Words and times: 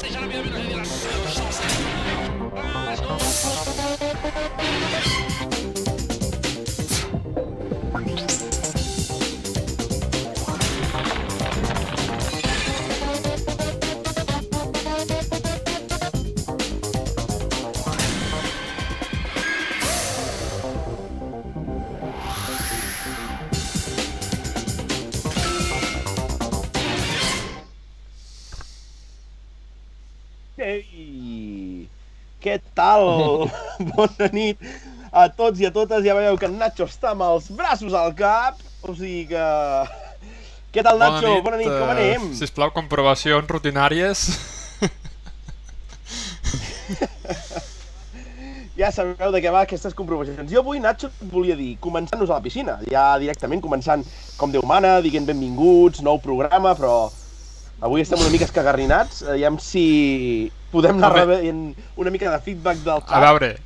Seja 0.00 0.20
la 0.20 0.26
bienvenue 0.26 0.54
à 0.54 0.58
la 0.58 0.64
génération. 0.64 1.44
Tal? 32.90 33.50
Bona 33.94 34.30
nit 34.34 34.58
a 35.10 35.28
tots 35.30 35.60
i 35.60 35.68
a 35.68 35.72
totes. 35.74 36.04
Ja 36.06 36.16
veieu 36.18 36.38
que 36.40 36.48
en 36.50 36.58
Nacho 36.60 36.86
està 36.88 37.14
amb 37.14 37.26
els 37.26 37.50
braços 37.54 37.94
al 37.96 38.14
cap. 38.18 38.60
O 38.82 38.94
sigui 38.94 39.26
que... 39.30 39.46
Què 40.70 40.84
tal, 40.86 41.00
Nacho? 41.02 41.34
Bona 41.44 41.58
nit, 41.58 41.70
com 41.70 41.88
eh, 41.88 41.94
anem? 41.96 42.30
sisplau, 42.38 42.70
comprovacions 42.74 43.48
rutinàries. 43.50 44.28
Ja 48.78 48.88
sabeu 48.94 49.28
de 49.34 49.42
què 49.44 49.50
va 49.52 49.66
aquestes 49.66 49.92
comprovacions. 49.92 50.46
Jo 50.48 50.62
avui, 50.62 50.78
Nacho, 50.80 51.10
et 51.10 51.32
volia 51.34 51.56
dir, 51.58 51.74
començant-nos 51.84 52.30
a 52.30 52.38
la 52.38 52.44
piscina. 52.44 52.78
Ja 52.88 53.18
directament, 53.20 53.60
començant 53.60 54.06
com 54.40 54.54
Déu 54.54 54.62
mana, 54.64 54.94
dient 55.04 55.26
benvinguts, 55.28 56.00
nou 56.06 56.16
programa, 56.22 56.72
però 56.78 57.10
avui 57.80 58.04
estem 58.04 58.20
una 58.20 58.30
mica 58.32 58.46
escagarrinats. 58.48 59.24
Aviam 59.34 59.58
si 59.60 60.52
podem 60.70 61.00
anar 61.00 61.10
Home. 61.10 61.24
rebent 61.24 61.66
una 61.96 62.10
mica 62.14 62.30
de 62.30 62.40
feedback 62.44 62.84
del 62.84 63.00
A 63.00 63.04
xat. 63.06 63.26
veure, 63.26 63.56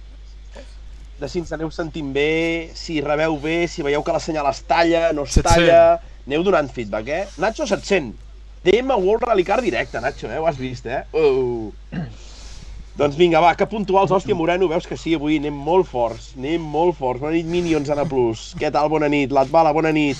de 1.21 1.29
si 1.31 1.39
ens 1.39 1.53
aneu 1.55 1.71
sentint 1.71 2.11
bé, 2.15 2.73
si 2.75 3.01
rebeu 3.01 3.39
bé, 3.41 3.65
si 3.71 3.85
veieu 3.87 4.03
que 4.03 4.13
la 4.15 4.21
senyal 4.21 4.49
es 4.51 4.63
talla, 4.67 5.13
no 5.13 5.29
es 5.29 5.39
Se't 5.39 5.47
talla... 5.47 6.01
Aneu 6.25 6.41
donant 6.41 6.71
feedback, 6.73 7.09
eh? 7.13 7.25
Nacho, 7.37 7.67
se't 7.69 7.85
sent. 7.85 8.15
DM 8.65 8.89
World 8.97 9.27
Rally 9.29 9.45
Car 9.45 9.61
directe, 9.61 10.01
Nacho, 10.01 10.31
eh? 10.33 10.39
Ho 10.41 10.47
has 10.49 10.57
vist, 10.57 10.87
eh? 10.87 11.03
Uh. 11.13 11.69
doncs 12.97 13.19
vinga, 13.19 13.43
va, 13.45 13.51
que 13.59 13.67
puntuals, 13.69 14.09
hòstia, 14.11 14.35
Moreno, 14.35 14.71
veus 14.71 14.89
que 14.89 14.97
sí, 14.97 15.13
avui 15.19 15.37
anem 15.37 15.53
molt 15.67 15.85
forts, 15.91 16.31
anem 16.39 16.65
molt 16.65 16.97
forts. 16.97 17.21
Bona 17.21 17.35
nit, 17.37 17.45
Minions, 17.45 17.93
Ana 17.93 18.07
Plus. 18.09 18.55
Què 18.57 18.73
tal, 18.73 18.89
bona 18.89 19.11
nit? 19.13 19.37
Latbala, 19.37 19.75
bona 19.77 19.93
nit. 19.93 20.17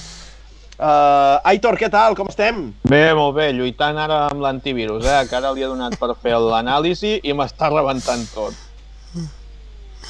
Uh, 0.75 1.39
Aitor, 1.47 1.77
què 1.79 1.87
tal? 1.87 2.17
Com 2.19 2.27
estem? 2.33 2.73
Bé, 2.91 3.13
molt 3.15 3.37
bé, 3.37 3.53
lluitant 3.55 3.95
ara 4.01 4.25
amb 4.27 4.41
l'antivirus, 4.43 5.05
eh? 5.07 5.21
que 5.31 5.37
ara 5.39 5.53
li 5.55 5.63
he 5.63 5.69
donat 5.71 5.95
per 6.01 6.09
fer 6.19 6.35
l'anàlisi 6.43 7.21
i 7.23 7.31
m'està 7.37 7.69
rebentant 7.71 8.25
tot. 8.35 8.55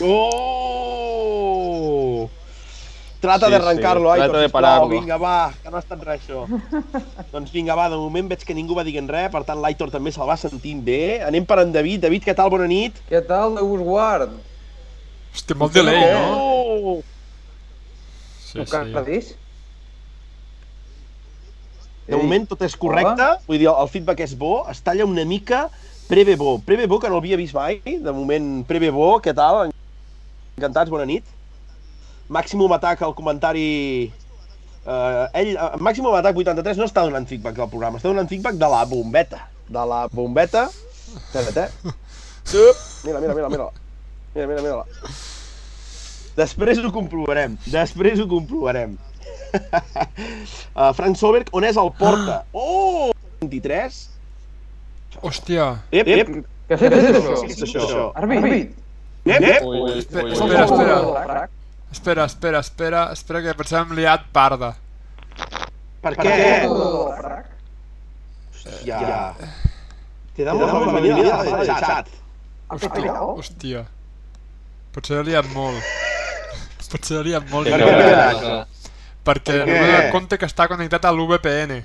Oh! 0.00 0.24
Trata 3.20 3.46
Sí, 3.46 3.52
de 3.52 3.56
arrancar-lo, 3.56 4.08
sí, 4.08 4.12
Aitor, 4.20 4.32
trata 4.32 4.40
de 4.40 4.48
sisplau. 4.48 4.88
Vinga, 4.88 5.16
va, 5.20 5.52
que 5.62 5.68
no 5.68 5.76
ha 5.76 5.80
estat 5.84 6.00
res, 6.04 6.20
això. 6.24 6.46
doncs 7.34 7.52
vinga, 7.52 7.76
va, 7.76 7.90
de 7.92 7.96
moment 8.00 8.28
veig 8.32 8.44
que 8.48 8.56
ningú 8.56 8.72
va 8.76 8.84
dient 8.88 9.08
res, 9.08 9.28
per 9.32 9.44
tant 9.48 9.60
l'Aitor 9.60 9.90
també 9.92 10.12
se'l 10.16 10.28
va 10.28 10.36
sentint 10.40 10.80
bé. 10.84 11.20
Anem 11.28 11.44
per 11.48 11.58
en 11.62 11.72
David. 11.76 12.00
David, 12.04 12.22
què 12.24 12.34
tal? 12.36 12.50
Bona 12.52 12.66
nit. 12.68 12.92
Què 13.08 13.20
tal, 13.28 13.54
Déu 13.60 13.68
us 13.76 13.82
guard? 13.84 14.30
hòstia, 15.34 15.56
molt 15.60 15.72
delay, 15.76 16.00
no? 16.12 16.20
Oh! 16.36 17.02
Sí, 18.44 18.64
caradís? 18.70 19.34
De 22.04 22.18
moment 22.20 22.44
tot 22.50 22.60
és 22.66 22.74
correcte, 22.76 23.26
vull 23.48 23.60
dir, 23.62 23.70
el 23.72 23.88
feedback 23.88 24.20
és 24.26 24.34
bo, 24.36 24.58
es 24.70 24.82
talla 24.84 25.06
una 25.08 25.24
mica 25.24 25.68
Preve 26.04 26.36
bo. 26.36 26.58
Preve 26.60 26.86
bo, 26.86 26.98
que 27.00 27.08
no 27.08 27.16
l'havia 27.16 27.38
vist 27.40 27.56
mai. 27.56 27.78
De 27.80 28.12
moment, 28.12 28.60
Preve 28.68 28.90
bo, 28.92 29.14
què 29.24 29.32
tal? 29.36 29.70
Encantats, 30.58 30.92
bona 30.92 31.06
nit. 31.08 31.24
Màximum 32.28 32.72
Atac 32.76 33.02
al 33.04 33.14
comentari... 33.16 34.12
Uh, 34.84 35.24
ell, 35.32 35.54
uh, 35.56 35.78
Màximum 35.80 36.12
Atac 36.18 36.36
83 36.36 36.76
no 36.76 36.88
està 36.90 37.06
donant 37.06 37.24
feedback 37.28 37.56
del 37.56 37.70
programa, 37.72 37.96
està 37.96 38.10
donant 38.10 38.28
feedback 38.28 38.60
de 38.60 38.68
la 38.68 38.82
bombeta. 38.88 39.46
De 39.72 39.84
la 39.88 40.02
bombeta. 40.12 40.66
Espera't, 41.16 41.62
eh? 41.64 41.94
Sup. 42.52 42.84
Mira, 43.06 43.24
mira, 43.24 43.38
mira, 43.38 43.48
mira. 43.48 43.70
Mira, 44.34 44.48
mira, 44.50 44.60
mira. 44.60 45.16
Després 46.36 46.82
ho 46.84 46.92
comprovarem. 46.92 47.56
Després 47.70 48.20
ho 48.20 48.28
comprovarem. 48.28 48.98
uh, 50.78 50.90
Frank 50.96 51.18
Solberg, 51.20 51.50
on 51.54 51.66
és 51.68 51.78
el 51.80 51.90
porta? 51.98 52.42
Oh! 52.52 53.12
23? 53.40 54.00
Hòstia, 55.22 55.68
Ep, 55.94 56.08
ep. 56.10 56.32
Què 56.68 56.76
has 56.76 56.80
fet, 56.80 56.94
això? 56.96 57.34
Què 57.44 57.52
és 57.52 57.62
això? 57.66 58.08
Arbit? 58.18 58.72
Ep, 59.24 59.44
ep. 59.44 59.66
Espera, 59.98 60.32
espera, 60.34 60.64
espera. 60.64 61.48
espera, 61.94 62.24
espera, 62.24 62.58
espera, 62.64 63.02
espera, 63.14 63.42
que 63.44 63.56
pensava 63.60 63.86
hem 63.86 63.94
liat 64.00 64.26
parda. 64.34 64.74
Per 66.04 66.14
què? 66.18 66.34
Ja. 68.84 69.34
Te 70.34 70.44
damos 70.44 70.72
la 70.72 71.00
bienvenida 71.00 71.40
al 71.40 71.66
chat. 71.66 72.08
Explicau. 72.74 73.36
Hòstia. 73.38 73.84
Potser 74.94 75.24
liat 75.26 75.48
molt. 75.54 75.80
Potser 76.92 77.24
liat 77.26 77.50
molt. 77.52 77.70
Perquè 79.24 79.56
Per 79.56 79.66
no 79.66 79.74
donat 79.80 80.10
compte 80.12 80.38
que 80.38 80.46
està 80.50 80.66
connectat 80.68 81.04
a 81.08 81.12
l'VPN. 81.14 81.82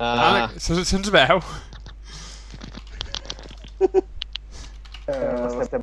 Ah. 0.00 0.10
Ah, 0.10 0.48
Se, 0.56 0.76
se'ns 0.84 1.10
veu? 1.12 1.40
Eh, 5.10 5.60
Estem 5.60 5.82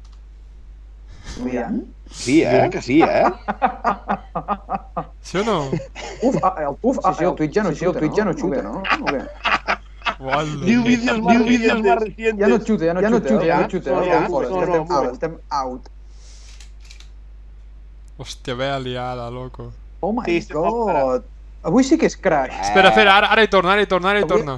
liant? 1.43 1.81
Sí, 2.09 2.41
eh? 2.43 2.69
Que 2.71 2.81
sí, 2.81 3.01
eh? 3.01 3.25
Sí 5.21 5.37
o 5.37 5.43
no? 5.43 5.57
Uf, 6.23 6.37
ah, 6.43 6.55
el 6.63 6.75
puf, 6.81 6.97
ah, 7.03 7.13
sí, 7.13 7.25
el 7.25 7.35
Twitch 7.35 7.57
ja 7.57 7.63
no 7.63 7.73
xuta, 7.75 7.99
el 7.99 7.99
Twitch 7.99 8.15
ja 8.17 8.25
no 8.25 8.33
xuta, 8.33 8.61
no? 8.63 8.81
Diu 10.63 10.81
vídeos 10.83 11.19
más 11.21 11.43
vídeos. 11.45 11.83
Ja 11.83 12.47
no 12.47 12.57
xuta, 12.63 12.85
ja 12.85 12.93
no 12.93 13.01
Ja 13.01 13.09
no 13.11 13.19
xuta, 13.19 13.45
ja 13.45 13.59
no 13.61 13.69
xuta, 13.69 13.91
xuta, 13.91 14.05
ja? 14.07 14.23
estem 14.23 14.31
No, 14.31 14.41
no, 14.41 14.63
estem 14.63 14.87
no. 14.87 14.95
out, 14.97 15.13
estem 15.13 15.37
out. 15.51 15.89
Hòstia, 18.17 18.55
vea 18.57 18.77
liada, 18.79 19.29
loco. 19.29 19.71
Oh 20.01 20.11
my 20.13 20.25
Sí, 20.25 20.53
god. 20.53 21.23
Avui 21.67 21.83
sí 21.83 21.97
que 21.97 22.05
és 22.07 22.15
crash. 22.17 22.53
Espera, 22.61 22.89
espera, 22.89 23.15
ara, 23.17 23.27
ara 23.33 23.43
hi 23.43 23.49
torna, 23.51 23.73
ara 23.73 23.81
hi 23.83 23.87
torna, 23.89 24.09
ara 24.13 24.21
hi 24.23 24.27
torna. 24.29 24.55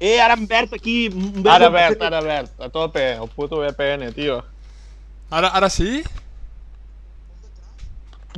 Eh, 0.00 0.18
ara 0.20 0.34
en 0.34 0.46
verd 0.50 0.72
aquí... 0.74 1.06
en 1.06 1.46
ara 1.48 1.68
verd- 1.70 1.98
verd, 1.98 2.02
ara 2.08 2.20
verd, 2.24 2.50
a 2.60 2.68
tope, 2.68 3.02
el 3.14 3.28
puto 3.30 3.60
VPN, 3.62 4.08
tio. 4.16 4.40
Ara, 5.30 5.48
ara 5.54 5.68
sí? 5.70 6.02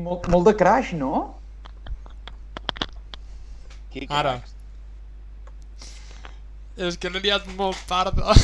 Molt, 0.01 0.27
molt 0.29 0.47
de 0.51 0.55
crash, 0.59 0.93
no? 0.99 1.37
Qui- 3.93 4.07
Ara. 4.11 4.41
És 6.77 6.99
que 6.99 7.11
l'he 7.11 7.21
liat 7.23 7.47
molt 7.57 7.79
parda. 7.89 8.35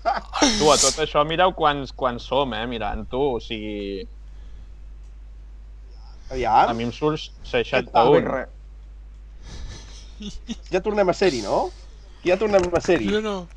Tu, 0.00 0.64
a 0.72 0.76
tot 0.80 0.96
això, 1.02 1.20
mireu 1.28 1.52
quants, 1.52 1.90
quants 1.92 2.24
som, 2.24 2.54
eh, 2.56 2.62
mirant 2.70 3.02
tu, 3.10 3.18
o 3.36 3.40
sigui... 3.42 4.06
A 6.30 6.34
Aviam, 6.34 6.76
mi 6.76 6.84
em 6.86 6.92
surt 6.94 7.30
Ah, 7.42 7.48
61. 7.50 8.20
res. 8.30 8.48
ja 10.70 10.80
tornem 10.80 11.08
a 11.08 11.14
ser-hi, 11.16 11.40
no? 11.42 11.70
Ja 12.24 12.36
tornem 12.38 12.68
a 12.72 12.80
ser-hi. 12.80 13.08
Sí 13.08 13.16
o 13.16 13.22
no? 13.24 13.48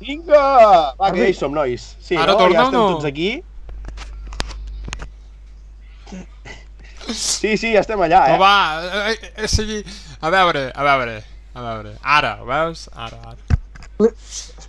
Vinga! 0.00 0.94
Va, 0.98 1.10
que 1.12 1.20
ja 1.22 1.28
hi 1.30 1.34
som, 1.36 1.52
nois. 1.54 1.84
Sí, 2.00 2.16
Ara 2.16 2.32
no? 2.32 2.38
torna 2.40 2.56
ja 2.58 2.62
o 2.64 2.66
estem 2.66 2.80
no? 2.80 2.88
tots 2.94 3.04
aquí. 3.08 3.30
Sí, 7.06 7.54
sí, 7.56 7.70
ja 7.72 7.80
estem 7.84 8.00
allà, 8.02 8.24
No, 8.28 8.34
eh? 8.34 8.38
va, 8.42 8.54
eh, 8.82 9.12
eh, 9.12 9.32
eh, 9.44 9.48
sigui... 9.48 9.78
A 10.20 10.30
veure, 10.34 10.72
a 10.74 10.82
veure, 10.82 11.20
a 11.54 11.62
veure. 11.62 11.92
Ara, 12.02 12.32
ho 12.42 12.46
veus? 12.48 12.88
Ara, 12.94 13.20
ara. 13.30 14.10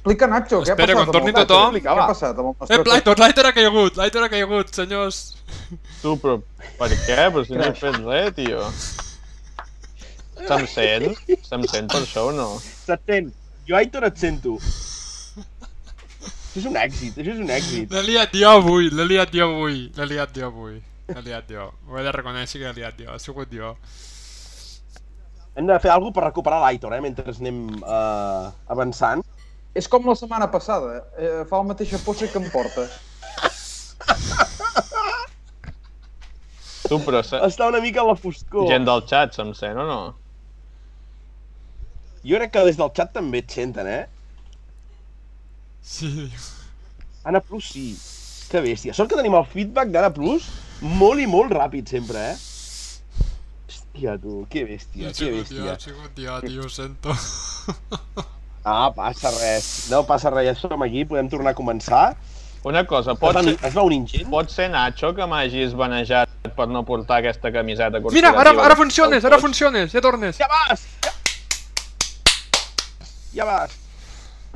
Explica, 0.07 0.27
Nacho, 0.31 0.61
què 0.63 0.71
ha 0.71 0.75
Espera, 0.77 0.93
passat 0.93 1.03
quan 1.03 1.15
torni 1.17 1.31
amb 1.33 1.39
el- 1.41 1.47
tothom. 1.51 1.73
Què 1.83 1.89
ha 1.91 2.05
passat 2.07 2.37
amb 2.39 2.47
el 2.47 2.53
Eh, 2.53 2.55
nostre... 2.77 2.91
l'Aitor, 2.91 3.15
l'Aitor 3.19 3.45
ha 3.49 3.53
caigut, 3.57 3.97
l'Aitor 3.99 4.23
ha 4.23 4.29
caigut, 4.31 4.69
senyors. 4.77 5.17
Tu, 6.01 6.13
però 6.23 6.37
per 6.79 6.87
què? 6.93 7.17
Però 7.33 7.43
si 7.45 7.53
no 7.59 7.65
he 7.67 7.73
fet 7.75 7.97
res, 8.05 8.29
tio. 8.37 8.61
Se'm 10.47 10.63
sent? 10.71 11.17
Se'm 11.49 11.63
sent 11.67 11.91
per 11.91 12.01
això 12.05 12.29
o 12.29 12.31
no? 12.37 12.47
Se't 12.63 13.03
sent. 13.09 13.33
Jo, 13.67 13.75
Aitor, 13.81 14.05
et 14.07 14.17
sento. 14.21 14.55
Això 14.61 16.61
és 16.61 16.65
un 16.71 16.77
èxit, 16.79 17.17
això 17.19 17.33
és 17.35 17.41
un 17.43 17.51
èxit. 17.53 17.91
L'he 17.93 18.03
liat 18.07 18.31
jo 18.33 18.49
avui, 18.61 18.87
l'he 18.89 19.05
liat 19.11 19.33
jo 19.35 19.43
avui, 19.51 19.81
l'he 19.97 20.05
liat 20.13 20.31
jo 20.39 20.45
avui. 20.47 20.77
L'he 21.11 21.21
liat 21.25 21.51
jo. 21.51 21.67
Ho 21.89 21.99
he 21.99 22.03
de 22.05 22.11
reconèixer 22.15 22.61
que 22.61 22.65
l'he 22.69 22.77
liat 22.79 22.95
jo, 23.03 23.11
ha 23.13 23.19
sigut 23.21 23.51
jo. 23.53 23.73
Hem 25.57 25.65
de 25.69 25.77
fer 25.81 25.89
alguna 25.91 26.11
cosa 26.13 26.19
per 26.19 26.23
recuperar 26.29 26.59
l'Aitor, 26.63 26.93
eh, 26.93 27.01
mentre 27.01 27.33
anem 27.33 27.59
uh, 27.81 28.49
avançant. 28.73 29.23
És 29.77 29.87
com 29.91 30.07
la 30.09 30.15
setmana 30.17 30.47
passada, 30.49 31.03
eh, 31.21 31.43
fa 31.49 31.59
la 31.61 31.67
mateixa 31.69 31.99
possa 32.01 32.27
que 32.31 32.39
em 32.41 32.47
porta. 32.49 32.87
Tu, 36.87 36.97
però 37.03 37.19
se... 37.25 37.37
Està 37.45 37.67
una 37.69 37.81
mica 37.83 38.01
a 38.01 38.07
la 38.07 38.15
foscor. 38.17 38.69
gent 38.71 38.87
del 38.87 39.03
xat 39.09 39.35
se'm 39.37 39.51
sent 39.57 39.77
o 39.77 39.85
no? 39.85 39.99
Jo 42.27 42.39
crec 42.39 42.53
que 42.55 42.63
des 42.67 42.79
del 42.79 42.93
xat 42.95 43.11
també 43.15 43.43
et 43.43 43.53
senten, 43.53 43.89
eh? 43.91 44.05
Sí, 45.87 46.29
Anna 47.27 47.43
Plus 47.43 47.69
sí. 47.75 47.89
Que 48.47 48.63
bèstia. 48.63 48.95
Sort 48.95 49.11
que 49.11 49.19
tenim 49.19 49.35
el 49.35 49.45
feedback 49.51 49.91
d'Anna 49.91 50.13
Plus 50.15 50.47
molt 51.03 51.19
i 51.19 51.27
molt 51.27 51.51
ràpid 51.51 51.91
sempre, 51.91 52.23
eh? 52.31 53.27
Hòstia, 53.67 54.15
tu, 54.23 54.39
que 54.51 54.63
bèstia, 54.63 55.11
que 55.11 55.31
bèstia. 55.35 55.75
he 55.75 55.79
sigut 55.83 56.23
jo, 56.23 56.39
tio, 56.47 56.65
ho 56.65 56.71
sento. 56.71 57.15
Ah, 58.67 58.91
passa 58.91 59.31
res. 59.31 59.87
No 59.87 60.01
passa 60.03 60.27
res, 60.33 60.49
ja 60.49 60.53
som 60.59 60.81
aquí, 60.83 61.05
podem 61.07 61.29
tornar 61.31 61.53
a 61.53 61.55
començar. 61.55 62.17
Una 62.67 62.81
cosa, 62.83 63.13
Pot 63.15 63.37
ser, 63.39 63.53
es 63.63 63.75
va 63.77 63.83
un 63.87 63.93
ingent? 63.95 64.25
pot 64.27 64.49
ser 64.51 64.65
Nacho 64.73 65.13
que 65.15 65.23
m'hagis 65.29 65.75
banejat 65.77 66.49
per 66.57 66.65
no 66.67 66.81
portar 66.83 67.21
aquesta 67.21 67.51
camiseta 67.53 68.01
Mira, 68.01 68.33
ara, 68.33 68.33
corporativa 68.33 68.65
ara 68.65 68.75
funciones, 68.75 69.27
ara 69.29 69.39
funciones, 69.39 69.93
ja 69.93 70.01
tornes. 70.03 70.41
Ja 70.41 70.49
vas! 70.51 70.83
Ja, 71.05 71.13
ja 73.37 73.47
vas! 73.47 73.77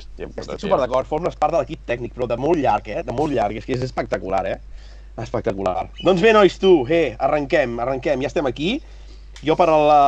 Hòstia, 0.02 0.28
puta, 0.28 0.42
Estic 0.44 0.66
super 0.66 0.82
d'acord, 0.82 1.08
formes 1.08 1.38
part 1.40 1.56
de 1.56 1.62
l'equip 1.62 1.86
tècnic, 1.88 2.12
però 2.18 2.28
de 2.28 2.36
molt 2.42 2.60
llarg, 2.60 2.90
eh? 2.92 3.06
De 3.08 3.16
molt 3.16 3.32
llarg, 3.32 3.62
és 3.62 3.70
que 3.70 3.78
és 3.78 3.86
espectacular, 3.88 4.44
eh? 4.50 4.58
Espectacular. 5.22 5.86
Doncs 6.02 6.24
bé, 6.24 6.34
nois, 6.36 6.58
tu, 6.60 6.82
eh, 6.90 7.14
arrenquem, 7.20 7.80
arrenquem, 7.80 8.26
ja 8.26 8.32
estem 8.34 8.50
aquí. 8.50 8.82
Jo 9.46 9.56
per, 9.58 9.68
la, 9.74 10.02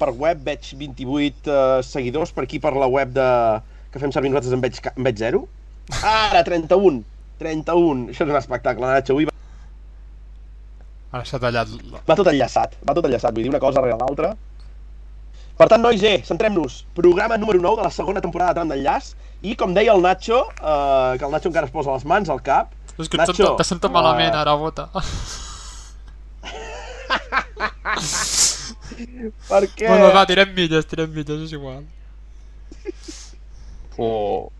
per 0.00 0.10
web 0.18 0.40
veig 0.46 0.72
28 0.74 1.50
eh, 1.50 1.82
seguidors, 1.86 2.32
per 2.34 2.42
aquí 2.48 2.58
per 2.58 2.72
la 2.74 2.88
web 2.90 3.12
de, 3.14 3.26
que 3.94 4.00
fem 4.02 4.10
servir 4.14 4.32
nosaltres 4.32 4.56
en 4.56 4.62
veig, 4.64 4.80
en 4.96 5.06
veig 5.06 5.20
0. 5.22 5.44
Ara, 6.02 6.42
31, 6.46 7.04
31, 7.38 8.08
això 8.10 8.26
és 8.26 8.32
un 8.34 8.38
espectacle, 8.40 8.86
Nacho, 8.90 9.14
avui 9.14 9.28
va, 9.30 9.34
Ara 11.12 11.24
s'ha 11.26 11.38
tallat... 11.42 11.70
la- 11.90 12.02
va 12.06 12.14
tot 12.18 12.28
enllaçat, 12.30 12.74
va 12.86 12.94
tot 12.98 13.06
enllaçat, 13.08 13.34
vull 13.34 13.46
dir 13.46 13.50
una 13.54 13.62
cosa 13.62 13.82
rere 13.82 13.96
l'altra. 13.98 14.34
Per 15.60 15.66
tant, 15.68 15.82
nois, 15.84 16.00
eh, 16.06 16.20
centrem-nos. 16.24 16.84
Programa 16.96 17.36
número 17.36 17.58
9 17.60 17.82
de 17.82 17.88
la 17.88 17.92
segona 17.92 18.20
temporada 18.24 18.54
de 18.54 18.60
Tram 18.60 18.70
d'Enllaç. 18.70 19.10
I 19.44 19.54
com 19.60 19.74
deia 19.76 19.92
el 19.92 20.00
Nacho, 20.04 20.38
eh, 20.56 21.18
que 21.18 21.24
el 21.26 21.32
Nacho 21.34 21.50
encara 21.50 21.66
es 21.68 21.72
posa 21.74 21.92
les 21.96 22.04
mans 22.08 22.30
al 22.32 22.40
cap, 22.42 22.70
És 23.00 23.08
que 23.08 23.16
et 23.20 23.26
sento, 23.32 23.54
te 23.58 23.64
sento 23.64 23.88
malament 23.92 24.34
ara, 24.36 24.54
bota. 24.60 24.88
per 29.48 29.62
què? 29.74 29.88
Bueno, 29.88 30.10
va, 30.14 30.26
tirem 30.28 30.54
milles, 30.56 30.86
tirem 30.90 31.10
milles, 31.14 31.46
és 31.48 31.52
igual. 31.56 31.84
Oh, 33.98 34.50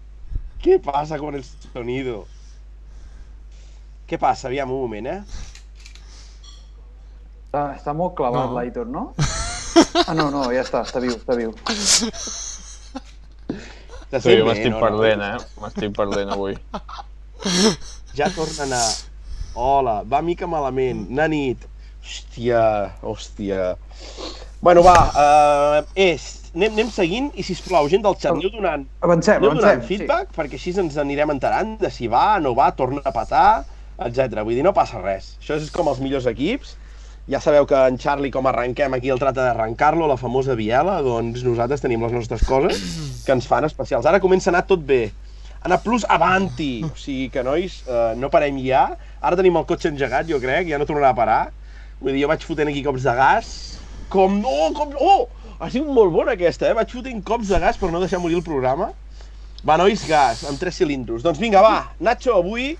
¿Qué 0.62 0.78
pasa 0.78 1.18
con 1.18 1.34
el 1.34 1.44
sonido? 1.72 2.26
Què 4.06 4.18
passa? 4.20 4.48
Aviam, 4.48 4.70
un 4.74 4.82
moment, 4.82 5.06
eh? 5.08 5.22
Està, 7.46 7.62
està 7.78 7.94
molt 7.96 8.14
clavat, 8.18 8.50
No. 8.50 8.58
l'Aitor, 8.58 8.86
no? 8.86 9.10
Ah, 10.06 10.14
no, 10.14 10.26
no, 10.34 10.42
ja 10.52 10.64
està, 10.64 10.82
està 10.84 11.00
viu, 11.02 11.14
està 11.14 11.36
viu. 11.38 11.52
Te 14.10 14.18
sí, 14.18 14.32
bé, 14.34 14.42
m'estic 14.42 14.72
no, 14.74 14.80
perdent, 14.82 15.22
no? 15.22 15.28
eh? 15.38 15.60
M'estic 15.62 15.94
perdent 15.96 16.32
avui. 16.34 16.56
Ja 18.18 18.26
torna 18.34 18.64
a 18.64 18.66
anar. 18.66 18.82
Hola, 19.54 19.94
va 20.02 20.20
mica 20.26 20.48
malament. 20.50 21.06
Na 21.14 21.28
nit. 21.30 21.64
Hòstia, 22.02 22.62
hòstia. 23.06 23.76
Bueno, 24.60 24.84
va, 24.84 24.98
uh, 25.14 25.88
és... 25.94 26.36
Anem, 26.50 26.72
anem 26.74 26.88
seguint 26.90 27.28
i, 27.38 27.44
sisplau, 27.46 27.86
gent 27.86 28.02
del 28.02 28.16
xat, 28.18 28.32
aneu 28.34 28.50
donant, 28.50 28.82
Avancem, 29.06 29.36
aneu 29.38 29.52
donant 29.54 29.76
avancem. 29.76 29.86
feedback 29.86 30.32
perquè 30.34 30.58
així 30.58 30.72
ens 30.82 30.96
anirem 30.98 31.30
enterant 31.30 31.76
de 31.78 31.90
si 31.94 32.08
va, 32.10 32.40
no 32.42 32.56
va, 32.58 32.72
torna 32.74 33.04
a 33.06 33.12
patar, 33.14 33.62
etc. 34.02 34.40
Vull 34.42 34.56
dir, 34.58 34.64
no 34.66 34.72
passa 34.74 34.98
res. 34.98 35.36
Això 35.38 35.54
és 35.60 35.70
com 35.70 35.86
els 35.92 36.00
millors 36.02 36.26
equips. 36.26 36.74
Ja 37.30 37.38
sabeu 37.38 37.68
que 37.70 37.78
en 37.86 38.00
Charlie, 38.02 38.32
com 38.34 38.48
arrenquem 38.50 38.96
aquí 38.98 39.12
el 39.14 39.22
trata 39.22 39.44
d'arrencar-lo, 39.44 40.08
la 40.10 40.18
famosa 40.18 40.56
biela, 40.58 40.98
doncs 41.06 41.44
nosaltres 41.46 41.84
tenim 41.84 42.02
les 42.02 42.18
nostres 42.18 42.42
coses 42.48 42.82
que 43.22 43.30
ens 43.36 43.46
fan 43.46 43.68
especials. 43.68 44.10
Ara 44.10 44.18
comença 44.18 44.50
a 44.50 44.56
anar 44.56 44.66
tot 44.66 44.82
bé. 44.82 45.12
Anar 45.62 45.78
plus 45.84 46.02
avanti. 46.10 46.80
O 46.88 46.90
sigui 46.98 47.28
que, 47.30 47.44
nois, 47.46 47.84
eh, 47.86 48.14
no 48.18 48.32
parem 48.34 48.58
ja. 48.64 48.88
Ara 49.22 49.38
tenim 49.38 49.60
el 49.60 49.68
cotxe 49.70 49.92
engegat, 49.92 50.26
jo 50.26 50.42
crec, 50.42 50.66
ja 50.72 50.82
no 50.82 50.88
tornarà 50.88 51.14
a 51.14 51.18
parar. 51.22 51.42
Vull 52.00 52.16
dir, 52.16 52.24
jo 52.24 52.32
vaig 52.32 52.42
fotent 52.42 52.72
aquí 52.72 52.82
cops 52.82 53.06
de 53.06 53.14
gas. 53.14 53.52
Com 54.10 54.40
no, 54.42 54.54
com... 54.76 54.94
Oh! 54.98 55.28
Ha 55.60 55.68
sigut 55.70 55.92
molt 55.92 56.10
bona 56.14 56.32
aquesta, 56.34 56.70
eh? 56.70 56.74
Vaig 56.76 56.90
fotent 56.94 57.20
cops 57.26 57.50
de 57.52 57.58
gas 57.60 57.76
per 57.80 57.90
no 57.92 58.00
deixar 58.00 58.18
morir 58.22 58.38
el 58.40 58.44
programa. 58.46 58.90
Va, 59.66 59.76
nois, 59.76 60.02
gas, 60.08 60.40
amb 60.48 60.56
tres 60.60 60.78
cilindros. 60.80 61.22
Doncs 61.22 61.38
vinga, 61.42 61.60
va, 61.60 61.90
Nacho, 62.00 62.32
avui 62.38 62.70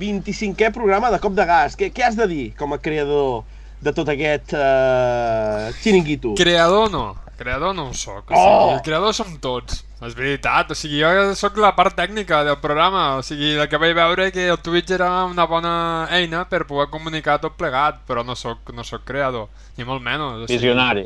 25è 0.00 0.70
programa 0.72 1.10
de 1.12 1.18
cop 1.20 1.34
de 1.36 1.44
gas. 1.44 1.76
Què, 1.76 1.90
què 1.92 2.06
has 2.06 2.16
de 2.16 2.26
dir 2.30 2.46
com 2.56 2.72
a 2.72 2.78
creador 2.80 3.42
de 3.84 3.92
tot 3.96 4.08
aquest 4.12 4.54
uh, 4.56 5.68
xiringuito? 5.82 6.32
Creador 6.40 6.88
no, 6.92 7.04
creador 7.40 7.76
no 7.76 7.90
ho 7.90 7.94
soc. 7.94 8.32
O 8.32 8.34
Oh! 8.34 8.40
sigui, 8.40 8.74
el 8.78 8.82
creador 8.88 9.14
som 9.16 9.36
tots. 9.42 9.84
És 10.00 10.14
veritat, 10.16 10.70
o 10.72 10.76
sigui, 10.78 11.02
jo 11.02 11.34
sóc 11.36 11.58
la 11.60 11.74
part 11.76 11.92
tècnica 11.92 12.38
del 12.46 12.56
programa, 12.62 13.18
o 13.18 13.24
sigui, 13.24 13.50
el 13.52 13.66
que 13.68 13.80
vaig 13.80 13.92
veure 13.98 14.30
que 14.32 14.46
el 14.48 14.56
Twitch 14.64 14.94
era 14.96 15.10
una 15.28 15.44
bona 15.44 15.72
eina 16.16 16.46
per 16.48 16.62
poder 16.64 16.88
comunicar 16.88 17.36
tot 17.42 17.58
plegat, 17.60 18.00
però 18.08 18.24
no 18.24 18.32
sóc, 18.32 18.72
no 18.72 18.86
sóc 18.86 19.04
creador, 19.04 19.50
ni 19.76 19.84
molt 19.84 20.00
menys. 20.00 20.24
O 20.24 20.48
sigui, 20.48 20.56
Visionari. 20.56 21.04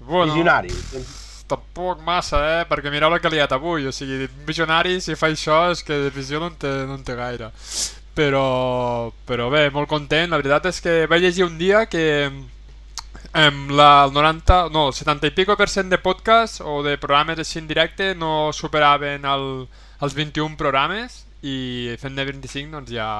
Bueno, 0.00 0.32
Visionari. 0.32 0.74
Tampoc 1.48 2.02
massa, 2.04 2.42
eh? 2.56 2.66
Perquè 2.68 2.90
mireu 2.90 3.14
la 3.14 3.22
que 3.22 3.30
ha 3.30 3.34
liat 3.36 3.54
avui, 3.54 3.86
o 3.86 3.94
sigui, 3.94 4.26
visionari, 4.48 4.98
si 5.00 5.14
fa 5.14 5.30
això 5.30 5.68
és 5.70 5.86
que 5.86 6.02
de 6.08 6.10
visió 6.10 6.42
no 6.42 6.50
en 6.50 6.58
té, 6.58 6.74
no 6.90 6.98
en 6.98 7.06
té 7.06 7.14
gaire. 7.16 7.52
Però, 8.18 9.12
però 9.30 9.46
bé, 9.54 9.68
molt 9.70 9.86
content, 9.86 10.26
la 10.26 10.42
veritat 10.42 10.66
és 10.72 10.82
que 10.82 11.04
vaig 11.06 11.22
llegir 11.22 11.46
un 11.46 11.54
dia 11.56 11.86
que 11.86 12.02
em, 13.34 13.68
la, 13.74 14.04
el 14.06 14.12
90, 14.12 14.68
no, 14.74 14.88
el 14.88 14.94
70 14.96 15.30
i 15.30 15.34
pico 15.36 15.56
per 15.56 15.68
cent 15.72 15.90
de 15.92 15.98
podcast 16.02 16.62
o 16.64 16.80
de 16.86 16.96
programes 17.00 17.38
així 17.38 17.60
en 17.62 17.68
directe 17.70 18.14
no 18.14 18.50
superaven 18.56 19.26
el, 19.28 19.44
els 20.00 20.16
21 20.16 20.56
programes 20.60 21.24
i 21.42 21.94
fent 22.02 22.18
de 22.18 22.26
25 22.28 22.74
doncs 22.74 22.94
ja 22.94 23.10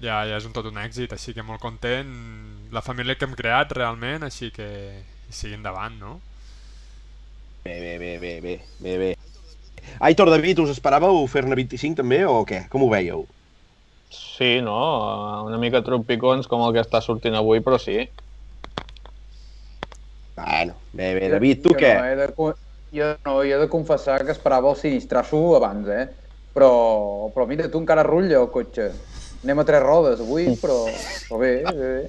ja, 0.00 0.22
ja 0.24 0.36
és 0.38 0.46
un 0.46 0.54
tot 0.56 0.66
un 0.70 0.78
èxit, 0.80 1.12
així 1.12 1.34
que 1.36 1.44
molt 1.44 1.60
content 1.62 2.10
la 2.72 2.82
família 2.84 3.16
que 3.18 3.26
hem 3.28 3.36
creat 3.38 3.74
realment, 3.76 4.24
així 4.26 4.50
que 4.54 4.68
sigui 5.28 5.56
endavant, 5.58 5.98
no? 6.00 6.18
Bé, 7.64 7.76
bé, 7.80 7.96
bé, 8.00 8.12
bé, 8.22 8.34
bé, 8.40 8.54
bé, 8.80 8.98
bé. 8.98 9.10
Aitor, 10.04 10.30
David, 10.30 10.62
us 10.64 10.72
esperàveu 10.74 11.20
fer-ne 11.30 11.56
25 11.58 12.00
també 12.00 12.22
o 12.28 12.40
què? 12.48 12.64
Com 12.72 12.84
ho 12.84 12.90
veieu? 12.92 13.26
Sí, 14.10 14.60
no? 14.64 14.76
Una 15.46 15.58
mica 15.60 15.82
tropicons 15.84 16.48
com 16.48 16.64
el 16.66 16.72
que 16.76 16.84
està 16.84 17.00
sortint 17.04 17.36
avui, 17.36 17.60
però 17.64 17.78
sí. 17.80 17.98
Bueno, 20.38 20.76
bé, 20.92 21.12
bé, 21.18 21.28
David, 21.28 21.62
tu 21.66 21.74
Jo 21.74 21.80
què? 21.82 21.92
No, 21.98 22.04
de, 22.22 22.28
jo 22.94 23.08
no, 23.26 23.34
jo 23.42 23.56
he 23.56 23.60
de 23.64 23.68
confessar 23.68 24.20
que 24.24 24.32
esperava 24.36 24.70
el 24.70 24.78
sinistrasso 24.80 25.40
abans, 25.58 25.88
eh? 25.92 26.06
Però, 26.56 26.70
però 27.34 27.46
mira, 27.50 27.68
tu 27.70 27.82
encara 27.82 28.06
rutlla 28.06 28.38
el 28.40 28.48
cotxe. 28.54 28.86
Anem 29.44 29.60
a 29.62 29.66
tres 29.66 29.82
rodes 29.84 30.22
avui, 30.24 30.48
però, 30.62 30.78
però 31.28 31.42
bé, 31.42 31.52
bé, 31.66 31.90
bé. 31.98 32.06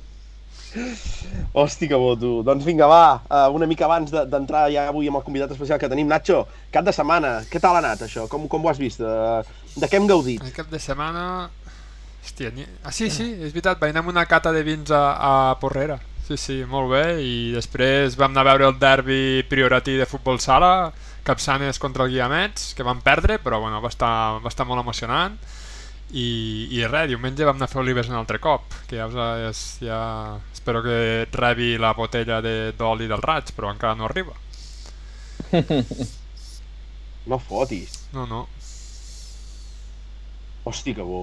Hosti, 1.54 1.88
que 1.90 1.98
bo, 1.98 2.14
tu. 2.22 2.32
Doncs 2.46 2.66
vinga, 2.66 2.88
va, 2.90 3.04
uh, 3.26 3.50
una 3.56 3.68
mica 3.70 3.86
abans 3.90 4.12
de- 4.14 4.26
d'entrar 4.30 4.68
ja 4.74 4.88
avui 4.90 5.10
amb 5.10 5.18
el 5.20 5.26
convidat 5.26 5.52
especial 5.56 5.80
que 5.82 5.90
tenim, 5.90 6.08
Nacho, 6.08 6.44
cap 6.72 6.86
de 6.86 6.94
setmana, 6.94 7.40
què 7.50 7.62
tal 7.62 7.76
ha 7.78 7.82
anat 7.84 8.06
això? 8.06 8.28
Com, 8.30 8.48
com 8.48 8.66
ho 8.66 8.70
has 8.70 8.82
vist? 8.82 9.02
Uh, 9.02 9.42
de 9.76 9.90
què 9.90 9.98
hem 9.98 10.08
gaudit? 10.10 10.42
El 10.46 10.54
cap 10.56 10.70
de 10.70 10.80
setmana... 10.82 11.50
Hòstia, 12.24 12.52
ni... 12.56 12.66
ah 12.84 12.92
sí, 12.92 13.08
sí, 13.10 13.26
és 13.40 13.54
veritat, 13.56 13.82
anar 13.88 14.04
amb 14.04 14.12
una 14.12 14.26
cata 14.30 14.52
de 14.56 14.64
vins 14.68 14.92
a, 14.92 15.04
a 15.30 15.34
Porrera. 15.62 16.00
Sí, 16.28 16.38
sí, 16.38 16.58
molt 16.70 16.92
bé, 16.92 17.04
i 17.26 17.36
després 17.56 18.18
vam 18.20 18.32
anar 18.36 18.44
a 18.44 18.50
veure 18.52 18.68
el 18.70 18.76
derbi 18.82 19.22
prioratí 19.50 19.96
de 19.98 20.06
futbol 20.10 20.40
sala, 20.44 20.92
Capçanes 21.26 21.80
contra 21.82 22.06
el 22.06 22.12
Guiamets, 22.14 22.74
que 22.78 22.86
vam 22.86 23.02
perdre, 23.06 23.38
però 23.44 23.60
bueno, 23.64 23.82
va 23.84 23.90
estar, 23.92 24.12
va 24.44 24.50
estar 24.52 24.66
molt 24.70 24.82
emocionant. 24.84 25.36
I, 26.12 26.28
i 26.74 26.84
res, 26.90 27.10
diumenge 27.12 27.46
vam 27.46 27.58
anar 27.60 27.68
a 27.70 27.74
fer 27.74 27.82
olives 27.84 28.10
un 28.10 28.18
altre 28.18 28.40
cop, 28.42 28.74
que 28.90 28.98
ja, 28.98 29.08
us, 29.10 29.18
ja, 29.18 29.52
ja 29.90 30.00
espero 30.54 30.82
que 30.86 31.28
rebi 31.34 31.76
la 31.82 31.94
botella 31.98 32.42
de- 32.42 32.74
d'oli 32.78 33.08
del 33.12 33.22
raig, 33.26 33.54
però 33.58 33.72
encara 33.74 33.96
no 34.00 34.08
arriba. 34.10 34.34
No 37.26 37.40
fotis. 37.40 37.96
No, 38.12 38.26
no. 38.28 38.48
Hosti, 40.64 40.94
que 40.96 41.02
bo. 41.02 41.20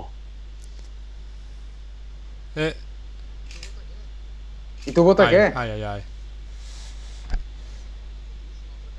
Eh, 2.57 2.73
I 4.87 4.93
tu 4.97 5.03
vota 5.05 5.27
ai, 5.27 5.35
què? 5.35 5.45
Ai, 5.53 5.71
ai, 5.77 5.83
ai. 5.85 6.03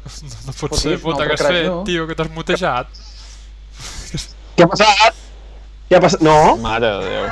No, 0.07 0.37
no 0.45 0.53
pot 0.53 0.71
Fotis, 0.71 0.83
ser, 0.83 0.97
puta, 1.01 1.15
altre 1.17 1.27
que 1.27 1.35
has 1.35 1.47
fet, 1.49 1.65
no? 1.67 1.79
tio, 1.87 2.05
que 2.07 2.15
t'has 2.15 2.29
mutejat. 2.35 2.87
Què 4.57 4.65
ha 4.65 4.69
passat? 4.71 5.23
Què 5.89 5.97
ha 5.97 6.03
passat? 6.03 6.21
No? 6.25 6.37
Mare 6.63 6.91
de 6.91 6.99
Déu. 7.07 7.25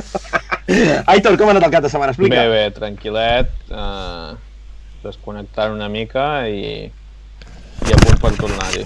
Aitor, 1.12 1.36
com 1.36 1.50
ha 1.50 1.54
anat 1.54 1.66
el 1.66 1.74
cap 1.74 1.84
de 1.84 1.90
setmana? 1.92 2.14
Explica. 2.14 2.46
Bé, 2.46 2.48
bé, 2.54 2.64
tranquil·let. 2.76 3.52
Uh, 3.68 4.34
desconnectant 5.04 5.76
una 5.76 5.88
mica 5.92 6.26
i, 6.48 6.88
i 6.88 7.94
a 7.94 8.00
punt 8.04 8.20
per 8.22 8.32
tornar-hi. 8.38 8.84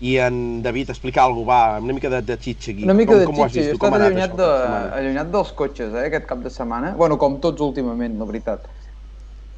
I 0.00 0.16
en 0.22 0.62
David 0.62 0.90
explicar 0.90 1.24
alguna 1.24 1.44
cosa, 1.46 1.74
va, 1.74 1.78
una 1.82 1.92
mica 1.92 2.08
de, 2.08 2.22
de 2.22 2.36
xitxa 2.38 2.70
aquí. 2.70 2.84
Una 2.84 2.94
mica 2.94 3.12
com, 3.12 3.18
de 3.18 3.26
com 3.26 3.34
jo 3.36 3.46
he 3.46 3.70
estat 3.72 3.94
allunyat, 3.94 4.34
això 4.34 4.36
de, 4.36 4.98
allunyat 5.00 5.32
dels 5.32 5.52
cotxes, 5.58 5.94
eh, 5.94 6.04
aquest 6.06 6.26
cap 6.26 6.44
de 6.44 6.50
setmana. 6.54 6.92
Bueno, 6.96 7.18
com 7.18 7.40
tots 7.42 7.60
últimament, 7.60 8.14
la 8.18 8.28
veritat. 8.28 8.68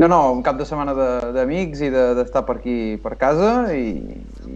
No, 0.00 0.08
no, 0.08 0.32
un 0.32 0.40
cap 0.40 0.56
de 0.56 0.64
setmana 0.64 0.94
de- 0.96 1.32
d'amics 1.34 1.82
i 1.84 1.90
de- 1.92 2.14
d'estar 2.16 2.46
per 2.48 2.56
aquí, 2.56 2.96
per 3.02 3.18
casa 3.20 3.50
i, 3.76 3.90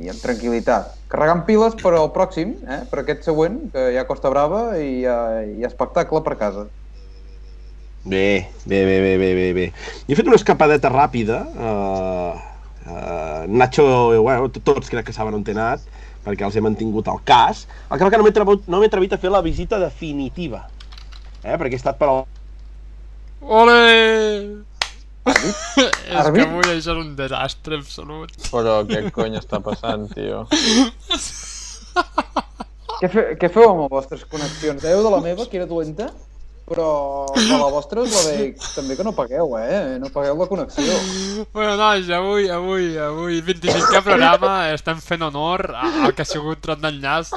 i 0.01 0.09
amb 0.09 0.23
tranquil·litat. 0.23 0.87
Carregant 1.13 1.45
piles 1.45 1.77
per 1.83 1.93
al 1.93 2.09
pròxim, 2.15 2.55
eh, 2.65 2.81
per 2.89 3.03
aquest 3.03 3.29
següent, 3.29 3.61
que 3.75 3.91
hi 3.93 3.99
ha 4.01 4.07
Costa 4.09 4.31
Brava 4.33 4.79
i 4.79 5.03
hi 5.03 5.05
ha, 5.05 5.19
hi 5.45 5.63
ha 5.63 5.69
espectacle 5.69 6.23
per 6.25 6.39
casa. 6.41 6.65
Bé, 8.05 8.49
bé, 8.65 8.81
bé, 8.85 8.97
bé, 9.17 9.35
bé, 9.35 9.53
bé. 9.53 9.67
Jo 10.09 10.13
he 10.13 10.17
fet 10.17 10.27
una 10.29 10.37
escapadeta 10.37 10.89
ràpida. 10.93 11.43
Uh, 11.57 12.54
uh, 12.87 13.45
Nacho, 13.49 13.87
bueno, 14.23 14.51
tots 14.51 14.91
crec 14.93 15.09
que 15.09 15.17
saben 15.17 15.37
on 15.37 15.45
he 15.47 15.57
anat, 15.57 15.85
perquè 16.25 16.47
els 16.47 16.57
he 16.57 16.63
mantingut 16.65 17.09
al 17.09 17.21
cas. 17.25 17.67
El 17.91 17.99
que 17.99 18.11
que 18.11 18.21
no 18.21 18.27
m'he 18.27 18.35
atrevit, 18.35 18.69
no 18.69 18.81
m'he 18.81 18.91
atrevit 18.91 19.13
a 19.13 19.21
fer 19.21 19.33
la 19.33 19.43
visita 19.45 19.79
definitiva. 19.79 20.67
Eh, 21.43 21.57
perquè 21.57 21.75
he 21.77 21.81
estat 21.81 21.99
per 22.01 22.09
al... 22.09 22.23
Ole! 23.45 24.65
és 25.25 26.29
que 26.33 26.45
avui 26.45 26.69
això 26.69 26.93
és 26.93 27.01
un 27.01 27.15
desastre 27.17 27.81
absolut. 27.81 28.33
Però 28.51 28.83
què 28.89 29.07
cony 29.13 29.39
està 29.41 29.61
passant, 29.65 30.09
tio? 30.13 30.45
Què, 32.95 33.09
fe, 33.11 33.23
què 33.37 33.49
feu 33.53 33.67
amb 33.69 33.83
les 33.83 33.91
vostres 33.93 34.23
connexions? 34.31 34.81
Deu 34.81 35.03
de 35.05 35.11
la 35.13 35.19
meva, 35.21 35.45
que 35.51 35.59
era 35.59 35.67
dolenta, 35.69 36.07
però 36.65 37.27
de 37.37 37.45
la 37.61 37.69
vostra 37.69 38.01
us 38.05 38.13
la 38.15 38.23
veig 38.33 38.63
també 38.75 38.97
que 38.97 39.05
no 39.05 39.13
pagueu, 39.17 39.53
eh? 39.61 39.99
No 40.01 40.09
pagueu 40.15 40.39
la 40.41 40.47
connexió. 40.49 40.97
Bueno, 41.53 41.75
nois, 41.77 42.09
avui, 42.17 42.49
avui, 42.49 42.87
avui, 42.97 43.41
25è 43.45 44.01
programa, 44.07 44.55
estem 44.73 45.01
fent 45.05 45.23
honor 45.29 45.67
a- 45.77 45.91
al 46.07 46.15
que 46.17 46.25
ha 46.25 46.29
sigut 46.29 46.65
Ron 46.71 46.81
d'enllaç 46.81 47.35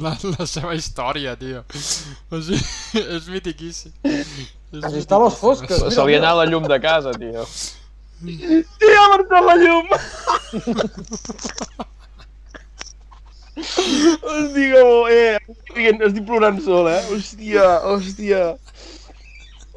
la, 0.00 0.16
la 0.38 0.46
seva 0.48 0.72
història, 0.78 1.36
tio. 1.36 1.64
O 2.32 2.40
sigui, 2.40 2.64
és 3.18 3.28
mitiquíssim. 3.28 3.92
És 4.08 4.82
Has 4.82 4.92
vist 4.96 5.12
a 5.12 5.20
les 5.22 5.36
fosques. 5.38 5.84
Se, 5.94 6.04
li 6.08 6.16
la 6.18 6.46
llum 6.48 6.64
de 6.70 6.80
casa, 6.82 7.12
tio. 7.20 7.44
Tia, 8.24 9.00
ha 9.02 9.08
marxat 9.12 9.44
la 9.44 9.56
llum! 9.60 9.86
Hòstia, 13.54 14.80
com, 14.82 15.06
eh, 15.10 15.38
estic, 15.92 16.24
plorant 16.26 16.58
sol, 16.64 16.88
eh? 16.90 16.98
Hòstia, 17.12 17.66
hòstia. 17.86 18.42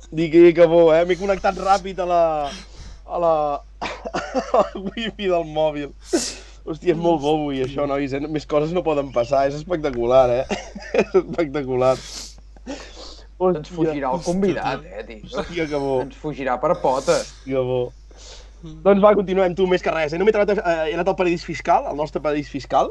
Dic, 0.10 0.34
eh, 0.34 0.54
que 0.58 0.66
bo, 0.70 0.88
eh? 0.96 1.04
M'he 1.06 1.18
connectat 1.20 1.60
ràpid 1.62 2.02
a 2.02 2.08
la... 2.10 2.24
a 3.06 3.22
la... 3.22 3.34
al 4.58 4.80
wifi 4.88 5.30
del 5.30 5.46
mòbil. 5.54 5.94
Hòstia, 6.66 6.96
és 6.96 7.00
molt 7.00 7.22
bo 7.22 7.36
avui, 7.38 7.62
això, 7.68 7.86
nois. 7.90 8.18
Eh? 8.18 8.24
Més 8.26 8.50
coses 8.50 8.74
no 8.74 8.84
poden 8.84 9.14
passar, 9.14 9.46
és 9.52 9.60
espectacular, 9.60 10.26
eh? 10.40 10.60
és 11.04 11.14
espectacular. 11.22 11.94
Ens 13.38 13.70
fugirà 13.70 14.10
el 14.10 14.24
convidat, 14.26 14.86
eh, 14.90 15.06
tio. 15.06 15.22
Hòstia, 15.38 15.70
que 15.70 15.86
bo. 15.86 16.00
Ens 16.08 16.18
fugirà 16.18 16.58
per 16.64 16.74
potes. 16.82 17.36
Que 17.46 17.62
bo. 17.62 17.84
Doncs 18.66 19.04
va, 19.04 19.14
continuem, 19.14 19.54
tu, 19.54 19.68
més 19.70 19.86
que 19.86 19.94
res. 19.94 20.16
Eh? 20.16 20.18
No 20.18 20.26
m'he 20.26 20.34
trobat, 20.34 20.58
eh, 20.58 20.80
he 20.90 20.96
anat 20.98 21.14
al 21.14 21.20
paradís 21.20 21.46
fiscal, 21.46 21.86
al 21.86 22.00
nostre 22.00 22.24
paradís 22.24 22.50
fiscal, 22.50 22.90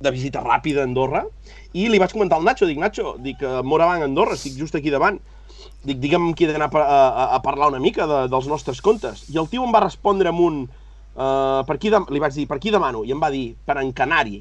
de 0.00 0.10
visita 0.14 0.40
ràpida 0.44 0.82
a 0.82 0.88
Andorra, 0.88 1.24
i 1.72 1.88
li 1.88 2.00
vaig 2.00 2.12
comentar 2.12 2.38
al 2.38 2.44
Nacho, 2.44 2.66
dic, 2.68 2.78
Nacho, 2.80 3.16
dic, 3.22 3.42
uh, 3.44 3.60
Moravang, 3.66 4.04
Andorra, 4.06 4.36
estic 4.38 4.56
just 4.58 4.76
aquí 4.76 4.92
davant. 4.92 5.18
Dic, 5.82 5.98
digue'm 5.98 6.30
qui 6.38 6.46
he 6.46 6.52
d'anar 6.52 6.70
a, 6.78 6.82
a, 6.82 7.24
a 7.36 7.40
parlar 7.42 7.72
una 7.72 7.80
mica 7.82 8.06
de, 8.06 8.22
dels 8.30 8.46
nostres 8.50 8.80
contes. 8.80 9.26
I 9.34 9.38
el 9.42 9.48
tio 9.50 9.66
em 9.66 9.74
va 9.74 9.82
respondre 9.84 10.30
amb 10.30 10.40
un... 10.42 10.62
Uh, 11.12 11.60
per 11.68 11.76
qui 11.78 11.90
de... 11.92 12.00
Li 12.14 12.22
vaig 12.22 12.36
dir, 12.36 12.46
per 12.50 12.60
qui 12.62 12.72
demano? 12.72 13.02
I 13.04 13.12
em 13.12 13.20
va 13.20 13.30
dir, 13.34 13.52
per 13.66 13.76
en 13.82 13.90
Canari. 13.92 14.40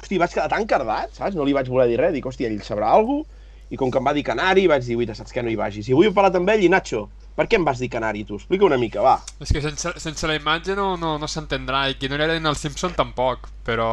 Hosti, 0.00 0.18
vaig 0.20 0.34
quedar 0.34 0.50
tan 0.52 0.66
cardat, 0.68 1.14
saps? 1.16 1.38
No 1.38 1.46
li 1.46 1.54
vaig 1.56 1.70
voler 1.70 1.86
dir 1.92 2.00
res. 2.02 2.12
Dic, 2.16 2.26
hòstia, 2.26 2.50
ell 2.50 2.60
sabrà 2.66 2.90
alguna 2.92 3.22
cosa. 3.22 3.42
I 3.72 3.78
com 3.80 3.90
que 3.90 3.98
em 3.98 4.04
va 4.06 4.12
dir 4.14 4.22
Canari, 4.26 4.66
vaig 4.70 4.84
dir, 4.84 4.98
uita, 5.00 5.14
saps 5.16 5.32
què, 5.32 5.42
no 5.42 5.50
hi 5.50 5.56
vagis. 5.58 5.88
I 5.88 5.94
avui 5.96 6.10
he 6.10 6.14
parlat 6.14 6.36
amb 6.38 6.50
ell 6.52 6.66
i, 6.66 6.68
Nacho, 6.70 7.06
per 7.34 7.46
què 7.50 7.58
em 7.58 7.64
vas 7.66 7.80
dir 7.82 7.90
Canari, 7.90 8.22
tu? 8.24 8.38
Explica 8.38 8.66
una 8.68 8.78
mica, 8.78 9.02
va. 9.02 9.16
És 9.42 9.50
que 9.52 9.62
sense, 9.62 9.90
sense 10.02 10.28
la 10.30 10.36
imatge 10.38 10.76
no, 10.78 10.94
no, 11.00 11.16
no 11.18 11.28
s'entendrà, 11.30 11.84
i 11.90 11.98
qui 11.98 12.08
no 12.10 12.18
era 12.18 12.36
en 12.38 12.46
el 12.46 12.58
Simpson 12.58 12.94
tampoc, 12.94 13.48
però 13.66 13.88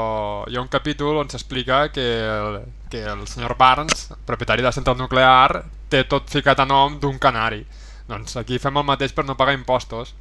hi 0.47 0.57
ha 0.57 0.63
un 0.63 0.69
capítol 0.71 1.17
on 1.23 1.31
s'explica 1.31 1.87
que, 1.95 2.07
el, 2.21 2.59
que 2.93 3.01
el 3.01 3.25
senyor 3.27 3.57
Barnes, 3.57 4.11
propietari 4.29 4.61
de 4.61 4.69
la 4.69 4.75
central 4.75 4.99
nuclear, 4.99 5.63
té 5.89 6.03
tot 6.09 6.29
ficat 6.29 6.61
a 6.61 6.67
nom 6.69 6.99
d'un 7.01 7.17
canari. 7.21 7.63
Doncs 8.11 8.37
aquí 8.37 8.59
fem 8.61 8.77
el 8.77 8.85
mateix 8.87 9.15
per 9.15 9.25
no 9.25 9.37
pagar 9.39 9.55
impostos. 9.57 10.13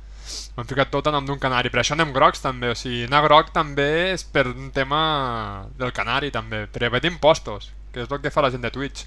Ho 0.54 0.62
hem 0.62 0.68
ficat 0.70 0.92
tot 0.92 1.08
a 1.10 1.12
nom 1.12 1.26
d'un 1.26 1.40
canari, 1.42 1.72
per 1.72 1.82
això 1.82 1.96
anem 1.96 2.14
grocs 2.14 2.40
també, 2.44 2.70
o 2.70 2.78
sigui, 2.78 3.02
anar 3.08 3.24
groc 3.26 3.50
també 3.52 3.88
és 4.12 4.24
per 4.24 4.46
un 4.50 4.70
tema 4.72 5.66
del 5.78 5.92
canari 5.92 6.30
també, 6.32 6.64
per 6.70 6.86
evitar 6.88 7.10
impostos, 7.10 7.72
que 7.92 8.04
és 8.04 8.10
el 8.10 8.22
que 8.22 8.32
fa 8.32 8.44
la 8.46 8.52
gent 8.54 8.64
de 8.64 8.72
Twitch. 8.72 9.04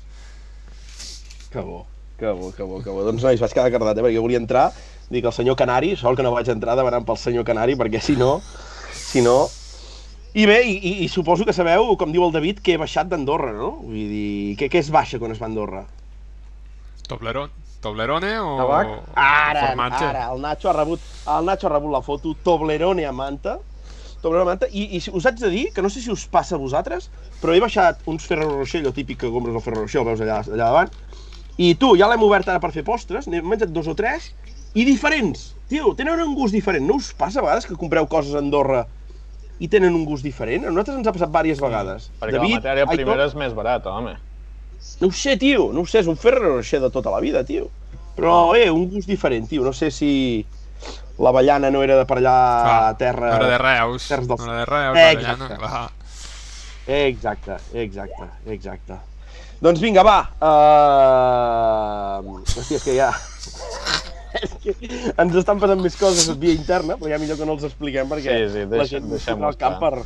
Que 1.53 1.61
bo, 1.61 1.83
que 2.23 2.31
bo, 2.39 2.51
que 2.55 2.63
bo, 2.63 2.79
que 2.83 2.93
bo. 2.95 3.03
Doncs 3.07 3.25
nois, 3.27 3.41
vaig 3.43 3.55
quedar 3.55 3.71
cardat, 3.73 3.99
eh? 3.99 4.05
perquè 4.05 4.15
jo 4.15 4.23
volia 4.23 4.39
entrar, 4.41 4.69
dic 5.11 5.27
el 5.27 5.35
senyor 5.35 5.57
Canari, 5.59 5.93
sort 5.99 6.17
que 6.19 6.23
no 6.25 6.31
vaig 6.33 6.47
entrar 6.53 6.77
demanant 6.79 7.03
pel 7.07 7.19
senyor 7.19 7.43
Canari, 7.47 7.75
perquè 7.79 8.01
si 8.03 8.15
no, 8.19 8.37
si 8.95 9.21
no... 9.25 9.41
I 10.33 10.47
bé, 10.49 10.61
i, 10.65 10.71
i, 10.81 10.91
i 11.05 11.07
suposo 11.13 11.45
que 11.45 11.53
sabeu, 11.53 11.91
com 11.99 12.09
diu 12.15 12.23
el 12.25 12.31
David, 12.33 12.63
que 12.65 12.73
he 12.73 12.79
baixat 12.81 13.11
d'Andorra, 13.11 13.51
no? 13.53 13.75
Vull 13.83 14.07
dir, 14.09 14.55
què, 14.57 14.65
què 14.73 14.79
es 14.81 14.89
baixa 14.89 15.19
quan 15.21 15.35
es 15.35 15.37
va 15.37 15.45
a 15.45 15.51
Andorra? 15.51 15.83
Toblerone, 17.05 17.51
Toblerone 17.83 18.31
o, 18.39 18.55
Tabac? 18.57 18.89
o 18.89 19.03
Ara, 19.19 19.67
formatge? 19.67 20.07
ara, 20.07 20.23
el 20.33 20.41
Nacho 20.41 20.71
ha 20.71 20.73
rebut, 20.79 21.03
el 21.35 21.45
Nacho 21.51 21.67
ha 21.69 21.73
rebut 21.75 21.93
la 21.93 22.01
foto 22.01 22.33
Toblerone 22.47 23.05
a 23.05 23.11
Manta, 23.13 23.59
Toblerone 24.23 24.47
a 24.47 24.51
Manta, 24.55 24.71
i, 24.71 24.87
i 24.97 25.03
us 25.11 25.27
haig 25.29 25.37
de 25.43 25.51
dir, 25.53 25.67
que 25.75 25.83
no 25.85 25.91
sé 25.93 26.01
si 26.01 26.09
us 26.09 26.25
passa 26.31 26.55
a 26.57 26.61
vosaltres, 26.63 27.11
però 27.43 27.53
he 27.53 27.61
baixat 27.61 28.01
uns 28.09 28.25
Ferrero 28.25 28.55
Rocher, 28.57 28.81
allò 28.81 28.95
típic 28.95 29.21
que 29.21 29.29
compres 29.35 29.53
el 29.59 29.61
Ferrero 29.61 29.85
Rocher, 29.85 30.01
el 30.01 30.09
veus 30.09 30.23
allà, 30.25 30.39
allà 30.47 30.63
davant, 30.63 30.95
i 31.57 31.75
tu, 31.75 31.93
ja 31.99 32.07
l'hem 32.09 32.23
obert 32.25 32.47
ara 32.49 32.59
per 32.59 32.71
fer 32.73 32.83
postres, 32.83 33.27
n'he 33.29 33.41
menjat 33.45 33.69
dos 33.69 33.87
o 33.87 33.93
tres, 33.95 34.31
i 34.73 34.85
diferents. 34.87 35.51
Tio, 35.69 35.93
tenen 35.97 36.19
un 36.21 36.33
gust 36.35 36.53
diferent. 36.53 36.85
No 36.87 36.95
us 36.97 37.11
passa 37.13 37.39
a 37.39 37.43
vegades 37.45 37.65
que 37.69 37.75
compreu 37.77 38.07
coses 38.09 38.33
a 38.33 38.39
Andorra 38.41 38.87
i 39.61 39.67
tenen 39.69 39.93
un 39.95 40.03
gust 40.05 40.23
diferent? 40.25 40.65
A 40.65 40.71
nosaltres 40.71 40.97
ens 40.97 41.07
ha 41.07 41.13
passat 41.13 41.29
diverses 41.29 41.61
vegades. 41.61 42.09
Perquè 42.19 42.37
la 42.39 42.47
matèria 42.57 42.87
primera 42.89 43.25
és 43.29 43.35
més 43.37 43.53
barata, 43.53 43.91
home. 43.93 44.15
No 44.99 45.07
ho 45.07 45.11
sé, 45.15 45.37
tio, 45.37 45.69
no 45.73 45.81
ho 45.81 45.85
sé, 45.85 45.99
és 46.01 46.07
un 46.11 46.17
Ferrero 46.17 46.55
Rocher 46.57 46.81
de 46.81 46.89
tota 46.91 47.13
la 47.13 47.21
vida, 47.23 47.43
tio. 47.45 47.69
Però, 48.17 48.55
eh, 48.57 48.69
un 48.69 48.89
gust 48.89 49.07
diferent, 49.07 49.47
tio. 49.49 49.63
No 49.63 49.71
sé 49.73 49.91
si 49.91 50.45
l'avellana 51.17 51.69
no 51.71 51.83
era 51.85 51.95
de 52.01 52.05
per 52.09 52.17
allà 52.17 52.35
a 52.89 52.93
terra... 52.97 53.29
No 53.29 53.45
era 53.45 53.51
de 53.53 53.57
Reus, 53.61 54.09
dels- 54.09 54.41
no 54.41 54.51
era 54.51 54.59
de 54.59 54.65
Reus, 54.65 54.97
Eh, 54.97 55.05
l'avellana, 55.13 55.45
exacte. 55.45 55.57
clar. 55.57 55.91
Exacte, 56.85 57.57
exacte, 57.79 58.27
exacte. 58.51 58.97
Doncs 59.63 59.79
vinga, 59.79 60.03
va. 60.03 60.17
Uh... 60.43 62.33
Hòstia, 62.43 62.77
és 62.79 62.83
que 62.83 62.95
ja... 62.97 63.11
és 64.43 64.55
que 64.59 64.73
ens 65.21 65.37
estan 65.39 65.61
passant 65.61 65.79
més 65.79 65.95
coses 65.99 66.27
via 66.41 66.55
interna, 66.57 66.97
però 66.99 67.13
ja 67.13 67.19
millor 67.21 67.39
que 67.39 67.47
no 67.47 67.55
els 67.55 67.63
expliquem 67.69 68.09
perquè 68.11 68.33
Sí, 68.33 68.49
sí, 68.51 68.65
la 68.65 68.71
deixa- 68.73 68.97
gent 68.97 69.07
deixem-ho 69.13 69.47
el 69.51 69.59
camp 69.61 69.77
estar. 69.77 69.91
per, 69.93 70.03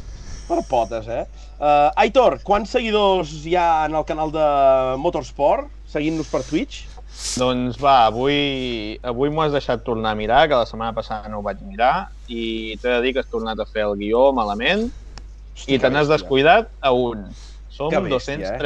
per 0.50 0.60
potes, 0.70 1.10
eh? 1.10 1.24
Uh, 1.58 1.90
Aitor, 2.04 2.38
quants 2.46 2.76
seguidors 2.76 3.32
hi 3.48 3.56
ha 3.58 3.86
en 3.88 3.98
el 3.98 4.06
canal 4.06 4.30
de 4.36 4.46
Motorsport, 5.02 5.72
seguint-nos 5.90 6.30
per 6.30 6.44
Twitch? 6.46 6.84
Doncs 7.40 7.80
va, 7.82 7.96
avui, 8.12 9.00
avui 9.02 9.32
m'ho 9.34 9.42
has 9.48 9.56
deixat 9.58 9.82
tornar 9.88 10.12
a 10.14 10.20
mirar, 10.20 10.44
que 10.52 10.60
la 10.60 10.70
setmana 10.70 10.94
passada 10.94 11.32
no 11.34 11.40
ho 11.42 11.46
vaig 11.48 11.64
mirar, 11.66 12.12
i 12.30 12.78
t'he 12.78 12.94
de 12.94 13.02
dir 13.08 13.16
que 13.16 13.24
has 13.26 13.32
tornat 13.32 13.58
a 13.58 13.66
fer 13.66 13.88
el 13.88 13.98
guió 13.98 14.28
malament, 14.38 14.86
i 15.66 15.80
te 15.82 15.90
n'has 15.90 16.12
descuidat 16.14 16.70
a 16.86 16.94
un. 16.94 17.26
Som 17.78 17.90
bèstia, 18.38 18.54
eh? 18.54 18.60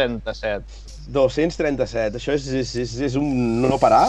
237. 1.08 2.12
237, 2.12 2.20
això 2.20 2.36
és, 2.36 2.48
és, 2.62 2.75
és, 2.84 2.96
és 3.10 3.17
un 3.20 3.62
no 3.63 3.79
parar 3.81 4.08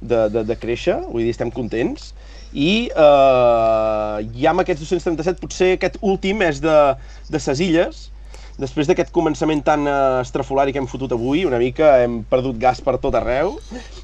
de, 0.00 0.28
de, 0.32 0.44
de 0.44 0.58
créixer, 0.58 0.98
vull 1.08 1.24
dir, 1.24 1.34
estem 1.34 1.52
contents. 1.54 2.12
I 2.52 2.90
eh, 2.92 4.16
ja 4.36 4.52
amb 4.52 4.64
aquests 4.64 4.84
237, 4.84 5.38
potser 5.40 5.74
aquest 5.76 6.00
últim 6.04 6.42
és 6.44 6.60
de, 6.60 6.78
de 7.32 7.40
ses 7.40 7.62
illes, 7.64 8.08
després 8.60 8.86
d'aquest 8.86 9.08
començament 9.14 9.62
tan 9.64 9.86
eh, 9.88 9.94
estrafolari 10.20 10.74
que 10.74 10.82
hem 10.82 10.88
fotut 10.90 11.14
avui, 11.16 11.46
una 11.48 11.60
mica 11.62 11.94
hem 12.02 12.20
perdut 12.28 12.58
gas 12.60 12.82
per 12.84 12.98
tot 13.00 13.16
arreu, 13.16 13.54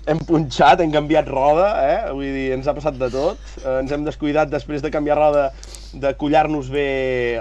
hem 0.09 0.23
punxat, 0.31 0.81
hem 0.81 0.95
canviat 0.95 1.29
roda, 1.29 1.69
eh? 1.85 1.99
vull 2.15 2.25
dir, 2.25 2.47
ens 2.57 2.71
ha 2.71 2.77
passat 2.79 2.97
de 3.01 3.11
tot, 3.13 3.43
eh, 3.61 3.75
ens 3.83 3.93
hem 3.93 4.07
descuidat 4.07 4.49
després 4.55 4.81
de 4.85 4.93
canviar 4.95 5.19
roda 5.21 5.51
de 5.93 6.15
collar-nos 6.21 6.71
bé 6.73 6.89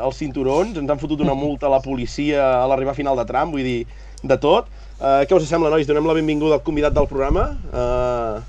els 0.01 0.19
cinturons, 0.19 0.75
ens 0.81 0.91
han 0.91 0.99
fotut 0.99 1.23
una 1.23 1.37
multa 1.37 1.69
a 1.69 1.73
la 1.77 1.83
policia 1.85 2.43
a 2.57 2.67
l'arribar 2.67 2.97
final 2.97 3.15
de 3.19 3.27
tram, 3.29 3.55
vull 3.55 3.63
dir, 3.63 3.79
de 4.23 4.37
tot. 4.41 4.67
Uh, 4.97 5.21
què 5.29 5.35
us 5.37 5.45
sembla, 5.45 5.69
nois? 5.69 5.85
Donem 5.85 6.07
la 6.09 6.15
benvinguda 6.17 6.57
al 6.57 6.63
convidat 6.65 6.95
del 6.95 7.05
programa, 7.09 7.51
uh, 7.69 8.39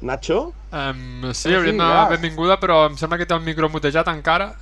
Nacho. 0.00 0.52
Um, 0.72 1.26
sí, 1.32 1.48
Sí, 1.48 1.54
hauríem 1.54 1.76
de 1.76 1.82
ja. 1.84 1.88
donar 1.90 2.08
benvinguda, 2.14 2.56
però 2.60 2.86
em 2.88 2.96
sembla 2.96 3.18
que 3.20 3.26
té 3.28 3.36
el 3.36 3.44
micro 3.44 3.68
mutejat 3.68 4.08
encara. 4.12 4.54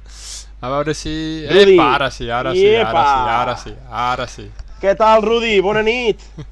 A 0.65 0.71
veure 0.73 0.95
si... 0.95 1.45
Rudi. 1.51 1.77
Epa, 1.77 1.87
ara 1.99 2.11
sí, 2.11 2.31
ara 2.31 2.55
sí, 2.55 2.67
ara 2.75 2.91
sí, 2.91 3.31
ara 3.37 3.57
sí, 3.61 3.75
ara 3.91 4.27
sí. 4.27 4.49
Què 4.81 4.95
tal, 4.99 5.23
Rudi? 5.23 5.59
Bona 5.63 5.83
nit. 5.87 6.23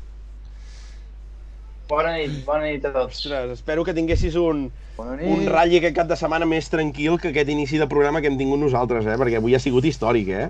Bona 1.93 2.15
nit, 2.17 2.39
bona 2.47 2.65
nit 2.65 2.85
a 2.89 2.93
tots. 2.95 3.19
Ostres, 3.19 3.51
espero 3.59 3.83
que 3.85 3.93
tinguessis 3.93 4.33
un, 4.41 4.63
un 4.97 5.43
ratll 5.51 5.75
aquest 5.77 5.97
cap 5.99 6.07
de 6.09 6.17
setmana 6.17 6.47
més 6.49 6.71
tranquil 6.73 7.19
que 7.21 7.29
aquest 7.29 7.51
inici 7.53 7.77
de 7.77 7.89
programa 7.91 8.23
que 8.23 8.31
hem 8.31 8.39
tingut 8.41 8.63
nosaltres, 8.63 9.05
eh? 9.05 9.17
Perquè 9.21 9.37
avui 9.43 9.53
ha 9.53 9.61
sigut 9.61 9.85
històric, 9.85 10.31
eh? 10.33 10.47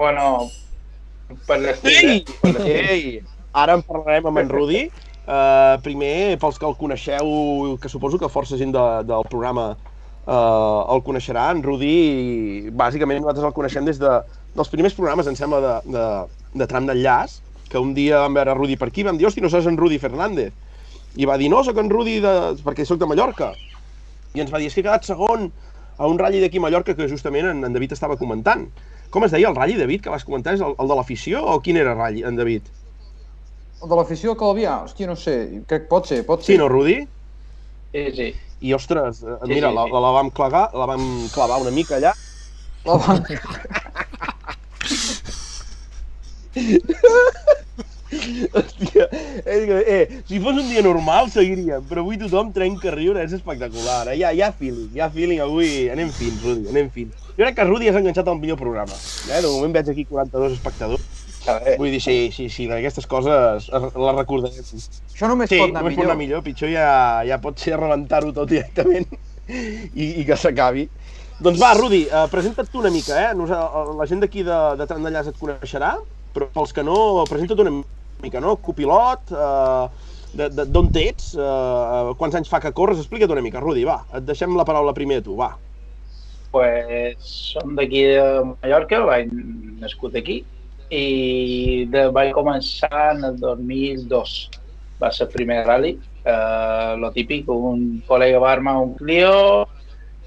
Bueno, 0.00 0.48
per 1.48 1.58
l'estil, 1.60 2.24
Ei! 2.64 3.18
eh? 3.18 3.38
Ara 3.56 3.76
en 3.78 3.84
parlarem 3.84 4.28
amb 4.30 4.42
en 4.42 4.50
Rudi. 4.52 4.88
Uh, 5.28 5.76
primer, 5.84 6.38
pels 6.40 6.56
que 6.56 6.64
el 6.64 6.76
coneixeu, 6.78 7.26
que 7.82 7.90
suposo 7.92 8.16
que 8.20 8.30
força 8.32 8.56
gent 8.56 8.72
de, 8.72 8.84
del 9.04 9.26
programa 9.28 9.66
uh, 9.74 10.94
el 10.94 11.02
coneixerà, 11.04 11.50
en 11.52 11.60
Rudi, 11.64 12.70
bàsicament 12.72 13.20
nosaltres 13.20 13.50
el 13.50 13.56
coneixem 13.56 13.84
des 13.84 14.00
de, 14.00 14.14
dels 14.56 14.72
primers 14.72 14.96
programes, 14.96 15.28
em 15.28 15.36
sembla, 15.36 15.60
de, 15.60 15.74
de, 15.92 16.06
de 16.62 16.68
tram 16.70 16.88
d'enllaç, 16.88 17.42
que 17.68 17.82
un 17.82 17.92
dia 17.92 18.22
vam 18.24 18.40
veure 18.40 18.56
Rudi 18.56 18.78
per 18.80 18.88
aquí, 18.88 19.04
vam 19.04 19.20
dir, 19.20 19.28
hosti, 19.28 19.44
no 19.44 19.52
saps 19.52 19.68
en 19.68 19.76
Rudi 19.76 20.00
Fernández? 20.00 20.56
I 21.20 21.28
va 21.28 21.36
dir, 21.40 21.50
no, 21.52 21.60
sóc 21.66 21.76
en 21.82 21.92
Rudi 21.92 22.22
de... 22.24 22.34
perquè 22.64 22.86
sóc 22.88 23.00
de 23.00 23.08
Mallorca. 23.10 23.52
I 24.32 24.44
ens 24.44 24.52
va 24.52 24.60
dir, 24.62 24.70
és 24.70 24.76
que 24.76 24.80
he 24.80 24.86
quedat 24.86 25.04
segon 25.04 25.50
a 25.98 26.08
un 26.08 26.20
ratll 26.20 26.40
d'aquí 26.40 26.60
a 26.60 26.64
Mallorca 26.64 26.94
que 26.96 27.08
justament 27.10 27.48
en, 27.50 27.64
en 27.68 27.76
David 27.76 27.96
estava 27.96 28.16
comentant. 28.16 28.68
Com 29.10 29.24
es 29.24 29.32
deia 29.32 29.48
el 29.48 29.56
ratll, 29.56 29.78
David, 29.80 30.02
que 30.04 30.12
vas 30.12 30.24
comentar? 30.26 30.54
És 30.56 30.64
el, 30.64 30.74
el 30.76 30.90
de 30.90 30.96
l'afició 30.98 31.40
o 31.54 31.60
quin 31.64 31.78
era 31.80 31.94
el 31.94 32.00
ratll, 32.00 32.20
en 32.28 32.36
David? 32.36 32.66
El 33.82 33.92
de 33.92 33.96
l'afició 33.96 34.34
de 34.34 34.40
Calvià, 34.40 34.74
hòstia, 34.84 35.06
no 35.08 35.16
sé, 35.16 35.36
crec 35.70 35.86
que 35.86 35.90
pot 35.92 36.08
ser, 36.10 36.24
pot 36.26 36.42
ser. 36.42 36.52
Sí, 36.52 36.58
no, 36.60 36.68
Rudi? 36.68 36.98
Sí, 37.94 38.04
sí. 38.16 38.28
I, 38.60 38.74
ostres, 38.74 39.22
eh, 39.22 39.36
Sí, 39.44 39.52
mira, 39.54 39.70
sí, 39.70 39.76
la, 39.78 39.84
sí. 39.86 39.94
la, 39.94 40.00
la 40.02 40.10
vam 40.18 40.32
clavar, 40.34 40.64
la 40.74 40.88
vam 40.90 41.04
clavar 41.32 41.60
una 41.62 41.72
mica 41.74 41.96
allà. 42.00 42.12
La 42.88 42.98
van... 43.04 43.24
Hòstia, 48.08 49.04
és 49.44 49.64
que, 49.68 49.78
eh, 49.84 50.20
si 50.26 50.40
fos 50.40 50.56
un 50.56 50.66
dia 50.68 50.82
normal 50.82 51.28
seguiríem, 51.30 51.84
però 51.88 52.02
avui 52.02 52.18
tothom 52.20 52.52
trenca 52.56 52.90
a 52.90 52.96
riure, 52.96 53.22
és 53.24 53.34
espectacular. 53.36 54.08
Eh? 54.08 54.18
Hi, 54.18 54.24
ha, 54.24 54.32
hi 54.34 54.42
ha 54.42 54.52
feeling, 54.52 54.90
hi 54.96 55.04
ha 55.04 55.10
feeling 55.12 55.44
avui. 55.44 55.72
Anem 55.92 56.10
fins, 56.16 56.40
Rudi, 56.44 56.68
anem 56.72 56.90
fins. 56.94 57.27
Jo 57.38 57.44
crec 57.46 57.54
que 57.54 57.64
Rudi 57.68 57.88
has 57.88 57.96
enganxat 57.96 58.26
el 58.28 58.38
millor 58.42 58.58
programa. 58.58 58.92
Eh? 59.30 59.40
De 59.40 59.46
moment 59.46 59.72
veig 59.76 59.88
aquí 59.92 60.04
42 60.10 60.56
espectadors. 60.58 61.04
Vull 61.78 61.92
dir, 61.94 62.00
sí, 62.02 62.16
sí, 62.34 62.48
sí, 62.50 62.66
aquestes 62.70 63.06
coses 63.06 63.68
es- 63.68 63.94
les 63.94 64.14
recordarem. 64.16 64.58
Això 64.58 65.28
només 65.30 65.48
Sí, 65.48 65.56
pot 65.60 65.70
anar 65.70 65.80
només 65.84 65.94
pot 65.94 66.02
millor. 66.02 66.10
anar 66.10 66.16
millor, 66.18 66.42
pitjor 66.42 66.68
ja, 66.72 67.22
ja 67.24 67.38
pot 67.40 67.56
ser 67.62 67.78
rebentar-ho 67.78 68.32
tot 68.36 68.48
directament 68.50 69.06
i, 69.48 70.20
i 70.20 70.24
que 70.26 70.36
s'acabi. 70.36 70.88
Doncs 71.40 71.60
va, 71.62 71.70
Rudi, 71.78 72.02
uh, 72.10 72.26
presenta't 72.28 72.68
tu 72.68 72.80
una 72.82 72.90
mica, 72.90 73.14
eh? 73.30 73.34
Nos, 73.38 73.48
uh, 73.54 73.94
la 73.96 74.06
gent 74.10 74.20
d'aquí 74.20 74.42
de, 74.42 74.58
de 74.76 74.86
Tram 74.90 75.04
d'Enllaç 75.06 75.30
et 75.30 75.38
coneixerà, 75.38 75.94
però 76.34 76.50
pels 76.52 76.74
que 76.74 76.82
no, 76.82 77.22
presenta't 77.30 77.62
una 77.62 77.76
mica, 78.20 78.40
no? 78.42 78.56
Copilot, 78.56 79.30
uh, 79.30 79.86
d'on 80.34 80.90
ets, 80.98 81.30
uh, 81.38 82.12
quants 82.18 82.34
anys 82.34 82.50
fa 82.50 82.58
que 82.60 82.74
corres, 82.74 82.98
explica't 82.98 83.30
una 83.30 83.40
mica, 83.46 83.62
Rudi, 83.62 83.86
va, 83.86 84.00
et 84.12 84.26
deixem 84.26 84.58
la 84.58 84.66
paraula 84.66 84.92
primer 84.92 85.22
a 85.22 85.24
tu, 85.30 85.38
va. 85.38 85.52
Pues, 86.50 87.16
som 87.52 87.74
d'aquí 87.76 88.04
de 88.12 88.22
Mallorca, 88.62 89.02
vaig 89.06 89.32
nascut 89.82 90.16
aquí, 90.18 90.42
i 90.90 91.84
de, 91.92 92.08
vaig 92.14 92.32
començar 92.36 93.12
en 93.14 93.24
el 93.28 93.40
2002. 93.40 94.36
Va 94.98 95.10
ser 95.14 95.26
el 95.28 95.32
primer 95.34 95.60
rally, 95.66 95.94
eh, 96.24 96.92
lo 96.98 97.12
típic, 97.14 97.48
un 97.48 98.02
col·lega 98.08 98.40
va 98.42 98.52
armar 98.52 98.78
un 98.82 98.94
Clio, 98.98 99.68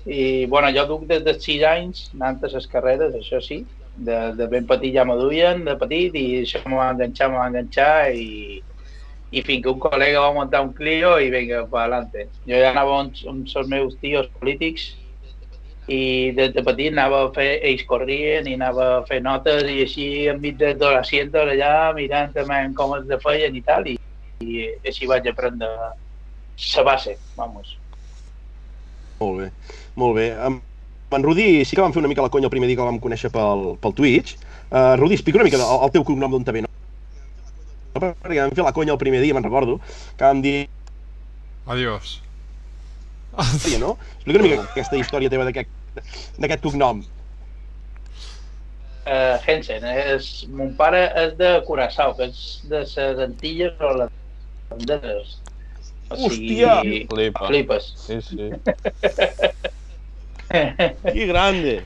i 0.06 0.46
bueno, 0.50 0.72
jo 0.74 0.88
duc 0.90 1.06
des 1.10 1.24
de 1.26 1.36
6 1.38 1.64
anys 1.68 2.08
anant 2.16 2.42
a 2.42 2.50
les 2.54 2.68
carreres, 2.68 3.14
això 3.18 3.42
sí, 3.44 3.62
de, 3.98 4.18
de 4.38 4.48
ben 4.48 4.66
petit 4.70 4.96
ja 4.96 5.06
me 5.06 5.18
duien, 5.20 5.66
de 5.66 5.76
petit, 5.78 6.16
i 6.16 6.42
això 6.46 6.62
me 6.66 6.80
va 6.80 6.92
enganxar, 6.94 7.30
me 7.30 7.42
va 7.42 7.50
enganxar, 7.52 8.14
i, 8.16 8.62
i 9.32 9.44
fins 9.46 9.64
que 9.64 9.74
un 9.74 9.82
col·lega 9.84 10.24
va 10.24 10.34
muntar 10.38 10.64
un 10.66 10.74
Clio 10.78 11.18
i 11.20 11.30
vinga, 11.34 11.66
per 11.72 11.84
adelante. 11.84 12.30
Jo 12.48 12.64
ja 12.64 12.72
anava 12.72 12.98
amb, 13.02 13.20
amb 13.30 13.54
els 13.62 13.70
meus 13.76 14.00
tios 14.02 14.30
polítics 14.40 14.92
i 15.92 16.32
des 16.38 16.54
de 16.56 16.64
petit 16.64 16.94
anava 16.94 17.26
a 17.26 17.32
fer, 17.36 17.50
ells 17.68 17.84
corrien 17.90 18.48
i 18.48 18.56
anava 18.58 18.88
a 18.98 19.04
fer 19.10 19.20
notes 19.26 19.68
i 19.68 19.82
així 19.86 20.08
enmig 20.32 20.58
de 20.62 20.74
tot 20.80 20.96
l'assient 20.96 21.34
allà 21.42 21.92
mirant 21.98 22.34
també 22.36 22.62
com 22.78 22.96
es 22.98 23.08
de 23.10 23.20
feien 23.24 23.56
i 23.58 23.64
tal 23.68 23.88
i, 23.92 23.98
i 24.46 24.66
així 24.88 25.10
vaig 25.10 25.28
aprendre 25.28 25.70
la 26.62 26.84
base, 26.86 27.16
vamos. 27.38 27.76
Molt 29.20 29.40
bé, 29.42 29.48
molt 29.96 30.16
bé. 30.18 30.28
Amb 30.38 31.16
en 31.16 31.26
Rudi 31.26 31.66
sí 31.66 31.76
que 31.76 31.84
vam 31.84 31.94
fer 31.94 32.00
una 32.00 32.10
mica 32.12 32.24
la 32.24 32.32
conya 32.32 32.48
el 32.48 32.54
primer 32.54 32.70
dia 32.70 32.80
que 32.80 32.86
el 32.86 32.92
vam 32.94 33.02
conèixer 33.04 33.32
pel, 33.34 33.74
pel 33.82 33.96
Twitch. 33.98 34.38
Uh, 34.72 34.96
Rudi, 35.02 35.18
explica 35.18 35.42
una 35.42 35.48
mica 35.50 35.60
el, 35.60 35.66
el 35.88 35.92
teu 35.92 36.06
cognom 36.08 36.32
d'on 36.32 36.46
te 36.48 36.56
ve, 36.56 36.64
no? 36.64 36.70
Perquè 37.98 38.38
vam 38.38 38.56
fer 38.56 38.64
la 38.64 38.76
conya 38.78 38.96
el 38.96 39.02
primer 39.02 39.20
dia, 39.24 39.36
me'n 39.36 39.44
recordo, 39.44 39.82
que 40.16 40.24
vam 40.24 40.40
dir, 40.46 40.70
Adiós. 41.68 42.22
hòstia, 43.36 43.82
no? 43.84 43.98
Explica 44.16 44.40
una 44.40 44.48
mica 44.48 44.64
aquesta 44.64 44.98
història 44.98 45.30
teva 45.30 45.46
d'aquest 45.48 45.81
d'aquest 46.40 46.64
cognom. 46.64 47.02
Uh, 49.02 49.38
Hensen, 49.48 49.84
és, 49.88 50.28
mon 50.54 50.76
pare 50.78 51.08
és 51.18 51.32
de 51.40 51.56
Curaçao, 51.66 52.14
que 52.20 52.28
és 52.30 52.42
de 52.70 52.84
les 52.84 53.22
Antilles 53.26 53.80
o 53.82 53.94
les 53.98 54.12
Banderes. 54.70 55.38
O 56.12 56.20
Hòstia! 56.28 56.76
Flipa. 57.10 57.48
Flipes. 57.48 57.90
Sí, 58.06 58.20
sí. 58.22 58.52
Que 60.52 61.26
grande! 61.30 61.78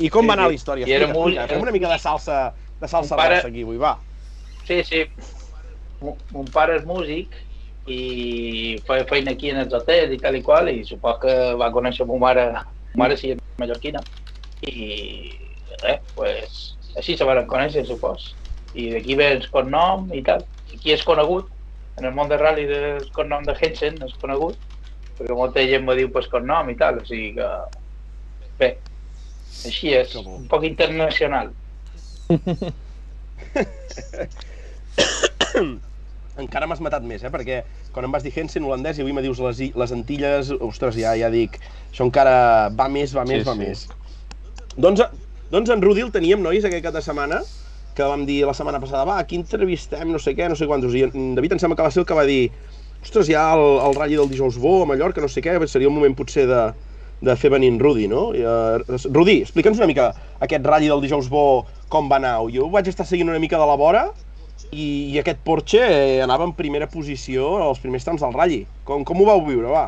I 0.00 0.08
com 0.10 0.26
va 0.26 0.32
anar 0.34 0.48
la 0.48 0.56
història? 0.56 0.86
I 0.88 0.94
era 0.96 1.10
molt-. 1.12 1.36
Fem 1.50 1.60
una 1.62 1.74
mica 1.74 1.90
de 1.92 1.98
salsa, 2.00 2.38
de 2.80 2.88
salsa 2.90 3.18
pare- 3.20 3.42
aquí, 3.44 3.62
avui, 3.62 3.76
va. 3.78 3.98
Sí, 4.66 4.80
sí. 4.88 5.02
Mon- 6.00 6.16
Mon 6.32 6.48
pare 6.52 6.78
és 6.80 6.86
músic 6.88 7.36
i 7.86 8.80
feia 8.86 9.04
feina 9.08 9.34
aquí 9.34 9.50
en 9.52 9.60
els 9.60 9.74
hotels 9.76 10.14
i 10.14 10.20
tal 10.20 10.36
i 10.38 10.42
qual 10.42 10.70
i 10.72 10.84
supos 10.88 11.18
que 11.20 11.34
va 11.60 11.72
conèixer 11.72 12.06
ma 12.08 12.16
mare, 12.22 12.46
ma 12.54 13.04
mare 13.04 13.18
sí, 13.20 13.34
és 13.34 13.42
mallorquina 13.60 14.00
i 14.64 15.34
res, 15.82 16.00
pues, 16.14 16.60
així 16.96 17.16
se 17.18 17.26
van 17.28 17.46
conèixer, 17.50 17.84
supos. 17.86 18.32
I 18.74 18.90
d'aquí 18.94 19.16
ve 19.18 19.28
el 19.36 19.44
cognom 19.52 20.08
i 20.14 20.22
tal. 20.26 20.44
Aquí 20.72 20.94
és 20.94 21.04
conegut, 21.06 21.50
en 21.98 22.08
el 22.08 22.14
món 22.16 22.30
de 22.30 22.38
rally 22.40 22.64
el 22.66 23.10
cognom 23.14 23.44
de 23.46 23.54
Hensen 23.54 24.00
és 24.06 24.14
conegut, 24.22 24.56
perquè 25.18 25.34
molta 25.36 25.62
gent 25.68 25.84
me 25.86 25.96
diu 25.98 26.10
pues, 26.14 26.30
cognom 26.32 26.70
i 26.72 26.76
tal, 26.80 26.98
o 27.02 27.04
sigui 27.06 27.34
que... 27.38 27.48
Bé, 28.58 28.68
així 29.66 29.94
és, 29.94 30.14
un 30.20 30.46
poc 30.50 30.64
internacional. 30.66 31.52
Encara 36.40 36.66
m'has 36.66 36.80
matat 36.82 37.04
més, 37.06 37.22
eh? 37.22 37.30
Perquè 37.30 37.60
quan 37.94 38.06
em 38.08 38.14
vas 38.14 38.24
dir 38.24 38.32
Hensen 38.34 38.64
holandès 38.66 38.98
i 38.98 39.04
avui 39.04 39.14
me 39.14 39.22
dius 39.22 39.38
les, 39.38 39.60
les 39.74 39.92
Antilles, 39.94 40.50
ostres, 40.58 40.96
ja, 40.98 41.12
ja 41.18 41.30
dic, 41.30 41.60
això 41.92 42.06
encara 42.08 42.70
va 42.74 42.88
més, 42.90 43.14
va 43.14 43.22
més, 43.28 43.44
Sí, 43.44 43.48
va 43.48 43.54
sí. 43.54 43.60
més. 43.60 43.84
Doncs, 44.74 45.04
doncs 45.52 45.70
en 45.70 45.84
Rudi 45.84 46.02
el 46.02 46.10
teníem, 46.14 46.42
nois, 46.42 46.64
aquest 46.66 46.82
cap 46.82 46.96
de 46.96 47.02
setmana, 47.06 47.42
que 47.94 48.02
vam 48.10 48.24
dir 48.26 48.40
la 48.48 48.54
setmana 48.58 48.80
passada, 48.82 49.04
va, 49.06 49.20
aquí 49.22 49.38
entrevistem, 49.38 50.10
no 50.10 50.18
sé 50.18 50.34
què, 50.34 50.48
no 50.50 50.58
sé 50.58 50.66
quantos, 50.66 50.96
i 50.98 51.04
en 51.06 51.36
David 51.38 51.54
em 51.54 51.62
sembla 51.62 51.78
que 51.78 51.86
va 51.86 51.92
ser 51.94 52.02
el 52.02 52.08
que 52.08 52.18
va 52.18 52.26
dir, 52.26 52.48
ostres, 53.04 53.30
ha 53.30 53.46
el, 53.54 53.66
el 53.86 53.94
ratll 53.94 54.16
del 54.24 54.32
dijous 54.32 54.58
bo 54.58 54.80
a 54.82 54.90
Mallorca, 54.90 55.22
no 55.22 55.30
sé 55.30 55.44
què, 55.44 55.54
seria 55.70 55.86
el 55.86 55.94
moment 55.94 56.18
potser 56.18 56.48
de, 56.50 56.64
de 57.22 57.36
fer 57.38 57.52
venir 57.54 57.70
en 57.70 57.78
Rudi, 57.78 58.08
no? 58.10 58.32
I, 58.34 58.42
uh, 58.42 58.98
Rudi, 59.14 59.38
explica'ns 59.46 59.78
una 59.78 59.86
mica 59.86 60.10
aquest 60.42 60.66
ratll 60.66 60.90
del 60.90 61.06
dijous 61.06 61.30
bo, 61.30 61.64
com 61.92 62.10
va 62.10 62.18
anar. 62.18 62.40
Jo 62.50 62.66
ho 62.66 62.72
vaig 62.74 62.90
estar 62.90 63.06
seguint 63.06 63.30
una 63.30 63.38
mica 63.38 63.60
de 63.60 63.70
la 63.70 63.78
vora, 63.78 64.08
i, 64.74 64.86
i 65.14 65.18
aquest 65.20 65.42
Porsche 65.46 65.82
eh, 65.82 66.22
anava 66.24 66.46
en 66.48 66.54
primera 66.58 66.88
posició 66.90 67.54
als 67.64 67.82
primers 67.82 68.06
trams 68.06 68.24
del 68.24 68.34
ratll. 68.34 68.64
Com, 68.88 69.04
com 69.06 69.22
ho 69.22 69.28
vau 69.28 69.44
viure, 69.46 69.70
va? 69.70 69.86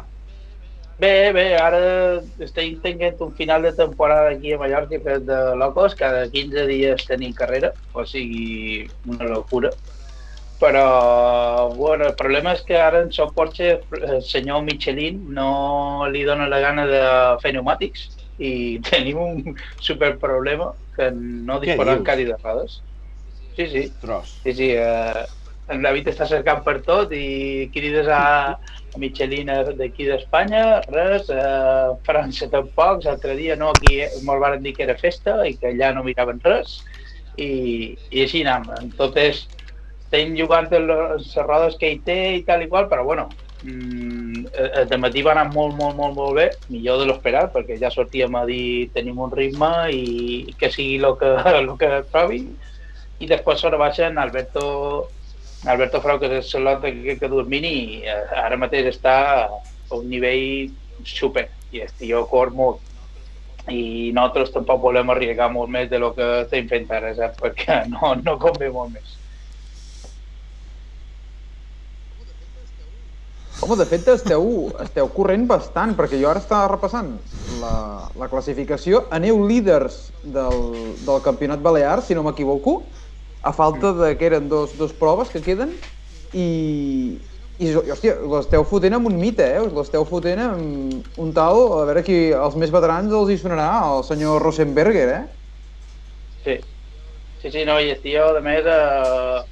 Bé, 0.96 1.31
bé, 1.37 1.44
ara 1.61 1.79
estem 2.40 2.79
tenint 2.81 3.18
un 3.20 3.35
final 3.37 3.66
de 3.66 3.75
temporada 3.77 4.31
aquí 4.31 4.55
a 4.55 4.61
Mallorca 4.62 4.96
que 4.96 5.18
és 5.18 5.27
de 5.29 5.40
locos, 5.61 5.96
cada 5.99 6.22
15 6.33 6.64
dies 6.70 7.05
tenim 7.05 7.35
carrera, 7.37 7.75
o 7.92 8.07
sigui, 8.09 8.87
una 9.05 9.29
locura. 9.35 9.75
Però, 10.57 11.75
bueno, 11.77 12.07
el 12.07 12.14
problema 12.16 12.55
és 12.57 12.62
que 12.64 12.79
ara 12.81 13.03
en 13.05 13.12
seu 13.12 13.29
Porsche 13.37 13.75
el 13.99 14.22
senyor 14.25 14.64
Michelin 14.64 15.20
no 15.37 16.09
li 16.09 16.25
dona 16.25 16.49
la 16.49 16.62
gana 16.64 16.87
de 16.88 17.03
fer 17.42 17.53
pneumàtics 17.53 18.09
i 18.40 18.53
tenim 18.88 19.20
un 19.20 19.57
super 19.77 20.14
problema 20.22 20.72
que 20.96 21.11
no 21.12 21.61
dius? 21.61 21.77
encara 21.77 22.25
de 22.25 22.40
rodes. 22.40 22.81
Sí, 23.57 23.66
sí. 23.73 23.83
Tros. 24.01 24.38
Sí, 24.42 24.53
sí, 24.53 24.71
eh, 24.77 25.27
en 25.73 25.83
David 25.83 26.12
està 26.12 26.29
cercant 26.29 26.62
per 26.66 26.81
tot 26.87 27.12
i 27.16 27.69
crides 27.75 28.11
a, 28.12 28.25
Michelin 28.97 29.51
d'aquí 29.77 30.07
d'Espanya, 30.09 30.81
res, 30.88 31.29
a 31.31 31.97
França 32.07 32.49
tampoc, 32.53 33.05
l'altre 33.05 33.37
dia 33.37 33.57
no, 33.57 33.73
aquí 33.75 34.01
eh, 34.05 34.11
me'l 34.25 34.40
van 34.42 34.62
dir 34.62 34.75
que 34.77 34.87
era 34.87 34.97
festa 34.99 35.42
i 35.47 35.57
que 35.61 35.73
allà 35.73 35.92
no 35.95 36.05
miraven 36.07 36.40
res 36.45 36.79
i, 37.37 37.97
i 38.11 38.23
així 38.25 38.45
anem. 38.45 38.71
Entonces, 38.81 39.45
estem 40.07 40.37
jugant 40.38 40.71
en 40.73 40.87
les 40.90 41.35
rodes 41.42 41.77
que 41.81 41.92
hi 41.92 41.99
té 42.07 42.21
i 42.38 42.47
tal 42.49 42.64
i 42.64 42.71
qual, 42.73 42.88
però 42.88 43.05
bueno, 43.05 43.29
mm, 43.62 44.47
el 44.55 44.88
de 44.88 45.01
matí 45.03 45.25
va 45.27 45.35
anar 45.35 45.51
molt, 45.53 45.77
molt, 45.77 45.97
molt, 45.99 46.16
molt 46.16 46.38
bé, 46.40 46.47
millor 46.73 47.03
de 47.03 47.11
l'esperat, 47.11 47.53
perquè 47.53 47.79
ja 47.83 47.92
sortíem 47.92 48.38
a 48.38 48.47
dir 48.49 48.88
tenim 48.97 49.21
un 49.21 49.35
ritme 49.35 49.73
i 49.92 50.57
que 50.61 50.73
sigui 50.73 51.03
el 51.03 51.19
que, 51.21 51.35
el 51.61 51.71
que 51.81 51.92
trobi. 52.12 52.47
I 53.20 53.29
després 53.31 53.62
sobre 53.62 53.79
baixa 53.81 54.07
en 54.11 54.18
Alberto 54.18 54.66
Alberto 55.66 56.00
Frau, 56.05 56.18
que 56.20 56.29
és 56.38 56.50
l'altre 56.61 56.92
que, 56.94 57.16
que 57.18 57.31
Dormini, 57.33 58.02
eh, 58.05 58.18
ara 58.42 58.59
mateix 58.61 58.90
està 58.92 59.16
a 59.46 59.96
un 59.96 60.09
nivell 60.11 60.68
super 61.05 61.48
i 61.72 61.83
el 61.83 61.94
tio 61.98 62.26
cor 62.31 62.52
molt 62.55 62.83
i 63.72 64.12
nosaltres 64.14 64.52
tampoc 64.55 64.83
volem 64.85 65.11
arriesgar 65.11 65.48
molt 65.50 65.70
més 65.72 65.88
de 65.90 65.98
lo 65.98 66.12
que 66.14 66.26
estem 66.44 66.68
fent 66.70 66.90
ara, 66.92 67.14
saps? 67.16 67.38
perquè 67.40 67.81
no, 67.94 68.14
no 68.22 68.37
convé 68.42 68.70
molt 68.70 68.94
més. 68.94 69.16
Home, 73.57 73.79
de 73.81 73.87
fet, 73.88 74.05
esteu, 74.12 74.44
esteu 74.85 75.09
corrent 75.16 75.46
bastant, 75.48 75.94
perquè 75.96 76.18
jo 76.20 76.29
ara 76.29 76.42
estava 76.42 76.68
repassant 76.68 77.14
la, 77.59 77.72
la 78.20 78.29
classificació. 78.29 79.07
Aneu 79.16 79.40
líders 79.48 80.11
del, 80.22 80.61
del 81.07 81.22
campionat 81.24 81.64
balear, 81.64 82.02
si 82.05 82.14
no 82.14 82.22
m'equivoco, 82.26 82.83
a 83.46 83.52
falta 83.54 83.92
de 83.94 84.11
que 84.18 84.26
eren 84.26 84.48
dos, 84.50 84.76
dos 84.78 84.92
proves 84.92 85.30
que 85.30 85.42
queden, 85.44 85.72
i, 86.35 87.18
i, 87.62 87.72
hòstia, 87.78 88.16
l'esteu 88.26 88.66
fotent 88.66 88.98
amb 88.98 89.09
un 89.09 89.18
mite, 89.20 89.46
eh? 89.56 89.64
L'esteu 89.72 90.04
fotent 90.09 90.42
amb 90.42 91.18
un 91.22 91.35
tal, 91.37 91.62
a 91.78 91.85
veure 91.88 92.02
qui, 92.06 92.18
els 92.35 92.56
més 92.59 92.74
veterans 92.74 93.14
els 93.14 93.30
hi 93.30 93.38
sonarà, 93.40 93.70
el 93.94 94.02
senyor 94.09 94.42
Rosenberger, 94.42 95.06
eh? 95.14 95.22
Sí, 96.44 96.56
sí, 97.42 97.52
sí 97.54 97.62
no, 97.68 97.78
i 97.78 97.94
el 97.94 98.02
tio, 98.02 98.32
a 98.37 98.42
més, 98.44 98.66
eh, 98.66 99.44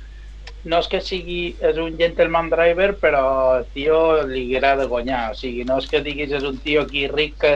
no 0.64 0.80
és 0.80 0.90
que 0.90 1.00
sigui 1.04 1.40
és 1.70 1.78
un 1.80 1.96
gentleman 2.00 2.50
driver, 2.52 2.90
però 3.00 3.24
el 3.60 3.66
tio 3.76 3.98
li 4.28 4.46
agrada 4.56 4.88
guanyar. 4.90 5.24
O 5.32 5.38
sigui, 5.38 5.64
no 5.68 5.78
és 5.80 5.88
que 5.90 6.02
diguis 6.04 6.32
és 6.34 6.46
un 6.48 6.58
tio 6.64 6.84
aquí 6.84 7.06
ric 7.12 7.38
que, 7.44 7.54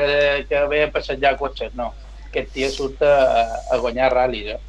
que 0.48 0.64
ve 0.70 0.84
a 0.86 0.92
passejar 0.94 1.36
cotxes, 1.40 1.74
no. 1.78 1.90
Aquest 2.28 2.52
tio 2.54 2.68
surt 2.72 3.02
a, 3.02 3.14
a 3.72 3.80
guanyar 3.80 4.12
ral·lis, 4.14 4.52
eh? 4.54 4.67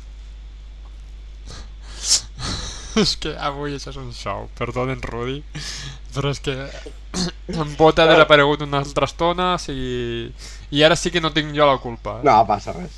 és 3.05 3.15
que 3.21 3.33
avui 3.35 3.75
això 3.75 3.93
és 3.93 3.99
un 4.01 4.11
show, 4.15 4.47
perdonen 4.59 5.01
Rudi, 5.05 5.41
però 6.15 6.31
és 6.33 6.41
que 6.43 6.55
en 7.61 7.75
Bota 7.77 8.05
ha 8.05 8.13
desaparegut 8.13 8.63
una 8.65 8.81
altra 8.83 9.09
estona 9.09 9.53
i, 9.73 10.29
i 10.71 10.83
ara 10.85 10.97
sí 10.99 11.13
que 11.13 11.21
no 11.23 11.33
tinc 11.35 11.55
jo 11.55 11.67
la 11.69 11.77
culpa. 11.81 12.19
Eh? 12.19 12.27
No, 12.27 12.39
passa 12.49 12.75
res. 12.75 12.97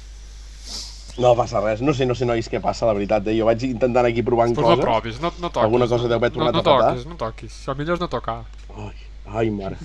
No 1.21 1.33
passa 1.35 1.59
res. 1.63 1.81
No 1.83 1.93
sé, 1.93 2.07
no 2.07 2.15
sé, 2.15 2.25
nois, 2.25 2.47
què 2.49 2.61
passa, 2.63 2.87
la 2.87 2.95
veritat. 2.97 3.27
Eh? 3.27 3.35
Jo 3.39 3.47
vaig 3.49 3.63
intentant 3.67 4.07
aquí 4.07 4.23
provant 4.25 4.55
pues 4.55 4.65
coses. 4.65 4.79
no 4.79 4.87
provis, 4.87 5.21
no, 5.21 5.33
no 5.37 5.49
toquis. 5.49 5.67
Alguna 5.67 5.89
cosa 5.91 6.07
deu 6.07 6.17
haver 6.17 6.31
tornat 6.33 6.55
no, 6.55 6.61
no 6.61 6.63
a 6.63 6.65
patar. 6.65 6.93
toquis, 6.95 7.07
no 7.09 7.19
toquis. 7.19 7.61
El 7.67 7.79
millor 7.81 7.99
és 7.99 8.03
no 8.03 8.09
tocar. 8.11 8.41
Ai, 8.87 8.95
ai, 9.27 9.49
mare. 9.53 9.79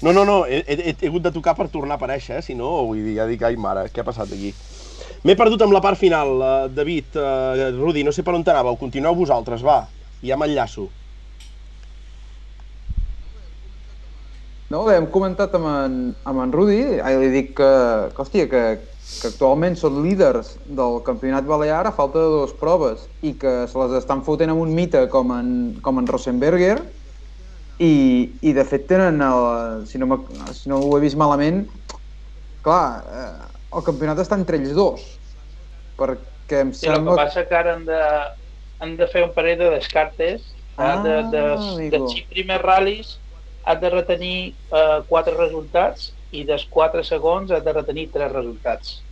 No, 0.00 0.12
no, 0.14 0.22
no, 0.24 0.44
he, 0.46 0.62
he, 0.62 0.92
he 0.92 1.08
hagut 1.08 1.24
de 1.24 1.32
tocar 1.34 1.56
per 1.58 1.66
tornar 1.72 1.96
a 1.96 1.98
aparèixer, 1.98 2.38
eh? 2.38 2.42
si 2.46 2.54
no, 2.54 2.68
vull 2.86 3.00
dir, 3.02 3.16
ja 3.16 3.26
dic, 3.26 3.42
ai, 3.48 3.56
mare, 3.58 3.88
què 3.90 4.04
ha 4.04 4.06
passat 4.06 4.30
aquí? 4.36 4.52
M'he 5.26 5.34
perdut 5.34 5.64
amb 5.66 5.74
la 5.74 5.82
part 5.82 5.98
final, 5.98 6.36
uh, 6.38 6.68
David, 6.70 7.16
uh, 7.18 7.68
Rudi, 7.74 8.04
no 8.06 8.14
sé 8.14 8.22
per 8.22 8.36
on 8.38 8.44
anàveu, 8.46 8.78
continueu 8.78 9.16
vosaltres, 9.18 9.64
va, 9.66 9.82
ja 10.22 10.38
m'enllaço. 10.38 10.86
No, 14.68 14.82
bé, 14.84 14.98
hem 14.98 15.06
comentat 15.08 15.54
amb 15.56 15.66
en, 15.70 15.96
amb 16.28 16.42
en 16.44 16.50
Rudi, 16.52 16.76
eh, 17.00 17.12
li 17.16 17.30
dic 17.32 17.54
que, 17.56 17.68
que, 18.12 18.20
hòstia, 18.20 18.44
que, 18.52 18.62
que 19.08 19.30
actualment 19.30 19.78
són 19.80 20.02
líders 20.04 20.52
del 20.68 21.00
campionat 21.06 21.48
balear 21.48 21.86
a 21.88 21.94
falta 21.96 22.20
de 22.20 22.34
dues 22.34 22.52
proves 22.60 23.06
i 23.24 23.32
que 23.40 23.62
se 23.64 23.80
les 23.80 23.96
estan 24.02 24.20
fotent 24.26 24.52
amb 24.52 24.60
un 24.60 24.74
mite 24.76 25.06
com 25.08 25.32
en, 25.32 25.50
com 25.80 26.02
en 26.02 26.10
Rosenberger. 26.12 26.76
I, 27.80 27.94
i 28.44 28.52
de 28.52 28.66
fet 28.68 28.84
tenen, 28.90 29.22
el, 29.24 29.86
si, 29.88 30.02
no 30.02 30.20
si 30.52 30.68
no 30.68 30.82
ho 30.84 30.92
he 30.98 31.00
vist 31.00 31.16
malament, 31.16 31.62
clar, 32.66 32.84
eh, 33.08 33.47
el 33.74 33.84
campionat 33.86 34.20
està 34.22 34.38
entre 34.38 34.58
ells 34.60 34.74
dos, 34.76 35.04
perquè 35.98 36.62
em 36.64 36.72
Sí, 36.72 36.86
el 36.86 36.98
sembla... 36.98 37.16
que 37.16 37.24
passa 37.24 37.46
que 37.48 37.58
ara 37.58 37.74
han 37.76 37.84
de, 37.88 38.02
han 38.80 38.94
de 39.00 39.08
fer 39.12 39.24
un 39.26 39.34
parell 39.36 39.58
de 39.60 39.72
descartes, 39.76 40.46
ah, 40.76 40.94
de, 41.04 41.16
de, 41.34 41.42
de, 41.92 42.04
cinc 42.12 42.30
primers 42.32 42.64
ral·lis 42.64 43.16
has 43.68 43.80
de 43.82 43.90
retenir 43.92 44.54
eh, 44.72 45.00
quatre 45.10 45.34
resultats 45.36 46.12
i 46.32 46.44
dels 46.48 46.64
quatre 46.72 47.02
segons 47.04 47.52
has 47.52 47.64
de 47.64 47.74
retenir 47.76 48.08
tres 48.14 48.32
resultats. 48.32 49.02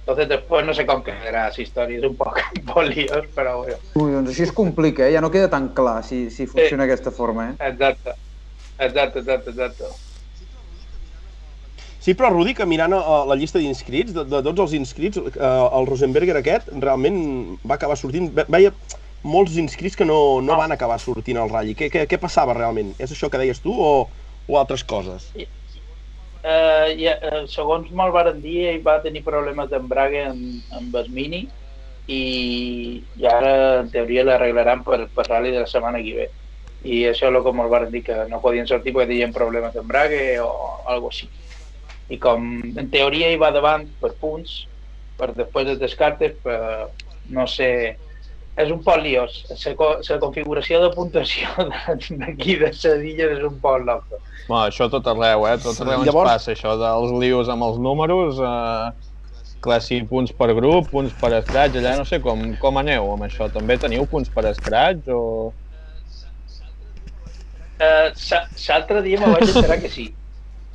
Entonces 0.00 0.28
después 0.28 0.64
no 0.66 0.74
sé 0.74 0.86
com 0.86 1.02
quedarà 1.06 1.48
la 1.48 1.62
història, 1.62 1.98
és 1.98 2.06
un 2.06 2.14
poc, 2.18 2.38
un 2.58 2.64
poc 2.68 2.86
liós, 2.88 3.26
però 3.34 3.60
bueno. 3.64 3.80
Ui, 3.94 4.14
doncs 4.14 4.32
així 4.32 4.46
es 4.46 4.54
complica, 4.54 5.06
eh? 5.06 5.14
ja 5.16 5.24
no 5.24 5.32
queda 5.34 5.50
tan 5.50 5.70
clar 5.74 6.00
si, 6.06 6.28
si 6.30 6.46
funciona 6.50 6.86
d'aquesta 6.86 7.12
forma. 7.14 7.50
Eh? 7.50 7.72
Exacte, 7.72 8.14
exacte, 8.78 9.24
exacte, 9.24 9.54
exacte. 9.54 9.92
Sí, 12.00 12.14
però 12.16 12.30
Rudi, 12.32 12.54
que 12.56 12.64
mirant 12.64 12.94
uh, 12.96 13.26
la 13.28 13.36
llista 13.36 13.60
d'inscrits, 13.60 14.14
de, 14.16 14.24
de 14.24 14.40
tots 14.46 14.62
els 14.64 14.72
inscrits, 14.78 15.20
uh, 15.20 15.66
el 15.76 15.88
Rosenberger 15.90 16.38
aquest 16.40 16.70
realment 16.80 17.18
va 17.68 17.76
acabar 17.76 17.98
sortint... 18.00 18.30
ve- 18.38 18.46
Veia 18.48 18.72
molts 19.22 19.58
inscrits 19.60 19.98
que 20.00 20.06
no, 20.08 20.16
no 20.40 20.56
van 20.56 20.72
acabar 20.72 20.96
sortint 21.02 21.36
al 21.36 21.50
ratll. 21.52 21.74
Què, 21.76 21.90
què, 21.92 22.06
què 22.08 22.18
passava 22.22 22.54
realment? 22.56 22.94
És 23.04 23.12
això 23.12 23.28
que 23.28 23.40
deies 23.42 23.60
tu 23.60 23.74
o, 23.76 23.90
o 24.48 24.56
altres 24.56 24.80
coses? 24.88 25.26
Eh, 26.40 26.88
ja, 27.02 27.18
eh, 27.20 27.42
segons 27.52 27.90
me'l 27.92 28.14
varen 28.16 28.40
dir, 28.40 28.62
ell 28.70 28.80
va 28.86 28.96
tenir 29.04 29.20
problemes 29.26 29.68
d'embrague 29.68 30.22
amb, 30.30 30.62
amb 30.78 30.96
el 31.02 31.10
Mini 31.12 31.42
i, 32.08 32.22
i 33.20 33.28
ara 33.28 33.52
en 33.82 33.90
teoria 33.92 34.24
l'arreglaran 34.24 34.80
per, 34.88 35.02
per 35.12 35.28
rally 35.28 35.52
de 35.52 35.66
la 35.66 35.68
setmana 35.68 36.00
que 36.00 36.16
ve. 36.16 36.30
I 36.80 37.02
això 37.10 37.28
és 37.28 37.34
el 37.36 37.42
que 37.44 37.52
me'l 37.52 37.68
varen 37.68 37.92
dir, 37.92 38.00
que 38.08 38.16
no 38.32 38.40
podien 38.40 38.64
sortir 38.72 38.96
perquè 38.96 39.12
tenien 39.12 39.36
problemes 39.36 39.76
d'embrague 39.76 40.22
o 40.40 40.48
algo 40.88 41.12
així. 41.12 41.28
I 42.10 42.18
com 42.18 42.46
en 42.76 42.90
teoria 42.90 43.30
hi 43.30 43.38
va 43.38 43.52
davant 43.54 43.86
per 44.02 44.12
punts, 44.18 44.64
per 45.20 45.30
després 45.36 45.68
dels 45.68 45.78
descartes, 45.82 46.36
per, 46.42 46.88
no 47.30 47.44
sé, 47.46 47.68
és 48.60 48.72
un 48.74 48.80
poc 48.84 48.98
liós. 49.04 49.36
La, 49.50 49.74
co- 49.78 49.92
la 50.08 50.18
configuració 50.22 50.80
de 50.82 50.90
puntuació 50.96 51.68
d'aquí 52.24 52.56
de 52.60 52.72
Sedilles 52.74 53.36
és 53.38 53.44
un 53.46 53.60
poc 53.62 53.84
loca. 53.86 54.18
Bueno, 54.48 54.64
això 54.66 54.88
tot 54.90 55.06
arreu, 55.12 55.46
eh? 55.46 55.56
Tot 55.62 55.78
arreu 55.84 56.02
Llavors- 56.02 56.32
ens 56.32 56.34
passa, 56.34 56.56
això 56.56 56.74
dels 56.80 57.14
lios 57.22 57.48
amb 57.52 57.68
els 57.68 57.78
números, 57.78 58.40
eh, 58.42 58.90
classi 59.62 60.00
punts 60.10 60.32
per 60.34 60.50
grup, 60.56 60.90
punts 60.90 61.14
per 61.20 61.30
scratch, 61.44 61.78
allà 61.78 61.94
no 62.00 62.04
sé 62.08 62.18
com, 62.24 62.50
com 62.58 62.80
aneu 62.80 63.12
amb 63.14 63.28
això. 63.28 63.50
També 63.54 63.78
teniu 63.78 64.06
punts 64.10 64.32
per 64.34 64.48
scratch 64.56 65.12
o... 65.14 65.22
Uh, 67.80 68.10
L'altre 68.68 69.00
dia 69.06 69.20
me 69.22 69.30
vaig 69.32 69.46
enterar 69.48 69.78
que 69.80 69.88
sí. 69.88 70.10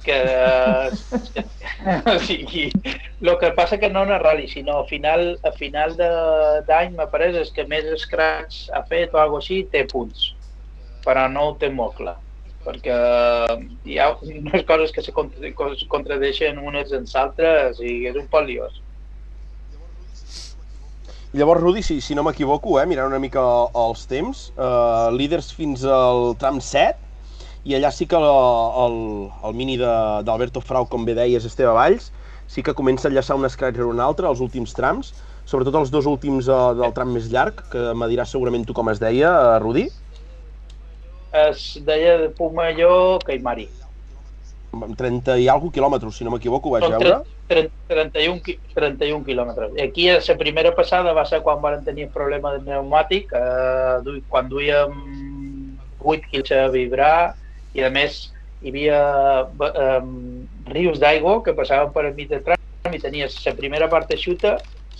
Que, 0.06 0.18
uh, 0.22 0.92
o 2.14 2.18
sigui, 2.22 2.68
el 3.22 3.38
que 3.42 3.50
passa 3.58 3.80
que 3.82 3.90
no 3.90 4.04
el 4.04 4.20
rally, 4.22 4.48
sinó 4.48 4.80
a 4.84 4.86
final, 4.86 5.40
a 5.44 5.52
final 5.56 5.96
de- 5.98 6.62
d'any 6.68 6.94
m'ha 6.94 7.08
pareix 7.10 7.40
és 7.42 7.50
que 7.56 7.66
més 7.66 7.88
scratch 8.04 8.68
ha 8.70 8.84
fet 8.86 9.16
o 9.16 9.22
alguna 9.22 9.42
així 9.42 9.64
té 9.72 9.82
punts, 9.90 10.30
però 11.06 11.26
no 11.32 11.50
ho 11.50 11.58
té 11.58 11.72
molt 11.74 11.98
clar 11.98 12.20
perquè 12.66 12.96
hi 13.86 14.00
ha 14.02 14.08
unes 14.26 14.64
coses 14.66 14.92
que 14.94 15.04
se 15.06 15.14
contradeixen 15.14 16.58
unes 16.58 16.92
en 16.98 17.06
l'altres 17.14 17.78
i 17.78 18.08
és 18.10 18.18
un 18.18 18.26
poc 18.32 18.48
liós. 18.50 18.82
Llavors, 21.36 21.60
Rudi, 21.60 21.84
si, 21.84 22.00
si 22.00 22.16
no 22.16 22.24
m'equivoco, 22.24 22.78
eh, 22.80 22.86
mirant 22.88 23.12
una 23.12 23.20
mica 23.20 23.44
els 23.76 24.06
temps, 24.08 24.46
eh, 24.56 25.08
líders 25.12 25.50
fins 25.54 25.84
al 25.84 26.32
tram 26.40 26.62
7, 26.64 26.96
i 27.66 27.74
allà 27.76 27.90
sí 27.92 28.06
que 28.06 28.16
el, 28.16 28.26
el, 28.86 28.98
el 29.50 29.54
mini 29.58 29.76
de- 29.82 30.22
d'Alberto 30.28 30.62
Frau, 30.62 30.86
com 30.88 31.06
bé 31.06 31.16
deies, 31.18 31.46
Esteve 31.50 31.74
Valls, 31.74 32.12
sí 32.48 32.62
que 32.62 32.76
comença 32.78 33.08
a 33.08 33.12
enllaçar 33.12 33.36
un 33.40 33.48
scratch 33.50 33.80
rere 33.80 33.90
un 33.90 34.00
altre, 34.00 34.28
els 34.30 34.40
últims 34.46 34.74
trams, 34.78 35.14
sobretot 35.50 35.76
els 35.82 35.90
dos 35.94 36.06
últims 36.10 36.48
eh, 36.48 36.60
del 36.78 36.94
tram 36.94 37.12
més 37.14 37.30
llarg, 37.34 37.64
que 37.72 37.88
me 37.98 38.08
diràs 38.12 38.30
segurament 38.34 38.66
tu 38.70 38.74
com 38.78 38.90
es 38.94 39.02
deia, 39.02 39.32
eh, 39.56 39.60
Rudi, 39.64 39.88
Es 41.36 41.64
deia 41.84 42.14
de 42.22 42.30
Pumalló 42.32 43.20
Caimari. 43.20 43.66
amb 44.76 44.96
30 45.00 45.38
i 45.40 45.48
alguna 45.52 45.72
quilòmetres, 45.72 46.16
si 46.18 46.24
no 46.28 46.32
m'equivoco, 46.32 46.70
vaig 46.72 46.84
Són 46.84 46.94
veure. 47.00 47.18
30, 47.48 47.72
31, 47.88 48.40
qui- 48.44 48.58
31 48.76 49.24
quilòmetres. 49.24 49.72
Aquí 49.84 50.08
la 50.12 50.38
primera 50.38 50.74
passada 50.76 51.14
va 51.14 51.26
ser 51.26 51.42
quan 51.44 51.62
van 51.62 51.84
tenir 51.84 52.10
problema 52.12 52.52
de 52.54 52.60
pneumàtic, 52.60 53.32
eh, 53.34 54.22
quan 54.30 54.50
duíem 54.50 55.78
8 56.00 56.28
quilos 56.30 56.52
a 56.52 56.68
vibrar 56.70 57.36
i 57.76 57.84
a 57.84 57.92
més 57.94 58.22
hi 58.64 58.72
havia 58.72 59.00
eh, 59.70 60.00
rius 60.72 61.02
d'aigua 61.02 61.42
que 61.46 61.56
passaven 61.58 61.92
per 61.96 62.08
enmig 62.10 62.32
del 62.32 62.44
tram 62.46 62.96
i 62.96 63.02
tenies 63.02 63.38
la 63.46 63.56
primera 63.58 63.90
part 63.92 64.12
eixuta, 64.16 64.56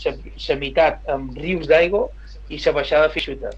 la 0.06 0.60
meitat 0.60 1.08
amb 1.10 1.38
rius 1.40 1.70
d'aigua 1.72 2.10
i 2.50 2.60
la 2.62 2.76
baixada 2.76 3.10
feixuta. 3.14 3.54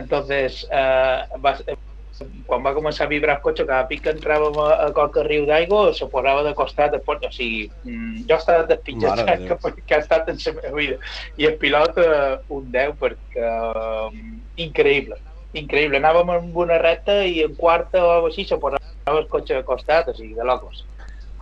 Entonces, 0.00 0.64
eh, 0.70 1.38
va, 1.44 1.54
quan 2.46 2.62
va 2.64 2.74
començar 2.76 3.06
a 3.06 3.10
vibrar 3.10 3.36
el 3.38 3.42
cotxe, 3.44 3.66
cada 3.66 3.86
pic 3.90 4.02
que 4.04 4.14
entràvem 4.14 4.58
a, 4.62 4.68
a 4.86 4.88
qualque 4.96 5.24
riu 5.26 5.46
d'aigua, 5.48 5.94
se 5.96 6.08
posava 6.10 6.44
de 6.46 6.54
costat, 6.58 6.92
de 6.94 7.00
port, 7.06 7.24
o 7.26 7.32
sigui, 7.34 7.66
mm, 7.84 8.26
jo 8.30 8.38
estava 8.38 8.66
despitjat 8.70 9.22
de 9.22 9.36
que, 9.48 9.72
que 9.80 9.96
ha 9.96 10.02
estat 10.04 10.30
en 10.32 10.40
la 10.44 10.54
meva 10.58 10.76
vida. 10.76 11.00
I 11.38 11.50
el 11.50 11.58
pilot 11.62 12.00
eh, 12.02 12.36
un 12.56 12.70
10 12.74 12.94
perquè 13.02 13.50
um, 13.70 14.20
increïble, 14.66 15.18
increïble. 15.54 15.98
Anàvem 15.98 16.30
en 16.36 16.52
una 16.54 16.78
recta 16.78 17.20
i 17.26 17.42
en 17.46 17.56
quarta 17.58 18.02
o 18.04 18.28
així 18.28 18.46
se 18.48 18.58
posava 18.60 19.18
el 19.18 19.26
cotxe 19.32 19.58
de 19.58 19.66
costat, 19.66 20.08
o 20.08 20.14
sigui, 20.14 20.34
de 20.38 20.46
locos. 20.46 20.84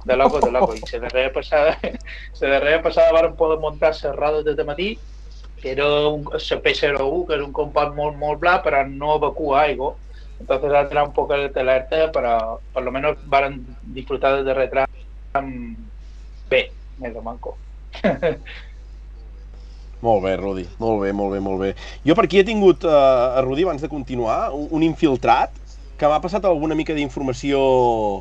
De 0.04 0.16
locos, 0.16 0.44
de 0.44 0.50
locos. 0.54 0.80
I 0.88 0.98
la 0.98 1.08
darrera 1.08 1.32
passada, 1.32 1.76
la 1.82 2.48
darrera 2.56 2.82
passada 2.82 3.14
vàrem 3.16 3.36
poder 3.36 3.58
muntar 3.60 3.92
les 3.92 4.16
rodes 4.16 4.56
de 4.56 4.64
matí 4.64 4.90
era 5.64 5.86
un 6.08 6.24
CP01, 6.24 7.26
que 7.26 7.34
és 7.34 7.42
un 7.42 7.52
compost 7.52 7.96
molt, 7.96 8.16
molt 8.18 8.38
bla, 8.40 8.58
però 8.62 8.84
no 8.86 9.16
evacua 9.16 9.62
aigua. 9.64 9.94
Entonces 10.38 10.70
era 10.70 11.02
un 11.02 11.12
poco 11.12 11.34
de 11.34 11.60
alerta, 11.60 12.12
pero 12.12 12.60
por 12.72 12.82
lo 12.82 12.92
menos 12.92 13.16
van 13.26 13.64
disfrutar 13.82 14.36
del 14.36 14.44
darrer 14.46 14.70
tram 14.70 15.76
bé, 16.48 16.70
més 16.98 17.16
o 17.16 17.22
manco. 17.22 17.56
Molt 20.00 20.22
bé, 20.22 20.36
Rudi. 20.38 20.64
Molt 20.78 21.02
bé, 21.02 21.12
molt 21.12 21.34
bé, 21.34 21.40
molt 21.42 21.62
bé. 21.62 21.72
Jo 22.06 22.14
per 22.14 22.28
aquí 22.28 22.38
he 22.38 22.46
tingut, 22.46 22.86
uh, 22.86 23.38
a 23.38 23.42
Rudi, 23.42 23.64
abans 23.66 23.82
de 23.82 23.90
continuar, 23.90 24.52
un, 24.54 24.68
un 24.78 24.84
infiltrat 24.86 25.54
que 25.98 26.10
m'ha 26.10 26.20
passat 26.22 26.44
alguna 26.46 26.76
mica 26.78 26.94
d'informació 26.94 27.58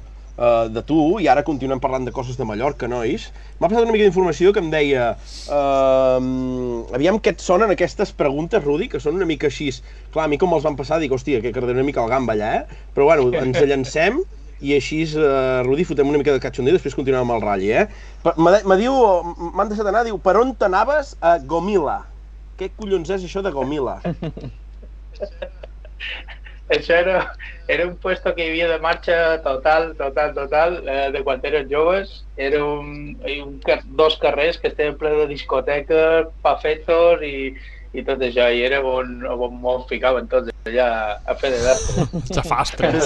uh, 0.01 0.65
de 0.73 0.81
tu, 0.87 0.97
i 1.21 1.29
ara 1.29 1.45
continuem 1.45 1.81
parlant 1.83 2.07
de 2.07 2.13
coses 2.15 2.39
de 2.39 2.47
Mallorca, 2.49 2.89
nois. 2.89 3.27
M'ha 3.59 3.69
passat 3.69 3.85
una 3.85 3.93
mica 3.93 4.07
d'informació 4.07 4.55
que 4.55 4.63
em 4.63 4.71
deia 4.73 5.11
uh, 5.13 6.17
aviam 6.97 7.21
què 7.21 7.35
et 7.35 7.45
sonen 7.45 7.75
aquestes 7.75 8.15
preguntes, 8.17 8.65
Rudi, 8.65 8.89
que 8.89 9.03
són 9.03 9.21
una 9.21 9.29
mica 9.29 9.51
així... 9.51 9.69
Clar, 10.15 10.25
a 10.25 10.31
mi 10.31 10.41
com 10.41 10.49
me'ls 10.49 10.65
van 10.65 10.79
passar, 10.79 10.97
dic, 11.03 11.13
hòstia, 11.13 11.43
que 11.45 11.53
quedaré 11.53 11.77
una 11.77 11.85
mica 11.85 12.01
al 12.01 12.09
gamba 12.09 12.33
allà, 12.33 12.51
eh? 12.63 12.81
Però 12.97 13.11
bueno, 13.11 13.29
ens 13.37 13.61
llancem 13.69 14.23
i 14.61 14.73
així, 14.77 15.03
uh, 15.17 15.61
Rudi, 15.67 15.85
fotem 15.87 16.09
una 16.09 16.19
mica 16.21 16.33
de 16.33 16.41
catxondí 16.41 16.73
i 16.73 16.77
després 16.77 16.95
continuem 16.97 17.25
amb 17.25 17.35
el 17.37 17.43
ratll, 17.45 17.65
eh? 17.69 17.85
Me 18.67 18.77
diu, 18.79 18.95
m'han 19.53 19.69
deixat 19.69 19.89
anar, 19.89 20.05
diu, 20.07 20.17
per 20.21 20.37
on 20.41 20.55
t'anaves 20.57 21.15
a 21.21 21.37
Gomila? 21.39 21.99
Què 22.57 22.71
collons 22.73 23.11
és 23.13 23.27
això 23.27 23.43
de 23.45 23.53
Gomila? 23.53 23.99
això 26.73 26.97
era, 26.97 27.19
era 27.69 27.85
un 27.87 27.95
puesto 28.01 28.33
que 28.35 28.43
hi 28.43 28.49
havia 28.49 28.67
de 28.71 28.79
marxa 28.81 29.37
total, 29.45 29.91
total, 29.99 30.33
total, 30.35 30.81
eh, 30.89 31.07
de 31.13 31.21
quan 31.23 31.45
eren 31.45 31.69
joves. 31.69 32.23
Era 32.35 32.63
un, 32.65 33.13
un, 33.21 33.57
dos 33.99 34.17
carrers 34.23 34.57
que 34.57 34.73
estaven 34.73 34.97
ple 34.97 35.13
de 35.21 35.27
discoteques, 35.31 36.33
pafetos 36.41 37.21
i, 37.21 37.53
i 37.95 38.03
tot 38.07 38.21
això, 38.25 38.47
i 38.51 38.63
era 38.67 38.81
on, 38.85 39.21
on 39.27 39.61
on 39.63 39.85
ficaven 39.89 40.27
tots 40.31 40.51
allà 40.67 40.87
a 41.25 41.35
fer 41.39 41.51
de 41.53 41.61
destre. 41.63 42.05
Xafastres. 42.35 43.03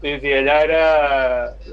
Sí, 0.00 0.14
sí, 0.22 0.30
allà 0.32 0.56
era 0.64 0.84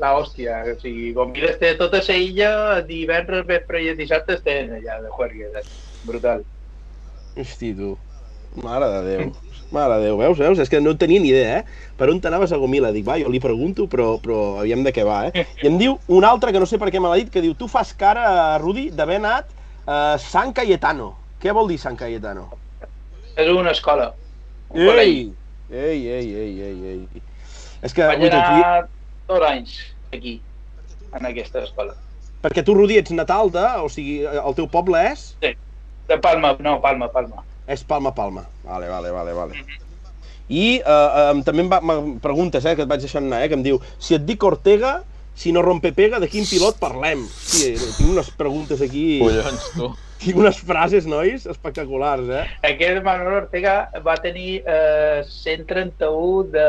la 0.01 0.09
hòstia. 0.17 0.59
O 0.73 0.75
sigui, 0.81 1.13
com 1.15 1.31
mires 1.31 1.59
té 1.61 1.69
tota 1.79 2.01
la 2.03 2.15
illa, 2.19 2.51
divendres, 2.87 3.45
vespre 3.47 3.83
i 3.85 3.93
dissabte 3.95 4.35
estem 4.35 4.73
allà 4.81 4.99
de 5.05 5.13
juergues. 5.15 5.69
Brutal. 6.07 6.43
Hosti, 7.37 7.71
tu. 7.77 7.95
Mare 8.63 8.89
de 8.91 9.01
Déu. 9.05 9.31
Mare 9.71 9.97
de 9.97 10.05
Déu, 10.07 10.17
veus, 10.19 10.37
veus? 10.39 10.59
És 10.63 10.69
que 10.71 10.79
no 10.79 10.93
tenia 10.95 11.19
ni 11.19 11.33
idea, 11.33 11.59
eh? 11.59 11.91
Per 11.99 12.07
on 12.07 12.21
t'anaves 12.23 12.53
a 12.55 12.59
Gomila? 12.61 12.93
Dic, 12.95 13.03
va, 13.07 13.17
jo 13.19 13.27
li 13.31 13.41
pregunto, 13.43 13.87
però, 13.91 14.13
però 14.23 14.61
aviam 14.61 14.85
de 14.85 14.93
què 14.95 15.03
va, 15.03 15.25
eh? 15.27 15.43
I 15.59 15.67
em 15.67 15.75
diu 15.81 15.97
un 16.07 16.27
altre, 16.27 16.53
que 16.55 16.61
no 16.63 16.69
sé 16.69 16.79
per 16.79 16.87
què 16.93 17.01
me 17.03 17.11
l'ha 17.11 17.19
dit, 17.19 17.31
que 17.33 17.43
diu, 17.43 17.55
tu 17.59 17.67
fas 17.71 17.91
cara, 17.99 18.55
Rudi, 18.63 18.87
d'haver 18.95 19.19
anat 19.19 19.51
a 19.83 20.15
San 20.23 20.53
Cayetano. 20.55 21.11
Què 21.43 21.51
vol 21.53 21.67
dir 21.67 21.79
San 21.81 21.99
Cayetano? 21.99 22.47
És 23.35 23.51
una 23.51 23.75
escola. 23.75 24.13
Un 24.71 24.87
ei, 25.03 25.33
ei, 25.69 25.99
ei, 26.15 26.31
ei, 26.45 26.53
ei, 26.69 26.77
ei. 26.93 27.23
És 27.83 27.93
que... 27.93 28.07
Vaig 28.07 28.23
anar 28.29 28.43
aquí... 28.45 28.89
dos 29.27 29.43
anys 29.49 29.75
aquí, 30.15 30.37
en 31.11 31.27
aquesta 31.27 31.65
escola. 31.67 31.97
Perquè 32.41 32.63
tu, 32.63 32.73
Rudi, 32.77 33.01
ets 33.01 33.11
natal 33.11 33.51
de... 33.51 33.67
O 33.83 33.91
sigui, 33.91 34.21
el 34.23 34.55
teu 34.55 34.71
poble 34.71 35.03
és? 35.11 35.27
Sí, 35.43 35.51
de 36.07 36.17
Palma, 36.23 36.55
no, 36.63 36.79
Palma, 36.81 37.11
Palma. 37.11 37.43
És 37.67 37.83
Palma 37.83 38.13
Palma. 38.15 38.45
Vale, 38.63 38.87
vale, 38.87 39.11
vale, 39.11 39.33
vale. 39.33 39.53
Mm 39.53 39.61
-hmm. 39.61 39.85
I 40.47 40.79
uh, 40.79 41.35
um, 41.35 41.43
també 41.43 41.65
em, 41.65 41.69
va, 41.69 41.81
em 41.83 42.19
preguntes, 42.23 42.63
eh, 42.63 42.75
que 42.75 42.85
et 42.85 42.89
vaig 42.89 43.03
deixar 43.03 43.19
anar, 43.19 43.43
eh, 43.43 43.49
que 43.51 43.57
em 43.57 43.63
diu, 43.65 43.81
si 43.99 44.15
et 44.15 44.23
dic 44.23 44.43
Ortega, 44.43 45.03
si 45.35 45.51
no 45.51 45.61
rompe 45.61 45.91
pega, 45.91 46.21
de 46.23 46.29
quin 46.31 46.47
pilot 46.47 46.79
parlem? 46.79 47.25
Sí, 47.27 47.73
tinc 47.75 48.09
unes 48.09 48.29
preguntes 48.31 48.81
aquí... 48.81 49.19
Collons, 49.19 49.71
tu. 49.75 49.93
Tinc 50.17 50.39
unes 50.41 50.57
frases, 50.65 51.05
nois, 51.05 51.43
espectaculars, 51.45 52.29
eh? 52.33 52.45
Aquest 52.65 53.03
Manuel 53.05 53.43
Ortega 53.43 53.91
va 54.01 54.15
tenir 54.17 54.63
eh, 54.65 55.21
131 55.29 56.47
de... 56.55 56.63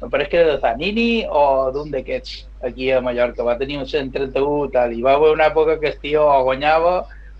Me 0.00 0.08
pareix 0.10 0.30
que 0.32 0.42
de 0.46 0.56
Zanini 0.62 1.22
o 1.26 1.70
d'un 1.74 1.92
d'aquests 1.94 2.64
aquí 2.66 2.90
a 2.94 2.98
Mallorca. 3.02 3.46
Va 3.46 3.54
tenir 3.58 3.78
un 3.78 3.86
131 3.86 4.72
tal, 4.74 4.94
i 4.94 5.04
va 5.06 5.14
haver 5.14 5.30
una 5.36 5.46
època 5.52 5.78
que 5.78 5.92
el 5.92 6.00
tio 6.02 6.26
guanyava 6.48 6.96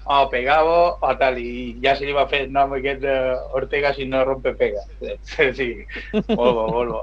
o 0.08 0.28
pegava 0.32 0.96
o 1.04 1.12
tal, 1.20 1.36
i 1.40 1.76
ja 1.84 1.94
se 1.96 2.06
li 2.08 2.16
va 2.16 2.28
fer 2.30 2.46
el 2.46 2.52
nom 2.54 2.72
aquest 2.76 3.02
de 3.04 3.14
Ortega 3.58 3.92
si 3.96 4.08
no 4.08 4.24
rompe 4.24 4.54
pega. 4.56 4.82
Sí, 5.58 5.68
molt 6.32 6.54
bo, 6.56 6.64
molt 6.72 6.90
bo. 6.96 7.02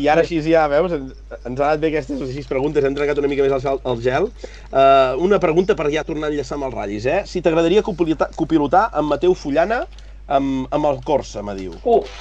I 0.00 0.08
ara 0.08 0.24
així 0.24 0.40
ja, 0.44 0.64
veus, 0.72 0.92
ens, 0.96 1.12
ha 1.32 1.38
anat 1.52 1.80
bé 1.82 1.90
aquestes 1.90 2.20
sis 2.32 2.48
preguntes, 2.48 2.84
hem 2.84 2.96
trencat 2.96 3.20
una 3.20 3.30
mica 3.30 3.44
més 3.44 3.68
el, 3.68 3.80
el 3.92 4.02
gel. 4.04 4.28
Uh, 4.70 5.16
una 5.24 5.40
pregunta 5.42 5.76
per 5.76 5.90
ja 5.92 6.04
tornar 6.08 6.28
a 6.28 6.32
enllaçar 6.32 6.56
amb 6.58 6.68
els 6.70 6.76
ratllis, 6.76 7.08
eh? 7.08 7.20
Si 7.28 7.42
t'agradaria 7.44 7.84
copilotar, 7.86 8.30
copilotar 8.36 8.88
amb 8.96 9.12
Mateu 9.12 9.36
Fullana 9.36 9.84
amb, 10.30 10.68
amb 10.72 10.92
el 10.92 11.00
Corsa, 11.06 11.44
me 11.46 11.56
diu. 11.58 11.76
Uf! 11.84 12.20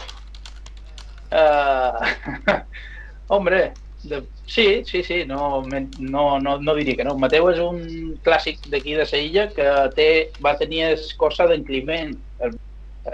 Uh, 1.29 2.59
hombre, 3.35 3.69
de, 4.03 4.23
sí, 4.45 4.83
sí, 4.85 5.03
sí, 5.03 5.25
no, 5.25 5.63
no, 5.99 6.39
no, 6.39 6.57
no 6.59 6.75
diria 6.75 6.95
que 6.95 7.03
no. 7.03 7.17
Mateu 7.19 7.49
és 7.51 7.59
un 7.59 7.81
clàssic 8.23 8.69
d'aquí 8.71 8.95
de 8.95 9.05
Seilla 9.09 9.49
que 9.51 9.67
té, 9.97 10.09
va 10.43 10.55
tenir 10.59 10.85
escorça 10.93 11.47
d'en 11.49 11.65
Climent, 11.67 12.15
el, 12.45 12.55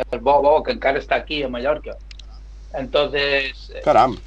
el 0.05 0.19
bo, 0.19 0.37
bo, 0.45 0.59
que 0.63 0.75
encara 0.75 1.01
està 1.01 1.17
aquí 1.21 1.41
a 1.43 1.49
Mallorca. 1.49 1.97
Entonces... 2.77 3.71
Caram! 3.83 4.17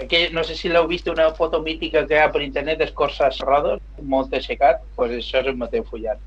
Aquí, 0.00 0.26
no 0.32 0.42
sé 0.44 0.56
si 0.56 0.70
l'heu 0.72 0.88
vist 0.88 1.08
una 1.08 1.30
foto 1.36 1.60
mítica 1.62 2.06
que 2.08 2.16
hi 2.16 2.20
ha 2.20 2.30
per 2.32 2.42
internet 2.42 2.80
d'escorces 2.80 3.40
rodes, 3.44 3.80
molt 4.02 4.32
aixecat, 4.34 4.80
doncs 4.96 5.18
això 5.20 5.42
és 5.42 5.50
el 5.52 5.58
Mateu 5.60 5.84
Fullant. 5.88 6.20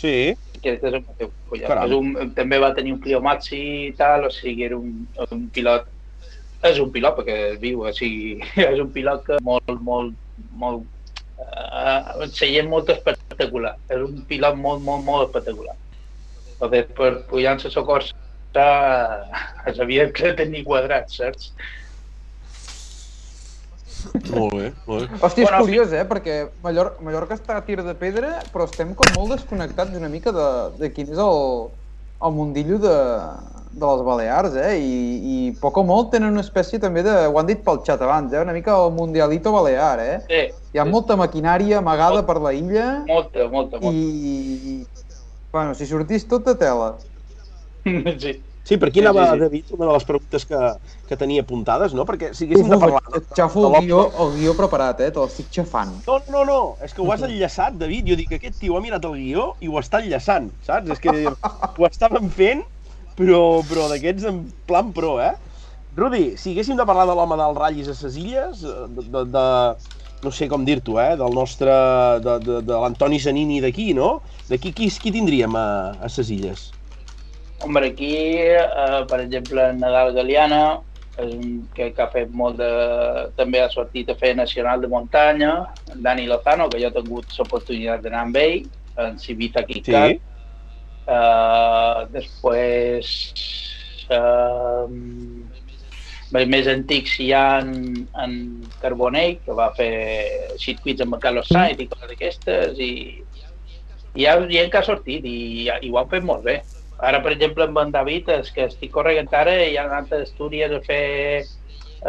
Sí. 0.00 0.32
Aquest 0.58 0.84
és 0.88 0.96
el 0.96 1.04
Mateu 1.04 1.32
Fullant. 1.48 1.84
És 1.86 1.96
un, 1.96 2.32
també 2.36 2.60
va 2.60 2.72
tenir 2.76 2.96
un 2.96 3.00
Clio 3.04 3.20
Maxi 3.24 3.62
i 3.88 3.92
tal, 3.96 4.26
o 4.28 4.32
sigui, 4.34 4.66
era 4.68 4.80
un, 4.80 5.04
un 5.30 5.48
pilot 5.54 5.91
és 6.70 6.80
un 6.82 6.90
pilot 6.94 7.18
perquè 7.18 7.36
viu, 7.62 7.82
o 7.86 7.92
sigui, 7.94 8.38
és 8.70 8.80
un 8.82 8.90
pilot 8.94 9.24
que 9.26 9.38
molt, 9.46 9.76
molt, 9.82 10.16
molt 10.58 10.84
uh, 11.42 12.26
seient 12.30 12.70
molt 12.70 12.90
espectacular. 12.94 13.74
És 13.90 14.02
un 14.02 14.22
pilot 14.30 14.58
molt, 14.58 14.82
molt, 14.86 15.04
molt 15.06 15.28
espectacular. 15.28 15.76
Entonces, 16.54 16.90
per 16.98 17.12
pujar-se 17.30 17.70
socors 17.74 18.12
és 18.52 19.78
evident 19.84 20.12
que 20.14 20.34
tenir 20.38 20.62
quadrats, 20.66 21.16
saps? 21.18 21.52
Molt 24.32 24.54
bé, 24.58 24.68
molt 24.86 25.06
bé. 25.06 25.18
Hòstia, 25.22 25.44
és 25.44 25.48
bueno, 25.48 25.62
curiós, 25.64 25.92
eh? 25.94 26.02
Perquè 26.10 26.36
Mallorca, 26.64 27.04
Mallorca 27.06 27.38
està 27.38 27.56
a 27.58 27.64
tir 27.66 27.78
de 27.82 27.94
pedra, 27.98 28.34
però 28.52 28.66
estem 28.68 28.94
com 28.98 29.14
molt 29.16 29.36
desconnectats 29.36 29.98
una 29.98 30.10
mica 30.12 30.34
de, 30.34 30.48
de 30.80 30.90
quin 30.94 31.12
és 31.14 31.20
el, 31.22 31.42
el 32.22 32.34
mundillo 32.34 32.80
de, 32.82 32.96
de 33.72 33.86
les 33.86 34.02
Balears, 34.06 34.56
eh? 34.60 34.74
I, 34.78 34.98
i 35.32 35.36
poc 35.60 35.80
o 35.80 35.84
molt 35.86 36.12
tenen 36.12 36.34
una 36.34 36.44
espècie 36.44 36.80
també 36.82 37.04
de... 37.06 37.14
Ho 37.28 37.38
han 37.40 37.48
dit 37.48 37.62
pel 37.64 37.80
xat 37.86 38.04
abans, 38.04 38.32
eh? 38.32 38.42
Una 38.44 38.54
mica 38.56 38.76
el 38.76 38.92
mundialito 38.96 39.52
balear, 39.54 40.02
eh? 40.02 40.18
Sí. 40.28 40.42
Hi 40.74 40.82
ha 40.82 40.86
sí. 40.86 40.92
molta 40.92 41.16
maquinària 41.20 41.80
amagada 41.80 42.20
Molt, 42.20 42.28
per 42.30 42.38
la 42.44 42.54
illa. 42.56 42.86
Molta, 43.08 43.48
molta, 43.52 43.82
molta. 43.82 43.92
I... 43.92 44.86
Bueno, 45.52 45.74
si 45.76 45.88
sortís 45.88 46.28
tota 46.28 46.56
tela. 46.58 46.94
Sí. 48.22 48.38
Sí, 48.64 48.76
per 48.76 48.88
aquí 48.88 49.00
Sí, 49.00 49.06
anava, 49.06 49.24
sí, 49.26 49.32
sí. 49.32 49.38
David, 49.40 49.70
una 49.74 49.86
de 49.86 49.92
les 49.92 50.04
preguntes 50.06 50.44
que, 50.46 50.58
que 51.08 51.16
tenia 51.18 51.42
apuntades, 51.42 51.94
no? 51.98 52.04
Perquè 52.06 52.30
si 52.30 52.46
haguéssim 52.46 52.68
de 52.70 52.78
parlar... 52.78 53.00
et 53.18 53.32
xafo 53.34 53.64
el 53.66 53.88
guió, 53.88 54.04
el 54.22 54.36
guió 54.36 54.54
preparat, 54.58 55.02
eh? 55.02 55.10
Te 55.10 55.18
l'estic 55.18 55.48
xafant. 55.56 55.96
No, 56.06 56.20
no, 56.30 56.44
no, 56.46 56.60
és 56.86 56.94
que 56.94 57.02
ho 57.02 57.10
has 57.10 57.24
enllaçat, 57.26 57.74
David. 57.80 58.12
Jo 58.12 58.18
dic 58.20 58.30
que 58.30 58.38
aquest 58.38 58.60
tio 58.62 58.78
ha 58.78 58.84
mirat 58.84 59.02
el 59.08 59.18
guió 59.18 59.48
i 59.58 59.70
ho 59.70 59.80
està 59.82 59.98
enllaçant, 60.04 60.46
saps? 60.68 60.94
És 60.94 61.02
que 61.02 61.16
ho 61.82 61.88
estàvem 61.90 62.30
fent, 62.30 62.62
però, 63.18 63.40
però 63.68 63.88
d'aquests 63.92 64.28
en 64.30 64.44
plan 64.68 64.92
pro, 64.94 65.16
eh? 65.22 65.32
Rudi, 65.96 66.38
si 66.40 66.54
haguéssim 66.54 66.78
de 66.78 66.86
parlar 66.88 67.04
de 67.10 67.16
l'home 67.16 67.36
del 67.36 67.58
ratllis 67.58 67.90
a 67.92 67.96
ses 67.96 68.16
illes, 68.16 68.62
eh, 68.64 68.86
de, 68.96 69.04
de, 69.12 69.24
de 69.34 69.46
no 70.22 70.30
sé 70.32 70.46
com 70.48 70.64
dir-t'ho, 70.64 70.96
eh? 71.02 71.16
Del 71.20 71.34
nostre... 71.36 71.72
de, 72.24 72.38
de, 72.46 72.60
de 72.64 72.78
l'Antoni 72.84 73.18
Zanini 73.20 73.60
d'aquí, 73.60 73.90
no? 73.98 74.20
D'aquí 74.48 74.72
qui, 74.72 74.88
qui 74.88 75.12
tindríem 75.12 75.56
a, 75.58 75.66
a 76.00 76.08
ses 76.12 76.30
illes? 76.32 76.70
Hombre, 77.62 77.92
aquí, 77.92 78.14
eh, 78.40 79.02
per 79.10 79.20
exemple, 79.20 79.68
Nadal 79.78 80.14
Galiana, 80.16 80.62
és 81.20 81.28
un 81.28 81.66
que, 81.76 81.90
que 81.92 82.02
ha 82.02 82.08
fet 82.12 82.30
molt 82.32 82.56
de... 82.56 82.70
també 83.36 83.60
ha 83.60 83.68
sortit 83.70 84.08
a 84.08 84.16
fer 84.16 84.32
nacional 84.38 84.80
de 84.80 84.88
muntanya, 84.88 85.52
en 85.92 86.00
Dani 86.06 86.24
Lozano, 86.30 86.70
que 86.72 86.80
jo 86.80 86.88
he 86.88 86.94
tingut 86.96 87.36
l'oportunitat 87.36 88.06
d'anar 88.06 88.24
amb 88.26 88.38
ell, 88.40 88.62
en 89.02 89.18
Civita 89.20 89.64
Kikat. 89.68 90.16
Sí. 90.16 90.31
Uh, 91.02 92.06
després, 92.14 93.08
uh, 94.14 94.86
més 96.32 96.68
antics 96.70 97.16
hi 97.20 97.32
ha 97.34 97.58
en, 97.60 97.72
en 98.22 98.36
Carbonell, 98.82 99.40
que 99.44 99.56
va 99.58 99.72
fer 99.76 99.90
circuits 100.62 101.02
amb 101.02 101.18
Carlos 101.22 101.50
Sainz 101.50 101.82
i 101.82 101.88
coses 101.90 102.12
d'aquestes, 102.12 102.78
i, 102.78 102.92
i, 104.14 104.28
ha, 104.28 104.38
i 104.46 104.62
que 104.70 104.78
ha 104.78 104.86
sortit, 104.86 105.26
i, 105.26 105.66
i 105.68 105.90
ho 105.90 105.98
han 106.00 106.12
fet 106.12 106.24
molt 106.28 106.46
bé. 106.46 106.60
Ara, 107.02 107.18
per 107.24 107.32
exemple, 107.34 107.66
amb 107.66 107.80
en 107.82 107.90
David, 107.90 108.30
és 108.38 108.52
que 108.54 108.68
estic 108.70 108.92
corregint 108.94 109.32
ara, 109.34 109.56
i 109.66 109.74
ha 109.76 109.88
anat 109.88 110.14
a 110.14 110.22
Astúries 110.22 110.70
a 110.70 110.80
fer 110.86 111.42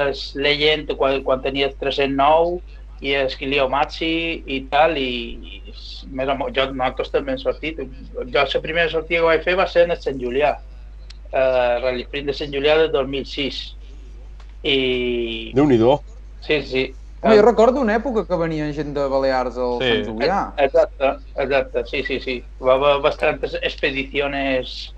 es 0.04 0.34
Legend 0.36 0.94
quan, 0.98 1.20
quan 1.26 1.42
tenia 1.42 1.70
309 1.80 2.62
i 3.04 3.14
Esquilio 3.20 3.68
Mazzi 3.72 4.44
i 4.48 4.62
tal, 4.72 4.96
i, 4.98 5.36
i 5.44 5.62
més 6.16 6.30
o 6.32 6.36
menys, 6.40 6.56
jo, 6.56 6.68
nosaltres 6.72 7.12
també 7.12 7.34
hem 7.34 7.42
sortit. 7.42 7.82
Jo 8.32 8.46
la 8.46 8.64
primera 8.64 8.92
sortida 8.92 9.20
que 9.20 9.28
vaig 9.28 9.44
fer 9.44 9.56
va 9.60 9.68
ser 9.68 9.86
en 9.88 9.96
el 9.96 10.00
Sant 10.02 10.22
Julià, 10.22 10.54
eh, 11.34 11.74
Rally 11.84 12.08
Sprint 12.08 12.32
de 12.32 12.38
Sant 12.38 12.56
Julià 12.56 12.78
de 12.80 12.90
2006. 12.96 13.62
I... 14.64 14.78
Déu-n'hi-do. 15.58 15.98
Sí, 16.46 16.62
sí. 16.70 16.86
Home, 17.24 17.36
jo 17.40 17.44
recordo 17.44 17.84
una 17.84 17.98
època 18.00 18.26
que 18.28 18.40
venien 18.40 18.72
gent 18.76 18.96
de 18.96 19.04
Balears 19.12 19.60
al 19.60 19.78
Sí. 19.82 19.92
Sant 19.92 20.08
Julià. 20.10 20.40
Exacte, 20.64 21.14
exacte, 21.44 21.86
sí, 21.92 22.04
sí, 22.08 22.20
sí. 22.24 22.38
Va 22.64 22.78
haver 22.80 22.98
bastantes 23.04 23.58
expediciones 23.62 24.94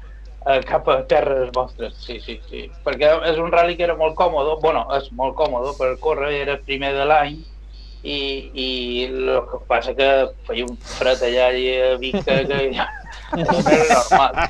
eh, 0.46 0.62
cap 0.70 0.88
a 0.94 1.00
terres 1.10 1.50
vostres, 1.58 1.98
sí, 2.06 2.20
sí, 2.22 2.38
sí. 2.50 2.68
Perquè 2.86 3.12
és 3.32 3.42
un 3.42 3.50
rally 3.54 3.78
que 3.78 3.86
era 3.90 3.98
molt 3.98 4.14
còmode, 4.18 4.60
bueno, 4.62 4.86
és 4.98 5.10
molt 5.18 5.34
còmode 5.38 5.74
per 5.82 5.96
córrer, 6.06 6.34
era 6.46 6.58
el 6.60 6.66
primer 6.70 6.94
de 6.94 7.10
l'any, 7.10 7.42
i, 8.06 8.20
i 8.54 8.68
el 9.08 9.32
que 9.50 9.60
passa 9.70 9.96
que 9.98 10.10
feia 10.48 10.68
un 10.68 10.78
fred 10.96 11.24
allà 11.26 11.50
i 11.58 11.66
a 11.82 11.90
Vic 12.02 12.20
que, 12.28 12.38
que 12.52 12.60
ja, 12.78 12.86
no 13.34 13.58
era 13.66 13.88
normal. 13.90 14.40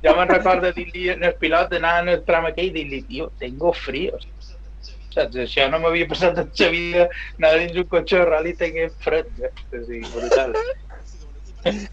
Jo 0.00 0.14
me'n 0.16 0.30
recordo 0.32 0.70
dir-li 0.72 1.10
al 1.12 1.34
pilot 1.36 1.74
d'anar 1.74 1.98
en 2.00 2.06
el 2.14 2.22
tram 2.24 2.46
aquell 2.48 2.70
i 2.70 2.74
dir-li, 2.78 3.02
tio, 3.04 3.26
tengo 3.40 3.74
frío. 3.76 4.16
Saps? 5.12 5.36
Això 5.42 5.66
no 5.68 5.80
m'havia 5.82 6.06
passat 6.08 6.38
en 6.40 6.48
la 6.56 6.68
vida, 6.72 7.08
anar 7.36 7.50
dins 7.58 7.76
un 7.82 7.88
cotxe 7.90 8.16
de 8.16 8.28
rally 8.30 8.54
i 8.54 8.56
tenir 8.62 8.86
fred. 9.04 9.28
Eh? 9.44 9.50
Sí, 9.84 10.00
brutal. 10.14 10.56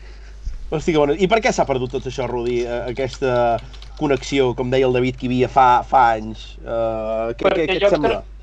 Hosti, 0.69 0.93
que 0.93 0.99
bona. 0.99 1.17
I 1.19 1.27
per 1.31 1.41
què 1.43 1.51
s'ha 1.51 1.67
perdut 1.67 1.97
tot 1.97 2.07
això, 2.07 2.29
Rudi? 2.31 2.61
Eh, 2.63 2.79
Aquesta 2.93 3.59
connexió, 3.99 4.53
com 4.55 4.71
deia 4.71 4.87
el 4.87 4.95
David, 4.95 5.19
que 5.19 5.27
hi 5.27 5.33
havia 5.33 5.51
fa, 5.51 5.67
fa 5.87 6.07
anys. 6.15 6.53
Uh, 6.63 7.33
què, 7.33 7.43
què, 7.43 7.45
Perquè 7.49 7.67
què 7.67 7.77
et 7.81 7.91
sembla? 7.91 8.19
crec, 8.21 8.36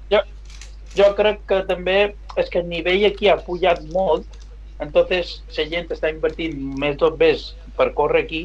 jo, 0.99 1.11
crec 1.19 1.43
que 1.51 1.63
també 1.69 1.99
és 2.41 2.51
que 2.51 2.61
el 2.63 2.69
nivell 2.71 3.07
aquí 3.09 3.31
ha 3.31 3.39
pujat 3.47 3.83
molt, 3.95 4.27
entonces 4.83 5.41
la 5.57 5.67
gent 5.71 5.91
està 5.95 6.11
invertint 6.11 6.57
més 6.81 6.97
dobbers 7.01 7.53
per 7.79 7.93
córrer 7.99 8.25
aquí 8.25 8.45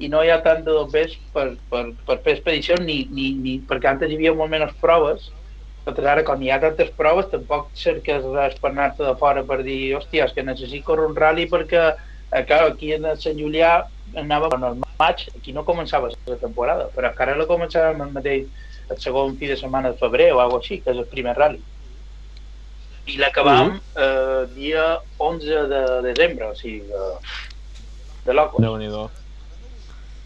i 0.00 0.08
no 0.08 0.22
hi 0.24 0.30
ha 0.32 0.40
tant 0.44 0.64
de 0.64 0.72
dobbers 0.72 1.14
per, 1.34 1.52
per, 1.70 1.84
per 2.06 2.18
fer 2.24 2.36
expedicions 2.36 2.82
ni, 2.84 3.02
ni, 3.12 3.32
ni, 3.38 3.58
perquè 3.68 3.92
antes 3.92 4.10
hi 4.10 4.18
havia 4.18 4.34
molt 4.36 4.52
menys 4.52 4.74
proves 4.80 5.30
Entonces, 5.82 6.06
ara, 6.06 6.22
quan 6.22 6.42
hi 6.42 6.50
ha 6.54 6.60
tantes 6.62 6.92
proves, 6.94 7.26
tampoc 7.32 7.72
cerques 7.74 8.22
res 8.22 8.52
per 8.62 8.70
anar-te 8.70 9.02
de 9.02 9.14
fora 9.18 9.42
per 9.42 9.58
dir, 9.66 9.96
hòstia, 9.98 10.28
és 10.28 10.34
que 10.36 10.44
necessito 10.46 10.86
córrer 10.86 11.08
un 11.08 11.16
rally 11.16 11.48
perquè, 11.50 11.80
eh, 12.30 12.42
clar, 12.46 12.60
aquí 12.68 12.92
en 12.94 13.08
Sant 13.18 13.40
Julià 13.40 13.72
anava 14.22 14.52
en 14.54 14.68
el 14.68 14.78
maig, 14.78 15.24
aquí 15.34 15.52
no 15.56 15.66
començava 15.66 16.12
la 16.28 16.38
temporada, 16.38 16.86
però 16.94 17.10
encara 17.10 17.34
la 17.34 17.48
començàvem 17.50 18.04
el 18.06 18.14
mateix 18.14 18.46
el 18.92 19.00
segon 19.02 19.34
fi 19.40 19.50
de 19.50 19.56
setmana 19.58 19.90
de 19.90 19.98
febrer 19.98 20.30
o 20.32 20.38
alguna 20.38 20.62
així, 20.62 20.78
que 20.84 20.94
és 20.94 21.02
el 21.02 21.10
primer 21.10 21.34
rally. 21.40 21.58
I 23.06 23.16
l'acabam 23.18 23.68
Mhm. 23.72 23.80
eh, 23.96 24.46
dia 24.54 25.00
11 25.18 25.66
de 25.68 25.82
desembre, 26.12 26.46
o 26.50 26.54
sigui, 26.54 26.80
de, 26.86 27.02
de 28.26 28.32
locos. 28.32 28.60
Déu-n'hi-do. 28.62 29.10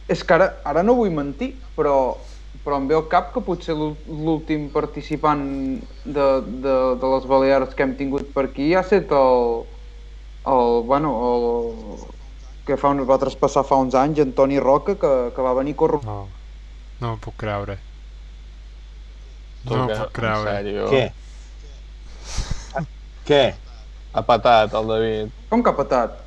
És 0.08 0.22
que 0.22 0.34
ara, 0.34 0.60
ara 0.64 0.82
no 0.82 0.94
vull 0.94 1.10
mentir, 1.10 1.54
però, 1.76 2.16
però 2.64 2.76
em 2.76 2.86
ve 2.86 2.94
al 2.94 3.08
cap 3.08 3.32
que 3.34 3.40
potser 3.40 3.74
l'ú- 3.74 3.96
l'últim 4.06 4.68
participant 4.70 5.42
de, 6.04 6.26
de, 6.66 6.76
de 7.00 7.06
les 7.14 7.26
Balears 7.26 7.74
que 7.74 7.82
hem 7.82 7.96
tingut 7.96 8.28
per 8.34 8.44
aquí 8.50 8.74
ha 8.74 8.80
estat 8.84 9.10
el, 9.10 9.64
el, 10.46 10.82
bueno, 10.86 11.10
el, 11.32 11.98
que 12.66 12.76
fa, 12.76 12.90
uns- 12.94 13.08
va 13.08 13.18
traspassar 13.18 13.64
fa 13.64 13.76
uns 13.82 13.94
anys, 13.94 14.20
Antoni 14.20 14.60
Roca, 14.60 14.94
que, 14.94 15.12
que 15.34 15.42
va 15.42 15.54
venir 15.54 15.74
córrer 15.74 16.00
No, 16.04 16.28
no 17.00 17.12
ho 17.14 17.16
puc 17.18 17.34
creure. 17.36 17.78
No 19.64 19.84
ho 19.84 19.88
puc 19.88 20.12
creure. 20.12 20.50
En 20.50 20.56
sèrio. 20.60 20.88
Què? 20.90 21.04
Què? 23.26 23.42
Ha 24.16 24.22
patat 24.24 24.74
el 24.78 24.86
David. 24.92 25.32
com 25.50 25.62
que 25.62 25.70
ha 25.70 25.76
patat. 25.76 26.22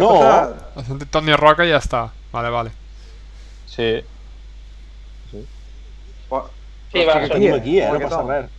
No, 0.00 0.08
Patat. 0.14 0.76
Ha 0.78 0.84
sentit 0.86 1.10
Toni 1.12 1.34
Roca 1.36 1.64
i 1.66 1.70
ja 1.72 1.78
està. 1.82 2.06
Vale, 2.32 2.50
vale. 2.54 2.70
Sí. 3.66 3.90
Va, 6.30 6.44
Sí, 6.90 7.04
va 7.06 7.12
sortir. 7.20 7.30
tenim 7.32 7.54
aquí, 7.54 7.78
eh? 7.80 7.90
No 7.92 8.00
passa 8.00 8.22
res. 8.26 8.50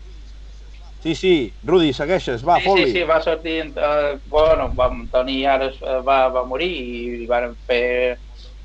Sí, 1.03 1.15
sí. 1.15 1.33
Rudi, 1.63 1.91
segueixes. 1.93 2.43
Va, 2.47 2.59
sí, 2.59 2.65
fot-li. 2.67 2.85
sí, 2.85 2.91
sí, 2.99 3.03
va 3.09 3.17
sortir, 3.21 3.73
eh, 3.75 4.19
bueno, 4.25 4.69
va, 4.77 4.89
Toni 5.11 5.45
ara 5.45 5.65
es- 5.71 5.81
eh, 5.81 5.99
va, 6.05 6.27
va 6.29 6.43
morir 6.45 6.69
i 6.69 7.17
li 7.17 7.25
van 7.27 7.55
fer 7.67 8.19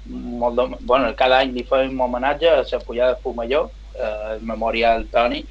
molt 0.04 0.56
de, 0.60 0.76
bueno, 0.80 1.14
cada 1.16 1.38
any 1.40 1.52
li 1.54 1.64
feien 1.64 1.90
un 1.94 2.00
homenatge 2.00 2.48
a 2.50 2.56
la 2.62 2.78
pujada 2.84 3.14
de 3.14 3.20
Fumalló, 3.22 3.72
eh, 3.94 4.34
el 4.34 4.42
memorial 4.42 5.08
Toni, 5.10 5.48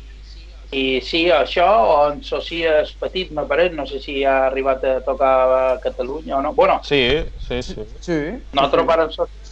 i 0.72 1.00
sí, 1.02 1.26
això, 1.32 1.66
on 2.08 2.22
Socia 2.26 2.80
és 2.82 2.94
petit, 3.00 3.32
me 3.36 3.44
pareix, 3.50 3.74
no 3.76 3.86
sé 3.88 4.00
si 4.04 4.24
ha 4.26 4.46
arribat 4.48 4.84
a 4.88 4.96
tocar 5.06 5.34
a 5.58 5.80
Catalunya 5.84 6.38
o 6.38 6.42
no. 6.42 6.54
Bueno, 6.54 6.80
Sí, 6.84 7.02
sí, 7.40 7.62
sí. 7.64 7.76
Sí. 8.02 8.18
nosaltres 8.54 8.86
vàrem 8.90 9.12
sortir, 9.14 9.52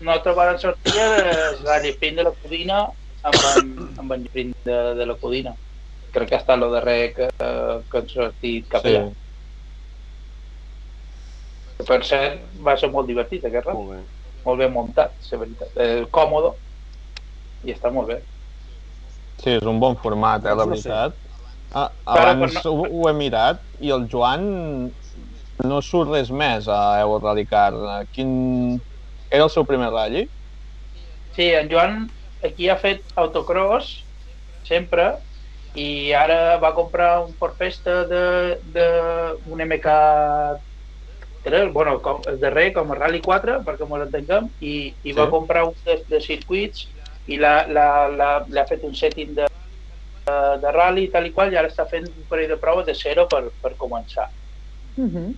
nosaltres 0.00 0.36
vàrem 0.36 0.58
sortir 0.58 0.94
del 0.96 1.58
Rally 1.64 1.92
Sprint 1.96 2.16
de 2.16 2.24
la 2.28 2.32
Codina 2.42 2.78
amb 3.22 3.40
en, 3.56 3.72
amb 4.00 4.12
en 4.16 4.24
Sprint 4.30 4.54
de, 4.64 4.78
de 4.96 5.06
la 5.06 5.16
Codina. 5.20 5.54
Crec 6.10 6.28
que 6.28 6.34
ha 6.34 6.42
estat 6.42 6.58
el 6.58 6.72
darrer 6.72 7.12
que, 7.14 7.28
que 7.36 7.98
hem 8.00 8.08
sortit 8.10 8.68
cap 8.72 8.86
sí. 8.86 8.96
allà. 8.96 9.10
Per 11.86 12.00
cert, 12.04 12.42
va 12.64 12.74
ser 12.76 12.90
molt 12.92 13.06
divertit 13.08 13.44
aquest 13.48 13.66
rally, 13.66 13.78
Molt 13.86 13.94
bé. 13.94 14.00
molt 14.44 14.58
ben 14.60 14.72
muntat, 14.74 15.14
la 15.30 15.38
veritat. 15.40 15.70
Eh, 15.80 16.02
còmode 16.12 16.50
i 17.64 17.72
està 17.72 17.92
molt 17.92 18.08
bé. 18.10 18.18
Sí, 19.40 19.50
és 19.56 19.64
un 19.66 19.80
bon 19.82 19.96
format, 20.04 20.44
eh, 20.44 20.54
la 20.54 20.64
No 20.66 20.70
veritat. 20.74 21.16
Ah, 21.72 21.88
Però, 22.12 22.24
abans 22.32 22.54
però 22.58 22.70
ho, 22.74 22.84
ho 22.98 23.08
he 23.08 23.12
mirat 23.16 23.60
i 23.80 23.90
el 23.94 24.02
Joan 24.12 24.42
no 25.70 25.78
surt 25.86 26.10
res 26.10 26.30
més 26.42 26.68
a 26.68 26.80
Evo 27.04 27.16
Rallycar. 27.22 27.70
Quin... 28.16 28.30
Era 29.30 29.44
el 29.46 29.52
seu 29.54 29.64
primer 29.68 29.90
rally? 29.94 30.22
Sí, 31.36 31.46
en 31.54 31.66
Joan 31.70 31.92
aquí 32.42 32.68
ha 32.68 32.76
fet 32.80 33.00
autocross 33.22 33.86
sempre 34.66 35.04
i 35.78 36.10
ara 36.18 36.58
va 36.62 36.72
comprar 36.74 37.10
un 37.22 37.30
Ford 37.38 37.54
Festa 37.60 38.00
de, 38.10 38.24
de 38.74 38.86
un 39.46 39.60
MK3, 39.62 41.70
bueno, 41.72 42.00
com, 42.02 42.18
el 42.26 42.40
darrer 42.42 42.72
com 42.74 42.90
a 42.90 42.94
Rally 42.98 43.20
4, 43.22 43.60
perquè 43.66 43.86
ens 43.86 44.06
entenguem, 44.08 44.44
i, 44.60 44.74
i 45.02 45.12
va 45.16 45.26
Sí. 45.28 45.32
comprar 45.36 45.62
un 45.68 45.74
de, 45.86 45.94
de 46.10 46.18
circuits 46.24 46.88
i 47.26 47.36
l'ha 47.36 47.66
la, 47.68 47.86
la, 48.08 48.30
l'ha 48.48 48.66
fet 48.66 48.84
un 48.86 48.94
setting 48.94 49.34
de, 49.36 49.46
de, 50.26 50.36
de 50.62 50.72
rally 50.76 51.08
tal 51.12 51.26
i 51.26 51.32
qual 51.36 51.52
i 51.52 51.58
ara 51.60 51.68
està 51.68 51.86
fent 51.90 52.08
un 52.08 52.26
parell 52.28 52.50
de 52.54 52.58
proves 52.60 52.86
de 52.86 52.94
zero 52.94 53.26
per, 53.30 53.44
per 53.62 53.74
començar. 53.78 54.28
Uh 54.96 55.08
-huh. 55.08 55.34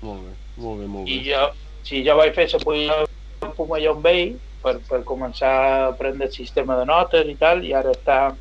Molt 0.00 0.20
bé, 0.22 0.34
molt 0.56 0.80
bé, 0.80 0.86
molt 0.86 1.08
I 1.08 1.18
bé. 1.18 1.24
jo, 1.30 1.52
si 1.82 2.04
jo 2.06 2.16
vaig 2.16 2.34
fer 2.34 2.48
la 2.54 3.04
de 3.40 3.48
Pumalló 3.56 3.94
amb 3.94 4.06
ell 4.06 4.36
per, 4.62 4.78
per 4.88 5.04
començar 5.04 5.50
a 5.50 5.86
aprendre 5.88 6.26
el 6.26 6.32
sistema 6.32 6.76
de 6.76 6.84
notes 6.84 7.26
i 7.26 7.34
tal, 7.34 7.64
i 7.64 7.72
ara 7.74 7.90
està 7.90 8.34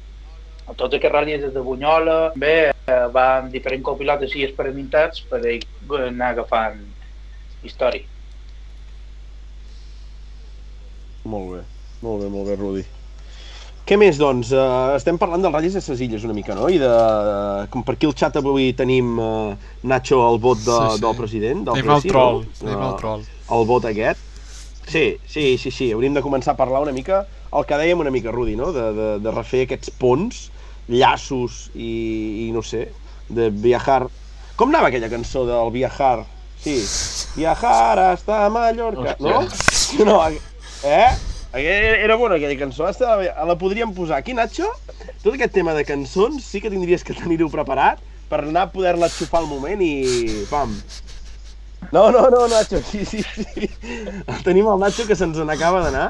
a 0.68 0.74
tots 0.74 0.96
aquests 0.96 1.16
ral·lis 1.16 1.42
des 1.42 1.54
de 1.54 1.62
Bunyola, 1.62 2.32
també 2.34 2.72
eh, 2.72 3.08
va 3.16 3.38
amb 3.38 3.52
diferents 3.52 3.86
copilots 3.88 4.28
així 4.28 4.44
experimentats 4.44 5.24
per 5.30 5.40
ell 5.46 5.64
anar 6.08 6.34
agafant 6.36 6.82
història. 7.64 8.04
Molt 11.28 11.54
bé, 11.54 11.62
molt 12.02 12.24
bé, 12.24 12.30
molt 12.30 12.48
bé, 12.50 12.56
Rudi. 12.60 12.84
Què 13.88 13.96
més, 13.96 14.18
doncs? 14.20 14.50
Uh, 14.52 14.98
estem 14.98 15.16
parlant 15.18 15.40
dels 15.46 15.54
ratllis 15.56 15.78
de 15.78 15.82
ses 15.82 16.02
illes 16.04 16.26
una 16.28 16.34
mica, 16.36 16.56
no? 16.58 16.68
I 16.68 16.76
de... 16.82 16.90
Uh, 16.92 17.68
com 17.72 17.86
per 17.88 17.96
aquí 17.96 18.10
al 18.10 18.16
xat 18.20 18.36
avui 18.42 18.74
tenim 18.76 19.14
uh, 19.16 19.54
Nacho, 19.88 20.20
el 20.28 20.42
vot 20.44 20.60
de, 20.60 20.76
Sí, 20.76 20.98
sí. 20.98 21.02
del 21.06 21.16
president, 21.16 21.62
del 21.70 21.78
Tenim 21.80 21.94
el 21.96 22.04
troll, 22.04 22.42
no? 22.44 22.58
tenim 22.60 22.82
el 22.84 22.90
Uh, 22.92 22.98
troll. 23.00 23.24
el 23.56 23.66
vot 23.70 23.88
aquest. 23.88 24.20
Sí, 24.92 25.06
sí, 25.28 25.46
sí, 25.60 25.72
sí, 25.72 25.88
hauríem 25.96 26.14
de 26.16 26.24
començar 26.24 26.54
a 26.54 26.60
parlar 26.60 26.82
una 26.84 26.92
mica, 26.96 27.22
el 27.56 27.64
que 27.68 27.80
dèiem 27.80 28.04
una 28.04 28.12
mica, 28.12 28.32
Rudi, 28.36 28.58
no? 28.60 28.74
De, 28.76 28.86
de, 28.96 29.08
de 29.24 29.32
refer 29.36 29.64
aquests 29.66 29.92
ponts, 30.00 30.50
llaços 30.92 31.70
i, 31.76 32.48
i 32.48 32.52
no 32.56 32.62
sé, 32.64 32.90
de 33.28 33.50
viajar... 33.52 34.06
Com 34.60 34.72
anava 34.72 34.88
aquella 34.92 35.10
cançó 35.12 35.46
del 35.48 35.72
viajar? 35.72 36.26
Sí, 36.60 36.76
viajar 37.38 38.00
hasta 38.12 38.50
Mallorca, 38.50 39.16
no? 39.24 39.46
No, 40.04 40.20
eh? 40.84 41.10
Era 41.58 42.16
bona 42.16 42.36
aquella 42.36 42.58
cançó, 42.60 42.88
estava 42.90 43.18
bé. 43.24 43.32
la 43.34 43.56
podríem 43.58 43.94
posar 43.94 44.18
aquí, 44.20 44.34
Nacho. 44.34 44.70
Tot 45.24 45.34
aquest 45.34 45.54
tema 45.54 45.74
de 45.74 45.84
cançons 45.88 46.44
sí 46.46 46.62
que 46.62 46.70
tindries 46.70 47.04
que 47.04 47.16
tenir-ho 47.18 47.50
preparat 47.50 48.00
per 48.30 48.44
anar 48.44 48.68
a 48.68 48.72
poder-la 48.72 49.10
xufar 49.10 49.42
al 49.42 49.48
moment 49.48 49.82
i... 49.82 50.46
pam, 50.52 50.76
no, 51.92 52.12
no, 52.12 52.30
no, 52.30 52.48
Nacho, 52.48 52.82
sí, 52.84 53.06
sí, 53.06 53.24
sí. 53.24 53.70
Tenim 54.44 54.68
el 54.68 54.80
Nacho 54.82 55.06
que 55.08 55.16
se'ns 55.16 55.40
n'acaba 55.40 55.84
d'anar. 55.86 56.10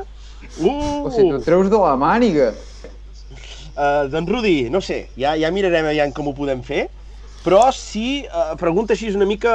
Uh! 0.57 1.05
O 1.05 1.11
sigui, 1.13 1.33
tu 1.35 1.41
treus 1.45 1.69
de 1.69 1.79
la 1.81 1.95
màniga. 1.99 2.51
Uh, 3.77 4.07
doncs 4.09 4.31
Rudi, 4.31 4.71
no 4.73 4.81
sé, 4.81 5.03
ja, 5.19 5.35
ja 5.37 5.51
mirarem 5.53 5.85
aviam 5.85 6.13
com 6.15 6.31
ho 6.31 6.33
podem 6.33 6.63
fer, 6.65 6.87
però 7.43 7.67
si, 7.75 8.23
uh, 8.25 8.55
pregunta 8.57 8.95
així 8.95 9.11
una 9.13 9.27
mica 9.29 9.51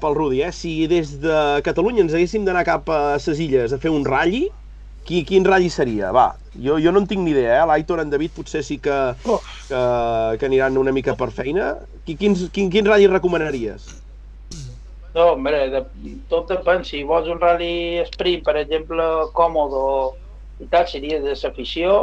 pel 0.00 0.16
Rudi, 0.16 0.40
eh? 0.46 0.52
si 0.56 0.86
des 0.88 1.18
de 1.20 1.40
Catalunya 1.66 2.06
ens 2.06 2.16
haguéssim 2.16 2.46
d'anar 2.46 2.64
cap 2.64 2.88
a 2.88 3.18
ses 3.20 3.42
illes 3.44 3.76
a 3.76 3.80
fer 3.82 3.92
un 3.92 4.06
rally, 4.08 4.46
qui, 5.06 5.22
quin 5.28 5.46
ratll 5.46 5.68
seria? 5.72 6.10
Va, 6.14 6.26
jo, 6.54 6.80
jo 6.82 6.92
no 6.92 7.02
en 7.02 7.06
tinc 7.10 7.22
ni 7.24 7.32
idea, 7.32 7.60
eh? 7.60 7.68
L'Aitor, 7.70 8.02
en 8.02 8.10
David 8.12 8.34
potser 8.36 8.64
sí 8.66 8.80
que, 8.82 8.96
que, 9.22 9.84
que 10.40 10.48
aniran 10.50 10.80
una 10.80 10.94
mica 10.94 11.14
per 11.18 11.30
feina. 11.34 11.76
Qui, 12.06 12.18
quins, 12.18 12.48
quin, 12.54 12.72
quin 12.72 12.88
ratll 12.88 13.08
recomanaries? 13.14 13.86
No, 15.16 15.30
hombre, 15.32 15.62
de, 15.72 15.80
tot 16.28 16.50
depèn. 16.52 16.84
Si 16.84 17.00
vols 17.08 17.30
un 17.32 17.40
rally 17.40 18.02
sprint, 18.10 18.44
per 18.44 18.58
exemple, 18.60 19.06
còmode 19.38 19.86
i 20.60 20.68
tal, 20.72 20.84
seria 20.90 21.22
de 21.22 21.32
l'afició. 21.32 21.96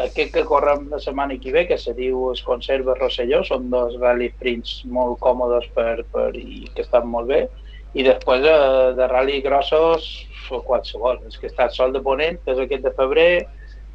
Aquest 0.00 0.30
que 0.32 0.44
correm 0.48 0.86
la 0.88 1.00
setmana 1.00 1.36
que 1.40 1.52
ve, 1.52 1.66
que 1.68 1.76
se 1.80 1.92
diu 1.96 2.30
es 2.30 2.40
Conserva 2.44 2.94
Rosselló, 2.96 3.42
són 3.44 3.66
dos 3.72 3.96
rally 4.00 4.30
sprints 4.32 4.78
molt 4.88 5.18
còmodes 5.24 5.66
per, 5.76 6.04
per, 6.12 6.30
i 6.36 6.68
que 6.74 6.84
estan 6.86 7.08
molt 7.08 7.28
bé. 7.32 7.40
I 7.94 8.04
després 8.06 8.44
eh, 8.46 8.92
de 8.98 9.06
rally 9.10 9.40
grossos, 9.44 10.10
qualsevol. 10.66 11.20
És 11.28 11.38
que 11.38 11.48
està 11.50 11.68
sol 11.70 11.94
de 11.94 12.02
Ponent, 12.02 12.38
que 12.44 12.54
és 12.54 12.62
aquest 12.62 12.84
de 12.86 12.94
febrer, 12.96 13.30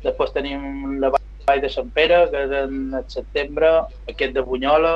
després 0.04 0.34
tenim 0.36 1.00
la 1.02 1.12
Vall 1.12 1.62
de 1.62 1.70
Sant 1.70 1.91
Pere, 1.93 2.26
que 2.32 2.46
és 2.48 2.54
en 2.64 2.96
setembre, 3.12 3.72
aquest 4.10 4.34
de 4.36 4.43
Bunyola, 4.46 4.96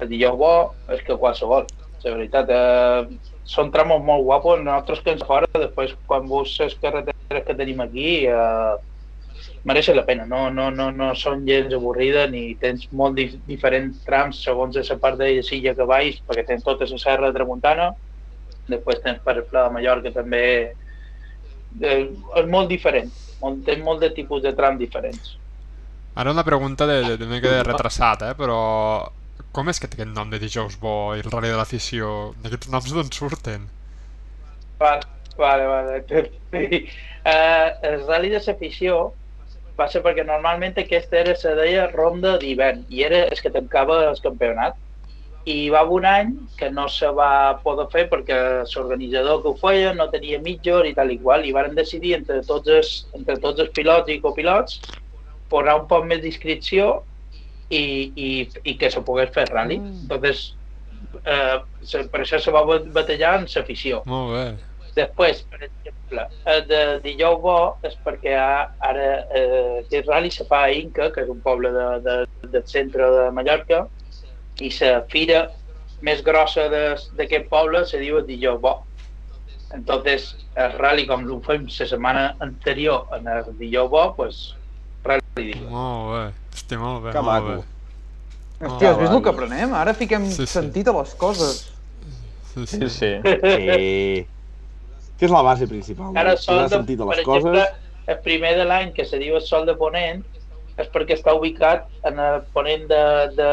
el 0.00 0.10
dijous 0.10 0.38
bo, 0.40 0.54
és 0.92 1.02
que 1.06 1.18
qualsevol. 1.20 1.66
La 2.04 2.14
veritat, 2.16 2.50
eh, 2.50 3.32
són 3.44 3.72
tramos 3.74 4.02
molt 4.04 4.24
guapos, 4.24 4.60
nosaltres 4.60 5.02
que 5.04 5.14
ens 5.16 5.26
fora, 5.26 5.48
després 5.54 5.96
quan 6.06 6.28
veus 6.28 6.54
les 6.60 6.76
carreteres 6.80 7.44
que 7.46 7.56
tenim 7.56 7.82
aquí, 7.84 8.26
eh, 8.26 8.76
mereixen 9.64 9.96
la 9.96 10.06
pena, 10.08 10.24
no, 10.28 10.48
no, 10.50 10.70
no, 10.70 10.90
no 10.90 11.10
són 11.14 11.44
gens 11.48 11.72
avorrides 11.76 12.30
ni 12.32 12.54
tens 12.60 12.86
molt 12.96 13.18
dif 13.18 13.34
diferents 13.48 14.00
trams 14.06 14.40
segons 14.44 14.76
la 14.76 14.96
part 15.02 15.18
de 15.20 15.28
la 15.36 15.42
silla 15.44 15.74
que 15.76 15.88
baix, 15.88 16.22
perquè 16.28 16.46
tens 16.48 16.64
tota 16.64 16.88
la 16.88 17.00
serra 17.00 17.28
de 17.28 17.36
Tramuntana, 17.36 17.90
després 18.72 19.02
tens 19.04 19.20
per 19.24 19.36
Pla 19.50 19.66
de 19.66 19.74
Mallorca 19.76 20.12
també, 20.14 20.44
eh, 21.80 22.00
és 22.42 22.50
molt 22.50 22.70
diferent, 22.70 23.10
molt, 23.42 23.62
tens 23.66 23.84
molt 23.84 24.02
de 24.04 24.12
tipus 24.16 24.42
de 24.46 24.54
trams 24.56 24.80
diferents. 24.80 25.36
Ara 26.20 26.34
una 26.34 26.44
pregunta 26.44 26.86
de, 26.90 27.00
de, 27.06 27.16
de 27.16 27.26
una 27.26 27.36
mica 27.36 27.52
de 27.54 27.62
retrasat, 27.66 28.26
eh? 28.30 28.34
però 28.38 28.60
com 29.54 29.70
és 29.70 29.80
que 29.80 29.88
té 29.90 29.98
aquest 29.98 30.12
nom 30.14 30.30
de 30.30 30.40
dijous 30.42 30.76
bo 30.80 31.14
i 31.16 31.22
el 31.22 31.30
rally 31.30 31.52
de 31.52 31.58
l'afició? 31.58 32.32
Aquests 32.44 32.70
noms 32.72 32.90
d'on 32.94 33.14
surten? 33.14 33.68
Vale, 34.80 35.06
vale, 35.38 35.70
vale. 35.70 36.02
Sí. 36.50 36.84
Uh, 37.20 37.68
el 37.86 38.00
rally 38.08 38.30
de 38.32 38.40
l'afició 38.42 39.12
va 39.78 39.86
ser 39.92 40.02
perquè 40.04 40.24
normalment 40.26 40.78
aquesta 40.80 41.18
era, 41.20 41.34
se 41.38 41.52
deia 41.58 41.86
ronda 41.92 42.36
d'hivern 42.40 42.82
i 42.88 43.04
era 43.06 43.22
el 43.28 43.42
que 43.44 43.52
tancava 43.54 44.00
el 44.08 44.18
campionat 44.24 44.78
i 45.50 45.68
va 45.72 45.82
haver 45.82 45.96
un 45.98 46.06
any 46.08 46.32
que 46.58 46.70
no 46.70 46.86
se 46.92 47.08
va 47.16 47.58
poder 47.64 47.86
fer 47.92 48.06
perquè 48.12 48.38
l'organitzador 48.62 49.42
que 49.42 49.52
ho 49.52 49.56
feia 49.60 49.92
no 49.96 50.08
tenia 50.12 50.40
mitjor 50.44 50.88
i 50.88 50.94
tal 50.96 51.12
i 51.14 51.18
qual 51.22 51.46
i 51.46 51.54
van 51.56 51.76
decidir 51.78 52.16
entre 52.18 52.40
tots 52.46 52.72
els, 52.78 52.90
entre 53.18 53.38
tots 53.44 53.62
els 53.64 53.72
pilots 53.76 54.12
i 54.12 54.20
copilots 54.24 54.80
posar 55.50 55.80
un 55.80 55.86
poc 55.90 56.06
més 56.06 56.22
d'inscripció 56.22 56.90
i, 57.70 57.82
i, 58.14 58.30
i 58.64 58.74
que 58.78 58.90
se 58.90 59.02
pogués 59.06 59.30
fer 59.34 59.46
rally. 59.50 59.78
Mm. 59.78 60.02
Entonces, 60.04 60.42
eh, 61.24 61.58
se, 61.82 62.04
per 62.10 62.24
això 62.24 62.40
se 62.42 62.54
va 62.54 62.64
batallar 62.66 63.36
en 63.40 63.46
l'afició. 63.54 64.02
Molt 64.10 64.34
bé. 64.34 64.44
Després, 64.96 65.44
per 65.50 65.60
exemple, 65.62 66.24
el 66.50 66.64
de 66.66 66.80
dijous 67.04 67.38
bo 67.42 67.58
és 67.86 67.94
perquè 68.04 68.34
ara 68.34 69.06
eh, 69.38 69.84
aquest 69.84 70.10
rally 70.10 70.32
se 70.34 70.46
fa 70.50 70.64
a 70.66 70.72
Inca, 70.74 71.12
que 71.14 71.22
és 71.22 71.30
un 71.30 71.38
poble 71.44 71.70
de, 71.74 71.86
de, 72.06 72.16
del 72.50 72.66
centre 72.66 73.10
de 73.14 73.28
Mallorca, 73.36 73.84
i 74.60 74.70
la 74.80 75.02
fira 75.10 75.46
més 76.02 76.22
grossa 76.24 76.68
d'aquest 76.72 77.48
poble 77.52 77.84
se 77.86 77.98
diu 78.00 78.18
el 78.20 78.26
dijous 78.28 78.60
bo. 78.60 78.78
Entonces, 79.74 80.32
el 80.58 80.72
rally, 80.78 81.04
com 81.06 81.22
ho 81.30 81.40
fem 81.46 81.66
la 81.68 81.86
setmana 81.86 82.22
anterior 82.42 83.06
en 83.16 83.28
el 83.28 83.44
dijous 83.58 83.90
bo, 83.92 84.06
pues, 84.16 84.40
rally 85.04 85.22
dijous. 85.36 85.68
Molt 85.70 86.10
bé, 86.14 86.24
hòstia, 86.54 86.78
molt 86.80 87.04
bé, 87.04 87.12
Que 87.12 87.22
molt 87.22 87.44
maco. 87.44 87.60
bé. 87.60 88.66
Hòstia, 88.66 88.90
has 88.90 88.98
vist 89.00 89.12
el 89.14 89.22
que 89.24 89.30
aprenem? 89.30 89.74
Ara 89.74 89.94
fiquem 89.94 90.26
Sí, 90.28 90.42
sí. 90.44 90.46
sentit 90.46 90.88
a 90.88 90.92
les 90.92 91.14
coses. 91.14 91.60
Sí, 92.54 92.66
sí. 92.66 92.76
Sí, 92.80 92.88
sí. 92.88 93.12
Sí. 93.24 94.26
Que 95.20 95.26
és 95.28 95.30
la 95.32 95.42
base 95.42 95.66
principal. 95.68 96.10
Ara 96.16 96.30
no? 96.32 96.36
el 96.36 96.38
sol, 96.42 96.62
de, 96.64 96.68
sentit 96.74 97.00
a 97.00 97.04
per 97.06 97.14
les 97.16 97.22
exemple, 97.22 97.60
coses. 97.60 97.74
el 98.08 98.18
primer 98.24 98.56
de 98.58 98.64
l'any 98.64 98.92
que 98.96 99.04
se 99.04 99.18
diu 99.20 99.36
el 99.36 99.42
sol 99.44 99.66
de 99.68 99.74
Ponent 99.76 100.24
és 100.80 100.88
perquè 100.90 101.14
està 101.18 101.34
ubicat 101.36 101.86
en 102.08 102.18
el 102.18 102.40
ponent 102.54 102.86
de, 102.88 103.00
de, 103.36 103.48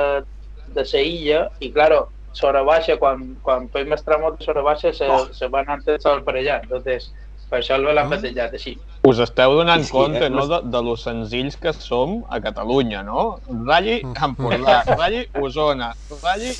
de 0.73 0.83
la 0.93 1.01
illa 1.01 1.49
i, 1.59 1.71
claro, 1.71 2.09
sobre 2.33 2.61
baixa, 2.63 2.97
quan, 3.01 3.35
quan 3.41 3.69
fem 3.73 3.91
els 3.91 4.03
tramos 4.05 4.37
de 4.37 4.45
sobre 4.45 4.61
baixa, 4.61 4.93
se, 4.93 5.07
Oh. 5.09 5.25
se 5.33 5.47
van 5.47 5.69
antes 5.69 6.03
sol 6.03 6.23
per 6.23 6.35
allà. 6.35 6.61
Entonces, 6.63 7.11
per 7.49 7.59
això 7.61 7.77
l'han 7.79 7.97
Ah. 7.97 8.09
batejat 8.09 8.53
així. 8.53 8.77
Us 9.07 9.19
esteu 9.19 9.55
donant 9.55 9.81
Sí, 9.81 9.87
sí, 9.87 9.91
compte, 9.93 10.25
eh? 10.25 10.29
no, 10.29 10.45
de, 10.47 10.59
de 10.69 10.81
lo 10.83 10.95
senzills 10.97 11.55
que 11.57 11.71
som 11.73 12.23
a 12.29 12.39
Catalunya, 12.41 13.01
no? 13.03 13.39
Ralli. 13.65 14.01
Empordà, 14.03 14.83
Ralli 14.97 15.27
Osona, 15.41 15.93
Ralli... 16.21 16.51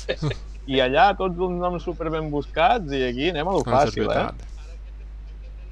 I 0.68 0.80
allà 0.84 1.16
tots 1.16 1.38
uns 1.40 1.56
noms 1.62 1.82
super 1.82 2.10
ben 2.10 2.26
buscats 2.30 2.92
i 2.92 2.98
aquí 3.06 3.30
anem 3.30 3.48
a 3.48 3.52
lo 3.52 3.62
fàcil, 3.64 4.10
eh? 4.12 4.26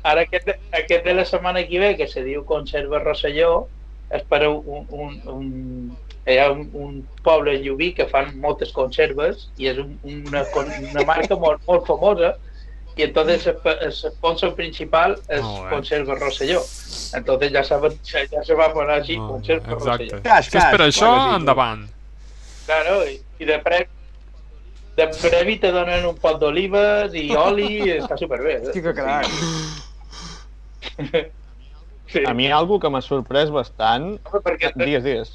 Ara 0.09 0.23
aquest, 0.23 0.49
aquest 0.73 1.05
de 1.05 1.13
la 1.15 1.25
setmana 1.27 1.67
que 1.69 1.79
ve, 1.83 1.97
que 1.99 2.07
se 2.09 2.23
diu 2.25 2.45
Conserva 2.49 3.01
Rosselló, 3.03 3.67
és 4.09 4.23
per 4.31 4.47
un, 4.49 4.87
un, 4.89 5.17
un, 5.27 5.97
hi 6.27 6.39
ha 6.43 6.51
un, 6.51 6.69
un 6.75 7.09
poble 7.23 7.59
llubí 7.63 7.93
que 7.95 8.07
fan 8.11 8.33
moltes 8.43 8.73
conserves 8.75 9.49
i 9.59 9.69
és 9.71 9.79
un, 9.79 9.95
una, 10.03 10.43
una 10.91 11.05
marca 11.07 11.37
molt, 11.39 11.63
molt 11.69 11.87
famosa 11.87 12.35
y 12.97 13.03
entonces 13.03 13.47
el, 13.47 13.93
sponsor 13.93 14.55
principal 14.55 15.19
es 15.29 15.43
Molt 15.43 15.65
bé. 15.65 15.71
Conserva 15.71 16.15
Rosselló. 16.15 16.63
Entonces 17.13 17.53
ya, 17.53 17.63
saben, 17.63 17.93
ya, 18.03 18.25
ya 18.25 18.43
se 18.43 18.55
va 18.55 18.67
a 18.67 18.73
poner 18.73 19.03
así, 19.03 19.19
Molt 19.19 19.29
bé, 19.29 19.59
Conserva 19.61 19.73
Exacte. 19.73 19.91
Rosselló. 19.91 20.23
Caix, 20.23 20.47
Si 20.51 20.57
és 20.57 20.65
per 20.73 20.81
això, 20.81 21.11
sí. 21.13 21.37
endavant. 21.37 21.85
Claro, 22.67 23.07
y, 23.07 23.21
y 23.39 23.45
de 23.45 23.59
premi 23.59 23.87
de 24.97 25.07
premi 25.21 25.59
te 25.61 25.71
donen 25.73 26.07
un 26.09 26.17
pot 26.17 26.39
d'olives 26.41 27.13
i 27.15 27.29
oli, 27.37 27.67
i 27.85 27.91
està 27.99 28.17
superbé. 28.17 28.55
eh? 28.57 28.69
Hosti, 28.71 28.81
que 28.81 28.95
crac. 28.97 29.27
Sí. 32.07 32.23
A 32.25 32.33
mi 32.33 32.47
algo 32.55 32.79
que 32.81 32.89
m'ha 32.89 33.03
sorprès 33.03 33.51
bastant... 33.51 34.15
perquè, 34.31 34.71
Digues, 34.79 35.03
digues. 35.05 35.33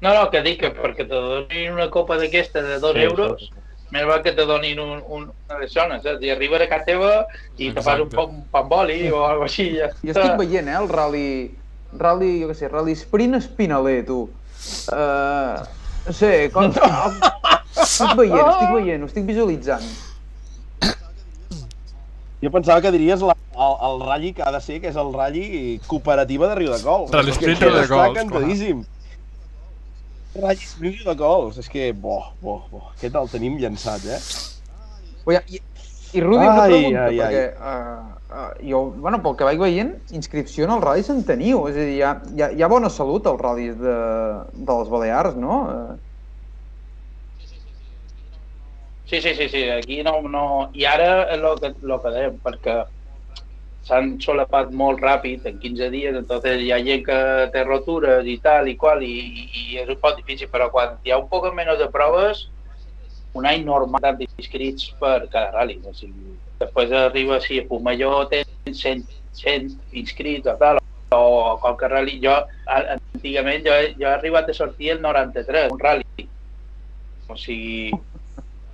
No, 0.00 0.14
no, 0.14 0.30
que 0.32 0.40
dic 0.42 0.60
que 0.62 0.70
perquè 0.74 1.04
te 1.08 1.14
donin 1.14 1.72
una 1.72 1.88
copa 1.90 2.16
d'aquesta 2.20 2.62
de 2.62 2.78
dos 2.80 2.94
Sí, 2.96 3.02
euros, 3.04 3.40
sí, 3.40 3.50
sí. 3.52 3.58
més 3.92 4.06
val 4.06 4.22
que 4.22 4.32
te 4.32 4.44
donin 4.46 4.78
un, 4.80 5.02
un, 5.06 5.24
una 5.48 5.58
de 5.60 5.68
zones, 5.68 6.02
saps? 6.04 6.22
I 6.22 6.30
arriba 6.30 6.56
a 6.62 6.68
casa 6.70 6.84
teva 6.86 7.26
i 7.58 7.72
te 7.72 7.82
fas 7.82 7.98
un, 8.00 8.06
Exacte. 8.08 8.24
un 8.26 8.44
pa 8.52 8.60
amb 8.64 8.72
oli 8.72 9.00
o 9.10 9.24
alguna 9.24 9.46
cosa 9.46 9.50
així. 9.50 9.66
i 9.74 9.78
Ja 9.80 9.88
Jo 9.90 10.12
està. 10.14 10.20
estic 10.24 10.38
veient, 10.44 10.68
eh, 10.68 10.76
el 10.82 10.88
rally... 10.88 11.26
Rally, 11.98 12.30
jo 12.44 12.48
què 12.52 12.54
sé, 12.54 12.68
rally 12.70 12.94
sprint 12.94 13.34
espinaler, 13.34 14.04
tu. 14.06 14.20
Uh, 14.94 15.58
no 16.06 16.12
sé, 16.14 16.50
com... 16.54 16.70
estic 16.70 18.14
veient, 18.20 18.46
estic 18.46 18.70
veient, 18.76 19.02
ho 19.02 19.08
estic 19.10 19.26
visualitzant. 19.26 19.88
Jo 22.40 22.48
pensava 22.54 22.80
que 22.80 22.90
diries 22.94 23.20
la, 23.20 23.34
el, 23.52 23.74
el 23.90 23.98
ratlli 24.06 24.30
que 24.32 24.42
ha 24.46 24.52
de 24.54 24.60
ser, 24.64 24.78
que 24.80 24.88
és 24.88 24.96
el 24.96 25.10
ratlli 25.12 25.74
cooperativa 25.90 26.48
de 26.48 26.54
Riudecols. 26.62 27.10
Rally 27.12 27.34
És 27.34 27.36
que 27.42 27.50
Sprint 27.50 27.58
aquest 27.58 27.74
Riudecols, 27.74 28.06
Està 28.14 28.20
cantadíssim. 28.22 28.84
Rally 30.36 30.62
Sprint 30.62 31.00
Riudecols. 31.00 31.58
És 31.62 31.68
que, 31.70 31.90
bo, 31.92 32.20
bo, 32.42 32.60
bo. 32.70 32.84
Aquest 32.94 33.18
el 33.18 33.30
tenim 33.32 33.58
llançat, 33.60 34.06
eh? 34.06 34.20
Ui, 35.26 35.36
i, 35.36 35.60
i 36.14 36.22
Rudi, 36.24 36.44
una 36.44 36.64
Ai, 36.64 36.70
pregunta, 36.70 37.06
ai, 37.06 37.18
ai. 37.18 37.18
perquè 37.20 37.42
uh, 37.54 38.12
uh, 38.34 38.52
jo, 38.66 38.84
bueno, 39.02 39.20
pel 39.24 39.34
que 39.38 39.48
vaig 39.48 39.60
veient, 39.62 39.90
inscripció 40.16 40.66
en 40.66 40.76
els 40.76 40.86
ral·lis 40.86 41.10
en 41.12 41.24
teniu, 41.28 41.66
és 41.70 41.76
a 41.76 41.82
dir, 41.82 41.96
hi 41.98 42.04
ha, 42.06 42.12
hi 42.34 42.44
ha, 42.44 42.52
hi 42.56 42.64
ha 42.64 42.70
bona 42.72 42.90
salut 42.92 43.26
als 43.30 43.42
ral·lis 43.42 43.76
de, 43.78 43.98
de 44.54 44.78
les 44.80 44.94
Balears, 44.94 45.36
no? 45.40 45.58
Uh, 45.66 45.98
Sí, 49.10 49.20
sí, 49.20 49.34
sí, 49.34 49.48
sí, 49.48 49.68
aquí 49.68 50.04
no... 50.06 50.20
no... 50.30 50.70
I 50.72 50.84
ara 50.86 51.06
és 51.34 51.40
el 51.42 51.56
que, 51.58 51.72
lo 51.82 51.96
que 51.98 52.12
dèiem, 52.14 52.36
perquè 52.44 52.76
s'han 53.86 54.18
solapat 54.20 54.70
molt 54.76 55.00
ràpid, 55.00 55.46
en 55.48 55.58
15 55.58 55.90
dies, 55.90 56.14
entonces 56.16 56.60
hi 56.60 56.70
ha 56.72 56.78
gent 56.84 57.04
que 57.06 57.18
té 57.54 57.64
rotures 57.64 58.26
i 58.28 58.36
tal 58.44 58.68
i 58.68 58.76
qual, 58.76 59.02
i, 59.02 59.46
i 59.62 59.78
és 59.82 59.88
un 59.88 59.98
poc 60.02 60.18
difícil, 60.18 60.50
però 60.52 60.68
quan 60.70 60.98
hi 61.04 61.12
ha 61.14 61.18
un 61.18 61.28
poc 61.32 61.48
menys 61.56 61.78
de 61.80 61.88
proves, 61.92 62.48
un 63.34 63.46
any 63.46 63.64
normal 63.64 64.16
d'inscrits 64.18 64.90
per 65.00 65.28
cada 65.30 65.52
rally. 65.54 65.78
O 65.86 65.94
sigui, 65.94 66.34
després 66.60 66.92
arriba, 66.92 67.38
si 67.40 67.60
a 67.60 67.66
Pumalló 67.68 68.26
tens 68.30 68.82
100, 68.82 69.06
100 69.38 69.76
inscrits 70.02 70.50
o 70.50 70.56
tal, 70.60 70.80
o 71.14 71.56
qualque 71.62 71.88
rally. 71.88 72.18
Jo, 72.22 72.36
antigament, 72.66 73.64
jo, 73.66 73.72
he- 73.72 73.94
jo 73.94 74.08
he 74.08 74.12
arribat 74.12 74.50
a 74.50 74.54
sortir 74.54 74.90
el 74.96 75.00
93, 75.02 75.70
un 75.70 75.78
rally. 75.78 76.04
O 77.28 77.36
sigui, 77.36 77.92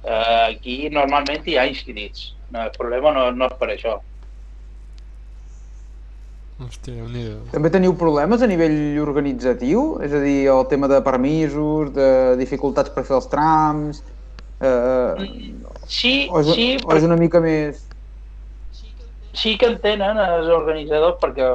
eh, 0.04 0.56
aquí 0.56 0.88
normalment 0.90 1.46
hi 1.46 1.56
ha 1.58 1.66
inscrits. 1.66 2.32
No, 2.50 2.62
el 2.64 2.70
problema 2.76 3.12
no, 3.12 3.30
no 3.30 3.46
és 3.46 3.56
per 3.60 3.68
això. 3.74 4.00
Hòstia, 6.56 6.94
déu 6.94 7.08
nhi 7.12 7.24
també 7.52 7.68
teniu 7.68 7.92
problemes 8.00 8.40
a 8.40 8.48
nivell 8.48 8.98
organitzatiu? 9.02 9.98
És 10.04 10.14
a 10.16 10.22
dir, 10.24 10.46
el 10.48 10.64
tema 10.70 10.88
de 10.88 11.02
permisos, 11.04 11.92
de 11.96 12.10
dificultats 12.40 12.92
per 12.94 13.04
fer 13.04 13.18
els 13.20 13.32
trams... 13.32 14.04
Eh, 14.64 15.56
Sí, 15.86 16.28
o, 16.30 16.40
és, 16.40 16.48
sí, 16.50 16.66
o 16.82 16.94
és 16.96 17.04
una 17.06 17.16
mica 17.18 17.40
més... 17.42 17.84
sí 19.36 19.54
que 19.60 19.68
entenen 19.70 20.18
els 20.18 20.48
organitzadors 20.50 21.18
perquè 21.22 21.50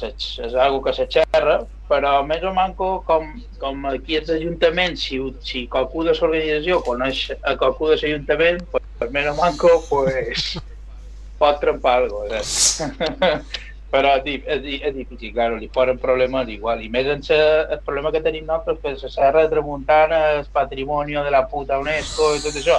és 0.00 0.54
algo 0.54 0.80
que 0.82 0.94
se 0.96 1.06
xerra, 1.10 1.60
però 1.90 2.12
més 2.26 2.42
o 2.46 2.52
manco 2.54 2.90
com, 3.06 3.26
com 3.60 3.86
aquí 3.90 4.18
als 4.18 4.30
ajuntaments, 4.34 5.02
si, 5.06 5.18
si 5.46 5.64
qualcú 5.70 6.04
de 6.06 6.14
l'organització 6.14 6.80
coneix 6.86 7.24
a 7.42 7.56
qualcú 7.58 7.90
de 7.90 7.98
l'Ajuntament, 7.98 8.62
pues, 8.72 8.86
pues 8.98 9.14
més 9.14 9.30
o 9.30 9.34
manco 9.38 9.72
pues, 9.88 10.52
pot 11.42 11.60
trempar 11.62 12.00
algo. 12.02 12.24
Eh? 12.30 12.42
però 13.90 14.12
és, 14.20 14.42
és, 14.46 14.62
di- 14.62 14.80
és 14.86 14.94
difícil, 14.94 15.32
claro, 15.34 15.56
li 15.58 15.68
ponen 15.68 15.98
problemes 15.98 16.48
igual. 16.48 16.82
I 16.84 16.88
més 16.92 17.08
en 17.10 17.22
se, 17.26 17.36
el 17.36 17.80
problema 17.86 18.12
que 18.14 18.22
tenim 18.22 18.46
nosaltres, 18.46 18.78
que 18.82 18.94
la 18.94 19.10
Serra 19.10 19.42
de 19.42 19.50
Tramuntana 19.50 20.20
és 20.40 20.48
patrimoni 20.54 21.18
de 21.18 21.30
la 21.34 21.46
puta 21.50 21.78
UNESCO 21.82 22.34
i 22.36 22.42
tot 22.44 22.54
això. 22.60 22.78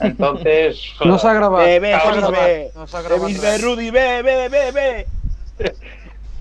Entonces... 0.00 0.80
No 1.06 1.18
s'ha 1.20 1.34
gravat. 1.36 1.66
Bé, 1.66 1.78
bé, 1.80 1.92
s'ha. 1.94 2.14
No 2.74 2.86
s'ha 2.90 3.00
He 3.00 3.06
gravat 3.06 3.28
vist 3.28 3.42
bé. 3.44 3.56
Rudi, 3.62 3.90
bé, 3.94 4.08
bé, 4.26 4.36
bé, 4.48 4.64
bé. 4.74 4.88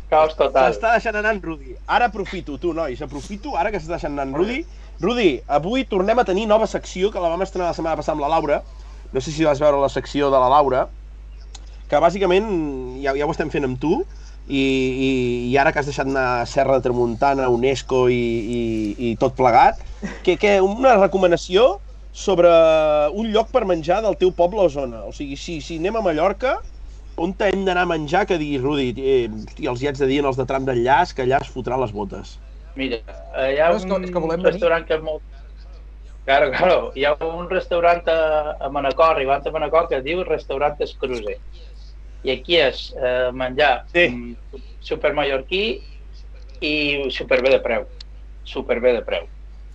Caos 0.10 0.34
total. 0.34 0.72
S'està 0.74 0.96
deixant 0.96 1.20
anar 1.20 1.36
en 1.36 1.42
Rudi. 1.44 1.76
Ara 1.86 2.08
aprofito, 2.10 2.58
tu, 2.58 2.74
nois, 2.74 3.02
aprofito, 3.06 3.54
ara 3.60 3.70
que 3.70 3.78
s'està 3.78 4.00
deixant 4.00 4.16
anar 4.16 4.26
en 4.32 4.34
Rudi. 4.40 4.64
Rudi, 5.00 5.36
avui 5.48 5.86
tornem 5.86 6.18
a 6.20 6.26
tenir 6.26 6.48
nova 6.50 6.66
secció 6.68 7.12
que 7.14 7.22
la 7.22 7.30
vam 7.30 7.44
estrenar 7.46 7.70
la 7.70 7.78
setmana 7.78 8.00
passada 8.00 8.18
amb 8.18 8.26
la 8.26 8.32
Laura. 8.34 8.64
No 9.14 9.22
sé 9.22 9.32
si 9.32 9.46
vas 9.46 9.62
veure 9.62 9.78
la 9.82 9.90
secció 9.90 10.32
de 10.34 10.40
la 10.42 10.50
Laura, 10.50 10.88
que 11.90 12.00
bàsicament 12.02 12.48
ja, 13.04 13.16
ja 13.18 13.26
ho 13.28 13.34
estem 13.34 13.50
fent 13.54 13.66
amb 13.68 13.80
tu, 13.82 14.00
i, 14.50 14.62
i, 14.62 15.10
i 15.52 15.58
ara 15.62 15.72
que 15.74 15.82
has 15.82 15.90
deixat 15.90 16.08
anar 16.10 16.46
Serra 16.50 16.78
de 16.80 16.86
Tramuntana, 16.88 17.50
UNESCO 17.54 18.08
i, 18.10 18.18
i, 18.18 18.62
i 19.12 19.16
tot 19.22 19.36
plegat, 19.38 19.82
que, 20.26 20.38
que 20.42 20.56
una 20.66 20.96
recomanació 20.98 21.80
sobre 22.12 22.50
un 23.14 23.30
lloc 23.34 23.52
per 23.54 23.66
menjar 23.70 24.02
del 24.06 24.18
teu 24.18 24.32
poble 24.36 24.64
o 24.66 24.70
zona. 24.74 25.04
O 25.06 25.14
sigui, 25.14 25.38
si, 25.38 25.60
si 25.62 25.78
anem 25.78 26.00
a 26.00 26.06
Mallorca, 26.06 26.56
on 27.20 27.34
hem 27.46 27.66
d'anar 27.68 27.84
a 27.86 27.90
menjar 27.92 28.26
que 28.26 28.38
diguis, 28.42 28.62
Rudi, 28.64 28.90
eh, 28.98 29.28
hòstia, 29.30 29.70
els 29.74 29.82
hi 29.84 29.90
haig 29.92 30.00
de 30.00 30.08
dir 30.10 30.20
en 30.24 30.30
els 30.32 30.40
de 30.40 30.46
tram 30.50 30.66
d'enllaç 30.66 31.14
que 31.14 31.26
allà 31.28 31.42
es 31.44 31.52
fotrà 31.54 31.78
les 31.82 31.92
botes. 31.94 32.38
Mira, 32.80 33.02
eh, 33.36 33.54
hi 33.56 33.60
ha 33.60 33.70
No, 33.70 33.76
és 33.78 33.86
que- 33.86 33.94
un 33.94 34.06
és 34.08 34.12
que 34.14 34.20
volem 34.24 34.40
venir. 34.42 34.54
restaurant 34.54 34.86
que 34.88 34.96
és 34.98 35.04
molt... 35.04 35.22
Claro, 36.26 36.52
claro, 36.54 36.92
hi 36.96 37.06
ha 37.06 37.14
un 37.26 37.48
restaurant 37.50 38.06
a, 38.08 38.56
a 38.62 38.70
Manacor, 38.70 39.16
arribant 39.16 39.46
a 39.48 39.52
Manacor, 39.52 39.88
que 39.90 39.98
es 39.98 40.04
diu 40.06 40.24
Restaurant 40.24 40.76
Escruze. 40.86 41.38
I 42.24 42.32
aquí 42.36 42.58
és 42.60 42.94
eh, 42.98 43.30
menjar 43.34 43.86
Sí. 43.94 44.08
mm, 44.10 44.62
supermallorquí 44.84 45.64
i 46.62 46.74
superbé 47.12 47.50
de 47.56 47.60
preu. 47.64 47.86
Superbé 48.44 48.94
de 48.98 49.02
preu. 49.08 49.28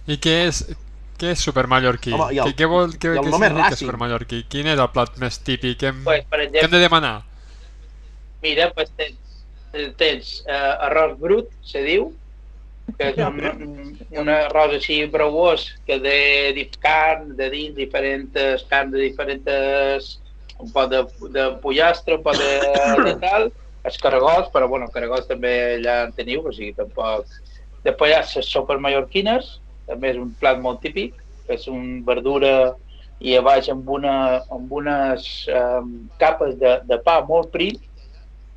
I 0.07 0.19
què 0.21 0.35
és, 0.49 0.59
què 1.19 1.31
és 1.33 1.39
supermallorquí? 1.41 2.13
Home, 2.13 2.35
i 2.35 2.39
el- 2.43 2.49
què, 2.51 2.57
què, 2.59 2.67
vol, 2.69 2.91
què, 2.93 3.15
què 3.15 3.15
nom 3.15 3.29
és 3.43 3.49
significa 3.49 3.69
Racing. 3.71 3.87
supermallorquí? 3.87 4.43
Quin 4.53 4.67
és 4.67 4.79
el 4.79 4.91
plat 4.93 5.17
més 5.23 5.39
típic? 5.41 5.79
Què 5.81 5.89
hem, 5.93 6.03
Pues, 6.05 6.25
per 6.29 6.39
què 6.41 6.43
hem 6.43 6.49
exemple, 6.55 6.79
de 6.79 6.83
demanar? 6.89 7.15
mira, 8.43 8.71
pues 8.77 8.91
tens, 8.97 9.17
tens 9.97 10.45
eh, 10.47 10.75
arròs 10.85 11.17
brut, 11.19 11.49
se 11.65 11.81
diu, 11.83 12.11
que 12.99 13.09
és 13.09 13.17
un, 13.25 13.97
un, 14.21 14.29
arròs 14.29 14.75
així 14.77 15.07
brouós, 15.09 15.65
que 15.87 15.97
de 15.99 16.69
carn, 16.85 17.35
de 17.39 17.49
dins, 17.49 17.75
diferents 17.75 18.67
carn 18.69 18.91
de 18.93 19.01
diferents 19.01 20.21
un 20.63 20.71
pot 20.75 20.91
de, 20.91 21.03
de 21.35 21.49
pollastre, 21.63 22.19
un 22.19 22.25
pot 22.25 22.39
de, 22.39 22.53
de 23.09 23.17
tal, 23.25 23.51
els 23.85 23.99
caragols, 24.01 24.49
però 24.55 24.69
bueno, 24.71 24.89
caragols 24.93 25.29
també 25.29 25.55
ja 25.85 26.05
en 26.07 26.15
teniu, 26.17 26.47
o 26.47 26.55
sigui, 26.55 26.73
tampoc... 26.79 27.29
Després 27.85 28.11
hi 28.11 28.17
ha 28.17 28.23
les 28.25 28.49
sopes 28.49 28.81
mallorquines, 28.81 29.59
també 29.91 30.15
és 30.15 30.21
un 30.21 30.31
plat 30.41 30.61
molt 30.63 30.81
típic, 30.81 31.19
que 31.45 31.59
és 31.59 31.67
un 31.69 32.01
verdura 32.07 32.73
i 33.21 33.35
a 33.37 33.43
baix 33.45 33.69
amb, 33.73 33.89
una, 33.93 34.15
amb 34.53 34.73
unes 34.73 35.27
um, 35.53 35.91
capes 36.21 36.57
de, 36.61 36.79
de 36.89 36.99
pa 37.05 37.19
molt 37.29 37.53
prim, 37.53 37.77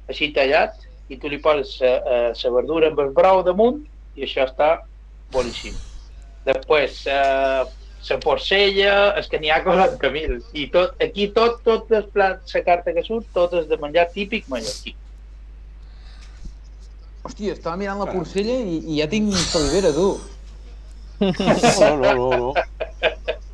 així 0.08 0.32
tallat, 0.36 0.80
i 1.12 1.18
tu 1.20 1.30
li 1.32 1.40
poses 1.44 1.76
la 1.82 2.54
verdura 2.56 2.90
amb 2.92 3.00
el 3.04 3.14
brou 3.16 3.44
damunt 3.44 3.84
i 4.16 4.26
això 4.28 4.48
està 4.48 4.70
boníssim. 5.32 5.76
Després, 6.48 7.02
eh, 7.12 7.64
la 8.12 8.20
porcella, 8.24 8.94
és 9.20 9.28
que 9.32 9.40
n'hi 9.42 9.52
ha 9.54 9.60
coses 9.66 9.98
que 10.02 10.12
mil. 10.14 10.38
I 10.54 10.68
tot, 10.74 10.96
aquí 11.04 11.30
tot, 11.36 11.60
tot 11.68 11.92
el 11.92 12.08
plat, 12.14 12.42
la 12.54 12.64
carta 12.66 12.96
que 12.96 13.04
surt, 13.06 13.28
tot 13.36 13.54
és 13.60 13.68
de 13.70 13.80
menjar 13.82 14.08
típic 14.14 14.48
mallorquí. 14.52 14.96
Hòstia, 17.28 17.58
estava 17.58 17.76
mirant 17.80 18.00
la 18.00 18.08
porcella 18.12 18.56
i, 18.64 18.80
i 18.88 19.02
ja 19.02 19.10
tinc 19.12 19.36
salivera, 19.36 19.92
tu. 19.96 20.16
No, 21.20 21.34
no, 21.34 22.14
no, 22.14 22.30
no. 22.38 22.54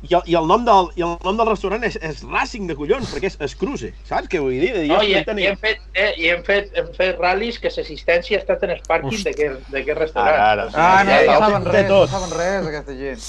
I 0.04 0.14
el, 0.18 0.26
i 0.28 0.34
el, 0.36 0.46
nom, 0.46 0.66
del, 0.66 0.90
i 1.00 1.04
el 1.06 1.14
nom 1.24 1.38
del 1.38 1.48
restaurant 1.48 1.84
és, 1.88 1.96
és 2.04 2.20
Racing 2.28 2.68
de 2.68 2.76
collons, 2.76 3.08
perquè 3.08 3.30
és 3.30 3.38
Escruce, 3.46 3.88
saps 4.04 4.28
què 4.28 4.42
vull 4.42 4.58
dir? 4.60 4.74
No, 4.90 5.00
i, 5.00 5.16
estic 5.16 5.40
i, 5.40 5.46
hem 5.48 5.58
fet, 5.62 5.80
eh, 5.96 6.10
i 6.20 6.28
hem 6.28 6.44
fet, 6.44 6.70
hem 6.76 6.92
fet 6.98 7.20
ral·lis 7.24 7.56
que 7.62 7.72
l'assistència 7.72 8.36
ha 8.36 8.44
estat 8.44 8.66
en 8.68 8.76
el 8.76 8.84
pàrquing 8.84 9.24
d'aquest 9.24 9.98
restaurant. 10.02 10.36
Ara, 10.36 10.68
ara. 10.68 10.70
Ah, 10.76 11.02
no, 11.08 11.16
ja, 11.16 11.20
no 11.24 11.32
ja, 11.32 11.42
saben 11.46 11.68
res, 11.72 11.88
no 11.88 12.00
saben 12.12 12.36
res, 12.36 12.72
aquesta 12.74 12.98
gent. 13.00 13.28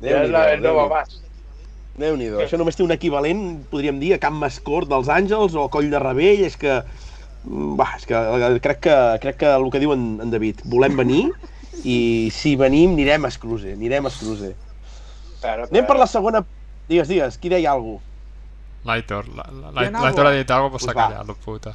Ja 0.00 0.20
és 0.22 0.30
la, 0.30 0.42
el 0.54 0.62
nou 0.62 0.78
abast. 0.84 1.18
Déu-n'hi-do. 1.98 2.38
Això 2.44 2.58
només 2.60 2.76
té 2.78 2.84
un 2.84 2.94
equivalent, 2.94 3.40
podríem 3.72 3.96
dir, 3.98 4.12
a 4.14 4.20
Camp 4.22 4.36
Mascort 4.38 4.86
dels 4.90 5.08
Àngels 5.10 5.56
o 5.58 5.64
Coll 5.72 5.88
de 5.90 5.98
Rebell. 6.02 6.44
És 6.46 6.54
que... 6.60 6.76
mm, 7.44 7.74
Va, 7.80 7.88
és 7.98 8.06
que 8.06 8.14
eh, 8.14 8.58
crec 8.62 8.80
que, 8.86 8.94
crec 9.24 9.40
que 9.42 9.50
el 9.56 9.66
que 9.74 9.80
diu 9.82 9.92
en, 9.96 10.04
en 10.22 10.30
David, 10.30 10.62
volem 10.70 10.94
venir 10.98 11.24
i 11.86 12.28
si 12.34 12.54
venim 12.58 12.94
anirem 12.94 13.26
a 13.26 13.30
Escruce, 13.32 13.72
anirem 13.74 14.06
a 14.06 14.12
Escruce. 14.14 14.52
Claro, 15.42 15.66
Anem 15.70 15.86
per 15.90 15.98
la 15.98 16.06
segona... 16.10 16.44
Digues, 16.88 17.10
digues, 17.10 17.36
qui 17.38 17.50
deia 17.52 17.74
alguna 17.74 18.00
L'Aitor. 18.88 19.26
la- 19.36 19.44
la- 19.52 19.72
Bien 19.82 19.92
L'Aitor 19.98 20.24
agua. 20.24 20.30
ha 20.32 20.38
dit 20.38 20.50
alguna 20.54 20.72
cosa, 20.72 20.86
va. 20.86 20.92
s'ha 20.94 20.94
callat, 20.98 21.26
la 21.28 21.34
puta. 21.44 21.74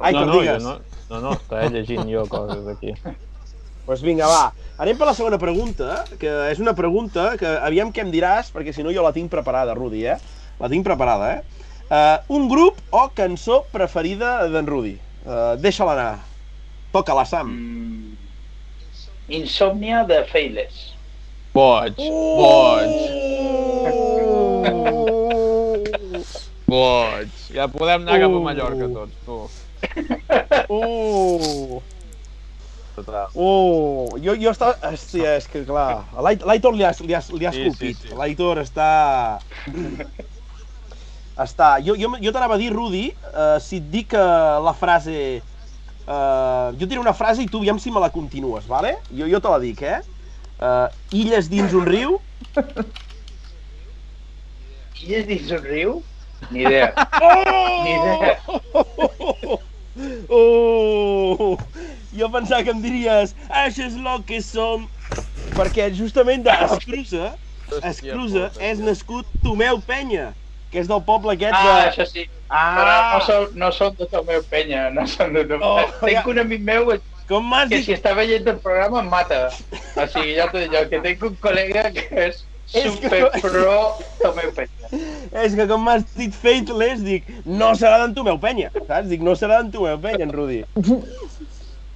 Ai, 0.00 0.12
no, 0.14 0.20
no, 0.28 0.32
jo 0.36 0.40
digues. 0.44 0.62
no, 0.62 0.76
no, 1.12 1.20
no, 1.20 1.32
estava 1.36 1.68
llegint 1.68 2.08
jo 2.08 2.24
coses 2.30 2.64
aquí. 2.72 2.94
Doncs 3.04 3.18
pues 3.86 4.00
vinga, 4.04 4.28
va. 4.30 4.52
Anem 4.80 4.96
per 4.96 5.10
la 5.10 5.14
segona 5.16 5.38
pregunta, 5.40 6.04
que 6.20 6.30
és 6.48 6.60
una 6.62 6.72
pregunta 6.78 7.34
que 7.40 7.50
aviam 7.60 7.92
què 7.92 8.00
em 8.06 8.12
diràs, 8.14 8.48
perquè 8.54 8.72
si 8.72 8.84
no 8.86 8.94
jo 8.94 9.04
la 9.04 9.12
tinc 9.12 9.28
preparada, 9.30 9.76
Rudi, 9.76 10.06
eh? 10.08 10.16
La 10.62 10.70
tinc 10.72 10.86
preparada, 10.86 11.34
eh? 11.36 11.68
Uh, 11.92 12.16
un 12.38 12.48
grup 12.48 12.78
o 12.94 13.02
cançó 13.12 13.66
preferida 13.72 14.48
d'en 14.48 14.66
Rudi. 14.70 14.94
Uh, 15.26 15.60
Deixa-la 15.60 15.92
anar. 15.92 16.12
Toca-la, 16.94 17.26
Sam. 17.28 17.52
Mm, 17.52 18.16
Insòmnia 19.36 20.00
de 20.08 20.22
Feiles. 20.30 20.94
Boig, 21.52 22.00
boig, 22.00 22.94
boig. 26.72 27.28
Ja 27.52 27.68
podem 27.68 28.06
anar 28.06 28.16
cap 28.24 28.38
a 28.38 28.40
Mallorca 28.48 28.88
tots, 28.94 29.20
tu. 29.26 29.36
Uh, 30.72 31.80
Total. 32.96 33.28
uh, 33.34 34.08
jo, 34.20 34.34
jo 34.36 34.50
estava... 34.52 34.76
Hòstia, 34.92 35.36
és 35.40 35.46
que 35.48 35.62
clar, 35.68 36.04
a 36.16 36.24
l'Ai- 36.24 36.38
l'Aitor 36.44 36.74
li 36.76 36.84
has, 36.84 37.00
li 37.00 37.14
has, 37.16 37.30
li 37.32 37.46
has 37.48 37.54
Sí, 37.56 37.62
sí, 37.62 37.68
esculpit. 37.70 38.02
sí. 38.04 38.14
L'Aitor 38.18 38.60
està... 38.62 38.88
està... 41.46 41.70
Jo, 41.84 41.96
jo, 41.98 42.12
jo 42.20 42.32
t'anava 42.34 42.54
a 42.58 42.60
dir, 42.60 42.70
Rudi, 42.74 43.06
uh, 43.32 43.56
si 43.64 43.80
et 43.80 43.88
dic 43.92 44.12
uh, 44.18 44.60
la 44.64 44.74
frase... 44.76 45.40
Uh, 46.02 46.72
jo 46.76 46.82
et 46.84 46.90
diré 46.90 46.98
una 47.00 47.14
frase 47.14 47.44
i 47.44 47.48
tu 47.48 47.60
aviam 47.62 47.78
si 47.80 47.90
me 47.94 48.00
la 48.02 48.10
continues, 48.12 48.66
vale? 48.68 48.96
Jo, 49.14 49.28
jo 49.30 49.38
te 49.40 49.48
la 49.52 49.60
dic, 49.62 49.82
eh? 49.86 50.00
Uh, 50.62 50.88
illes 51.16 51.48
dins 51.50 51.72
un 51.78 51.86
riu, 51.88 52.18
I 55.02 55.14
és 55.18 55.24
dins 55.26 55.48
un 55.56 55.62
riu? 55.64 55.96
Ni 56.52 56.60
idea. 56.66 56.92
Ni 57.82 57.92
idea. 57.96 58.36
Oh! 60.28 61.58
Jo 62.16 62.28
pensava 62.32 62.62
que 62.64 62.72
em 62.72 62.80
diries 62.84 63.34
això 63.48 63.86
és 63.88 63.96
lo 64.00 64.18
que 64.28 64.40
som 64.44 64.86
perquè 65.56 65.90
justament 65.96 66.44
d'Escruza 66.46 67.32
Escruza 67.88 68.50
és 68.60 68.80
nascut 68.84 69.28
Tomeu 69.44 69.80
Penya 69.84 70.30
que 70.72 70.80
és 70.80 70.88
del 70.88 71.02
poble 71.04 71.34
aquest 71.36 71.52
Ah, 71.56 71.64
de... 71.64 71.88
això 71.90 72.06
sí. 72.08 72.26
Però 72.48 72.92
Ah! 72.92 73.10
no 73.14 73.20
són, 73.26 73.48
no 73.60 73.68
són 73.72 73.96
de 73.98 74.06
Tomeu 74.12 74.42
Penya, 74.48 74.86
no 74.92 75.04
són 75.08 75.34
de 75.36 75.42
Tomeu. 75.48 75.68
Oh, 75.68 76.06
Tinc 76.06 76.18
ja. 76.18 76.28
un 76.32 76.38
amic 76.44 76.62
meu 76.64 76.92
Com 77.28 77.52
que 77.52 77.66
dit? 77.76 77.84
si 77.86 77.92
està 77.96 78.14
veient 78.16 78.48
el 78.48 78.58
programa 78.64 79.00
em 79.00 79.08
mata. 79.12 79.42
O 79.96 80.06
sigui, 80.08 80.34
ja 80.36 80.48
t'ho 80.50 80.58
dic 80.64 80.72
jo, 80.72 80.82
que 80.90 81.00
tinc 81.04 81.22
un 81.28 81.36
col·lega 81.44 81.84
que 81.92 82.08
és 82.26 82.42
És 82.72 82.84
que 82.84 83.08
super 83.08 83.20
no- 83.20 83.30
pro 83.42 83.74
Tomeu 84.22 84.52
Penya. 84.56 84.90
És 85.44 85.54
que 85.56 85.66
com 85.68 85.82
m'has 85.84 86.04
dit 86.16 86.32
Faithless, 86.34 87.02
dic, 87.04 87.28
no 87.44 87.72
serà 87.78 87.98
d'en 88.02 88.14
Tomeu 88.16 88.38
Penya, 88.40 88.70
saps? 88.86 89.08
Dic, 89.10 89.20
no 89.24 89.34
serà 89.36 89.60
d'en 89.60 89.70
Tomeu 89.74 89.98
Penya, 90.00 90.24
en 90.24 90.32
Rudi. 90.32 90.62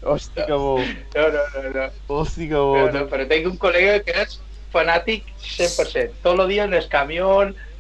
Hosti, 0.06 0.42
que 0.46 0.52
bo. 0.52 0.78
No, 0.78 1.28
no, 1.34 1.44
no, 1.54 1.70
no. 1.74 1.86
Hosti, 2.06 2.48
que 2.48 2.54
bo. 2.54 2.76
no, 2.76 2.90
no 2.92 3.06
però 3.10 3.26
tinc 3.30 3.48
un 3.50 3.56
col·lega 3.58 4.02
que 4.06 4.14
és 4.26 4.36
fanàtic 4.74 5.24
100%. 5.42 6.20
Tot 6.22 6.38
el 6.38 6.48
dia 6.52 6.68
en 6.68 6.74
el 6.76 6.86
camió, 6.92 7.32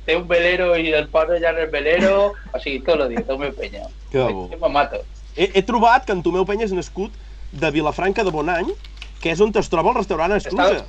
té 0.06 0.16
un 0.16 0.26
velero 0.30 0.72
i 0.78 0.92
el 0.96 1.08
posa 1.12 1.36
allà 1.36 1.52
en 1.52 1.62
el 1.66 1.70
velero, 1.70 2.32
o 2.32 2.62
sigui, 2.62 2.80
tot 2.86 3.00
el 3.04 3.12
dia, 3.14 3.24
Tomeu 3.28 3.52
Penya. 3.54 3.86
Que 4.10 4.24
bo. 4.24 4.48
Que 4.50 4.58
me 4.62 4.72
mata. 4.72 5.02
He, 5.36 5.50
he 5.54 5.62
trobat 5.62 6.06
que 6.08 6.16
en 6.16 6.22
Tomeu 6.24 6.46
Penya 6.48 6.66
és 6.66 6.74
nascut 6.74 7.12
de 7.52 7.70
Vilafranca 7.70 8.24
de 8.24 8.32
Bonany, 8.34 8.72
que 9.20 9.32
és 9.32 9.40
on 9.40 9.52
es 9.54 9.68
troba 9.72 9.92
el 9.92 9.98
restaurant 10.00 10.34
Escruza. 10.36 10.84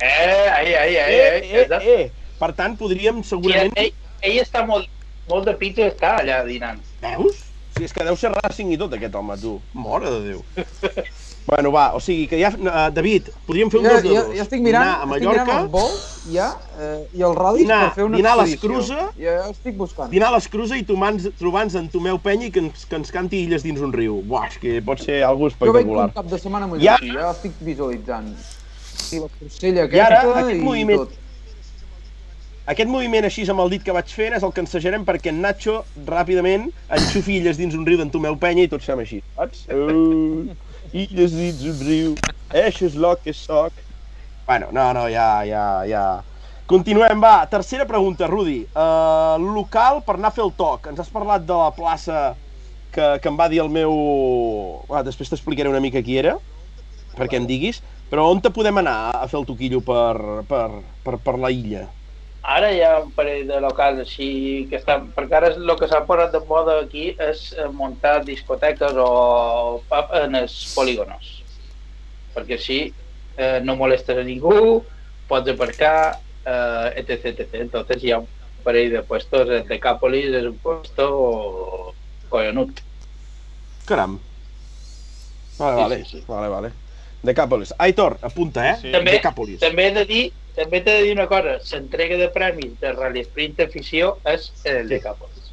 Eh, 0.00 0.48
ahí, 0.56 0.74
ahí, 0.74 0.96
ahí, 0.96 1.14
eh, 1.14 1.30
ahí. 1.30 1.86
eh, 1.88 2.00
eh. 2.00 2.12
Per 2.40 2.52
tant, 2.56 2.76
podríem 2.80 3.22
Sí, 3.22 3.30
segurament... 3.34 3.72
ell, 3.76 3.92
ell 4.22 4.38
està 4.40 4.64
molt, 4.66 4.88
molt 5.28 5.44
de 5.44 5.54
i 5.60 5.72
està 5.90 6.16
allà 6.22 6.42
dinant. 6.46 6.80
Veus? 7.02 7.46
Si 7.76 7.84
és 7.84 7.92
que 7.92 8.04
deu 8.04 8.16
ser 8.16 8.32
Racing 8.32 8.72
i 8.72 8.78
tot, 8.80 8.92
aquest 8.96 9.14
home, 9.14 9.36
tu. 9.40 9.58
Mare 9.76 10.08
de 10.10 10.20
Déu. 10.30 10.40
bueno, 11.46 11.70
va, 11.72 11.94
o 11.96 12.00
sigui 12.00 12.26
que 12.28 12.38
ja... 12.40 12.50
Uh, 12.56 12.88
David, 12.92 13.28
podríem 13.46 13.70
fer 13.72 13.80
un 13.80 13.86
Ja, 13.86 13.92
dos 13.94 14.02
de 14.02 14.10
ja, 14.14 14.22
dos. 14.24 14.34
ja 14.36 14.42
estic 14.44 14.60
mirant, 14.64 14.82
Anar 14.82 14.96
a 14.96 15.04
estic 15.04 15.28
mirant 15.28 15.46
Mallorca, 15.46 15.60
els 15.62 15.70
vols, 15.70 16.02
ja, 16.32 16.48
eh, 16.78 16.98
i 17.16 17.22
els 17.28 17.36
ral·lis 17.38 17.62
Dinar- 17.64 17.80
per 17.88 17.94
fer 18.00 18.04
una 18.08 18.16
dinar 18.20 18.32
a 18.32 18.44
expedició. 18.44 18.68
l'Escrusa. 18.70 19.06
Ja, 19.18 19.36
ja 19.38 19.50
estic 19.52 19.76
buscant. 19.80 20.10
dinar 20.12 20.28
a 20.32 20.34
l'Escrusa 20.36 20.76
i 20.80 20.84
trobant-nos 20.84 21.74
en 21.80 21.88
Tomeu 21.92 22.18
Penya 22.24 22.46
i 22.48 22.52
que 22.54 22.60
ens, 22.64 22.84
que 22.86 22.96
ens 23.00 23.12
canti 23.12 23.44
Illes 23.46 23.62
dins 23.64 23.80
un 23.80 23.92
riu. 23.92 24.20
Buah, 24.24 24.48
és 24.48 24.58
que 24.58 24.80
pot 24.84 25.00
ser 25.00 25.22
algo 25.24 25.48
Jo 25.48 25.54
veig 25.72 25.84
espectacular. 25.86 26.08
un 26.10 26.16
cap 26.16 26.26
de 26.32 26.38
setmana 26.40 26.66
molt 26.70 26.82
Ja- 26.84 26.98
ja... 27.00 27.12
ja 27.20 27.30
estic 27.32 27.52
visualitzant. 27.60 28.32
I 29.12 29.18
la 29.22 29.28
porcella 29.38 29.86
I 29.90 30.00
ara, 30.00 30.20
aquesta 30.20 30.38
aquest 30.44 30.56
i 30.60 30.64
moviment- 30.64 31.02
tot. 31.04 31.16
Aquest 32.70 32.90
moviment 32.90 33.24
així 33.26 33.42
amb 33.50 33.60
el 33.64 33.70
dit 33.72 33.82
que 33.82 33.92
vaig 33.92 34.10
fent 34.14 34.34
és 34.36 34.44
el 34.46 34.52
que 34.54 34.62
ensejarem 34.62 35.04
perquè 35.04 35.32
en 35.32 35.40
Nacho 35.42 35.80
ràpidament 36.06 36.68
enxufi 36.88 37.40
illes 37.40 37.58
dins 37.58 37.74
un 37.74 37.86
riu 37.88 37.98
d'en 37.98 38.10
Tomeu 38.14 38.36
Penya 38.38 38.62
i 38.68 38.70
tots 38.70 38.86
fem 38.86 39.00
així. 39.02 39.18
Saps? 39.34 39.64
Uh, 39.74 40.54
illes 41.02 41.34
dins 41.34 41.64
un 41.72 41.80
riu, 41.88 42.14
això 42.52 42.86
és 42.86 42.94
lo 42.94 43.16
que 43.24 43.34
soc. 43.34 43.72
Bueno, 44.46 44.68
no, 44.72 44.92
no, 44.94 45.08
ja, 45.10 45.42
ja, 45.48 45.64
ja. 45.88 46.04
Continuem, 46.70 47.18
va. 47.18 47.46
Tercera 47.50 47.86
pregunta, 47.86 48.28
Rudi. 48.30 48.60
Uh, 48.70 49.34
local 49.42 50.04
per 50.06 50.14
anar 50.20 50.30
a 50.30 50.34
fer 50.36 50.44
el 50.44 50.52
toc. 50.54 50.86
Ens 50.92 51.00
has 51.02 51.10
parlat 51.10 51.42
de 51.46 51.56
la 51.56 51.72
plaça 51.74 52.36
que, 52.94 53.16
que 53.18 53.28
em 53.30 53.38
va 53.38 53.48
dir 53.50 53.58
el 53.64 53.70
meu... 53.74 53.90
Ah, 54.94 55.02
després 55.06 55.30
t'explicaré 55.32 55.70
una 55.72 55.82
mica 55.82 56.02
qui 56.06 56.18
era, 56.22 56.36
perquè 57.18 57.40
em 57.40 57.46
diguis. 57.50 57.82
Però 58.10 58.26
on 58.26 58.40
te 58.42 58.50
podem 58.50 58.80
anar 58.80 59.12
a 59.14 59.26
fer 59.30 59.38
el 59.38 59.46
toquillo 59.46 59.80
per, 59.86 60.42
per, 60.50 60.66
per, 61.04 61.16
per 61.22 61.34
la 61.38 61.50
illa? 61.54 61.84
Ara 62.50 62.70
hi 62.72 62.80
ha 62.82 62.94
un 63.04 63.12
parell 63.14 63.44
de 63.46 63.60
locals 63.62 64.00
així 64.02 64.30
que 64.70 64.80
estan... 64.80 65.10
Perquè 65.14 65.36
ara 65.38 65.50
el 65.54 65.74
que 65.78 65.86
s'ha 65.86 66.00
posat 66.08 66.32
de 66.34 66.40
moda 66.48 66.80
aquí 66.80 67.10
és 67.20 67.44
eh, 67.54 67.68
muntar 67.70 68.24
discoteques 68.26 68.98
o 68.98 69.10
pub 69.90 70.16
en 70.22 70.34
els 70.40 70.56
polígonos. 70.74 71.30
Perquè 72.34 72.58
així 72.58 72.80
eh, 73.36 73.60
no 73.62 73.78
molestes 73.78 74.18
a 74.18 74.26
ningú, 74.26 74.80
pots 75.30 75.54
aparcar, 75.54 76.18
eh, 76.42 76.88
etc, 77.04 77.30
etc. 77.34 77.62
Entonces 77.62 78.02
hi 78.02 78.16
ha 78.16 78.22
un 78.24 78.28
parell 78.64 78.96
de 78.96 79.06
puestos. 79.06 79.46
El 79.60 79.68
Decápolis 79.70 80.34
és 80.34 80.50
un 80.50 80.58
puesto 80.64 81.10
collonut. 82.32 82.82
Caram. 83.86 84.18
Vale, 85.60 85.76
Sí, 85.76 85.82
vale, 85.82 86.04
sí, 86.04 86.16
sí. 86.16 86.24
vale, 86.26 86.48
vale. 86.48 86.78
Decàpolis. 87.22 87.72
Aitor, 87.78 88.16
apunta, 88.22 88.64
eh? 88.70 88.76
Sí, 88.76 88.86
sí. 88.88 88.92
També, 88.92 89.12
Decàpolis. 89.18 89.58
també 89.60 89.88
he 89.88 89.94
de 89.98 90.04
dir 90.08 90.22
també 90.56 90.80
t'he 90.82 90.92
de 90.98 91.02
dir 91.06 91.12
una 91.14 91.26
cosa, 91.30 91.58
l'entrega 91.72 92.16
de 92.18 92.28
premis 92.34 92.72
de 92.80 92.90
Rally 92.92 93.22
Sprint 93.24 93.60
afició 93.64 94.16
és 94.28 94.50
el 94.68 94.88
de 94.90 94.98
Capolis. 95.00 95.52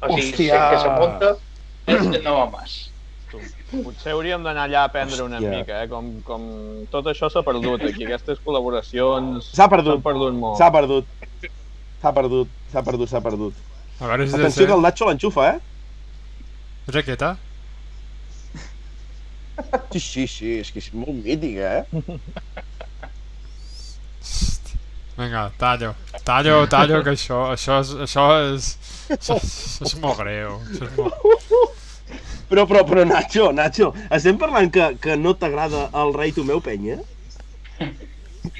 O 0.00 0.08
sigui, 0.16 0.30
Hòstia! 0.48 0.60
que 0.70 0.78
se 0.82 0.92
munta 0.98 1.32
és 1.86 2.10
de 2.14 2.20
no 2.24 2.46
más. 2.50 2.76
Potser 3.68 4.14
hauríem 4.14 4.42
d'anar 4.42 4.64
allà 4.64 4.80
a 4.86 4.88
aprendre 4.88 5.22
una 5.22 5.36
Hòstia. 5.38 5.50
mica, 5.58 5.82
eh? 5.84 5.88
Com, 5.90 6.08
com 6.24 6.46
tot 6.90 7.06
això 7.12 7.28
s'ha 7.30 7.42
perdut 7.44 7.82
aquí, 7.84 8.06
aquestes 8.06 8.38
col·laboracions 8.44 9.50
S'ha 9.52 9.68
perdut. 9.68 10.00
perdut 10.02 10.32
molt. 10.34 10.56
S'ha 10.58 10.70
perdut. 10.72 11.04
S'ha 12.00 12.12
perdut, 12.14 12.48
s'ha 12.72 12.82
perdut, 12.86 13.08
s'ha 13.10 13.20
perdut. 13.20 13.54
A 14.00 14.06
veure 14.06 14.26
si 14.28 14.34
Atenció 14.38 14.66
que 14.66 14.72
el 14.72 14.80
Nacho 14.82 15.04
l'enxufa, 15.10 15.48
eh? 15.52 15.60
És 16.88 16.96
aquesta? 16.96 17.36
Sí, 19.92 20.00
sí, 20.00 20.26
sí, 20.30 20.50
és 20.62 20.70
que 20.70 20.78
és 20.82 20.90
molt 20.94 21.16
mítica, 21.24 21.82
eh? 21.82 22.18
Vinga, 25.18 25.50
tallo. 25.58 25.94
Tallo, 26.24 26.66
tallo, 26.70 27.00
que 27.02 27.10
això, 27.16 27.38
això 27.56 27.80
és, 27.82 27.90
això 28.06 28.24
és, 28.54 28.68
això, 29.16 29.34
és- 29.40 29.80
és 29.88 29.94
molt 30.02 30.20
greu. 30.20 30.58
Això 30.70 30.86
és 30.86 30.96
molt... 30.98 31.74
Però, 32.48 32.64
però, 32.70 32.80
però, 32.88 33.02
Nacho, 33.04 33.50
Nacho, 33.52 33.90
estem 34.14 34.38
parlant 34.40 34.70
que, 34.72 34.84
que 35.02 35.16
no 35.20 35.34
t'agrada 35.36 35.88
el 36.00 36.14
rei 36.16 36.30
Tomeu 36.32 36.62
Penya? 36.64 37.00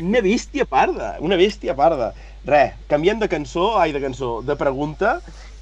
Una 0.03 0.21
bèstia 0.25 0.67
parda, 0.69 1.15
una 1.25 1.39
bèstia 1.41 1.73
parda. 1.79 2.11
Re, 2.49 2.65
canviem 2.91 3.19
de 3.23 3.29
cançó, 3.33 3.71
ai, 3.81 3.93
de 3.95 4.03
cançó, 4.03 4.41
de 4.45 4.57
pregunta, 4.61 5.15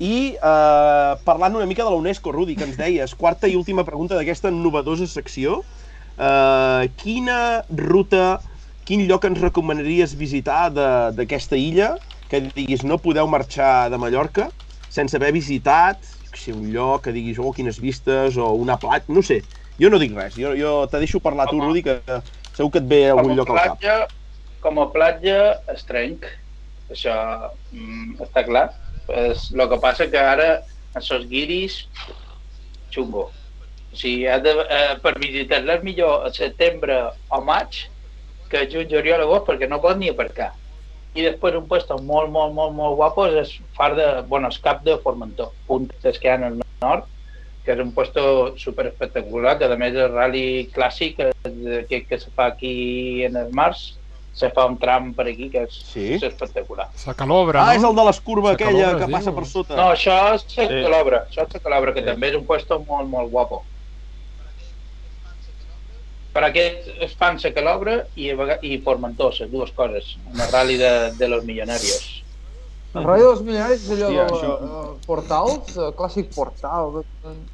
i 0.03 0.37
eh, 0.37 1.13
parlant 1.25 1.57
una 1.57 1.69
mica 1.69 1.85
de 1.85 1.91
la 1.91 1.97
UNESCO, 1.97 2.33
Rudi, 2.33 2.57
que 2.57 2.67
ens 2.69 2.77
deies, 2.77 3.15
quarta 3.15 3.49
i 3.49 3.57
última 3.57 3.85
pregunta 3.85 4.19
d'aquesta 4.19 4.53
novedosa 4.53 5.09
secció. 5.09 5.63
Eh, 6.17 6.91
quina 7.01 7.63
ruta, 7.71 8.41
quin 8.89 9.07
lloc 9.09 9.25
ens 9.29 9.41
recomanaries 9.41 10.17
visitar 10.17 10.69
d'aquesta 10.73 11.57
illa, 11.57 11.95
que 12.31 12.43
diguis 12.49 12.83
no 12.83 12.99
podeu 12.99 13.29
marxar 13.31 13.89
de 13.93 13.99
Mallorca 14.03 14.51
sense 14.91 15.15
haver 15.15 15.31
visitat 15.35 16.03
sé, 16.37 16.53
un 16.53 16.71
lloc 16.73 17.05
que 17.07 17.13
diguis, 17.13 17.39
oh, 17.41 17.53
quines 17.53 17.81
vistes, 17.81 18.37
o 18.37 18.53
una 18.55 18.79
platja, 18.79 19.13
no 19.13 19.23
sé. 19.25 19.43
Jo 19.81 19.91
no 19.93 20.01
dic 20.01 20.15
res, 20.17 20.37
jo, 20.39 20.55
jo 20.57 20.73
te 20.91 21.01
deixo 21.03 21.21
parlar 21.21 21.49
tu. 21.51 21.61
Rudi, 21.61 21.83
que 21.85 21.99
segur 22.57 22.71
que 22.73 22.83
et 22.83 22.89
ve 22.89 23.03
algun 23.13 23.37
lloc 23.37 23.51
al 23.53 23.61
cap. 23.61 23.77
platja, 23.77 23.97
com 24.65 24.81
a 24.81 24.89
platja 24.93 25.39
es 25.75 25.85
trenc. 25.89 26.29
Això 26.93 27.15
mm, 27.73 28.21
està 28.25 28.45
clar. 28.47 28.69
És, 29.09 29.51
el 29.55 29.69
que 29.71 29.81
passa 29.83 30.09
que 30.11 30.19
ara 30.19 30.49
en 30.97 31.03
sos 31.05 31.27
guiris 31.31 31.85
xungo. 32.95 33.29
O 33.93 33.97
sigui, 33.97 34.27
ha 34.29 34.39
de, 34.43 34.53
eh, 34.69 34.95
per 35.03 35.15
visitar-les 35.21 35.83
millor 35.85 36.27
a 36.27 36.33
setembre 36.35 36.97
o 37.31 37.41
maig 37.45 37.87
que 38.51 38.67
juny, 38.71 38.89
juliol, 38.91 39.25
agost, 39.25 39.47
perquè 39.49 39.69
no 39.69 39.81
pot 39.83 39.99
ni 39.99 40.11
aparcar. 40.13 40.53
I 41.17 41.25
després 41.25 41.57
un 41.57 41.67
puesto 41.69 41.97
molt, 41.99 42.31
molt, 42.31 42.53
molt, 42.55 42.75
molt 42.77 42.97
guapo 42.99 43.27
és 43.41 43.55
far 43.77 43.95
de, 43.97 44.07
bueno, 44.29 44.51
és 44.53 44.59
cap 44.63 44.83
de 44.85 44.99
Formentor, 45.03 45.53
puntes 45.67 46.19
que 46.21 46.29
hi 46.29 46.35
ha 46.35 46.37
al 46.51 46.59
nord, 46.83 47.07
que 47.65 47.73
és 47.75 47.81
un 47.83 47.93
puesto 47.97 48.55
super 48.61 48.87
espectacular, 48.91 49.57
que 49.59 49.67
a 49.67 49.79
més 49.81 49.97
és 49.97 50.13
rally 50.13 50.47
clàssic 50.75 51.23
eh, 51.25 51.33
que, 51.89 52.05
que 52.07 52.19
se 52.21 52.31
fa 52.37 52.51
aquí 52.53 53.25
en 53.27 53.41
el 53.41 53.51
març, 53.57 53.97
se 54.37 54.51
fa 54.53 54.67
un 54.69 54.75
tram 54.77 55.15
per 55.17 55.25
aquí 55.31 55.47
que 55.49 55.63
és, 55.65 55.77
Sí? 55.93 56.03
és 56.19 56.23
espectacular. 56.29 56.91
La 57.07 57.15
calobra, 57.17 57.63
Ah, 57.67 57.75
és 57.75 57.81
no? 57.83 57.91
el 57.91 57.97
de 57.97 58.05
l'escurva 58.05 58.51
Se 58.53 58.63
aquella 58.65 58.91
que 58.99 59.09
passa 59.09 59.31
diu. 59.31 59.39
per 59.39 59.47
sota. 59.49 59.77
No, 59.79 59.87
això 59.95 60.17
és 60.35 60.45
la 60.59 60.67
Sí. 60.69 60.83
Calobra, 60.85 61.23
això 61.31 61.47
és 61.47 61.55
la 61.55 61.61
Calobra, 61.61 61.95
que 61.95 62.01
Sí. 62.01 62.07
també 62.07 62.29
és 62.29 62.37
un 62.37 62.45
puesto 62.45 62.79
molt, 62.85 63.09
molt 63.09 63.31
guapo. 63.31 63.63
Per 66.35 66.45
aquest 66.45 66.89
es 67.01 67.15
fan 67.17 67.39
la 67.43 67.53
Calobra 67.57 67.95
i, 68.15 68.29
a 68.31 68.59
i 68.61 68.77
Formentor, 68.85 69.33
les 69.41 69.51
dues 69.51 69.73
coses, 69.73 70.19
el 70.35 70.53
rally 70.53 70.77
de, 70.77 71.13
de 71.17 71.29
los 71.29 71.45
millonarios. 71.45 72.23
El 72.95 73.05
rei 73.05 73.21
dels 73.23 73.41
milionaris 73.45 73.83
és 73.89 73.91
allò 73.91 74.09
Hòstia, 74.09 74.27
de 74.27 74.33
això- 74.35 74.61
uh, 74.93 74.99
portals, 75.07 75.77
uh, 75.77 75.91
clàssic 75.97 76.35
portal, 76.35 77.03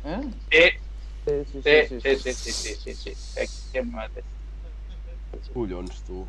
eh? 0.04 0.20
Sí, 0.50 0.70
Sí, 1.24 1.30
sí, 1.52 1.60
sí, 1.62 1.86
sí, 2.02 2.16
sí, 2.18 2.34
sí, 2.34 2.52
sí, 2.52 2.74
sí, 2.74 2.94
sí, 2.94 3.14
sí. 3.14 3.40
Aquí 3.40 3.78
em 3.78 3.90
mate. 3.92 4.24
Collons, 5.54 6.02
tu. 6.02 6.26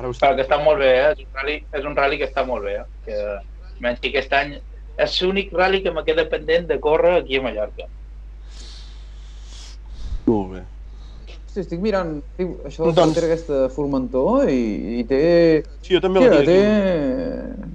Ara 0.00 0.08
ho 0.08 0.16
Però 0.16 0.34
que 0.36 0.44
està 0.46 0.58
molt 0.62 0.80
bé, 0.80 0.90
eh? 0.96 1.12
és, 1.12 1.22
un 1.26 1.38
rally, 1.38 1.56
és 1.76 1.86
un 1.86 1.96
rally 1.98 2.18
que 2.20 2.28
està 2.30 2.44
molt 2.48 2.64
bé. 2.64 2.78
Eh? 2.80 2.88
Que, 3.06 3.22
menys 3.84 4.00
que 4.02 4.12
aquest 4.12 4.34
any 4.36 4.58
és 5.00 5.16
l'únic 5.22 5.52
rally 5.56 5.80
que 5.84 5.92
me 5.94 6.04
queda 6.04 6.26
pendent 6.28 6.68
de 6.68 6.78
córrer 6.80 7.16
aquí 7.20 7.38
a 7.38 7.44
Mallorca. 7.44 7.88
Molt 10.26 10.54
bé. 10.54 10.62
Sí, 11.50 11.64
estic 11.64 11.80
mirant 11.82 12.20
tio, 12.38 12.52
això 12.68 12.86
del 12.86 12.94
Doncs- 12.94 13.24
aquesta 13.26 13.64
Formentor 13.74 14.50
i, 14.52 15.00
i 15.00 15.04
té... 15.08 15.22
Sí, 15.80 15.96
jo 15.96 16.02
també 16.04 16.22
Hòstia, 16.22 16.36
la 16.36 16.46
té... 16.46 17.70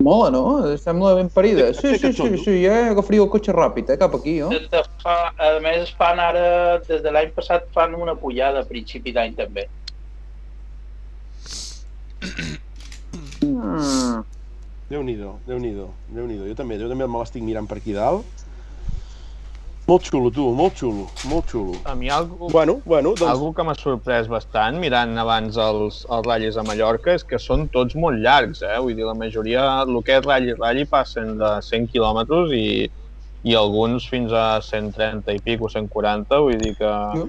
Mola, 0.00 0.30
no? 0.32 0.44
Sembla 0.80 1.16
ben 1.18 1.28
parida. 1.28 1.66
Sí, 1.76 1.98
sí, 1.98 2.12
sí, 2.16 2.28
sí, 2.40 2.54
ja 2.62 2.76
agafaria 2.92 3.20
el 3.20 3.28
cotxe 3.32 3.52
ràpid, 3.52 3.90
eh, 3.92 3.98
cap 4.00 4.14
aquí, 4.16 4.38
no? 4.40 4.48
De 4.48 4.80
fa, 5.02 5.16
a 5.36 5.50
més, 5.60 5.90
fan 5.98 6.22
ara, 6.22 6.44
des 6.86 7.02
de 7.04 7.12
l'any 7.12 7.34
passat, 7.36 7.66
fan 7.76 7.98
una 7.98 8.14
pujada 8.16 8.62
a 8.62 8.68
principi 8.68 9.12
d'any 9.12 9.34
també. 9.36 9.66
Mm. 13.40 14.22
Déu-n'hi-do, 14.90 15.36
Déu-n'hi-do, 15.46 15.86
déu 16.10 16.26
nhi 16.26 16.36
déu 16.36 16.48
Jo 16.50 16.54
també, 16.58 16.76
jo 16.80 16.88
també 16.90 17.06
me 17.06 17.18
l'estic 17.20 17.44
mirant 17.46 17.68
per 17.70 17.78
aquí 17.78 17.94
dalt. 17.94 18.40
Molt 19.86 20.06
xulo, 20.06 20.30
tu, 20.34 20.44
molt 20.54 20.76
xulo, 20.78 21.04
molt 21.30 21.48
xulo. 21.50 21.76
A 21.86 21.94
mi 21.98 22.10
algo, 22.10 22.48
Bueno, 22.50 22.80
bueno, 22.84 23.14
doncs... 23.14 23.30
algo 23.30 23.52
que 23.54 23.64
m'ha 23.66 23.74
sorprès 23.78 24.28
bastant 24.30 24.78
mirant 24.82 25.16
abans 25.18 25.56
els, 25.58 26.04
els 26.10 26.26
ratllis 26.26 26.58
a 26.58 26.64
Mallorca 26.66 27.14
és 27.18 27.24
que 27.26 27.40
són 27.42 27.68
tots 27.74 27.96
molt 27.98 28.18
llargs, 28.22 28.62
eh? 28.66 28.76
Vull 28.82 28.98
dir, 28.98 29.06
la 29.06 29.16
majoria, 29.18 29.64
el 29.82 30.02
que 30.06 30.18
és 30.18 30.26
ratll, 30.26 30.52
ratll 30.58 30.84
passen 30.90 31.32
de 31.40 31.52
100 31.70 31.90
quilòmetres 31.94 32.54
i, 32.54 32.90
i 33.46 33.56
alguns 33.58 34.06
fins 34.10 34.34
a 34.34 34.60
130 34.62 35.38
i 35.38 35.42
pico, 35.46 35.70
140, 35.70 36.42
vull 36.46 36.58
dir 36.66 36.74
que... 36.78 36.94
Jo. 37.16 37.28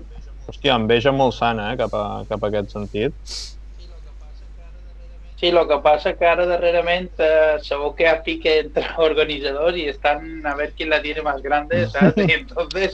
Hòstia, 0.52 0.76
enveja 0.76 1.14
molt 1.16 1.38
sana, 1.38 1.72
eh, 1.72 1.78
cap 1.80 1.94
a, 1.96 2.06
cap 2.28 2.42
a 2.42 2.50
aquest 2.50 2.74
sentit. 2.74 3.34
Sí, 5.42 5.48
el 5.50 5.58
que 5.66 5.78
passa 5.82 6.12
que 6.14 6.28
ara 6.30 6.44
darrerament 6.46 7.08
eh, 7.18 7.56
sabeu 7.66 7.96
que 7.98 8.06
ha 8.06 8.20
pique 8.22 8.52
entre 8.62 8.84
organitzadors 9.08 9.80
i 9.82 9.88
estan 9.90 10.46
a 10.46 10.52
veure 10.54 10.76
qui 10.78 10.86
la 10.86 11.00
tiene 11.02 11.24
más 11.26 11.42
grande, 11.42 11.80
saps? 11.90 12.22
I 12.30 12.36
entonces 12.36 12.94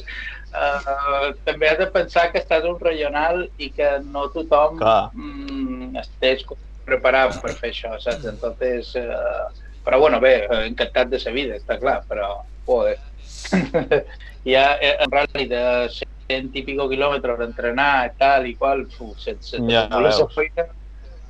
eh, 0.55 1.33
també 1.43 1.67
has 1.67 1.81
de 1.81 1.87
pensar 1.91 2.29
que 2.31 2.39
estàs 2.39 2.63
un 2.69 2.77
regional 2.79 3.43
i 3.59 3.67
que 3.75 3.89
no 4.05 4.29
tothom 4.31 4.79
Clar. 4.79 5.09
mm, 5.11 5.97
estès 5.99 6.45
preparat 6.87 7.35
per 7.43 7.51
fer 7.57 7.73
això, 7.73 7.91
saps? 7.99 8.23
Entonces, 8.31 8.95
eh, 8.95 9.67
però 9.83 9.99
bueno, 10.05 10.23
bé, 10.23 10.37
encantat 10.69 11.11
de 11.11 11.19
sa 11.19 11.35
vida, 11.35 11.59
està 11.59 11.75
clar, 11.83 11.97
però, 12.07 12.31
joder. 12.63 12.95
ja 14.53 14.69
eh, 14.79 14.95
en 15.03 15.11
rally 15.11 15.49
de 15.51 15.65
100 16.31 16.55
i 16.55 16.63
pico 16.63 16.87
quilòmetres 16.87 17.43
entrenar, 17.43 18.15
tal 18.15 18.47
i 18.47 18.55
qual, 18.55 18.87
fu, 18.95 19.11
se, 19.19 19.35
se 19.43 19.59
Ja, 19.67 19.83
feina 20.31 20.69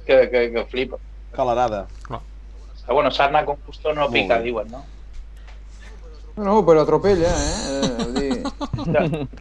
que, 0.05 0.23
que, 0.29 0.47
que 0.53 0.65
flipa. 0.69 1.01
Calarada. 1.37 1.85
Però 2.07 2.93
bueno, 2.95 3.11
sarna 3.11 3.43
con 3.45 3.57
gusto 3.65 3.93
no 3.93 4.09
pica, 4.09 4.39
diuen, 4.39 4.71
no? 4.71 4.83
No, 6.37 6.63
però 6.65 6.81
atropella, 6.81 7.27
eh? 7.27 7.55
eh 7.73 7.93
vull 8.03 8.13
dir... 8.21 9.27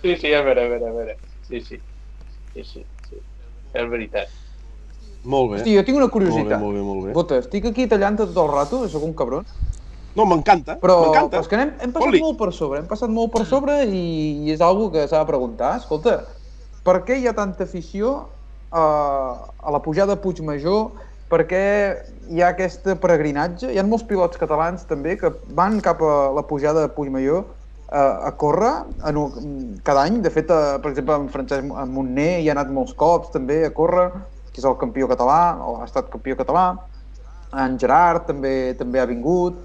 Sí, 0.00 0.16
sí, 0.16 0.32
a 0.32 0.40
veure, 0.40 0.64
a 0.64 0.68
veure, 0.68 0.86
a 0.88 0.92
veure. 0.92 1.16
Sí, 1.46 1.60
sí. 1.60 1.76
Sí, 2.54 2.62
sí, 2.64 2.84
sí. 3.08 3.18
És 3.74 3.90
veritat. 3.90 4.30
Molt 5.28 5.50
bé. 5.50 5.58
Hosti, 5.58 5.74
jo 5.76 5.82
tinc 5.84 5.98
una 5.98 6.06
molt 6.06 6.14
bé, 6.14 6.14
curiositat. 6.14 6.60
molt 6.62 6.78
bé, 6.78 6.84
molt 6.86 7.02
bé. 7.04 7.12
Bota, 7.12 7.40
estic 7.44 7.66
aquí 7.68 7.84
tallant 7.90 8.16
tot 8.22 8.32
el 8.32 8.48
rato, 8.48 8.80
sóc 8.88 9.04
un 9.04 9.12
cabron, 9.18 9.44
No, 10.16 10.24
m'encanta, 10.26 10.74
però, 10.80 10.96
m'encanta. 11.04 11.36
però 11.36 11.44
és 11.44 11.48
que 11.50 11.58
hem, 11.60 11.74
hem 11.84 11.92
passat 11.92 12.08
Fot-li. 12.08 12.20
molt 12.24 12.38
per 12.40 12.48
sobre, 12.56 12.80
hem 12.80 12.88
passat 12.90 13.12
molt 13.14 13.30
per 13.30 13.44
sobre 13.46 13.76
i, 13.84 14.00
i 14.42 14.54
és 14.56 14.64
algo 14.64 14.88
que 14.90 15.04
s'ha 15.06 15.20
de 15.20 15.28
preguntar. 15.28 15.76
Escolta, 15.78 16.16
per 16.86 17.00
què 17.06 17.18
hi 17.20 17.28
ha 17.28 17.36
tanta 17.36 17.64
afició 17.68 18.16
a, 18.70 18.82
a 19.60 19.72
la 19.74 19.80
pujada 19.84 20.16
a 20.16 20.20
Puigmajor? 20.20 20.90
Per 21.30 21.44
què 21.46 21.62
hi 22.30 22.42
ha 22.42 22.50
aquest 22.50 22.88
peregrinatge? 23.02 23.70
Hi 23.70 23.78
ha 23.78 23.86
molts 23.86 24.06
pilots 24.08 24.40
catalans 24.40 24.86
també 24.88 25.16
que 25.20 25.30
van 25.54 25.78
cap 25.84 26.02
a 26.02 26.30
la 26.34 26.42
pujada 26.48 26.88
a 26.88 26.92
Puigmajor 26.94 27.44
a, 27.90 28.02
a 28.28 28.32
córrer 28.40 28.72
en 29.06 29.78
cada 29.86 30.06
any. 30.08 30.20
De 30.24 30.30
fet, 30.30 30.50
a, 30.50 30.78
per 30.82 30.92
exemple, 30.92 31.14
en 31.14 31.30
Francesc 31.30 31.66
en 31.70 31.94
Montner 31.94 32.40
hi 32.40 32.48
ha 32.50 32.56
anat 32.56 32.70
molts 32.74 32.94
cops 32.98 33.30
també 33.34 33.62
a 33.66 33.72
córrer, 33.74 34.08
que 34.50 34.62
és 34.62 34.66
el 34.66 34.78
campió 34.80 35.06
català, 35.10 35.58
o 35.62 35.78
ha 35.80 35.86
estat 35.86 36.10
campió 36.10 36.38
català. 36.38 36.72
En 37.60 37.78
Gerard 37.82 38.26
també 38.30 38.74
també 38.78 39.02
ha 39.02 39.08
vingut. 39.10 39.58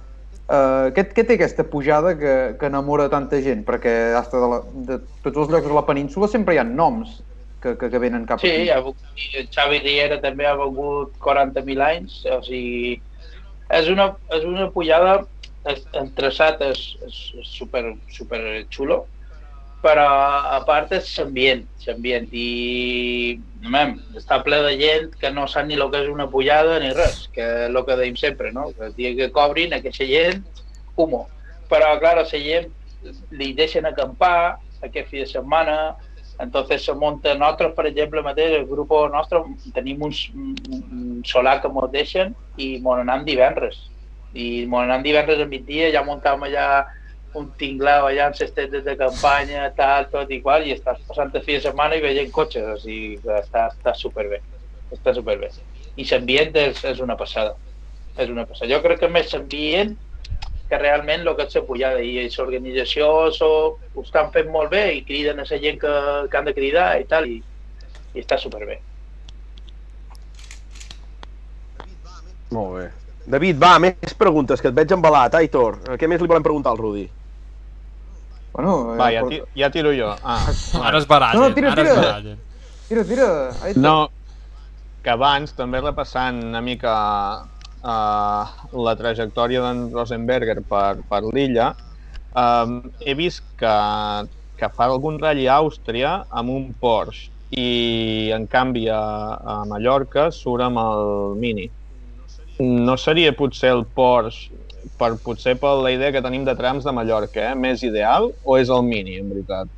Uh, 0.46 0.92
què, 0.94 1.08
què 1.10 1.24
té 1.26 1.40
aquesta 1.40 1.64
pujada 1.66 2.12
que, 2.20 2.34
que 2.60 2.68
enamora 2.70 3.08
tanta 3.10 3.40
gent? 3.42 3.64
Perquè 3.66 4.14
hasta 4.20 4.38
de, 4.38 4.50
la, 4.52 4.60
de 4.92 4.98
tots 5.26 5.40
els 5.42 5.50
llocs 5.50 5.66
de 5.66 5.74
la 5.74 5.86
península 5.88 6.30
sempre 6.30 6.54
hi 6.54 6.60
ha 6.62 6.66
noms 6.68 7.16
que, 7.64 7.74
que, 7.82 7.90
que 7.90 8.02
venen 8.04 8.28
cap 8.30 8.44
Sí, 8.44 8.52
aquí. 8.52 8.70
ha, 8.70 8.78
el 9.42 9.50
Xavi 9.50 9.80
Riera 9.82 10.20
també 10.22 10.46
ha 10.46 10.54
vengut 10.60 11.16
40.000 11.26 11.82
anys, 11.88 12.20
o 12.30 12.38
sigui, 12.46 13.00
és 13.74 13.90
una, 13.90 14.12
és 14.38 14.46
una 14.46 14.70
pujada, 14.76 15.18
el 15.66 16.12
traçat 16.20 16.62
és, 16.62 16.84
és 17.08 17.18
super, 17.50 17.82
super 18.14 18.42
xulo, 18.70 19.02
però 19.86 20.06
a 20.50 20.64
part 20.66 20.96
és 20.98 21.12
l'ambient, 21.20 21.62
l'ambient, 21.86 22.26
i 22.34 23.38
mem, 23.70 23.92
està 24.18 24.40
ple 24.46 24.58
de 24.66 24.72
gent 24.80 25.12
que 25.22 25.30
no 25.34 25.46
sap 25.52 25.68
ni 25.68 25.78
el 25.78 25.86
que 25.94 26.02
és 26.02 26.10
una 26.10 26.26
pujada 26.32 26.80
ni 26.82 26.90
res, 26.96 27.28
que 27.36 27.46
és 27.46 27.70
el 27.70 27.78
que 27.86 27.98
deim 28.00 28.18
sempre, 28.18 28.50
no? 28.56 28.72
que 28.74 28.90
el 28.90 28.96
dia 28.98 29.14
que 29.20 29.30
cobrin 29.36 29.78
aquesta 29.78 30.08
gent, 30.10 30.42
humo. 30.98 31.28
Però, 31.70 31.94
clar, 32.02 32.16
a 32.18 32.24
la 32.24 32.26
gent 32.26 32.72
li 33.38 33.52
deixen 33.54 33.86
acampar 33.86 34.58
aquest 34.82 35.12
fi 35.12 35.22
de 35.22 35.30
setmana, 35.30 35.96
entonces 36.42 36.84
se 36.84 36.94
munta 36.98 37.36
nosaltres, 37.38 37.78
per 37.78 37.86
exemple, 37.86 38.26
mateix, 38.26 38.58
el 38.58 38.66
grup 38.66 38.90
nostre, 39.14 39.44
tenim 39.78 40.02
un, 40.10 40.14
solar 41.26 41.60
que 41.62 41.70
ens 41.70 41.92
deixen 41.94 42.34
i 42.58 42.76
m'on 42.82 43.06
anem 43.06 43.26
divendres. 43.30 43.78
I 44.34 44.66
m'on 44.66 44.90
anem 44.90 45.06
divendres 45.06 45.46
a 45.46 45.46
migdia, 45.46 45.94
ja 45.94 46.04
muntàvem 46.04 46.50
allà 46.50 46.68
un 47.40 47.50
tinglao 47.60 48.08
allà 48.08 48.30
amb 48.30 48.40
les 48.40 48.54
tendes 48.56 48.84
de 48.86 48.96
campanya, 49.00 49.68
tal, 49.78 50.08
tot 50.12 50.32
i 50.32 50.40
qual, 50.44 50.66
i 50.66 50.74
estàs 50.76 51.02
passant 51.08 51.34
el 51.36 51.44
fi 51.44 51.58
de 51.58 51.66
setmana 51.68 51.98
i 51.98 52.04
veient 52.04 52.32
cotxes, 52.36 52.66
o 52.72 52.78
sigui 52.82 53.20
està, 53.40 53.68
està 53.74 53.94
superbé, 54.00 54.40
està 54.96 55.14
superbé. 55.18 55.52
I 56.00 56.08
l'ambient 56.10 56.56
és, 56.64 56.82
és 56.88 57.04
una 57.04 57.18
passada, 57.20 57.56
és 58.18 58.32
una 58.32 58.48
passada. 58.48 58.72
Jo 58.72 58.82
crec 58.84 59.04
que 59.04 59.12
més 59.12 59.34
l'ambient 59.36 59.96
que 60.70 60.80
realment 60.82 61.22
el 61.22 61.36
que 61.38 61.46
és 61.46 61.56
la 61.60 61.64
pujada 61.68 62.02
i 62.02 62.26
l'organització 62.26 63.10
ho 63.46 64.02
estan 64.02 64.32
fent 64.34 64.50
molt 64.50 64.72
bé 64.72 64.86
i 64.96 65.04
criden 65.06 65.40
a 65.40 65.46
la 65.46 65.60
gent 65.62 65.80
que, 65.82 65.94
que 66.32 66.38
han 66.40 66.48
de 66.50 66.56
cridar 66.58 66.88
i 67.02 67.06
tal 67.10 67.28
i, 67.30 67.38
i 68.16 68.24
està 68.24 68.40
superbé. 68.42 68.80
Molt 72.56 72.78
bé. 72.80 72.88
David, 73.26 73.58
va, 73.62 73.76
més 73.82 74.18
preguntes, 74.18 74.62
que 74.62 74.70
et 74.70 74.76
veig 74.78 74.92
embalat, 74.94 75.34
Aitor. 75.38 75.80
Què 75.98 76.08
més 76.08 76.22
li 76.22 76.30
volem 76.30 76.46
preguntar 76.46 76.74
al 76.74 76.82
Rudi? 76.82 77.08
Bueno, 78.56 78.94
eh, 78.94 78.98
Va, 78.98 79.12
ja, 79.12 79.26
ti, 79.28 79.42
ja 79.60 79.70
tiro 79.70 79.92
jo. 79.92 80.08
Ah, 80.24 80.40
Ara 80.88 81.00
es 81.02 81.08
barallen, 81.08 81.42
No, 81.42 81.50
no, 81.50 81.56
tira, 81.56 81.72
ara 81.74 81.84
es 81.84 81.90
tira. 81.92 82.38
Tira, 82.88 83.04
tira. 83.04 83.28
Ahí 83.60 83.74
està. 83.74 83.82
No, 83.84 83.96
que 85.04 85.12
abans, 85.12 85.52
també 85.58 85.82
repassant 85.84 86.40
una 86.54 86.62
mica 86.64 86.94
uh, 87.44 88.54
la 88.88 88.96
trajectòria 88.96 89.66
d'en 89.66 89.90
Rosenberger 89.92 90.62
per, 90.70 91.02
per 91.10 91.22
l'illa, 91.28 91.74
um, 92.32 92.78
he 93.04 93.18
vist 93.20 93.44
que, 93.60 93.76
que 94.56 94.72
fa 94.72 94.88
algun 94.88 95.20
ratll 95.20 95.44
a 95.44 95.60
Àustria 95.60 96.16
amb 96.32 96.56
un 96.56 96.70
Porsche 96.80 97.34
i, 97.60 98.32
en 98.36 98.48
canvi, 98.48 98.88
a, 98.88 99.02
a 99.36 99.58
Mallorca 99.68 100.30
surt 100.32 100.64
amb 100.64 100.80
el 100.80 101.36
Mini. 101.44 101.68
No 102.64 102.96
seria 102.96 103.36
potser 103.36 103.76
el 103.76 103.84
Porsche, 103.92 104.56
per, 105.00 105.16
potser 105.24 105.56
per 105.62 105.74
la 105.82 105.92
idea 105.96 106.14
que 106.14 106.24
tenim 106.24 106.46
de 106.48 106.56
trams 106.58 106.86
de 106.86 106.94
Mallorca, 106.96 107.52
eh, 107.52 107.56
més 107.56 107.84
ideal, 107.84 108.32
o 108.44 108.58
és 108.60 108.72
el 108.74 108.86
Mini, 108.88 109.20
en 109.22 109.32
veritat? 109.34 109.72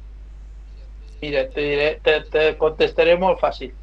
Mira, 1.21 1.47
te, 1.53 1.63
diré, 1.63 1.89
te, 2.05 2.19
te 2.31 2.47
contestaré 2.61 3.17
molt 3.19 3.41
fàcil. 3.41 3.73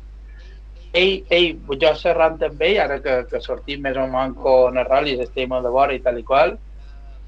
Ell, 0.94 1.24
ell, 1.34 1.56
jo 1.82 1.90
xerrant 1.98 2.38
amb 2.46 2.60
ell, 2.62 2.78
ara 2.84 3.00
que, 3.02 3.16
que 3.30 3.40
sortim 3.42 3.82
més 3.82 3.98
o 3.98 4.06
menys 4.12 4.38
en 4.68 4.78
els 4.78 4.90
ral·lis, 4.90 5.24
estem 5.24 5.52
a 5.52 5.58
la 5.64 5.72
vora 5.74 5.96
i 5.96 6.02
tal 6.04 6.20
i 6.20 6.22
qual, 6.26 6.54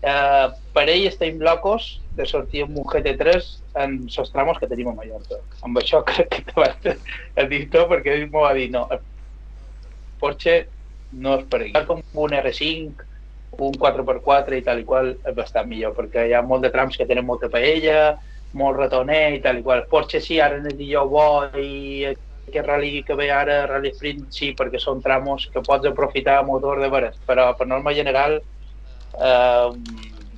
eh, 0.07 0.47
per 0.77 0.87
ell 0.87 1.09
estem 1.09 1.41
locos 1.43 1.97
de 2.17 2.27
sortir 2.31 2.63
amb 2.65 2.79
un 2.79 2.87
GT3 2.93 3.51
en 3.83 3.99
els 4.07 4.33
tramos 4.33 4.61
que 4.63 4.71
tenim 4.71 4.93
a 4.93 4.95
Mallorca. 4.95 5.41
Amb 5.67 5.83
això 5.83 6.05
crec 6.09 6.39
que 6.53 6.69
a 7.37 7.49
dir 7.51 7.67
tot 7.75 7.91
perquè 7.91 8.15
ell 8.15 8.31
m'ho 8.31 8.47
va 8.47 8.55
dir, 8.55 8.71
no, 8.71 8.87
el 8.95 9.03
Porsche 10.21 10.57
no 11.13 11.37
és 11.41 11.45
per 11.51 11.65
ell. 11.67 11.77
Com 11.89 12.01
un 12.23 12.35
R5, 12.39 13.05
un 13.63 13.75
4x4 13.81 14.59
i 14.59 14.65
tal 14.67 14.81
i 14.83 14.87
qual 14.89 15.13
és 15.17 15.37
bastant 15.37 15.69
millor 15.69 15.95
perquè 15.97 16.27
hi 16.29 16.35
ha 16.37 16.43
molt 16.43 16.67
de 16.67 16.73
trams 16.75 16.97
que 16.97 17.07
tenen 17.09 17.27
molta 17.27 17.51
paella, 17.53 18.17
molt 18.57 18.79
ratoner 18.79 19.37
i 19.37 19.43
tal 19.45 19.61
i 19.61 19.65
qual. 19.67 19.85
Porsche 19.91 20.21
sí, 20.21 20.41
ara 20.41 20.61
en 20.61 20.69
el 20.71 20.77
dia 20.79 21.03
bo 21.05 21.47
i 21.61 22.07
aquest 22.07 22.67
rally 22.67 23.03
que 23.07 23.17
ve 23.19 23.31
ara, 23.35 23.65
Rally 23.67 23.91
Sprint, 23.95 24.29
sí, 24.31 24.53
perquè 24.59 24.79
són 24.83 25.03
tramos 25.03 25.49
que 25.53 25.65
pots 25.67 25.89
aprofitar 25.89 26.45
motor 26.47 26.81
de 26.81 26.91
veres, 26.93 27.19
però 27.27 27.51
per 27.59 27.67
norma 27.67 27.95
general 27.95 28.39
eh, 28.39 29.69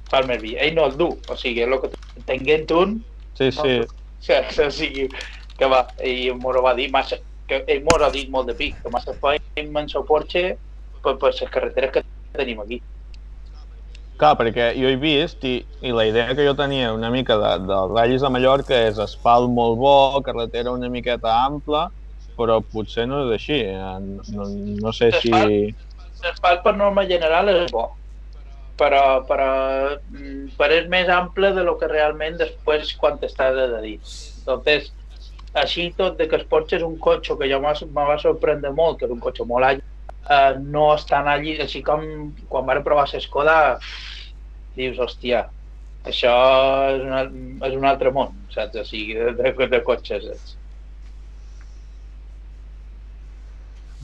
fa 0.08 0.22
el 0.22 0.30
més 0.30 0.40
vi. 0.42 0.56
Ell 0.56 0.74
no 0.78 0.88
el 0.88 0.96
du, 0.96 1.10
o 1.12 1.36
sigui, 1.36 1.66
el 1.66 1.76
que 1.82 1.92
tenint 2.26 2.72
un, 2.78 2.98
Sí, 3.38 3.52
sí. 3.52 3.80
o 4.66 4.70
sigui, 4.70 5.08
que 5.58 5.66
va, 5.70 5.84
i 6.02 6.30
m'ho 6.34 6.62
va 6.62 6.74
dir 6.74 6.88
massa, 6.90 7.20
que 7.46 7.62
ell 7.70 7.84
m'ho 7.86 7.98
ha 8.02 8.10
dit 8.10 8.30
molt 8.34 8.50
de 8.50 8.56
pic, 8.58 8.80
que 8.82 8.90
massa 8.90 9.14
feim 9.22 9.76
en 9.78 9.86
el 9.86 10.06
Porsche 10.08 10.42
per, 11.04 11.14
per 11.14 11.30
les 11.30 11.52
carreteres 11.54 11.92
que 11.94 12.02
tenim 12.34 12.64
aquí. 12.64 12.80
Clar, 14.18 14.32
perquè 14.38 14.72
jo 14.74 14.88
he 14.90 14.96
vist 14.98 15.44
i, 15.46 15.52
i 15.86 15.92
la 15.94 16.04
idea 16.08 16.34
que 16.34 16.44
jo 16.46 16.54
tenia 16.58 16.88
una 16.94 17.10
mica 17.14 17.36
de, 17.38 17.52
dels 17.68 17.92
ratllis 17.94 18.24
a 18.26 18.30
Mallorca 18.34 18.80
és 18.88 18.98
asfalt 19.04 19.50
molt 19.54 19.78
bo, 19.78 19.92
carretera 20.26 20.72
una 20.74 20.90
miqueta 20.90 21.36
ampla, 21.44 21.84
però 22.38 22.58
potser 22.64 23.06
no 23.06 23.20
és 23.28 23.36
així. 23.36 23.60
eh, 23.62 23.98
No, 24.34 24.48
no 24.82 24.92
sé 24.96 25.12
si... 25.20 25.30
L'asfalt 26.24 26.64
per 26.64 26.74
norma 26.74 27.04
general 27.06 27.52
és 27.52 27.70
bo, 27.70 27.84
però, 28.80 29.02
però, 29.28 29.50
mm, 30.10 30.48
però 30.58 30.78
és 30.80 30.88
més 30.90 31.10
ample 31.14 31.52
de 31.54 31.62
lo 31.68 31.76
que 31.78 31.86
realment 31.90 32.40
després 32.40 32.90
quan 32.98 33.20
t'estàs 33.22 33.54
de 33.54 33.68
dins. 33.84 34.16
Entonces, 34.40 34.90
així 35.62 35.92
tot 36.00 36.18
de 36.18 36.26
que 36.26 36.36
el 36.40 36.48
Porsche 36.50 36.80
és 36.80 36.86
un 36.86 36.98
cotxe 36.98 37.38
que 37.38 37.48
jo 37.52 37.60
m'ha- 37.62 37.76
va 38.10 38.18
sorprendre 38.18 38.74
molt, 38.74 38.98
que 38.98 39.06
és 39.06 39.14
un 39.14 39.22
cotxe 39.22 39.46
molt 39.46 39.70
all, 39.70 39.82
eh, 40.36 40.54
no 40.76 40.94
estan 40.94 41.28
allí, 41.28 41.56
així 41.64 41.82
com 41.86 42.04
quan 42.48 42.66
vam 42.68 42.82
provar 42.86 43.06
l'Escoda, 43.12 43.56
dius, 44.76 44.98
hòstia, 45.02 45.44
això 46.12 46.34
és, 46.94 47.02
una, 47.08 47.24
és 47.68 47.74
un 47.80 47.84
altre 47.90 48.12
món, 48.14 48.36
saps? 48.54 48.78
O 48.82 48.84
sigui, 48.88 49.14
de, 49.18 49.52
de, 49.58 49.68
de 49.76 49.82
cotxes. 49.86 50.28
saps? 50.30 50.56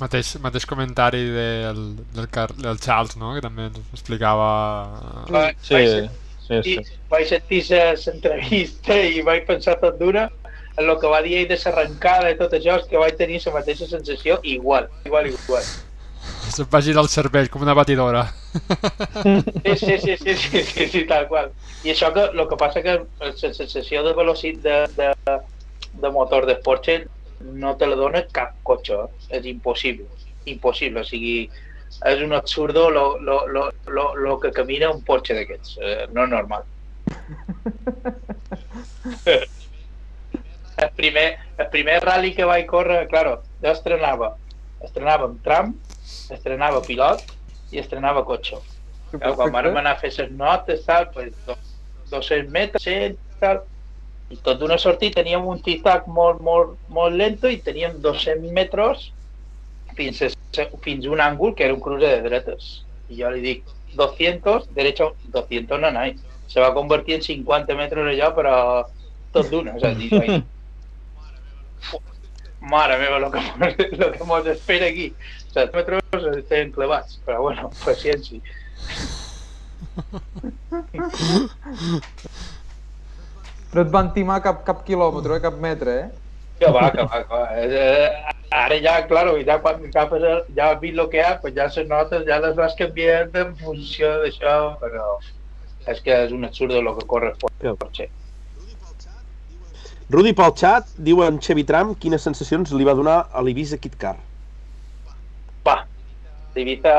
Mateix, 0.00 0.32
mateix 0.42 0.64
comentari 0.66 1.20
del, 1.30 1.80
del, 2.16 2.26
Car 2.34 2.48
del 2.58 2.80
Charles, 2.82 3.14
no? 3.20 3.30
que 3.36 3.42
també 3.44 3.68
ens 3.70 3.78
explicava... 3.94 4.48
Va- 5.30 5.50
Sí, 5.62 5.74
vaig 5.76 6.08
sí, 6.48 6.58
sí. 6.66 6.72
i 6.72 6.74
vaig 7.12 7.28
sentir 7.30 7.60
l'entrevista 7.70 8.96
i 8.98 9.22
vaig 9.28 9.46
pensar 9.46 9.76
tot 9.80 9.96
d'una 10.00 10.26
en 10.82 10.88
el 10.90 10.98
que 10.98 11.12
va 11.12 11.20
dir 11.22 11.36
ell 11.38 11.48
de 11.52 11.56
s'arrencada 11.62 12.32
i 12.34 12.38
tot 12.40 12.56
això, 12.58 12.74
és 12.82 12.88
que 12.90 12.98
vaig 12.98 13.14
tenir 13.20 13.38
la 13.46 13.54
mateixa 13.60 13.86
sensació 13.86 14.40
igual, 14.42 14.90
igual, 15.06 15.30
igual. 15.30 15.70
Se'm 16.55 16.68
va 16.70 16.78
girar 16.86 17.02
el 17.02 17.09
cervell 17.11 17.48
com 17.50 17.64
una 17.64 17.74
batidora. 17.74 18.20
Sí, 18.55 19.76
sí, 19.76 19.98
sí, 19.98 20.16
sí, 20.16 20.34
sí, 20.36 20.62
sí, 20.62 20.86
sí, 20.92 21.05
tal 21.11 21.26
qual. 21.26 21.50
I 21.82 21.90
això 21.90 22.12
que, 22.14 22.30
el 22.30 22.46
que 22.50 22.57
passa 22.61 22.82
que 22.84 22.92
la 23.02 23.30
sensació 23.34 24.05
de 24.07 24.12
velocitat 24.14 24.90
de, 24.94 25.09
de, 25.26 25.34
de 26.05 26.11
motor 26.14 26.46
de 26.46 26.55
Porsche 26.62 27.09
no 27.44 27.74
te 27.76 27.86
la 27.90 27.96
dona 27.98 28.22
cap 28.36 28.50
cotxe, 28.62 28.94
eh? 28.94 29.09
és 29.40 29.44
impossible, 29.50 30.07
impossible, 30.50 31.00
o 31.02 31.07
sigui, 31.09 31.50
és 32.11 32.18
un 32.22 32.32
absurdo 32.38 32.90
lo, 32.90 33.18
lo, 33.18 33.46
lo, 33.48 33.72
lo, 33.86 34.14
lo 34.14 34.40
que 34.40 34.52
camina 34.55 34.90
un 34.94 35.02
Porsche 35.02 35.34
d'aquests, 35.34 35.78
eh, 35.82 36.07
no 36.14 36.24
és 36.24 36.30
normal. 36.30 36.62
el 40.84 40.90
primer, 40.96 41.38
el 41.59 41.68
primer 41.74 41.98
rally 42.07 42.32
que 42.38 42.46
vaig 42.48 42.66
córrer, 42.70 43.09
claro, 43.11 43.32
jo 43.59 43.70
estrenava, 43.74 44.28
estrenava 44.86 45.24
amb 45.32 45.42
tram, 45.44 45.74
estrenava 46.30 46.84
pilot 46.86 47.24
i 47.70 47.78
estrenava 47.82 48.24
cotxe. 48.24 48.60
Claro, 49.10 49.36
quan 49.36 49.52
vam 49.52 49.76
anar 49.82 49.92
a 49.94 50.00
fer 50.00 50.10
les 50.18 50.30
notes, 50.30 50.84
tal, 50.84 51.10
pues, 51.12 51.32
do- 51.46 51.58
200 52.10 52.50
metres, 52.50 52.82
100, 52.82 53.18
tal, 53.40 53.62
i 54.30 54.36
tot 54.42 54.58
d'una 54.58 54.78
sortida 54.78 55.20
teníem 55.20 55.44
un 55.46 55.60
tic-tac 55.62 56.06
molt, 56.06 56.40
molt, 56.40 56.78
molt 56.88 57.14
lento 57.14 57.48
i 57.48 57.60
teníem 57.62 58.00
200 58.00 58.50
metres 58.52 59.12
fins 59.96 60.22
a, 60.22 60.28
fins 60.82 61.06
a 61.06 61.10
un 61.10 61.20
àngul 61.20 61.54
que 61.54 61.64
era 61.64 61.74
un 61.74 61.80
cruce 61.80 62.06
de 62.06 62.22
dretes. 62.22 62.84
I 63.08 63.20
jo 63.20 63.30
li 63.30 63.40
dic, 63.44 63.68
200, 63.94 64.66
derecha, 64.74 65.10
200 65.22 65.80
no 65.80 65.86
anais. 65.88 66.22
Se 66.46 66.60
va 66.60 66.72
convertir 66.74 67.14
en 67.14 67.22
50 67.22 67.74
metres 67.76 68.06
allò, 68.06 68.32
però 68.34 68.56
tot 69.32 69.48
d'una, 69.50 69.74
dir, 69.94 70.10
"Fu, 71.84 71.98
mare 72.60 72.98
meva, 72.98 73.16
el 73.18 73.30
que, 73.32 73.40
mos- 73.58 73.98
lo 73.98 74.12
que 74.12 74.24
mos 74.24 74.46
espera 74.46 74.86
aquí. 74.86 75.14
7 75.55 75.76
metres 75.78 76.28
estem 76.34 76.72
clavats, 76.74 77.18
però 77.26 77.40
bueno, 77.46 77.70
paciència. 77.84 78.40
No 83.74 83.82
et 83.82 83.90
van 83.94 84.12
timar 84.14 84.40
cap, 84.42 84.62
cap 84.66 84.84
quilòmetre, 84.86 85.38
eh? 85.38 85.42
cap 85.42 85.59
metre, 85.62 85.98
eh? 86.05 86.09
Que 86.61 86.70
va, 86.70 86.88
que 86.94 87.02
va, 87.07 87.22
que 87.22 87.34
va. 87.34 87.44
Eh, 87.59 88.34
Ara 88.55 88.76
ja, 88.78 89.07
claro, 89.09 89.32
ja 89.42 89.57
quan 89.59 89.80
agafes 89.88 90.22
ja 90.55 90.68
has 90.70 90.80
vist 90.80 90.98
el 90.98 91.09
que 91.11 91.18
hi 91.18 91.22
ha, 91.24 91.38
pues 91.42 91.55
ja 91.57 91.64
les 91.66 91.88
notes 91.88 92.26
ja 92.28 92.36
les 92.38 92.55
vas 92.55 92.76
canviant 92.78 93.34
en 93.40 93.57
funció 93.59 94.12
d'això, 94.22 94.76
però 94.82 95.07
és 95.90 95.98
que 96.05 96.18
és 96.26 96.34
un 96.36 96.46
absurd 96.46 96.76
el 96.78 96.92
que 96.98 97.07
corre 97.11 97.32
fort. 97.40 97.66
Porsche. 97.80 98.07
Rudi 100.14 100.34
pel 100.38 100.55
xat 100.61 100.94
diuen 101.09 101.40
Chevy 101.42 101.64
Tram 101.66 101.96
quines 101.98 102.22
sensacions 102.22 102.70
li 102.78 102.86
va 102.86 102.94
donar 102.94 103.24
a 103.32 103.42
l'Ibiza 103.42 103.80
Kit 103.80 103.98
Car. 103.98 104.14
Va, 105.64 105.78
l'Ibiza 106.54 106.94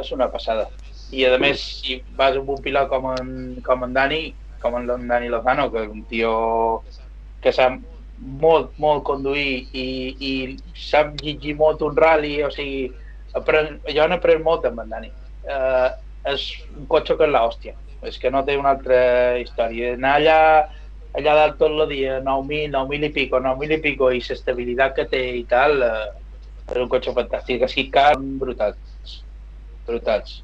és 0.00 0.12
una 0.12 0.28
passada. 0.32 0.68
I 1.12 1.26
a 1.28 1.38
més, 1.40 1.60
si 1.82 1.98
vas 2.16 2.36
amb 2.38 2.50
un 2.54 2.60
pilot 2.64 2.88
com 2.88 3.10
en, 3.12 3.32
com 3.66 3.84
en 3.84 3.96
Dani, 3.96 4.22
com 4.62 4.78
en 4.78 5.08
Dani 5.08 5.28
Lozano, 5.32 5.68
que 5.72 5.82
és 5.84 5.90
un 5.92 6.04
tio 6.08 6.34
que 7.42 7.52
sap 7.52 7.80
molt, 8.42 8.70
molt 8.80 9.02
conduir 9.04 9.66
i, 9.74 9.86
i 10.14 10.32
sap 10.78 11.16
llegir 11.20 11.56
molt 11.58 11.82
un 11.82 11.96
rally, 11.98 12.36
o 12.46 12.50
sigui, 12.54 12.86
apren, 13.38 13.78
jo 13.88 14.06
n'he 14.06 14.18
après 14.20 14.40
molt 14.42 14.68
amb 14.68 14.84
en 14.84 14.94
Dani. 14.94 15.10
Uh, 15.42 15.88
és 16.32 16.46
un 16.76 16.86
cotxe 16.90 17.16
que 17.18 17.26
és 17.26 17.34
l'hòstia, 17.34 17.74
és 18.06 18.18
que 18.22 18.30
no 18.30 18.44
té 18.46 18.56
una 18.58 18.76
altra 18.76 19.02
història. 19.42 19.96
Anar 19.98 20.14
allà, 20.20 20.38
allà 21.18 21.36
dalt 21.40 21.58
tot 21.60 21.74
el 21.74 21.88
dia, 21.90 22.20
9.000, 22.22 22.70
9.000 22.76 23.10
i 23.10 23.14
pico, 23.16 23.42
9.000 23.42 23.78
i 23.78 23.82
pico, 23.88 24.12
i 24.14 24.22
l'estabilitat 24.22 24.94
que 24.96 25.08
té 25.10 25.24
i 25.40 25.44
tal, 25.50 25.82
uh, 25.82 26.21
és 26.70 26.78
un 26.82 26.88
cotxe 26.92 27.14
fantàstic. 27.16 27.64
Així 27.66 27.88
que 27.90 28.06
brutals. 28.40 29.18
Brutals. 29.86 30.38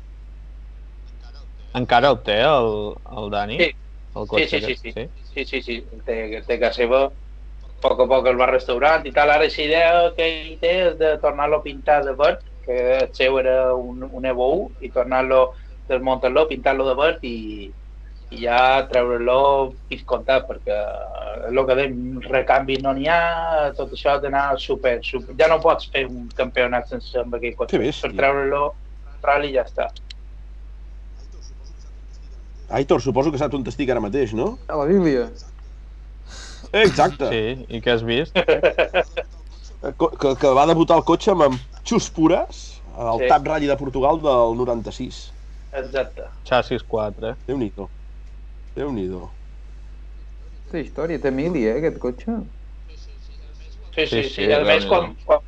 Encara 1.78 2.10
el 2.10 2.18
té, 2.26 2.40
el, 2.42 2.72
el 3.20 3.30
Dani? 3.30 3.58
Sí. 3.60 3.70
El 4.18 4.24
Sí, 4.24 4.28
cotxe 4.32 4.48
sí, 4.48 4.58
sí, 4.58 4.72
aquest? 4.72 4.84
sí. 4.84 5.08
Sí, 5.34 5.44
sí, 5.44 5.62
sí. 5.62 5.76
Té, 6.06 6.42
té 6.46 6.58
casa 6.58 6.80
seva. 6.82 7.04
A 7.08 7.80
poc 7.84 8.00
a 8.02 8.08
poc 8.10 8.26
el 8.26 8.40
va 8.40 8.48
restaurant 8.50 9.06
i 9.06 9.12
tal. 9.14 9.30
Ara 9.30 9.46
la 9.46 9.62
idea 9.62 10.12
que 10.16 10.26
ell 10.26 10.54
té 10.58 10.72
és 10.88 10.96
de 10.98 11.12
tornar-lo 11.22 11.60
a 11.60 11.62
pintar 11.62 12.00
de 12.04 12.14
verd, 12.18 12.42
que 12.64 12.78
el 12.98 13.12
seu 13.14 13.38
era 13.38 13.74
un, 13.74 14.02
un 14.10 14.26
Evo 14.26 14.48
1, 14.56 14.70
i 14.80 14.90
tornar-lo, 14.90 15.52
desmuntar-lo, 15.88 16.48
pintar-lo 16.50 16.88
de 16.88 16.96
verd 16.98 17.22
i, 17.24 17.36
i 18.30 18.42
ja 18.44 18.84
treure-lo 18.90 19.72
piscontat, 19.88 20.44
perquè 20.48 20.76
el 21.48 21.60
que 21.64 21.76
dèiem, 21.78 22.18
recanvi 22.28 22.76
no 22.84 22.92
n'hi 22.92 23.06
ha, 23.08 23.70
tot 23.78 23.94
això 23.96 24.16
ha 24.16 24.18
d'anar 24.20 24.58
super, 24.60 24.98
super... 25.02 25.32
Ja 25.38 25.48
no 25.48 25.56
pots 25.64 25.88
fer 25.92 26.04
un 26.10 26.26
campionat 26.36 26.90
sense 26.92 27.16
amb 27.18 27.34
aquell 27.38 27.56
cotxe. 27.56 27.78
Per 28.02 28.12
treure-lo 28.18 28.74
rally 29.24 29.54
ja 29.56 29.64
està. 29.64 29.88
Aitor, 32.68 33.00
suposo 33.00 33.32
que 33.32 33.40
saps 33.40 33.56
on 33.56 33.64
estic 33.70 33.88
ara 33.94 34.00
mateix, 34.04 34.34
no? 34.36 34.58
A 34.68 34.76
la 34.76 34.84
Bíblia. 34.90 35.28
Eh, 36.72 36.82
Exacte. 36.84 37.30
Sí, 37.32 37.44
i 37.72 37.80
què 37.80 37.94
has 37.94 38.02
vist? 38.04 38.36
Co- 39.96 40.10
Que, 40.20 40.34
que 40.36 40.50
va 40.58 40.66
debutar 40.68 40.98
el 41.00 41.04
cotxe 41.08 41.32
amb 41.32 41.56
Xus 41.88 42.10
Pures, 42.12 42.58
al 42.98 43.22
Sí. 43.22 43.28
Tap 43.30 43.46
Rally 43.46 43.70
de 43.70 43.76
Portugal 43.80 44.20
del 44.20 44.56
96. 44.58 45.20
Exacte. 45.80 46.26
Xassis 46.44 46.82
4. 46.84 47.32
Déu-n'hi-do. 47.48 47.88
Déu-n'hi-do. 48.76 49.28
Aquesta 50.68 50.78
història, 50.84 51.18
té 51.22 51.30
mili, 51.30 51.64
eh, 51.66 51.76
aquest 51.78 51.98
cotxe. 51.98 52.36
Sí, 52.88 52.96
sí, 52.96 53.10
Sí, 53.94 54.06
sí. 54.06 54.22
sí, 54.22 54.28
sí. 54.34 54.52
A 54.52 54.60
més, 54.64 54.84
Déu-n'hi-do. 54.84 54.88
quan, 54.88 55.16
quan 55.24 55.40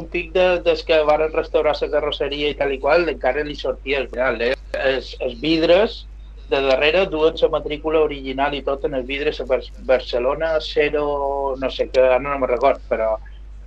un 0.00 0.06
pic 0.08 0.32
de, 0.32 0.46
des 0.64 0.82
que 0.84 0.96
van 1.04 1.26
restaurar 1.32 1.74
la 1.80 1.88
carrosseria 1.92 2.50
i 2.50 2.54
tal 2.56 2.72
i 2.72 2.78
qual, 2.80 3.08
encara 3.08 3.44
li 3.44 3.54
sortia 3.54 3.98
el 4.00 4.08
final. 4.08 4.40
Eh? 4.40 4.54
Els, 4.72 5.14
els 5.20 5.34
vidres 5.40 6.06
de 6.48 6.60
darrere 6.64 7.04
duen 7.06 7.34
la 7.42 7.48
matrícula 7.52 8.00
original 8.00 8.54
i 8.54 8.62
tot 8.64 8.84
en 8.88 8.94
els 8.94 9.06
vidres 9.06 9.40
a 9.40 9.44
Bar- 9.44 9.60
Barcelona 9.84 10.54
0, 10.64 11.56
no 11.60 11.70
sé 11.70 11.90
què, 11.92 12.00
ara 12.00 12.18
no 12.18 12.32
me'n 12.38 12.48
record, 12.48 12.80
però 12.88 13.18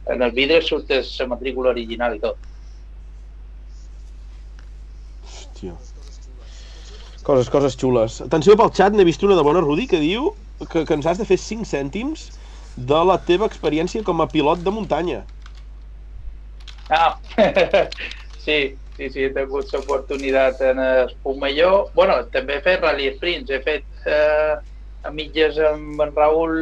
en 0.10 0.22
els 0.26 0.34
vidres 0.34 0.66
surt 0.68 0.90
la 0.90 1.28
matrícula 1.28 1.70
original 1.70 2.16
i 2.18 2.20
tot. 2.20 2.38
Hòstia. 5.24 5.78
Coses, 7.24 7.50
coses 7.54 7.78
xules. 7.78 8.18
Atenció 8.26 8.56
pel 8.58 8.72
xat, 8.74 8.96
n'he 8.98 9.06
vist 9.06 9.22
una 9.24 9.38
de 9.38 9.44
bona, 9.46 9.62
Rudi, 9.62 9.86
que 9.90 10.00
diu 10.02 10.32
que, 10.72 10.86
que 10.86 10.96
ens 10.98 11.06
has 11.06 11.22
de 11.22 11.28
fer 11.30 11.38
5 11.38 11.68
cèntims 11.70 12.30
de 12.76 13.02
la 13.06 13.18
teva 13.28 13.48
experiència 13.50 14.04
com 14.08 14.24
a 14.24 14.30
pilot 14.32 14.64
de 14.66 14.74
muntanya. 14.74 15.22
Ah, 16.90 17.16
sí, 18.46 18.74
sí, 18.98 19.10
sí, 19.10 19.26
he 19.28 19.32
tingut 19.36 19.72
l'oportunitat 19.74 20.62
en 20.72 20.82
Espumelló. 21.06 21.90
bueno, 21.96 22.18
també 22.34 22.58
he 22.58 22.66
fet 22.66 22.82
Rally 22.82 23.12
Sprints, 23.16 23.52
he 23.52 23.62
fet 23.64 24.10
eh, 24.10 24.58
a 25.04 25.12
mitges 25.14 25.60
amb 25.72 26.02
en 26.02 26.16
Raül 26.16 26.58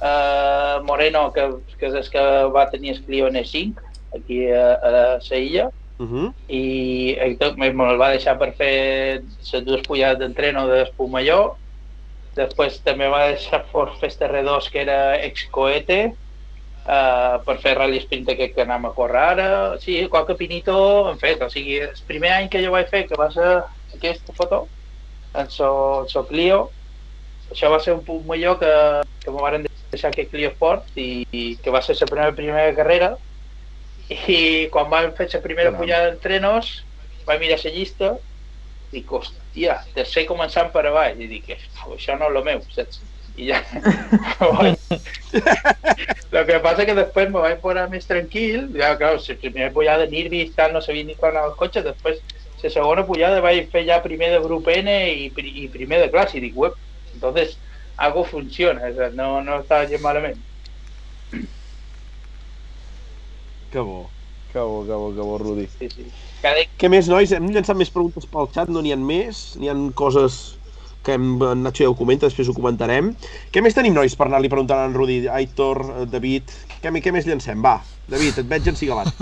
eh, 0.00 0.76
Moreno, 0.88 1.28
que, 1.36 1.46
que 1.78 1.90
és 1.90 2.00
el 2.00 2.10
que 2.10 2.26
va 2.56 2.68
tenir 2.72 2.96
el 2.96 3.04
Clio 3.04 3.30
N5, 3.30 3.92
aquí 4.16 4.44
a, 4.50 4.74
a 4.74 4.90
la 4.96 5.38
illa, 5.38 5.70
Uh 6.02 6.08
-huh. 6.10 6.32
i 6.48 7.14
eh, 7.16 7.36
me- 7.56 7.72
me'l 7.72 7.98
va 8.00 8.10
deixar 8.10 8.36
per 8.38 8.52
fer 8.58 9.22
les 9.52 9.64
dues 9.64 9.82
pujades 9.86 10.18
d'entreno 10.18 10.66
d'Espumelló. 10.66 11.56
Després 12.34 12.80
també 12.82 13.06
va 13.08 13.28
deixar 13.28 13.62
per 13.72 13.88
fer 14.00 14.08
este 14.08 14.26
R2 14.26 14.70
que 14.72 14.80
era 14.80 15.16
ex-coete, 15.22 16.00
uh, 16.86 17.38
per 17.44 17.58
fer 17.58 17.74
rally 17.76 18.00
sprint 18.00 18.26
que 18.26 18.62
anem 18.62 18.86
a 18.86 18.92
córrer 18.96 19.22
ara. 19.22 19.78
Sí, 19.78 20.08
qualque 20.08 20.34
pinito 20.34 21.08
hem 21.10 21.18
fet. 21.18 21.42
O 21.42 21.50
sigui, 21.50 21.78
el 21.80 21.92
primer 22.06 22.32
any 22.32 22.48
que 22.48 22.64
jo 22.64 22.72
vaig 22.72 22.88
fer, 22.88 23.06
que 23.06 23.18
va 23.18 23.30
ser 23.30 23.62
aquesta 23.94 24.32
foto, 24.32 24.68
en 25.34 25.50
so, 25.50 26.04
so 26.08 26.26
Clio, 26.26 26.70
això 27.50 27.70
va 27.70 27.78
ser 27.80 27.94
un 27.94 28.04
punt 28.04 28.24
millor 28.26 28.58
que, 28.58 28.72
que 29.24 29.30
me 29.30 29.42
van 29.42 29.66
deixar 29.90 30.10
aquest 30.10 30.30
Clio 30.30 30.50
Sport 30.50 30.84
i, 30.96 31.26
i 31.30 31.56
que 31.62 31.70
va 31.70 31.82
ser 31.82 31.96
la 32.00 32.06
primera, 32.06 32.32
primera 32.32 32.74
carrera 32.74 33.16
i 34.28 34.68
quan 34.72 34.90
vam 34.90 35.12
fer 35.16 35.28
la 35.32 35.40
primera 35.44 35.70
Caram. 35.70 35.80
pujada 35.82 36.10
d'entrenos 36.10 36.72
vaig 37.26 37.40
mirar 37.40 37.58
la 37.64 37.70
llista 37.70 38.12
i 38.92 38.98
dic, 38.98 39.08
hòstia, 39.08 39.78
tercer 39.94 40.26
començant 40.28 40.68
per 40.72 40.84
avall 40.86 41.20
i 41.20 41.26
dic, 41.30 41.48
"Uf, 41.56 41.96
això 41.96 42.18
no 42.18 42.28
és 42.28 42.36
el 42.36 42.44
meu 42.44 42.60
saps? 42.74 43.00
i 43.36 43.46
ja 43.48 43.62
lo 46.30 46.46
que 46.46 46.58
passa 46.60 46.84
que 46.84 46.94
després 46.94 47.30
me 47.30 47.40
vaig 47.40 47.60
posar 47.62 47.88
més 47.88 48.04
tranquil 48.08 48.68
ja, 48.76 48.92
clar, 49.00 49.14
la 49.16 49.36
primera 49.40 49.70
pujada 49.72 50.04
de 50.04 50.10
Nirvis 50.12 50.54
tal, 50.56 50.72
no 50.74 50.80
sabia 50.84 51.04
ni 51.04 51.16
quan 51.16 51.32
anava 51.32 51.52
el 51.52 51.56
cotxe 51.56 51.82
després 51.86 52.20
la 52.62 52.70
segona 52.70 53.06
pujada 53.06 53.40
vaig 53.42 53.70
fer 53.72 53.86
ja 53.88 54.02
primer 54.04 54.30
de 54.34 54.40
grup 54.44 54.68
N 54.68 54.92
i, 55.10 55.30
pri- 55.34 55.54
i 55.64 55.68
primer 55.72 55.98
de 56.04 56.10
classe 56.12 56.36
i 56.38 56.40
dic, 56.44 56.54
web, 56.56 56.76
entonces 57.14 57.56
algo 57.96 58.24
funciona, 58.24 58.86
o 58.88 58.94
sea, 58.94 59.10
no, 59.10 59.40
no 59.42 59.58
està 59.62 59.82
gens 59.88 60.02
malament 60.04 60.38
Que 63.72 63.80
bo. 63.80 64.00
Que 64.52 64.58
bo, 64.60 64.84
que 64.86 64.92
bo, 64.92 65.14
que 65.16 65.22
bo, 65.28 65.38
Rudi. 65.38 65.66
sí, 65.66 65.88
sí. 65.88 66.08
Cada, 66.42 66.64
Què 66.80 66.90
més, 66.92 67.08
nois? 67.08 67.32
Hem 67.32 67.46
llançat 67.54 67.78
més 67.80 67.92
preguntes 67.94 68.26
pel 68.32 68.50
xat, 68.56 68.72
no 68.74 68.82
n'hi 68.84 68.92
ha 68.92 68.98
més. 69.00 69.40
N'hi 69.60 69.70
ha 69.72 69.76
coses 70.02 70.38
que 71.06 71.16
hem, 71.16 71.28
en 71.48 71.64
Nacho 71.66 71.86
ja 71.86 71.90
ho 71.90 71.96
comenta, 71.98 72.28
després 72.28 72.50
ho 72.50 72.56
comentarem. 72.58 73.12
Què 73.54 73.62
més 73.64 73.78
tenim, 73.78 73.96
nois, 73.96 74.14
per 74.18 74.28
anar-li 74.28 74.50
preguntant 74.52 74.82
a 74.84 74.90
en 74.90 74.98
Rudi, 74.98 75.22
Aitor, 75.40 75.82
David? 76.12 76.52
Què, 76.82 76.92
què 77.06 77.14
més 77.16 77.26
llancem? 77.30 77.64
Va, 77.64 77.78
David, 78.16 78.42
et 78.44 78.52
veig 78.52 78.68
encigalat. 78.74 79.16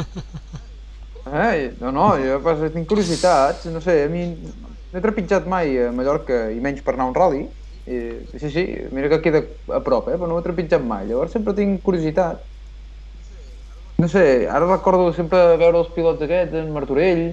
Eh, 1.27 1.77
no, 1.81 1.91
no, 1.93 2.05
jo 2.19 2.39
pas, 2.45 2.61
tinc 2.73 2.87
curiositats, 2.89 3.67
no 3.71 3.81
sé, 3.85 3.99
a 4.07 4.09
mi 4.13 4.23
no 4.41 4.99
he 4.99 5.03
trepitjat 5.05 5.47
mai 5.53 5.75
a 5.85 5.91
Mallorca 5.93 6.39
i 6.55 6.61
menys 6.65 6.81
per 6.87 6.95
anar 6.97 7.07
a 7.07 7.11
un 7.13 7.17
rally 7.19 7.43
I, 7.85 7.99
sí, 8.41 8.51
sí, 8.55 8.65
mira 8.97 9.11
que 9.13 9.21
queda 9.27 9.43
a 9.77 9.81
prop, 9.85 10.09
eh? 10.09 10.17
però 10.17 10.29
no 10.31 10.37
ho 10.39 10.41
he 10.41 10.47
trepitjat 10.47 10.83
mai. 10.87 11.07
Llavors 11.09 11.33
sempre 11.37 11.55
tinc 11.59 11.81
curiositat. 11.87 12.43
No 14.01 14.09
sé, 14.09 14.49
ara 14.49 14.65
recordo 14.65 15.11
sempre 15.13 15.59
veure 15.61 15.81
els 15.83 15.91
pilots 15.93 16.25
aquests, 16.25 16.57
en 16.57 16.71
Martorell, 16.73 17.25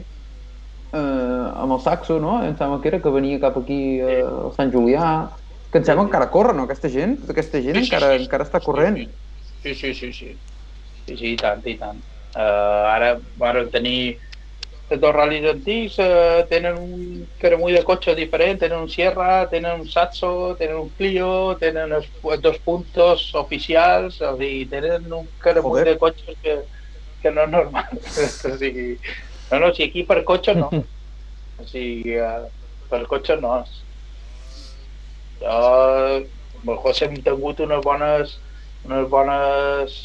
eh, 0.91 1.45
amb 1.63 1.75
el 1.77 1.79
Saxo, 1.85 2.17
no? 2.23 2.41
Em 2.43 2.57
sembla 2.59 2.81
que 2.83 2.91
era 2.91 2.99
que 3.03 3.13
venia 3.13 3.39
cap 3.43 3.59
aquí 3.61 3.79
eh, 4.01 4.23
al 4.27 4.51
Sant 4.57 4.73
Julià, 4.73 5.11
que 5.71 5.79
em 5.79 5.87
sembla 5.87 6.07
encara 6.09 6.27
corre, 6.33 6.55
no? 6.57 6.67
Aquesta 6.67 6.91
gent, 6.91 7.15
tota 7.21 7.35
aquesta 7.37 7.63
gent 7.63 7.79
Sí, 7.79 7.85
sí, 7.85 7.95
encara, 7.95 8.11
sí, 8.17 8.27
encara 8.27 8.47
està 8.49 8.63
corrent. 8.65 8.99
Sí, 9.63 9.75
sí, 9.79 9.93
sí, 9.93 10.11
sí. 10.19 10.29
Sí, 11.05 11.15
sí, 11.15 11.33
i 11.37 11.39
tant, 11.39 11.63
i 11.63 11.77
tant. 11.79 12.03
Uh, 12.35 12.83
ara 12.91 13.13
van 13.39 13.61
tenir 13.73 14.17
els 14.87 15.01
dos 15.03 15.11
ral·lis 15.11 15.43
antics, 15.49 15.97
uh, 15.99 16.45
tenen 16.47 16.77
un 16.79 17.25
caramull 17.41 17.75
de 17.75 17.83
cotxe 17.83 18.13
diferent, 18.15 18.59
tenen 18.61 18.85
un 18.85 18.89
Sierra, 18.89 19.47
tenen 19.51 19.81
un 19.81 19.87
Satso, 19.91 20.55
tenen 20.59 20.77
un 20.79 20.89
Clio, 20.95 21.57
tenen 21.59 21.91
els 21.97 22.07
pu- 22.21 22.37
dos 22.39 22.59
puntos 22.63 23.25
oficials, 23.35 24.21
o 24.21 24.35
sigui, 24.39 24.65
tenen 24.71 25.11
un 25.11 25.27
caramull 25.43 25.81
Joder. 25.81 25.89
de 25.91 25.97
cotxes 25.99 26.37
que, 26.41 26.55
que 27.21 27.31
no 27.35 27.43
és 27.43 27.51
normal. 27.51 27.99
o 28.53 28.55
sigui, 28.61 28.87
no, 29.51 29.59
no, 29.59 29.73
si 29.75 29.83
aquí 29.89 30.05
per 30.07 30.21
cotxe 30.23 30.55
no. 30.55 30.71
O 31.59 31.67
sigui, 31.67 32.15
uh, 32.23 32.47
per 32.87 33.03
cotxe 33.11 33.35
no. 33.43 33.59
Jo, 35.41 35.57
amb 36.61 36.71
el 36.71 36.79
José 36.81 37.05
hem 37.09 37.19
tingut 37.25 37.59
unes 37.61 37.83
bones, 37.85 38.37
unes 38.87 39.09
bones 39.11 39.97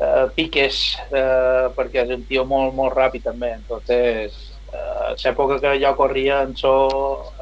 eh, 0.00 0.26
piques 0.34 0.80
eh, 1.12 1.68
perquè 1.76 2.04
és 2.04 2.14
un 2.16 2.24
tio 2.28 2.44
molt, 2.48 2.74
molt 2.76 2.96
ràpid 2.96 3.26
també. 3.28 3.52
Entonces, 3.58 4.36
eh, 4.72 5.10
l'època 5.24 5.60
que 5.62 5.76
jo 5.82 5.94
corria 5.98 6.42
en, 6.46 6.54
so, 6.56 6.72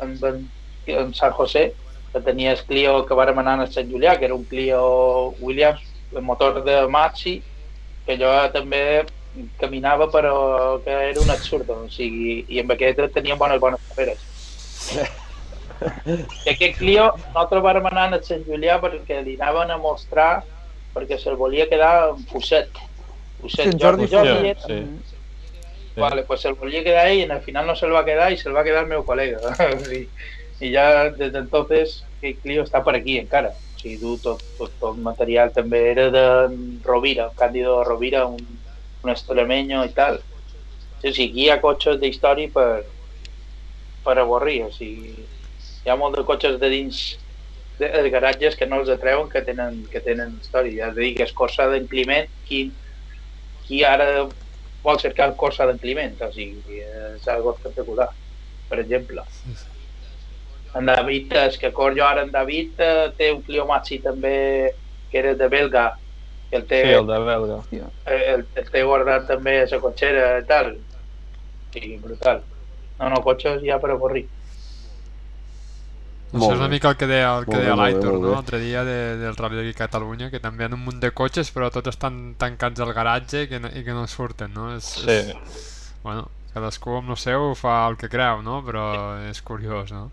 en, 0.02 0.16
en, 0.30 0.42
en 0.98 1.14
San 1.14 1.32
José, 1.36 1.70
que 2.12 2.24
tenia 2.24 2.54
el 2.56 2.64
Clio 2.66 3.04
que 3.06 3.16
vàrem 3.18 3.38
anar 3.38 3.59
a 3.62 3.68
Sant 3.70 3.90
Julià, 3.92 4.16
que 4.18 4.26
era 4.28 4.34
un 4.36 4.44
Clio 4.48 4.82
Williams, 5.40 5.84
el 6.14 6.24
motor 6.24 6.62
de 6.64 6.80
Maxi, 6.88 7.38
que 8.06 8.16
jo 8.16 8.32
també 8.54 9.04
caminava 9.61 10.09
però 10.11 10.80
que 10.82 10.90
era 10.90 11.20
un 11.20 11.30
absurd, 11.30 11.68
o 11.70 11.86
sigui, 11.92 12.40
i 12.48 12.62
amb 12.62 12.72
aquest 12.74 13.02
teníem 13.14 13.38
bones, 13.38 13.61
bones 13.61 13.82
carreres. 13.92 14.24
I 15.78 16.50
aquest 16.50 16.78
Clio, 16.80 17.12
nosaltres 17.28 17.62
vàrem 17.62 17.86
anar 17.86 18.09
a 18.16 18.22
Sant 18.24 18.42
Julià 18.48 18.80
perquè 18.82 19.20
li 19.22 19.36
anaven 19.38 19.70
a 19.70 19.78
mostrar 19.78 20.30
perquè 20.95 21.18
se'l 21.20 21.39
volia 21.41 21.68
quedar 21.70 22.11
en 22.11 22.24
Fuset. 22.30 22.80
Fuset, 23.41 23.72
Sí, 23.72 23.78
Jordi 23.80 24.09
Jordi, 24.11 24.34
Fuset, 24.34 24.66
sí. 24.66 24.80
Sí. 25.95 26.01
Vale, 26.01 26.22
pues 26.22 26.43
se'l 26.45 26.55
volia 26.59 26.84
quedar 26.86 27.09
ell 27.11 27.24
i 27.24 27.30
al 27.30 27.43
final 27.43 27.66
no 27.66 27.74
se'l 27.76 27.95
va 27.95 28.05
quedar 28.07 28.30
i 28.32 28.39
se'l 28.39 28.55
va 28.57 28.64
quedar 28.66 28.84
el 28.86 28.93
meu 28.93 29.05
col·lega. 29.07 29.55
I, 29.95 30.05
i 30.64 30.72
ja 30.74 31.09
des 31.14 31.32
d'entonces 31.34 32.03
aquest 32.18 32.43
Clio 32.43 32.64
està 32.66 32.82
per 32.86 32.97
aquí 32.99 33.18
encara. 33.18 33.51
O 33.55 33.80
sigui, 33.80 33.97
du 34.03 34.16
tot, 34.22 34.43
tot, 34.59 34.72
tot 34.80 34.97
el 34.97 35.03
material 35.07 35.53
també 35.55 35.84
era 35.93 36.09
de 36.14 36.24
Rovira, 36.86 37.30
Cándido 37.39 37.82
Rovira, 37.86 38.26
un, 38.26 38.43
un 39.05 39.11
estremeño 39.11 39.84
i 39.86 39.95
tal. 39.95 40.20
Sí, 41.03 41.12
sí, 41.12 41.28
aquí 41.28 41.45
hi 41.47 41.51
ha 41.55 41.61
cotxes 41.62 42.01
d'història 42.03 42.51
per, 42.55 42.84
per 44.03 44.16
avorrir, 44.18 44.64
o 44.66 44.72
sigui, 44.74 45.14
hi 45.84 45.91
ha 45.91 45.97
molt 45.99 46.18
de 46.18 46.24
cotxes 46.26 46.59
de 46.59 46.70
dins 46.72 47.03
de, 47.79 47.89
de 48.03 48.11
garatges 48.11 48.57
que 48.59 48.66
no 48.66 48.81
els 48.83 48.91
atreuen 48.93 49.29
que 49.31 49.43
tenen, 49.47 49.81
que 49.93 50.03
tenen 50.05 50.37
història. 50.43 50.85
Ja 50.85 50.91
et 50.93 50.99
dic, 50.99 51.20
és 51.24 51.33
Corsa 51.37 51.68
d'en 51.70 51.87
Climent, 51.91 52.29
qui, 52.49 52.64
qui 53.66 53.83
ara 53.87 54.26
vol 54.85 55.01
cercar 55.03 55.31
Corsa 55.39 55.66
d'en 55.68 55.79
Climent, 55.83 56.16
o 56.24 56.31
sigui, 56.35 56.83
és 56.83 57.29
algo 57.31 57.55
espectacular, 57.57 58.09
per 58.68 58.81
exemple. 58.83 59.24
En 60.76 60.87
David, 60.91 61.33
és 61.49 61.57
que 61.59 61.72
cor 61.72 61.95
jo 61.97 62.05
ara 62.05 62.26
en 62.26 62.31
David 62.35 62.83
eh, 62.85 63.09
té 63.16 63.31
un 63.33 63.41
Clio 63.43 63.64
Maxi 63.66 64.03
també 64.05 64.74
que 65.09 65.18
era 65.22 65.33
de 65.35 65.49
belga, 65.49 65.87
que 66.51 66.59
el 66.61 66.66
té, 66.68 66.83
Sí, 66.85 66.93
el 66.99 67.07
de 67.09 67.18
belga. 67.24 67.62
eh, 67.72 68.22
el, 68.35 68.45
el 68.55 68.68
té 68.74 68.83
guardat 68.85 69.26
també 69.31 69.62
a 69.62 69.68
la 69.70 69.81
cotxera 69.81 70.26
i 70.43 70.45
tal. 70.49 70.74
Sí, 71.72 71.97
brutal. 72.03 72.43
No, 72.99 73.09
no, 73.14 73.22
cotxes 73.24 73.62
ja 73.64 73.79
per 73.81 73.95
avorrir. 73.95 74.26
Això 76.29 76.39
Molt 76.43 76.53
és 76.53 76.59
una 76.59 76.66
bé. 76.68 76.74
mica 76.74 76.91
el 76.93 76.97
que 77.01 77.07
deia, 77.09 77.29
el 77.39 77.45
que 77.47 77.53
Molt 77.55 77.62
deia 77.64 77.76
l'Aitor, 77.81 78.18
no? 78.20 78.33
L'altre 78.35 78.59
dia 78.61 78.83
de, 78.85 78.97
del 79.16 79.37
Rally 79.37 79.70
a 79.70 79.76
Catalunya, 79.79 80.29
que 80.31 80.41
també 80.45 80.64
hi 80.64 80.68
ha 80.68 80.74
un 80.76 80.83
munt 80.85 80.99
de 81.01 81.11
cotxes, 81.16 81.49
però 81.55 81.70
tots 81.72 81.89
estan 81.89 82.35
tancats 82.37 82.81
al 82.85 82.93
garatge 82.93 83.47
i 83.47 83.49
que 83.49 83.61
no, 83.64 83.70
i 83.72 83.83
que 83.87 83.95
no 83.97 84.07
surten, 84.07 84.53
no? 84.53 84.74
És, 84.76 84.85
Sí. 85.01 85.09
és, 85.09 85.95
bueno, 86.03 86.26
cadascú 86.53 86.99
amb 86.99 87.11
el 87.14 87.16
seu 87.16 87.55
fa 87.57 87.79
el 87.89 87.97
que 87.97 88.11
creu, 88.12 88.43
no? 88.45 88.61
Però 88.66 88.85
és 89.31 89.41
curiós, 89.41 89.91
no? 89.93 90.11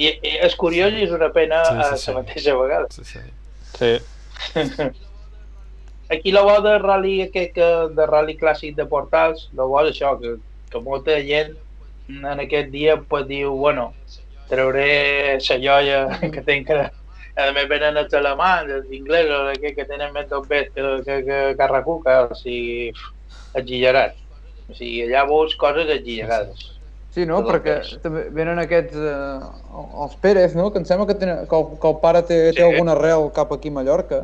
I, 0.00 0.06
i 0.14 0.36
és 0.46 0.54
curiós 0.56 0.94
i 0.96 1.02
és 1.04 1.10
una 1.12 1.28
pena 1.34 1.64
Sí, 1.66 1.74
sí, 1.74 1.82
sí, 1.82 1.88
sí, 1.88 1.94
a 1.94 1.96
sí. 1.98 2.10
la 2.12 2.18
mateixa 2.22 2.54
vegada. 2.56 2.86
Sí, 2.90 3.04
sí. 3.04 3.20
Sí. 3.80 4.90
Aquí 6.14 6.32
la 6.32 6.42
bo 6.42 6.60
de 6.62 6.78
rally, 6.78 7.20
aquest, 7.22 7.52
que, 7.54 7.66
de 7.94 8.06
rally 8.06 8.36
clàssic 8.38 8.74
de 8.78 8.86
portals, 8.90 9.48
la 9.54 9.66
bo 9.68 9.82
és 9.84 9.92
això, 9.92 10.14
que, 10.18 10.36
que 10.70 10.80
molta 10.82 11.18
gent 11.26 11.52
en 12.18 12.40
aquest 12.46 12.70
dia 12.72 12.96
pues, 13.00 13.26
diu, 13.28 13.52
bueno, 13.56 13.92
trauré 14.50 15.38
la 15.48 15.58
joia 15.62 16.00
que 16.20 16.42
tinc 16.46 16.66
que 16.70 16.80
a 17.40 17.52
més 17.56 17.68
venen 17.70 17.96
els 17.96 18.12
alemans, 18.18 18.68
els 18.80 18.90
inglesos, 18.92 19.54
que, 19.62 19.70
que 19.76 19.84
tenen 19.88 20.12
més 20.12 20.26
dobbet 20.28 20.72
que, 20.74 20.82
que, 21.06 21.20
que 21.24 21.38
Carracuca, 21.56 22.24
o 22.28 22.34
sigui, 22.36 22.90
exagerat. 23.54 24.16
O 24.68 24.74
sigui, 24.76 25.04
allà 25.06 25.22
veus 25.30 25.54
coses 25.58 25.88
exagerades. 25.88 26.66
Sí, 27.14 27.24
no? 27.26 27.40
Perquè 27.46 27.78
també 28.04 28.26
venen 28.34 28.60
aquests, 28.62 28.94
eh, 28.94 29.78
els 30.04 30.12
Pérez, 30.22 30.52
no? 30.54 30.68
Que 30.70 30.78
em 30.82 30.84
sembla 30.86 31.08
que, 31.08 31.16
tenen, 31.18 31.40
que, 31.50 31.56
el, 31.58 31.72
que 31.80 31.88
el 31.90 31.96
pare 32.02 32.20
té, 32.22 32.36
té 32.52 32.60
Sí. 32.60 32.66
alguna 32.66 32.92
arrel 32.98 33.30
cap 33.34 33.50
aquí 33.56 33.72
a 33.72 33.78
Mallorca. 33.78 34.20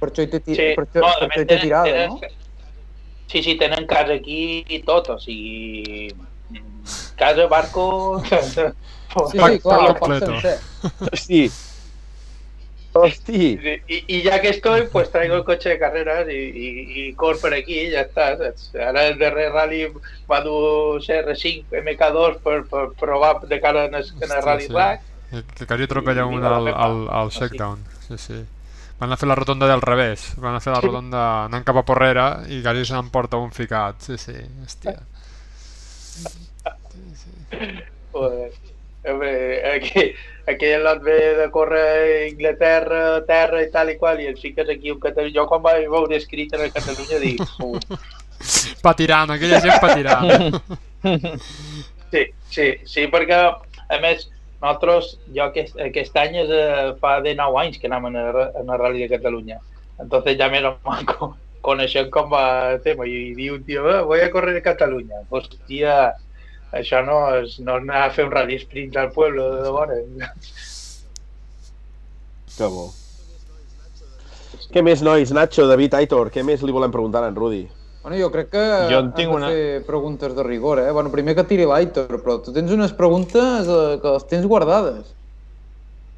Per 0.00 0.10
això 0.10 0.24
hi 0.26 0.32
té, 0.34 0.42
Sí, 0.44 0.66
per 0.76 0.84
això, 0.88 1.00
no, 1.00 1.12
per 1.20 1.28
això 1.30 1.40
hi 1.40 1.46
té 1.46 1.54
tenen- 1.54 1.62
tirada, 1.62 1.84
tenen- 1.88 2.10
no? 2.10 2.34
Sí, 3.30 3.42
sí, 3.42 3.54
tenen 3.56 3.86
casa 3.88 4.12
aquí 4.18 4.64
i 4.68 4.82
tot, 4.84 5.08
o 5.14 5.18
sigui, 5.18 6.10
casa, 7.16 7.46
barco... 7.46 8.22
Sí, 9.30 9.38
sí, 9.38 9.60
clar, 9.60 9.96
completo. 9.96 10.26
sencer. 10.26 10.58
Hosti. 11.12 11.48
Hosti. 12.92 13.58
Y, 13.86 14.16
y 14.16 14.22
ya 14.22 14.40
que 14.40 14.48
estoy, 14.48 14.88
pues 14.90 15.10
traigo 15.12 15.36
el 15.36 15.44
coche 15.44 15.68
de 15.68 15.78
carreras 15.78 16.26
y, 16.28 16.32
y, 16.32 17.08
y 17.08 17.14
corro 17.14 17.38
por 17.38 17.54
aquí 17.54 17.78
y 17.78 17.90
ya 17.90 18.00
está. 18.00 18.36
saps? 18.36 18.74
Ara 18.74 19.06
el 19.06 19.18
darrer 19.18 19.52
rally 19.52 19.86
va 20.30 20.40
dur 20.40 21.00
CR5 21.00 21.70
MK2 21.70 22.38
per, 22.42 22.64
per 22.66 22.90
provar 22.98 23.40
de 23.46 23.60
cara 23.60 23.84
en 23.84 23.94
el, 23.94 24.04
en 24.20 24.32
el 24.32 24.40
Hòstia, 24.40 24.40
Rally 24.42 24.66
sí. 24.66 24.72
Rack. 24.72 25.02
Que, 25.30 25.44
que 25.54 25.66
quasi 25.66 25.82
atropella 25.84 26.26
I 26.26 26.34
un 26.34 26.44
al, 26.44 26.64
la 26.64 26.72
al, 26.72 27.08
al 27.10 27.30
shakedown. 27.30 27.86
Sí, 28.08 28.18
sí. 28.18 28.44
Van 28.98 29.12
a 29.12 29.16
fer 29.16 29.28
la 29.28 29.34
rotonda 29.38 29.66
del 29.70 29.82
revés. 29.82 30.32
Van 30.42 30.54
a 30.54 30.60
fer 30.60 30.72
la 30.74 30.80
rotonda 30.82 31.44
anant 31.44 31.64
cap 31.66 31.78
a 31.78 31.86
Porrera 31.86 32.28
i 32.50 32.62
quasi 32.62 32.84
se 32.84 32.94
n'emporta 32.98 33.38
un 33.38 33.50
ficat. 33.54 34.02
Sí, 34.02 34.18
sí, 34.18 34.34
hòstia. 34.66 34.98
Joder. 38.12 38.50
Aquí, 39.74 40.14
aquí 40.48 40.64
el 40.66 40.82
lot 40.84 41.02
ve 41.02 41.34
de 41.36 41.50
córrer 41.50 41.82
a 41.82 42.26
Inglaterra, 42.28 43.24
terra 43.26 43.62
i 43.62 43.70
tal 43.70 43.90
i 43.92 43.98
qual, 44.00 44.20
i 44.22 44.26
el 44.30 44.38
fiques 44.40 44.68
aquí 44.70 44.90
un 44.90 45.00
Catalunya. 45.00 45.34
Jo 45.42 45.46
quan 45.50 45.62
vaig 45.62 45.88
veure 45.92 46.16
escrit 46.16 46.54
en 46.56 46.62
el 46.64 46.72
Catalunya 46.72 47.18
dic. 47.20 47.42
Patirant, 48.82 49.30
aquella 49.34 49.60
gent 49.60 49.80
patirant. 49.80 50.60
Sí, 52.14 52.20
sí, 52.48 52.66
sí, 52.86 53.02
perquè 53.10 53.36
a 53.42 53.96
més 54.00 54.28
nosaltres, 54.62 55.16
jo 55.34 55.42
aquest, 55.48 55.74
aquest 55.82 56.14
any 56.16 56.36
és, 56.44 56.50
eh, 56.54 56.92
fa 57.00 57.16
de 57.24 57.32
9 57.36 57.58
anys 57.60 57.80
que 57.82 57.88
anem 57.90 58.06
en 58.12 58.16
en 58.22 58.70
el 58.70 58.78
Rally 58.78 59.02
de 59.02 59.16
Catalunya. 59.18 59.58
Entonces 60.00 60.38
ja 60.38 60.46
més 60.48 60.62
o 60.64 60.70
menys 60.86 61.04
co- 61.10 61.34
coneixem 61.60 62.08
com 62.14 62.30
va 62.30 62.44
el 62.76 62.80
tema 62.86 63.04
i 63.10 63.34
diu 63.34 63.56
un 63.58 63.64
tio, 63.66 63.82
eh, 63.90 64.00
voy 64.06 64.20
a 64.22 64.30
correr 64.30 64.56
a 64.56 64.62
Catalunya. 64.62 65.24
Hòstia, 65.28 66.14
això 66.80 67.00
no 67.06 67.18
és, 67.38 67.58
no 67.60 67.76
és 67.78 67.82
anar 67.86 68.02
a 68.06 68.10
fer 68.14 68.24
un 68.26 68.32
rally 68.34 68.58
sprint 68.62 68.96
al 69.00 69.10
pueblo 69.14 69.48
de 69.62 69.70
vora. 69.70 69.94
Que 72.56 72.66
bo. 72.70 72.90
Què 74.74 74.82
més, 74.82 75.02
nois? 75.06 75.30
Nacho, 75.34 75.66
David, 75.70 75.94
Aitor, 75.98 76.30
què 76.34 76.42
més 76.46 76.62
li 76.66 76.74
volem 76.74 76.92
preguntar 76.94 77.22
a 77.24 77.28
en 77.30 77.36
Rudi? 77.38 77.64
Bueno, 78.04 78.16
jo 78.20 78.28
crec 78.30 78.50
que 78.52 78.62
Jo 78.90 78.98
en 79.00 79.12
tinc 79.16 79.30
de 79.30 79.34
una- 79.36 79.48
fer 79.48 79.82
preguntes 79.86 80.34
de 80.36 80.42
rigor, 80.44 80.78
eh? 80.82 80.90
Bueno, 80.92 81.10
primer 81.10 81.34
que 81.34 81.44
tiri 81.48 81.64
l'Aitor, 81.64 82.08
però 82.22 82.38
tu 82.44 82.52
tens 82.52 82.70
unes 82.70 82.92
preguntes 82.92 83.66
eh, 83.66 83.98
que 84.02 84.08
les 84.16 84.26
tens 84.28 84.46
guardades. 84.46 85.14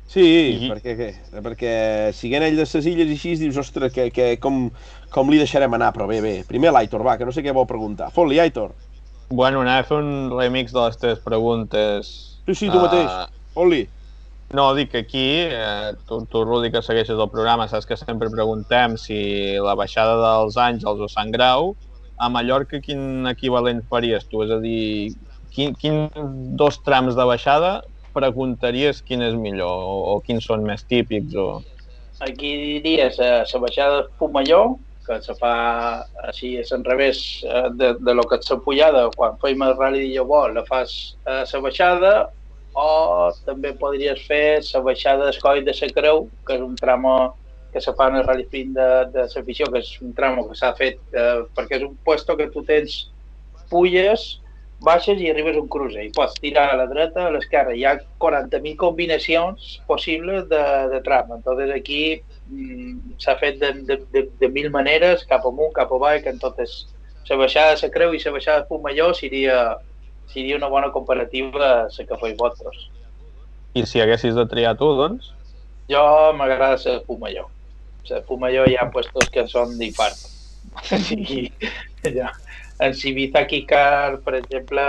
Sí, 0.09 0.22
I- 0.22 0.70
perquè, 0.70 0.96
què? 0.98 1.09
perquè 1.42 2.12
siguent 2.14 2.42
ell 2.46 2.57
de 2.57 2.66
ses 2.66 2.86
illes 2.86 3.09
i 3.09 3.12
així, 3.16 3.36
dius, 3.36 3.57
ostres, 3.59 3.92
que, 3.92 4.11
que, 4.11 4.36
com, 4.40 4.70
com 5.11 5.30
li 5.30 5.38
deixarem 5.38 5.72
anar? 5.74 5.92
Però 5.94 6.07
bé, 6.09 6.20
bé, 6.20 6.34
primer 6.48 6.72
l'Aitor, 6.72 7.02
va, 7.07 7.16
que 7.18 7.24
no 7.26 7.32
sé 7.32 7.42
què 7.42 7.52
vol 7.54 7.66
preguntar. 7.66 8.11
Fot-li, 8.14 8.38
Aitor. 8.40 8.72
Bueno, 9.29 9.62
anava 9.62 9.83
a 9.83 9.87
fer 9.89 9.99
un 9.99 10.31
remix 10.31 10.72
de 10.74 10.83
les 10.85 10.99
teves 11.03 11.22
preguntes. 11.24 12.11
Sí, 12.47 12.55
sí, 12.55 12.70
tu 12.70 12.79
mateix. 12.79 13.11
Ah, 13.11 13.27
Fot-li. 13.57 13.85
No, 14.55 14.68
dic 14.79 14.93
que 14.93 15.03
aquí, 15.03 15.27
eh, 15.51 15.93
tu, 16.07 16.20
tu, 16.31 16.45
Rudi, 16.45 16.70
que 16.70 16.83
segueixes 16.83 17.18
el 17.18 17.31
programa, 17.33 17.66
saps 17.66 17.89
que 17.89 17.99
sempre 17.99 18.31
preguntem 18.31 18.95
si 19.01 19.18
la 19.59 19.74
baixada 19.74 20.14
dels 20.22 20.59
Àngels 20.62 21.03
o 21.03 21.09
Sant 21.11 21.33
Grau, 21.35 21.72
a 22.16 22.29
Mallorca 22.31 22.79
quin 22.81 23.27
equivalent 23.27 23.83
faries 23.91 24.29
tu? 24.31 24.45
És 24.47 24.55
a 24.55 24.61
dir, 24.62 25.11
quin, 25.53 25.74
quin 25.74 26.07
dos 26.57 26.79
trams 26.87 27.18
de 27.18 27.27
baixada 27.27 27.81
preguntaries 28.16 29.03
quin 29.05 29.24
és 29.27 29.35
millor 29.37 29.83
o, 29.91 29.97
o 30.14 30.20
quins 30.24 30.47
són 30.49 30.64
més 30.64 30.87
típics 30.89 31.37
o... 31.37 31.49
Aquí 32.24 32.55
diries 32.81 33.18
eh, 33.20 33.43
la 33.45 33.61
baixada 33.61 33.99
de 33.99 34.07
Pumalló, 34.16 34.62
que 35.07 35.20
se 35.22 35.34
fa 35.38 35.54
així 36.26 36.57
a 36.61 36.64
l'enrevés 36.70 37.22
eh, 37.46 37.68
de, 37.78 37.92
de 38.00 38.14
lo 38.14 38.26
que 38.28 38.40
és 38.40 38.50
la 38.52 38.59
pujada, 38.64 39.07
quan 39.16 39.38
feim 39.42 39.62
el 39.66 39.76
rally 39.78 40.02
de 40.04 40.12
Llavó, 40.14 40.46
la 40.52 40.64
fas 40.68 41.16
a 41.24 41.42
la 41.44 41.62
baixada, 41.64 42.14
o 42.76 43.32
també 43.46 43.72
podries 43.80 44.20
fer 44.28 44.61
la 44.74 44.82
baixada 44.84 45.26
d'Escoll 45.26 45.64
de 45.64 45.74
la 45.80 45.92
Creu, 45.96 46.26
que 46.46 46.59
és 46.59 46.64
un 46.64 46.76
tramo 46.76 47.16
que 47.72 47.80
se 47.80 47.92
fa 47.92 48.09
en 48.09 48.16
el 48.16 48.24
rally 48.24 48.44
sprint 48.44 48.74
de, 48.76 48.88
de 49.12 49.28
l'afició, 49.32 49.68
que 49.72 49.80
és 49.84 49.92
un 50.00 50.12
tramo 50.16 50.46
que 50.48 50.57
s'ha 50.57 50.72
fet 50.76 51.00
eh, 51.12 51.44
perquè 51.57 51.78
és 51.80 51.86
un 51.86 51.96
puesto 52.04 52.36
que 52.36 52.50
tu 52.52 52.62
tens 52.64 53.07
pulles, 53.70 54.26
baixes 54.84 55.20
i 55.20 55.30
arribes 55.30 55.57
a 55.57 55.62
un 55.62 55.68
cruce 55.72 56.04
i 56.04 56.12
pots 56.12 56.36
tirar 56.40 56.66
a 56.70 56.78
la 56.80 56.86
dreta, 56.88 57.26
a 57.26 57.32
l'esquerra. 57.34 57.74
Hi 57.74 57.84
ha 57.84 57.96
40.000 58.20 58.76
combinacions 58.80 59.76
possibles 59.88 60.48
de, 60.48 60.62
de 60.92 61.00
tram. 61.04 61.32
Entonces 61.36 61.72
aquí 61.74 62.22
s'ha 63.18 63.36
fet 63.40 63.59
de, 63.61 63.72
de, 63.88 63.97
de, 64.12 64.26
de 64.40 64.49
mil 64.53 64.70
maneres, 64.74 65.24
cap 65.30 65.47
amunt, 65.49 65.72
cap 65.76 65.92
avall, 65.92 66.20
que 66.22 66.32
en 66.34 66.38
totes 66.42 66.84
la 67.28 67.38
baixada 67.40 67.74
de 67.74 67.82
la 67.82 67.92
Creu 67.94 68.14
i 68.14 68.22
la 68.22 68.34
baixada 68.36 68.62
de 68.62 68.68
Puigmalló 68.68 69.12
seria, 69.14 69.57
seria 70.32 70.57
una 70.57 70.70
bona 70.70 70.92
comparativa 70.94 71.64
a 71.64 71.88
la 71.88 72.07
que 72.09 72.20
feis 72.22 72.36
vosaltres. 72.38 72.86
I 73.74 73.84
si 73.84 74.01
haguessis 74.01 74.34
de 74.34 74.47
triar 74.47 74.76
tu, 74.78 74.92
doncs? 74.99 75.32
Jo 75.90 76.07
m'agrada 76.38 76.78
la 76.84 77.03
Puigmalló. 77.09 77.49
La 78.11 78.22
Puigmalló 78.22 78.64
hi 78.70 78.78
ha 78.78 78.90
puestos 78.90 79.30
que 79.30 79.47
són 79.51 79.76
d'infart. 79.78 80.24
Sí, 80.86 81.47
ja 82.03 82.28
en 82.78 82.94
Civiza 82.94 83.47
Kikar, 83.47 84.20
per 84.20 84.36
exemple, 84.36 84.82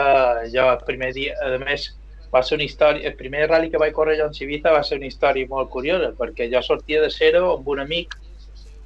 jo 0.53 0.65
el 0.71 0.83
primer 0.85 1.13
dia, 1.15 1.35
a 1.43 1.57
més, 1.61 1.87
va 2.33 2.43
ser 2.43 2.57
una 2.57 2.65
història, 2.67 3.07
el 3.07 3.15
primer 3.19 3.47
rally 3.47 3.71
que 3.71 3.79
vaig 3.81 3.93
córrer 3.95 4.17
jo 4.19 4.27
en 4.27 4.35
Civiza 4.35 4.73
va 4.75 4.83
ser 4.83 4.99
una 4.99 5.07
història 5.07 5.47
molt 5.49 5.69
curiosa, 5.73 6.11
perquè 6.17 6.49
jo 6.51 6.61
sortia 6.65 7.01
de 7.01 7.11
Cero 7.13 7.53
amb 7.55 7.67
un 7.71 7.83
amic 7.83 8.17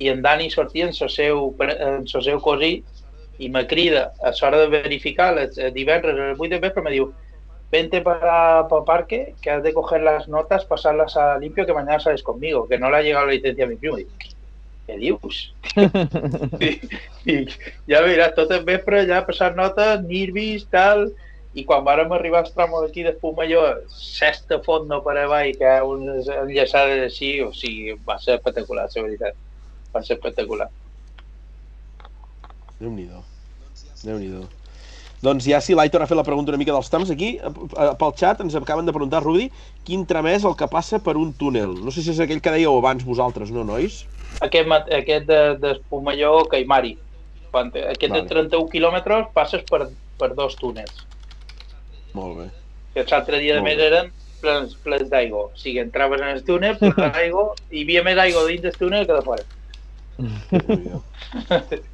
i 0.02 0.10
en 0.10 0.22
Dani 0.22 0.50
sortia 0.50 0.88
en 0.88 0.94
el 0.94 1.10
seu, 1.10 1.50
en 1.62 2.02
el 2.02 2.08
seu 2.10 2.40
cosí 2.42 2.84
i 3.42 3.50
me 3.50 3.66
crida 3.68 4.12
a 4.22 4.34
l'hora 4.38 4.62
de 4.62 4.70
verificar, 4.70 5.34
el 5.40 5.74
divendres 5.74 6.18
a 6.18 6.32
les 6.32 6.40
8 6.40 6.56
de 6.56 6.60
vespre, 6.60 6.84
me 6.86 6.94
diu 6.94 7.12
vente 7.72 8.02
para, 8.02 8.68
para 8.68 8.86
parque, 8.86 9.34
que 9.42 9.50
has 9.50 9.64
de 9.64 9.74
coger 9.74 10.02
las 10.02 10.28
notas, 10.28 10.66
pasarlas 10.66 11.16
a 11.18 11.38
limpio, 11.40 11.66
que 11.66 11.74
mañana 11.74 12.00
sales 12.00 12.22
conmigo, 12.22 12.68
que 12.68 12.78
no 12.78 12.92
le 12.92 12.98
ha 12.98 13.02
llegado 13.02 13.28
la 13.28 13.34
licencia 13.34 13.66
a 13.66 13.68
mi 13.68 13.78
primo. 13.78 13.96
Dic, 13.96 14.36
què 14.88 14.98
dius? 15.00 15.54
I, 16.60 16.72
i 17.32 17.38
ja 17.88 18.04
veuràs, 18.04 18.36
tot 18.36 18.52
el 18.52 18.66
vespre 18.68 19.06
ja 19.08 19.24
passar 19.26 19.56
notes, 19.56 20.04
nervis, 20.04 20.68
tal, 20.70 21.08
i 21.54 21.66
quan 21.68 21.84
vàrem 21.84 22.14
arribar 22.16 22.46
als 22.46 22.54
tramos 22.56 22.86
d'aquí 22.86 23.04
d'Espumalló, 23.04 23.64
sexta 23.92 24.62
fondo 24.64 25.02
per 25.04 25.18
avall, 25.20 25.52
que 25.58 25.68
hi 25.68 25.82
ha 25.82 25.84
unes 25.84 26.30
enllaçades 26.32 27.04
així, 27.10 27.34
o 27.44 27.52
sigui, 27.56 27.98
va 28.08 28.16
ser 28.24 28.38
espectacular, 28.40 28.88
la 28.88 29.04
veritat. 29.10 29.44
Va 29.92 30.04
ser 30.08 30.16
espectacular. 30.16 30.70
Déu-n'hi-do. 32.80 33.20
Déu-n'hi-do. 34.06 34.48
Doncs 35.22 35.46
ja 35.46 35.60
si 35.62 35.76
l'Aitor 35.78 36.02
ha 36.02 36.08
fet 36.10 36.18
la 36.18 36.26
pregunta 36.26 36.50
una 36.50 36.58
mica 36.58 36.74
dels 36.74 36.90
temps, 36.90 37.12
aquí 37.14 37.36
eh, 37.36 37.52
eh, 37.52 37.92
pel 38.00 38.16
xat 38.18 38.40
ens 38.42 38.56
acaben 38.58 38.88
de 38.88 38.96
preguntar, 38.96 39.22
Rudi, 39.22 39.52
quin 39.86 40.08
tram 40.10 40.32
és 40.32 40.48
el 40.48 40.56
que 40.58 40.72
passa 40.72 40.98
per 41.04 41.14
un 41.20 41.36
túnel? 41.38 41.76
No 41.84 41.94
sé 41.94 42.02
si 42.02 42.10
és 42.16 42.24
aquell 42.24 42.42
que 42.42 42.56
dèieu 42.56 42.80
abans 42.80 43.06
vosaltres, 43.06 43.52
no, 43.54 43.68
nois? 43.68 44.02
Aquest, 44.42 44.72
aquest 44.98 45.28
de, 45.30 45.42
d'Espumalló 45.62 46.48
Caimari. 46.50 46.96
Quan, 47.52 47.70
aquest 47.76 48.10
vale. 48.16 48.24
de 48.24 48.34
31 48.34 48.72
quilòmetres 48.72 49.30
passes 49.36 49.68
per, 49.68 49.92
per 50.18 50.32
dos 50.34 50.56
túnels. 50.58 51.11
Molt 52.18 52.38
bé. 52.40 52.50
Que 52.96 53.06
l'altre 53.08 53.40
dia, 53.40 53.56
de 53.58 53.64
més, 53.66 53.80
eren 53.80 54.12
plens, 54.42 54.76
plens 54.84 55.10
d'aigua. 55.12 55.48
O 55.48 55.60
sigui, 55.60 55.80
entraves 55.84 56.22
en 56.22 56.34
el 56.34 56.44
túnel, 56.48 56.78
plens 56.80 57.00
d'aigua, 57.16 57.48
i 57.70 57.82
hi 57.82 57.86
havia 57.86 58.06
més 58.08 58.22
aigua 58.26 58.46
dins 58.50 58.64
del 58.66 58.78
túnel 58.78 59.08
que 59.08 59.18
de 59.18 59.26
fora. 59.26 59.48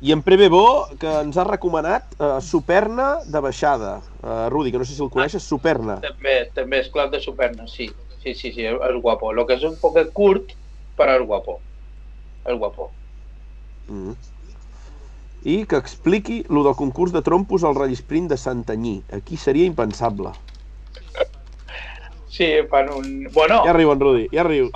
I 0.02 0.12
en 0.12 0.24
Preve 0.26 0.50
Bo, 0.52 0.88
que 1.00 1.12
ens 1.22 1.38
ha 1.38 1.46
recomanat 1.48 2.18
uh, 2.18 2.38
Superna 2.44 3.10
de 3.28 3.42
baixada. 3.44 3.98
Uh, 4.24 4.48
Rudi, 4.54 4.74
que 4.74 4.82
no 4.82 4.88
sé 4.88 4.96
si 4.96 5.04
el 5.06 5.12
coneixes, 5.14 5.46
Superna. 5.46 6.00
També, 6.04 6.40
també 6.58 6.82
és 6.84 6.92
club 6.94 7.14
de 7.14 7.22
Superna, 7.24 7.68
sí. 7.72 7.92
Sí, 8.24 8.34
sí, 8.34 8.52
sí, 8.52 8.66
és 8.68 8.98
guapo. 9.04 9.32
Lo 9.32 9.46
que 9.48 9.56
és 9.56 9.64
un 9.68 9.78
poc 9.80 10.00
curt, 10.18 10.56
però 10.98 11.16
és 11.20 11.28
guapo. 11.30 11.60
És 12.48 12.58
guapo. 12.58 12.90
Mm. 13.88 14.18
I 15.44 15.66
que 15.66 15.78
expliqui 15.78 16.44
lo 16.50 16.64
del 16.66 16.76
concurs 16.76 17.14
de 17.14 17.22
trompos 17.22 17.64
al 17.64 17.76
Rally 17.76 17.96
Sprint 17.96 18.32
de 18.32 18.38
Santanyí. 18.38 19.02
Aquí 19.12 19.38
seria 19.38 19.66
impensable. 19.66 20.34
Sí, 22.30 22.54
fan 22.70 22.90
un... 22.94 23.28
Bueno... 23.34 23.64
Ja 23.66 23.74
riu 23.74 23.92
en 23.94 24.00
Rudi, 24.00 24.30
ja 24.34 24.44
riu 24.46 24.72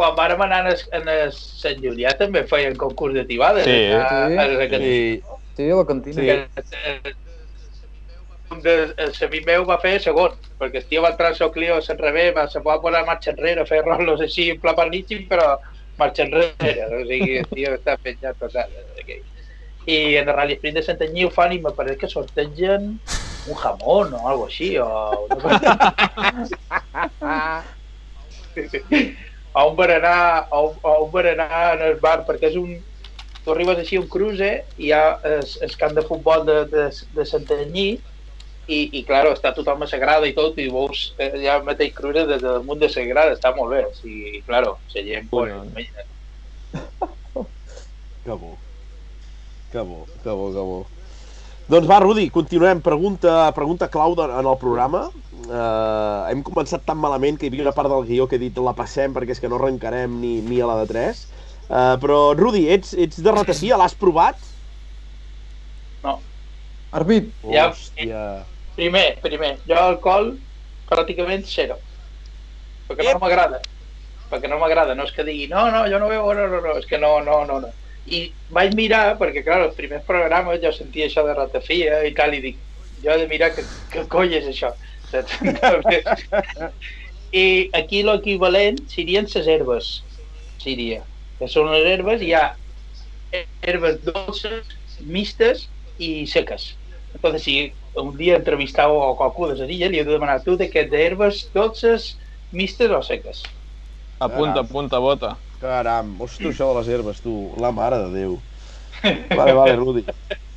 quan 0.00 0.14
vàrem 0.16 0.40
anar 0.40 0.62
el 0.70 1.32
Sant 1.36 1.80
Julià 1.84 2.14
també 2.16 2.46
feien 2.48 2.76
concurs 2.80 3.12
de 3.12 3.26
tibades. 3.28 3.66
Sí, 3.68 3.80
a, 3.92 4.04
sí. 4.08 4.36
A, 4.38 4.44
a, 4.44 4.62
a, 4.64 4.78
sí. 4.80 5.00
Sí, 5.58 5.66
a 5.68 5.76
la 5.76 5.84
cantina. 5.84 6.38
Sí. 6.70 7.16
De, 8.64 8.72
el 8.98 9.12
semí 9.14 9.42
meu 9.46 9.66
va 9.68 9.76
fer 9.82 9.98
segon, 10.02 10.32
perquè 10.58 10.80
el 10.80 10.86
tio 10.88 11.02
va 11.04 11.12
entrar 11.12 11.28
al 11.30 11.36
seu 11.38 11.52
Clio 11.54 11.76
se'n 11.84 12.00
revés, 12.00 12.32
va, 12.34 12.48
se 12.50 12.62
va 12.64 12.80
posar 12.82 13.04
marxa 13.06 13.30
enrere, 13.34 13.66
fer 13.68 13.84
rolos 13.84 14.24
així 14.24 14.48
en 14.54 14.58
pla 14.62 14.72
parníssim, 14.78 15.28
però 15.30 15.52
marxa 16.00 16.24
enrere, 16.24 16.88
o 16.88 17.04
sigui, 17.06 17.36
el 17.44 17.46
tio 17.52 17.76
està 17.76 17.94
penjat 18.02 18.40
total. 18.40 18.72
I 19.86 20.16
en 20.20 20.28
el 20.28 20.36
Rally 20.36 20.58
Sprint 20.58 20.76
de 20.76 20.84
Santanyí 20.84 21.24
ho 21.24 21.30
fan 21.32 21.54
i 21.54 21.60
me 21.62 21.72
pareix 21.76 21.98
que 22.00 22.10
sortegen 22.10 22.98
un 23.48 23.56
jamón 23.56 24.12
o 24.14 24.28
algo 24.28 24.46
així, 24.46 24.76
o 24.78 24.86
a 29.52 29.66
un 29.66 29.76
berenar, 29.76 30.46
a 30.50 30.60
un, 30.60 30.76
a 30.82 30.98
un 31.00 31.10
berenar 31.12 31.74
en 31.76 31.82
el 31.88 31.98
bar, 32.00 32.24
perquè 32.28 32.50
és 32.52 32.56
un... 32.60 32.78
Tu 33.40 33.52
arribes 33.54 33.78
així 33.80 33.96
a 33.96 34.02
un 34.02 34.08
cruce 34.12 34.50
i 34.76 34.90
hi 34.90 34.92
ha 34.92 35.18
el, 35.24 35.46
el 35.64 35.76
camp 35.80 35.94
de 35.96 36.04
futbol 36.04 36.44
de, 36.44 36.58
de, 36.68 36.84
de 37.16 37.24
Santanyí 37.24 37.88
i, 38.70 38.80
i 39.00 39.02
clar, 39.08 39.24
està 39.32 39.54
tothom 39.56 39.82
a 39.82 39.88
Sagrada 39.90 40.28
i 40.28 40.34
tot, 40.36 40.58
i 40.60 40.68
veus 40.70 41.14
eh, 41.16 41.32
ja 41.40 41.56
el 41.56 41.64
mateix 41.66 41.94
cruce 41.96 42.26
des 42.28 42.44
del 42.44 42.60
munt 42.68 42.82
de 42.82 42.90
Sagrada, 42.92 43.32
està 43.34 43.54
molt 43.56 43.72
bé. 43.72 43.84
O 43.88 43.94
sigui, 43.96 44.42
clar, 44.46 44.62
la 44.68 44.76
gent... 44.94 45.30
Pues, 45.32 45.88
que 48.20 48.36
bo. 48.36 48.52
Que 49.70 49.78
bo, 49.80 50.06
que 50.22 50.30
bo, 50.30 50.50
que 50.50 50.58
bo. 50.58 50.86
Doncs 51.70 51.86
va, 51.86 52.00
Rudi, 52.02 52.24
continuem. 52.34 52.80
Pregunta, 52.82 53.52
pregunta 53.54 53.86
clau 53.88 54.16
de, 54.18 54.24
en 54.26 54.46
el 54.50 54.56
programa. 54.58 55.04
Uh, 55.46 56.26
hem 56.26 56.42
començat 56.42 56.82
tan 56.86 56.98
malament 56.98 57.38
que 57.38 57.46
hi 57.46 57.52
havia 57.52 57.62
una 57.62 57.74
part 57.76 57.90
del 57.92 58.02
guió 58.08 58.26
que 58.26 58.34
he 58.34 58.42
dit 58.42 58.58
la 58.58 58.74
passem 58.74 59.14
perquè 59.14 59.36
és 59.36 59.40
que 59.42 59.48
no 59.50 59.60
arrencarem 59.60 60.16
ni, 60.18 60.40
ni 60.42 60.58
a 60.58 60.66
la 60.66 60.80
de 60.82 60.88
3. 60.90 61.22
Uh, 61.22 61.70
eh, 61.70 61.94
però, 62.02 62.18
Rudi, 62.34 62.64
ets, 62.74 62.96
ets 62.98 63.22
de 63.22 63.34
ratafia? 63.36 63.78
L'has 63.78 63.94
provat? 63.94 64.42
No. 66.02 66.18
Arbit. 66.98 67.30
Ja, 67.54 67.70
primer, 68.74 69.06
primer. 69.22 69.52
Jo 69.70 69.78
alcohol 69.78 70.32
pràcticament 70.90 71.46
zero. 71.46 71.78
Perquè 72.88 73.12
no 73.12 73.22
m'agrada. 73.22 73.62
Perquè 74.32 74.50
no 74.50 74.58
m'agrada. 74.58 74.98
No 74.98 75.06
és 75.06 75.14
que 75.14 75.22
digui, 75.22 75.46
no, 75.52 75.68
no, 75.70 75.86
jo 75.86 76.02
no 76.02 76.10
veu, 76.10 76.26
no, 76.34 76.48
no, 76.50 76.64
no. 76.66 76.74
És 76.82 76.90
que 76.90 76.98
no, 76.98 77.20
no, 77.22 77.44
no, 77.46 77.62
no 77.62 77.70
i 78.06 78.32
vaig 78.50 78.74
mirar, 78.78 79.16
perquè 79.20 79.42
clar, 79.44 79.60
els 79.66 79.76
primers 79.76 80.04
programes 80.06 80.60
jo 80.62 80.72
sentia 80.74 81.06
això 81.06 81.24
de 81.26 81.34
ratafia 81.36 82.00
i 82.06 82.14
tal, 82.16 82.34
i 82.34 82.40
dic, 82.44 82.56
jo 83.02 83.12
he 83.12 83.18
de 83.22 83.28
mirar 83.30 83.52
que, 83.54 83.64
que 83.92 84.06
coll 84.12 84.32
és 84.36 84.46
això. 84.50 84.72
I 87.30 87.70
aquí 87.74 88.02
l'equivalent 88.06 88.78
serien 88.90 89.26
les 89.30 89.46
herbes, 89.46 89.90
seria. 90.62 91.02
Que 91.38 91.48
són 91.48 91.70
les 91.72 91.86
herbes, 91.86 92.22
hi 92.22 92.32
ha 92.34 92.54
herbes 93.62 94.00
dolces, 94.04 94.66
mistes 95.00 95.68
i 95.98 96.26
seques. 96.26 96.74
Entonces, 97.14 97.42
si 97.42 97.72
un 97.98 98.16
dia 98.16 98.36
entrevistau 98.38 99.00
a 99.02 99.16
qualcú 99.18 99.48
de 99.48 99.56
les 99.58 99.70
illes, 99.70 99.90
li 99.90 100.00
he 100.00 100.04
de 100.06 100.14
demanar 100.14 100.42
tu 100.44 100.56
de 100.58 100.68
què 100.70 100.86
d'herbes 100.90 101.48
dolces, 101.54 102.16
mistes 102.52 102.90
o 102.90 103.02
seques. 103.02 103.42
Apunta, 104.20 104.60
apunta, 104.62 104.98
bota. 104.98 105.36
Caram, 105.60 106.14
ostres, 106.24 106.54
això 106.54 106.70
de 106.70 106.78
les 106.78 106.88
herbes, 106.88 107.20
tu, 107.20 107.34
la 107.60 107.70
mare 107.76 107.98
de 108.06 108.12
Déu. 108.14 108.38
Vale, 109.36 109.52
vale, 109.52 109.74
Rudi. 109.76 110.04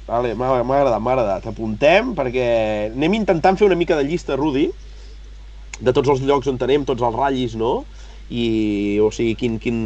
Vale, 0.08 0.32
m'ha 0.36 0.50
agradat, 0.56 1.02
m'ha 1.04 1.12
agradat. 1.14 1.48
Apuntem, 1.52 2.14
perquè 2.16 2.46
anem 2.94 3.20
intentant 3.20 3.60
fer 3.60 3.68
una 3.68 3.80
mica 3.80 3.98
de 4.00 4.08
llista, 4.08 4.38
Rudi, 4.40 4.70
de 5.84 5.94
tots 5.96 6.12
els 6.14 6.24
llocs 6.24 6.48
on 6.48 6.60
tenem, 6.62 6.88
tots 6.88 7.04
els 7.04 7.16
ratllis, 7.16 7.58
no? 7.60 7.84
I, 8.32 8.46
o 9.04 9.10
sigui, 9.12 9.36
quin, 9.40 9.60
quin, 9.60 9.78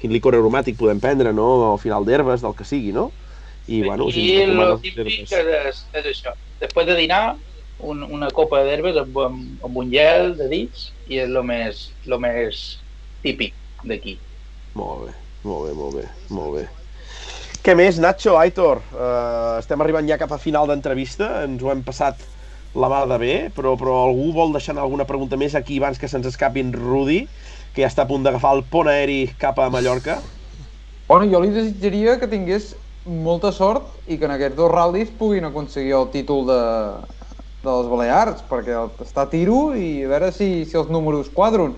quin 0.00 0.14
licor 0.14 0.38
aromàtic 0.38 0.78
podem 0.78 1.02
prendre, 1.02 1.34
no? 1.34 1.48
Al 1.72 1.80
final 1.82 2.06
d'herbes, 2.06 2.46
del 2.46 2.54
que 2.58 2.66
sigui, 2.68 2.94
no? 2.94 3.10
I, 3.66 3.82
bueno, 3.82 4.08
I 4.10 4.14
si 4.14 4.26
el 4.42 4.58
típic 4.82 5.22
és, 5.26 5.86
és 5.94 6.10
això. 6.14 6.34
Després 6.62 6.86
de 6.86 6.98
dinar, 7.02 7.24
un, 7.82 8.02
una 8.06 8.30
copa 8.34 8.62
d'herbes 8.66 8.98
amb, 9.02 9.18
amb, 9.26 9.62
amb 9.66 9.78
un 9.82 9.90
gel 9.90 10.36
de 10.38 10.46
dits 10.50 10.90
i 11.10 11.18
és 11.22 11.30
el 11.30 11.42
més, 11.46 11.88
lo 12.06 12.18
més 12.22 12.62
típic 13.26 13.58
d'aquí. 13.82 14.18
Molt 14.78 15.06
bé, 15.06 15.14
molt 15.44 15.66
bé, 15.66 15.72
molt 15.76 15.98
bé, 15.98 16.06
molt 16.32 16.56
bé. 16.56 16.66
Què 17.62 17.74
més, 17.78 17.98
Nacho, 18.02 18.34
Aitor? 18.40 18.80
Uh, 18.90 19.58
estem 19.60 19.82
arribant 19.84 20.08
ja 20.08 20.18
cap 20.18 20.32
a 20.34 20.40
final 20.40 20.66
d'entrevista, 20.70 21.44
ens 21.46 21.62
ho 21.62 21.70
hem 21.70 21.84
passat 21.86 22.24
la 22.74 22.88
mà 22.88 23.02
de 23.06 23.18
bé, 23.20 23.34
però, 23.54 23.74
però 23.78 23.98
algú 24.06 24.30
vol 24.34 24.54
deixar 24.54 24.74
alguna 24.80 25.06
pregunta 25.06 25.36
més 25.36 25.54
aquí 25.54 25.76
abans 25.78 26.00
que 26.00 26.08
se'ns 26.08 26.26
escapin 26.26 26.72
Rudi, 26.72 27.26
que 27.74 27.84
ja 27.84 27.90
està 27.90 28.06
a 28.06 28.08
punt 28.08 28.24
d'agafar 28.24 28.54
el 28.56 28.64
pont 28.72 28.88
aeri 28.88 29.26
cap 29.38 29.60
a 29.60 29.68
Mallorca. 29.70 30.18
Bueno, 31.08 31.28
jo 31.28 31.42
li 31.42 31.52
desitjaria 31.52 32.16
que 32.18 32.30
tingués 32.32 32.72
molta 33.04 33.52
sort 33.52 34.08
i 34.08 34.16
que 34.16 34.24
en 34.24 34.34
aquests 34.34 34.56
dos 34.56 34.72
ral·lis 34.72 35.12
puguin 35.18 35.44
aconseguir 35.44 35.94
el 35.98 36.08
títol 36.14 36.46
de, 36.48 36.60
de 37.62 37.70
les 37.70 37.88
Balears, 37.92 38.44
perquè 38.48 38.78
està 39.04 39.26
a 39.26 39.30
tiro 39.30 39.74
i 39.76 40.04
a 40.06 40.12
veure 40.12 40.32
si, 40.34 40.64
si 40.64 40.78
els 40.80 40.90
números 40.92 41.30
quadren. 41.34 41.76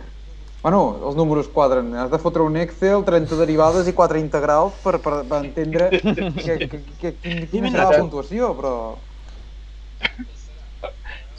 Bueno, 0.65 0.99
els 1.05 1.13
números 1.13 1.51
quadren. 1.53 1.91
Has 2.01 2.09
de 2.09 2.17
fotre 2.17 2.41
un 2.41 2.55
Excel, 2.57 3.03
30 3.05 3.37
derivades 3.37 3.89
i 3.91 3.93
4 3.93 4.17
integrals 4.17 4.79
per, 4.81 4.95
per, 5.05 5.19
per 5.29 5.41
entendre 5.45 5.91
que, 5.93 6.15
que, 6.39 6.55
que, 7.03 7.11
que, 7.21 7.33
quina 7.51 7.69
serà 7.69 7.91
la 7.91 7.99
puntuació, 8.01 8.49
però... 8.57 8.71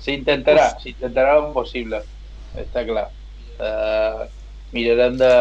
S'intentarà, 0.03 0.67
s'intentarà 0.83 1.39
el 1.39 1.47
possible, 1.55 2.03
està 2.61 2.83
clar. 2.85 3.07
Uh, 3.57 4.27
mirarem 4.75 5.17
de... 5.17 5.31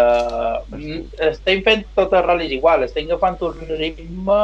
Mm, 0.71 1.03
estem 1.29 1.61
fent 1.67 1.85
tots 1.99 2.17
els 2.17 2.25
ral·lis 2.25 2.55
igual, 2.57 2.87
estem 2.89 3.05
agafant 3.11 3.37
un 3.51 3.61
ritme 3.75 4.39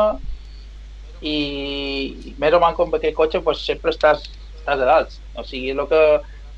i 1.24 2.34
més 2.36 2.58
o 2.58 2.60
menys 2.60 2.76
com 2.76 2.92
aquest 3.00 3.16
cotxe 3.16 3.40
pues, 3.48 3.64
sempre 3.64 3.96
estàs, 3.96 4.28
estàs 4.58 4.84
a 4.84 4.90
dalt. 4.92 5.16
O 5.40 5.48
sigui, 5.48 5.72
el 5.72 5.80
que 5.88 6.04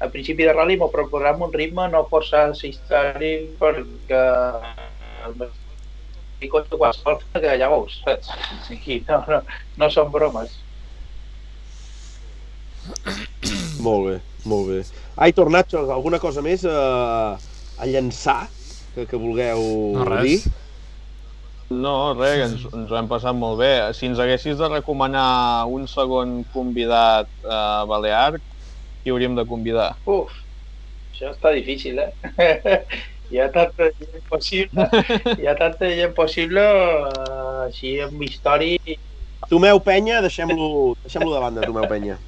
al 0.03 0.11
principi 0.11 0.47
de 0.49 0.53
rally 0.57 0.77
m'ho 0.81 0.89
proposam 0.91 1.45
un 1.47 1.53
ritme 1.55 1.87
no 1.93 2.03
força 2.11 2.49
història 2.67 3.45
perquè 3.61 4.23
el 5.29 6.51
cotxe 6.51 6.75
qualsevol 6.81 7.21
que 7.37 7.55
ja 7.61 7.69
veus, 7.71 8.01
saps? 8.03 8.33
Sigui, 8.67 8.99
no, 9.07 9.21
no, 9.31 9.39
no 9.79 9.91
són 9.95 10.11
bromes. 10.15 10.57
Molt 13.83 14.09
bé, 14.09 14.17
molt 14.51 14.69
bé. 14.73 14.81
Aitor 15.23 15.51
Nacho, 15.55 15.85
alguna 15.95 16.19
cosa 16.23 16.43
més 16.43 16.65
a, 16.67 17.39
a 17.79 17.87
llançar 17.87 18.49
que, 18.95 19.07
que 19.07 19.19
vulgueu 19.21 19.63
No, 20.01 20.07
res. 20.09 20.27
dir? 20.27 20.59
No, 21.73 21.95
res, 22.19 22.43
ens, 22.51 22.67
ens 22.75 22.91
ho 22.91 22.99
hem 22.99 23.09
passat 23.11 23.37
molt 23.39 23.61
bé. 23.63 23.73
Si 23.97 24.11
ens 24.11 24.21
haguessis 24.21 24.59
de 24.59 24.69
recomanar 24.69 25.65
un 25.73 25.87
segon 25.89 26.43
convidat 26.53 27.31
a 27.47 27.85
Balear, 27.89 28.41
qui 29.03 29.13
hauríem 29.13 29.35
de 29.39 29.45
convidar? 29.49 29.93
Uf, 30.07 30.35
això 31.13 31.33
està 31.33 31.53
difícil, 31.55 31.99
eh? 31.99 32.79
hi 33.33 33.41
ha 33.41 33.49
tanta 33.53 33.89
gent 33.99 34.27
possible, 34.29 34.87
hi 35.41 35.49
ha 35.49 35.57
tanta 35.59 35.89
gent 35.89 36.13
possible, 36.17 36.63
uh, 36.63 37.65
així 37.69 37.97
amb 38.05 38.23
història... 38.27 38.99
Tomeu 39.51 39.81
Penya, 39.85 40.21
deixem-lo 40.25 40.95
deixem 41.03 41.25
de 41.27 41.41
banda, 41.41 41.65
Tomeu 41.67 41.89
Penya. 41.91 42.19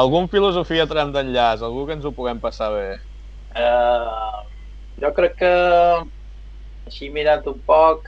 Algun 0.00 0.30
filosofia 0.30 0.86
tram 0.88 1.10
d'enllaç, 1.14 1.64
algú 1.66 1.84
que 1.86 1.98
ens 1.98 2.06
ho 2.06 2.14
puguem 2.14 2.40
passar 2.42 2.70
bé. 2.72 2.86
Uh, 3.50 4.46
jo 5.02 5.10
crec 5.16 5.36
que, 5.42 5.52
així 6.86 7.10
mirant 7.12 7.44
un 7.50 7.58
poc, 7.66 8.06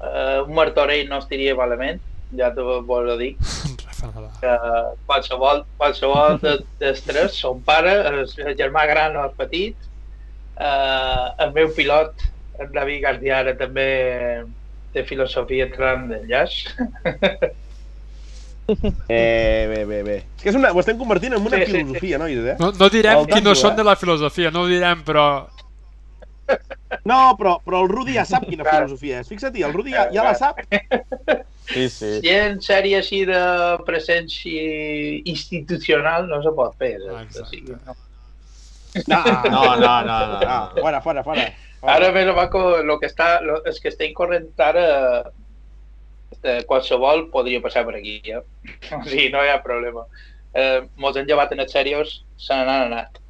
uh, 0.00 0.40
un 0.46 0.54
Martorell 0.56 1.08
no 1.12 1.20
estaria 1.22 1.56
malament, 1.58 2.00
ja 2.36 2.50
t'ho 2.54 2.80
vos 2.88 3.12
ho 3.12 3.77
Nadal. 4.02 4.30
que 4.40 4.54
qualsevol, 5.06 5.64
qualsevol 5.80 6.38
de, 6.42 6.56
dels 6.80 7.02
tres, 7.06 7.36
son 7.36 7.60
pare, 7.66 7.94
el 8.10 8.56
germà 8.58 8.86
gran 8.90 9.16
o 9.16 9.24
el 9.26 9.34
petit, 9.38 9.76
eh, 10.58 11.26
el 11.44 11.52
meu 11.56 11.72
pilot, 11.74 12.26
en 12.58 12.72
David 12.74 13.02
García, 13.02 13.38
ara 13.44 13.54
també 13.58 13.88
té 14.94 15.04
filosofia 15.06 15.68
tram 15.74 16.08
d'enllaç. 16.12 16.60
Eh, 19.08 19.64
bé, 19.64 19.84
bé, 19.88 20.02
bé. 20.04 20.16
És 20.36 20.42
que 20.42 20.50
és 20.50 20.56
una, 20.58 20.74
ho 20.76 20.80
estem 20.82 20.98
convertint 21.00 21.32
en 21.32 21.40
una 21.40 21.56
Sí, 21.56 21.64
sí, 21.64 21.70
sí. 21.70 21.78
filosofia, 21.78 22.18
nois, 22.20 22.42
eh? 22.52 22.56
No, 22.60 22.68
no 22.76 22.88
direm 22.92 23.22
El 23.22 23.28
qui 23.30 23.40
no 23.40 23.54
són 23.56 23.72
eh? 23.72 23.78
de 23.78 23.86
la 23.88 23.94
filosofia, 23.96 24.50
no 24.52 24.66
ho 24.66 24.68
direm, 24.68 25.00
però... 25.06 25.24
No, 27.08 27.36
però, 27.38 27.54
però 27.64 27.80
el 27.84 27.88
Rudi 27.88 28.18
ja 28.18 28.26
sap 28.28 28.44
quina 28.44 28.66
filosofia 28.68 29.22
és. 29.22 29.28
Fixa't, 29.32 29.56
el 29.56 29.72
Rudi 29.72 29.96
ja, 29.96 30.06
ja 30.12 30.26
la 30.26 30.34
sap. 30.36 30.60
Sí, 31.68 31.88
sí. 31.92 32.10
Si 32.24 32.30
en 32.32 32.60
sèrie 32.64 32.96
així 33.02 33.22
de 33.28 33.40
presència 33.86 35.22
institucional 35.28 36.28
no 36.30 36.40
se 36.44 36.52
pot 36.56 36.76
fer. 36.80 36.94
Ah, 37.12 37.24
saps? 37.28 37.42
O 37.42 37.50
sigui, 37.50 37.76
no. 37.86 37.96
No, 39.06 39.18
No, 39.52 39.64
no, 39.76 39.90
no, 40.08 40.18
no. 40.32 40.38
no. 40.40 40.58
Fora, 40.80 41.02
fora, 41.04 41.22
fora. 41.26 41.44
Ara 41.82 42.08
més 42.10 42.26
o 42.26 42.34
menys 42.34 42.86
lo 42.88 42.96
que 42.98 43.06
està, 43.06 43.38
lo, 43.44 43.60
és 43.68 43.76
que 43.78 43.92
estem 43.92 44.14
corrent 44.16 44.48
ara 44.64 44.86
eh, 46.42 46.62
qualsevol 46.66 47.28
podria 47.30 47.60
passar 47.62 47.84
per 47.86 47.94
aquí, 48.00 48.16
ja. 48.26 48.40
O 48.96 49.02
sigui, 49.04 49.28
no 49.34 49.44
hi 49.44 49.52
ha 49.52 49.60
problema. 49.62 50.06
Eh, 50.56 50.80
molts 50.96 51.20
han 51.20 51.28
llevat 51.28 51.52
en 51.54 51.60
els 51.62 51.72
serios, 51.76 52.16
se 52.40 52.56
n'han 52.56 52.88
anat. 52.88 53.20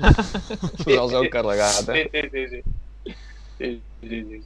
Us 0.00 0.86
els 0.96 1.12
heu 1.16 1.26
carregat, 1.32 1.84
Sí, 1.86 2.02
eh? 2.02 2.08
sí, 2.12 2.22
sí, 2.32 2.46
sí. 2.52 2.60
sí, 3.58 3.68
sí, 4.02 4.20
sí. 4.30 4.42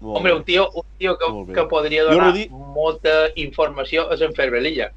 Molt 0.00 0.18
Hombre, 0.18 0.34
un 0.34 0.44
tio, 0.44 0.70
un 0.74 0.84
tio 0.98 1.16
que, 1.18 1.52
que 1.54 1.62
podria 1.70 2.04
donar 2.04 2.32
Rudi- 2.34 2.48
molta 2.50 3.30
informació 3.36 4.10
és 4.12 4.20
en 4.20 4.34
Ferbelilla, 4.36 4.90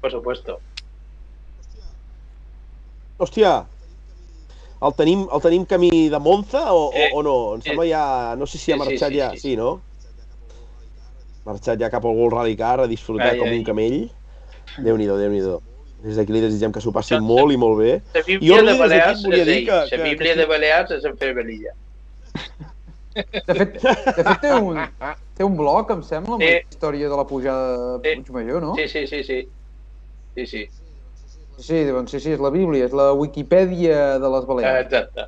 por 0.00 0.10
supuesto. 0.10 0.58
Hòstia, 3.18 3.66
el 4.80 4.94
tenim, 4.94 5.26
el 5.34 5.42
tenim 5.42 5.64
camí 5.66 5.90
de 6.08 6.18
Monza 6.22 6.72
o, 6.72 6.90
Sí. 6.94 7.02
o, 7.12 7.18
o 7.18 7.22
no? 7.22 7.36
Em 7.56 7.62
Sí. 7.62 7.68
sembla 7.70 7.86
ja... 7.90 8.36
No 8.36 8.46
sé 8.46 8.58
si 8.58 8.72
ha 8.72 8.76
Sí, 8.76 8.80
sí, 8.80 8.86
marxat 8.86 9.10
sí, 9.12 9.18
ja... 9.18 9.30
sí. 9.32 9.38
Sí, 9.38 9.56
no? 9.56 9.80
Marxat 11.44 11.80
ja 11.80 11.90
cap 11.90 12.04
al 12.04 12.14
World 12.16 12.36
Rally 12.38 12.56
Car 12.56 12.80
a 12.80 12.86
disfrutar 12.86 13.32
Ai, 13.32 13.38
com 13.38 13.48
ai. 13.48 13.58
un 13.58 13.64
camell. 13.64 14.10
Déu-n'hi-do, 14.78 15.16
déu 15.18 15.30
nhi 15.32 15.40
déu 15.40 15.60
Des 15.98 16.14
d'aquí 16.14 16.30
li 16.32 16.40
desitgem 16.40 16.70
que 16.70 16.78
s'ho 16.80 16.92
passi 16.94 17.16
Això- 17.16 17.24
molt 17.26 17.50
i 17.52 17.56
molt 17.58 17.76
bé. 17.80 18.00
La 18.14 18.22
Bíblia 18.22 18.62
de 18.62 18.74
Balears 18.78 19.24
és 19.24 19.48
ell. 19.48 19.64
que- 19.66 19.72
La 19.72 19.86
que- 19.90 20.02
Bíblia 20.04 20.34
que- 20.34 20.38
de 20.40 20.46
Balears 20.46 20.90
és 20.92 21.04
en 21.04 21.16
Ferbelilla. 21.18 21.72
De 23.18 23.54
fet, 23.58 23.78
de 23.82 24.22
fet 24.24 24.40
té, 24.42 24.52
un, 24.54 24.78
té 25.38 25.44
un 25.46 25.56
blog, 25.58 25.90
em 25.94 26.02
sembla, 26.06 26.34
amb 26.38 26.42
Sí. 26.44 26.50
la 26.54 26.60
història 26.70 27.08
de 27.10 27.16
la 27.18 27.24
pujada 27.26 27.98
de 27.98 28.14
Sí. 28.14 28.20
Puigmajor, 28.22 28.62
no? 28.62 28.74
Sí, 28.78 28.86
sí, 28.88 29.06
sí, 29.10 29.22
sí. 29.24 29.38
Sí, 30.36 30.46
sí. 30.46 30.62
Sí, 31.58 31.78
doncs 31.90 32.12
sí, 32.14 32.20
sí, 32.22 32.30
és 32.36 32.40
la 32.40 32.50
Bíblia, 32.54 32.84
és 32.86 32.92
la 32.94 33.08
Wikipedia 33.18 34.18
de 34.22 34.28
les 34.30 34.44
Balears. 34.46 34.86
Exacte. 34.86 35.26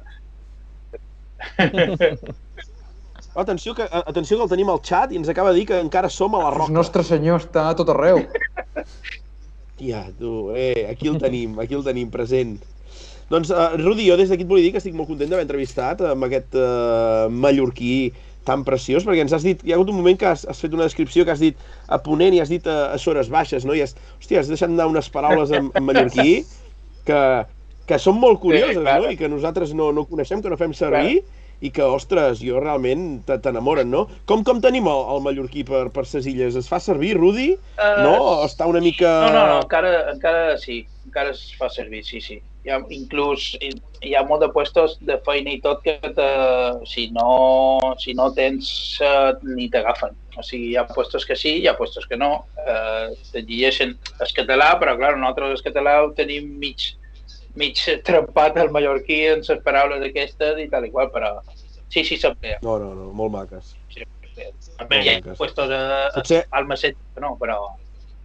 Atenció 3.35 3.75
que, 3.75 3.85
atenció 3.91 4.37
que 4.37 4.43
el 4.45 4.51
tenim 4.51 4.71
al 4.73 4.81
xat 4.83 5.12
i 5.15 5.19
ens 5.21 5.29
acaba 5.31 5.53
de 5.53 5.61
dir 5.61 5.67
que 5.69 5.79
encara 5.79 6.09
som 6.11 6.35
a 6.35 6.41
la 6.43 6.49
El 6.51 6.57
roca. 6.59 6.73
nostre 6.75 7.05
senyor 7.07 7.41
està 7.41 7.69
a 7.71 7.75
tot 7.79 7.89
arreu. 7.93 8.25
Tia, 9.79 10.03
tu, 10.19 10.51
eh, 10.55 10.87
aquí 10.91 11.09
el 11.09 11.19
tenim, 11.23 11.55
aquí 11.62 11.75
el 11.79 11.85
tenim 11.87 12.11
present. 12.11 12.59
Doncs, 13.31 13.51
uh, 13.55 13.77
Rudi, 13.78 14.09
jo 14.09 14.16
des 14.19 14.28
d'aquí 14.32 14.43
et 14.43 14.51
volia 14.51 14.66
dir 14.66 14.73
que 14.74 14.81
estic 14.82 14.97
molt 14.98 15.09
content 15.11 15.31
d'haver 15.31 15.47
entrevistat 15.47 16.01
amb 16.02 16.27
aquest 16.27 16.57
uh, 16.59 17.28
mallorquí 17.31 18.11
tan 18.48 18.65
preciós, 18.65 19.05
perquè 19.07 19.20
ens 19.23 19.35
has 19.36 19.44
dit, 19.44 19.61
hi 19.62 19.70
ha 19.70 19.77
hagut 19.77 19.90
un 19.93 19.98
moment 20.01 20.16
que 20.19 20.27
has, 20.27 20.47
has 20.48 20.59
fet 20.59 20.73
una 20.74 20.86
descripció 20.89 21.27
que 21.28 21.31
has 21.35 21.43
dit 21.43 21.59
a 21.93 21.98
Ponent 22.02 22.35
i 22.35 22.40
has 22.43 22.48
dit 22.51 22.65
a, 22.66 22.93
a 22.94 22.98
Sores 22.98 23.28
Baixes, 23.31 23.66
no? 23.69 23.77
I 23.77 23.85
has, 23.85 23.93
hòstia, 24.19 24.40
has 24.40 24.48
deixat 24.51 24.73
anar 24.73 24.89
unes 24.90 25.11
paraules 25.12 25.52
en, 25.55 25.69
en 25.77 25.85
mallorquí 25.86 26.40
que, 27.07 27.20
que 27.86 27.98
són 28.01 28.16
molt 28.19 28.40
curioses, 28.43 28.81
clar. 28.81 28.97
no? 29.05 29.12
I 29.12 29.20
que 29.20 29.28
nosaltres 29.31 29.77
no, 29.77 29.93
no 29.93 30.07
coneixem, 30.09 30.43
que 30.43 30.51
no 30.51 30.59
fem 30.59 30.73
servir, 30.74 31.20
i 31.61 31.69
que, 31.69 31.85
ostres, 31.85 32.40
jo 32.40 32.57
realment 32.65 33.20
te- 33.28 33.36
t'enamoren, 33.44 33.90
no? 33.93 34.07
Com, 34.24 34.40
com 34.48 34.62
tenim 34.65 34.86
el, 34.89 35.02
el 35.12 35.20
mallorquí 35.20 35.61
per, 35.69 35.90
per 35.93 36.07
ses 36.09 36.24
illes? 36.31 36.57
Es 36.57 36.70
fa 36.73 36.78
servir, 36.81 37.12
Rudi? 37.20 37.51
Eh, 37.77 37.90
No? 38.01 38.15
O 38.16 38.47
està 38.47 38.65
una 38.70 38.81
mica... 38.81 39.11
No, 39.27 39.35
no, 39.36 39.43
no, 39.52 39.59
encara, 39.66 39.90
encara 40.15 40.57
sí, 40.62 40.86
encara 41.11 41.35
es 41.35 41.43
fa 41.59 41.69
servir, 41.69 42.05
sí, 42.07 42.20
sí. 42.23 42.39
Hi 42.65 42.70
ha, 42.74 42.78
inclús 42.95 43.51
hi, 43.59 44.15
ha 44.15 44.23
molt 44.28 44.45
de 44.45 44.51
puestos 44.55 44.99
de 45.09 45.16
feina 45.27 45.53
i 45.53 45.61
tot 45.65 45.82
que 45.82 45.97
te, 46.05 46.28
si, 46.87 47.09
no, 47.16 47.95
si 48.01 48.15
no 48.15 48.28
tens 48.37 48.70
eh, 49.03 49.32
ni 49.49 49.69
t'agafen. 49.73 50.15
O 50.39 50.45
sigui, 50.47 50.70
hi 50.70 50.78
ha 50.78 50.87
puestos 50.89 51.27
que 51.27 51.37
sí, 51.37 51.57
hi 51.61 51.66
ha 51.69 51.77
puestos 51.78 52.07
que 52.07 52.19
no. 52.20 52.31
Eh, 52.62 53.16
te 53.32 53.43
llegeixen 53.43 53.97
el 53.97 54.35
català, 54.37 54.74
però 54.81 54.95
clar, 55.01 55.16
nosaltres 55.19 55.59
el 55.59 55.66
català 55.66 55.97
ho 56.05 56.12
tenim 56.16 56.53
mig, 56.62 56.93
mig 57.59 57.81
trempat 58.07 58.61
al 58.61 58.70
mallorquí 58.77 59.24
en 59.32 59.45
les 59.49 59.65
paraules 59.66 60.07
aquestes 60.07 60.62
i 60.62 60.69
tal 60.70 60.87
i 60.87 60.95
qual, 60.95 61.11
però 61.16 61.35
sí, 61.89 62.05
sí 62.05 62.20
s'emplea. 62.20 62.61
No, 62.62 62.78
no, 62.78 62.95
no, 62.95 63.11
molt 63.16 63.35
maques. 63.35 63.74
Sí, 63.91 64.07
També 64.78 65.03
hi 65.03 65.16
ha 65.16 65.35
puestos 65.35 65.73
a, 65.74 65.82
a, 66.07 66.15
Potser... 66.20 66.45
al 66.57 66.69
Maset, 66.70 66.97
no, 67.20 67.35
però 67.41 67.59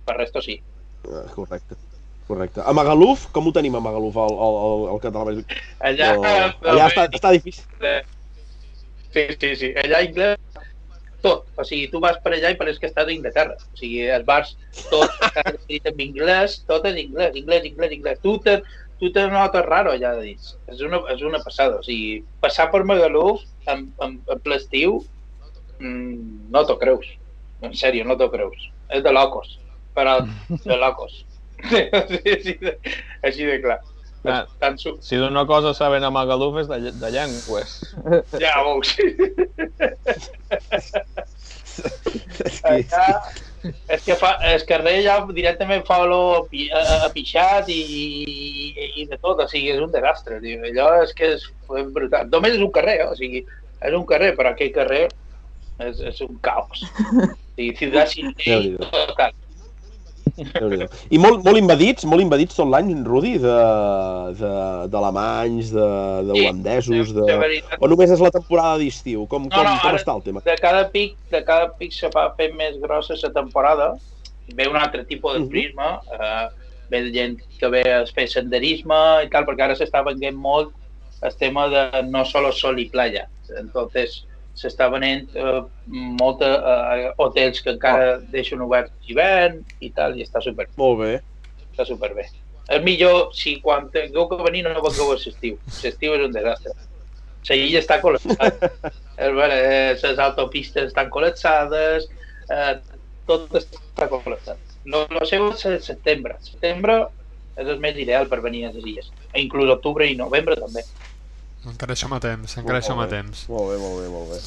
per 0.06 0.20
resto 0.20 0.44
sí. 0.44 0.60
Eh, 1.08 1.28
correcte. 1.34 1.80
Correcte. 2.28 2.64
A 2.66 2.74
Magaluf, 2.74 3.28
com 3.34 3.48
ho 3.48 3.54
tenim 3.54 3.76
a 3.78 3.82
Magaluf, 3.86 4.16
el, 4.18 4.38
el, 4.48 4.60
el, 4.68 4.86
el 4.96 5.02
català? 5.04 5.36
Allà, 5.92 6.12
O... 6.18 6.24
Allà 6.74 6.88
està, 6.90 7.06
està 7.14 7.34
difícil. 7.36 7.66
Sí, 9.14 9.28
sí, 9.40 9.52
sí. 9.62 9.74
Allà 9.84 10.02
anglès 10.08 10.40
tot. 11.26 11.46
O 11.58 11.66
sigui, 11.66 11.90
tu 11.92 12.02
vas 12.04 12.18
per 12.24 12.36
allà 12.36 12.52
i 12.54 12.58
pareix 12.60 12.80
que 12.82 12.90
estàs 12.90 13.10
a 13.10 13.14
Inglaterra. 13.14 13.58
O 13.58 13.80
sigui, 13.80 14.06
els 14.18 14.26
bars, 14.28 14.54
tot 14.92 15.10
està 15.26 15.44
escrit 15.54 15.90
en 15.92 16.02
anglès, 16.08 16.60
tot 16.70 16.86
en 16.90 17.00
anglès, 17.02 17.34
anglès, 17.42 17.68
anglès, 17.72 17.96
anglès. 17.98 18.22
Tu 18.24 18.36
te, 18.46 18.56
tu 19.02 19.12
te 19.16 19.26
notes 19.34 19.66
raro 19.66 19.94
allà 19.96 20.16
de 20.20 20.30
dins. 20.30 20.54
És 20.72 20.82
una, 20.86 21.02
és 21.14 21.26
una 21.26 21.42
passada. 21.46 21.82
O 21.82 21.86
sigui, 21.86 22.24
passar 22.46 22.70
per 22.74 22.84
Magaluf 22.88 23.44
en, 23.72 23.88
en, 24.06 24.18
en 24.22 24.44
ple 24.46 24.60
estiu, 24.62 25.00
mm, 25.80 26.50
no 26.54 26.66
t'ho 26.68 26.78
creus. 26.82 27.10
En 27.66 27.74
sèrio, 27.78 28.06
no 28.06 28.18
t'ho 28.20 28.30
creus. 28.34 28.70
És 28.94 29.06
de 29.06 29.14
locos. 29.16 29.60
però 29.96 30.18
de 30.50 30.76
locos. 30.76 31.24
Així, 31.64 32.58
de, 32.62 32.78
així 33.24 33.46
de 33.48 33.60
clar. 33.64 33.80
Ah. 34.26 34.46
Tant 34.60 34.78
su... 34.82 34.96
Si 35.06 35.18
d'una 35.22 35.46
cosa 35.46 35.74
saben 35.78 36.04
a 36.04 36.10
Magaluf 36.14 36.58
és 36.64 36.70
de, 36.70 36.92
de 36.98 37.10
llengües. 37.14 37.76
Ja 38.44 38.56
veus. 38.66 38.96
És 42.46 42.62
que, 42.62 42.72
és 42.80 42.90
que, 42.94 43.06
és 43.94 44.06
que 44.06 44.18
fa, 44.18 44.32
carrer 44.70 44.96
ja 45.06 45.20
directament 45.30 45.86
fa 45.88 46.02
olor 46.06 46.50
a, 46.50 46.82
a 47.06 47.12
pixat 47.14 47.70
i, 47.74 47.80
i, 47.86 48.90
i 49.04 49.08
de 49.12 49.20
tot, 49.20 49.44
o 49.44 49.48
sigui, 49.52 49.76
és 49.76 49.84
un 49.84 49.94
desastre, 49.94 50.40
tio. 50.44 50.64
Allò 50.72 50.90
és 51.04 51.14
que 51.18 51.36
és, 51.36 51.46
és 51.82 51.94
brutal. 51.94 52.30
Només 52.34 52.58
és 52.58 52.66
un 52.66 52.74
carrer, 52.74 53.00
eh? 53.04 53.10
o 53.12 53.16
sigui, 53.20 53.46
és 53.86 53.94
un 53.94 54.06
carrer, 54.10 54.34
però 54.38 54.54
aquell 54.54 54.74
carrer 54.76 55.06
és, 55.86 56.02
és 56.02 56.22
un 56.26 56.38
caos. 56.46 56.86
O 57.56 57.58
sigui, 57.58 57.72
ciutat 57.80 58.10
sin 58.12 58.34
ley, 58.34 58.50
Déu-n'hi-do. 58.50 58.88
total. 58.92 59.32
I 60.36 61.20
molt, 61.22 61.44
molt 61.46 61.58
invadits, 61.60 62.04
molt 62.10 62.24
invadits 62.24 62.58
tot 62.58 62.68
l'any, 62.68 62.90
Rudi, 63.08 63.38
de, 63.40 63.56
de, 64.40 64.50
d'alemanys, 64.92 65.72
de, 65.76 65.86
de 66.28 66.34
Sí, 66.36 66.42
holandesos, 66.42 67.14
de 67.16 67.22
de... 67.22 67.38
veritat. 67.40 67.78
O 67.80 67.88
només 67.92 68.12
és 68.12 68.24
la 68.24 68.32
temporada 68.36 68.78
d'estiu? 68.82 69.24
Com, 69.32 69.48
No, 69.48 69.54
com, 69.56 69.64
no, 69.70 69.78
com 69.84 69.96
està 70.00 70.16
el 70.18 70.24
tema? 70.26 70.44
de 70.46 70.58
cada 70.62 70.84
pic, 70.92 71.16
de 71.32 71.44
cada 71.48 71.70
pic 71.80 71.94
se 71.96 72.12
fa 72.12 72.28
fent 72.38 72.56
més 72.60 72.78
grossa 72.84 73.16
la 73.22 73.32
temporada, 73.32 73.94
ve 74.56 74.68
un 74.70 74.76
altre 74.78 75.06
tipus 75.06 75.34
de 75.34 75.40
Mhm. 75.40 75.50
turisme, 75.50 75.90
eh, 76.20 76.48
ve 76.92 77.12
gent 77.12 77.40
que 77.60 77.68
ve 77.70 77.82
a 77.82 78.06
fer 78.06 78.28
senderisme 78.30 79.00
i 79.26 79.30
tal, 79.30 79.46
perquè 79.46 79.64
ara 79.64 79.74
s'està 79.76 80.04
venent 80.06 80.36
molt 80.36 80.74
el 81.22 81.34
tema 81.40 81.68
de 81.70 82.04
no 82.12 82.26
solo 82.26 82.52
sol 82.52 82.78
i 82.80 82.90
playa. 82.90 83.28
Entonces, 83.58 84.26
s'està 84.56 84.88
venent 84.92 85.28
eh, 85.36 85.60
molt 86.22 86.42
eh, 86.46 87.12
hotels 87.22 87.62
que 87.62 87.74
encara 87.76 88.18
deixen 88.32 88.64
oberts 88.64 88.94
l'hivern 89.08 89.62
i 89.84 89.92
tal, 89.96 90.16
i 90.18 90.26
està 90.26 90.42
super, 90.44 90.68
Molt 90.80 91.00
bé. 91.04 91.14
està 91.74 91.86
superbé. 91.88 92.28
És 92.66 92.82
millor 92.82 93.30
si 93.38 93.60
quan 93.62 93.90
tingueu 93.94 94.28
que 94.30 94.42
venir 94.42 94.64
no 94.66 94.74
vengueu 94.82 95.12
a 95.14 95.18
l'estiu. 95.20 95.58
L'estiu 95.84 96.16
és 96.16 96.24
un 96.26 96.34
desastre. 96.34 96.74
La 97.46 97.56
illa 97.62 97.82
està 97.84 98.02
col·lapsada. 98.02 98.72
Eh, 99.16 99.30
les 99.32 100.18
autopistes 100.20 100.90
estan 100.90 101.08
col·lapsades, 101.08 102.10
eh, 102.52 102.74
tot 103.30 103.54
està 103.56 104.10
col·lapsat. 104.12 104.74
Lo, 104.92 105.06
lo 105.08 105.22
seu 105.30 105.46
és 105.54 105.86
setembre. 105.88 106.36
Setembre 106.44 106.98
és 107.56 107.70
el 107.72 107.80
més 107.80 107.96
ideal 107.96 108.28
per 108.28 108.42
venir 108.44 108.66
a 108.68 108.74
les 108.74 108.84
illes. 108.84 109.08
E 109.32 109.40
inclús 109.46 109.72
octubre 109.72 110.04
i 110.04 110.18
novembre 110.20 110.58
també. 110.60 110.84
Encara 111.66 111.96
som 111.98 112.14
a 112.14 112.20
temps, 112.22 112.58
encara 112.62 112.82
som 112.86 113.00
a 113.02 113.08
temps. 113.10 113.48
Molt 113.50 113.74
bé, 113.74 113.78
molt 113.82 114.02
bé, 114.02 114.08
molt 114.14 114.32
bé. 114.34 114.40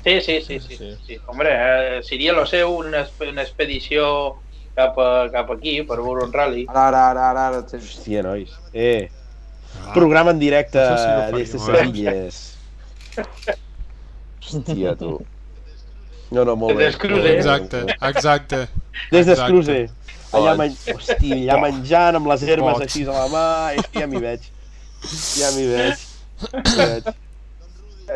Sí, 0.00 0.14
sí, 0.24 0.40
sí, 0.40 0.58
sí. 0.64 0.76
Sí. 0.76 0.90
sí. 1.06 1.18
Hombre, 1.28 1.50
eh, 1.52 2.02
seria 2.02 2.32
lo 2.32 2.46
seu 2.48 2.72
una, 2.78 3.04
una 3.26 3.42
expedició 3.42 4.36
cap, 4.74 4.96
a, 4.96 5.28
cap 5.32 5.50
aquí 5.52 5.82
per 5.84 6.00
veure 6.00 6.24
un 6.24 6.32
rally. 6.32 6.64
Ara, 6.72 6.88
ara, 6.88 7.06
ara, 7.10 7.30
ara, 7.30 7.48
ara. 7.48 7.64
Hòstia, 7.80 8.24
nois. 8.24 8.54
Eh, 8.72 9.10
Ah, 9.78 9.92
programa 9.94 10.32
en 10.34 10.38
directe 10.38 10.78
Això 10.78 10.96
sí 10.98 11.36
des 11.36 11.52
de 11.52 11.58
faríem, 11.58 11.92
Sevilles. 11.92 12.38
Hòstia, 14.40 14.94
tu. 14.98 15.12
No, 16.30 16.44
no, 16.44 16.56
molt 16.56 16.76
bé. 16.78 16.90
Des 16.90 16.98
bé, 16.98 17.36
Exacte, 17.36 17.84
exacte. 18.00 18.60
Des 19.10 19.26
exacte. 19.26 19.30
d'Escruce. 19.30 19.78
Allà, 20.36 20.54
men... 20.58 20.74
Hòstia, 20.94 21.38
allà 21.38 21.58
menjant 21.64 22.18
amb 22.20 22.30
les 22.30 22.46
herbes 22.46 22.82
així 22.86 23.04
a 23.06 23.14
la 23.16 23.28
mà, 23.32 23.46
és 23.78 23.88
que 23.90 24.02
ja 24.04 24.10
m'hi 24.10 24.22
veig. 24.22 24.50
Ja 25.38 25.50
m'hi 25.56 25.66
veig. 25.70 26.06
Veig. 26.76 27.04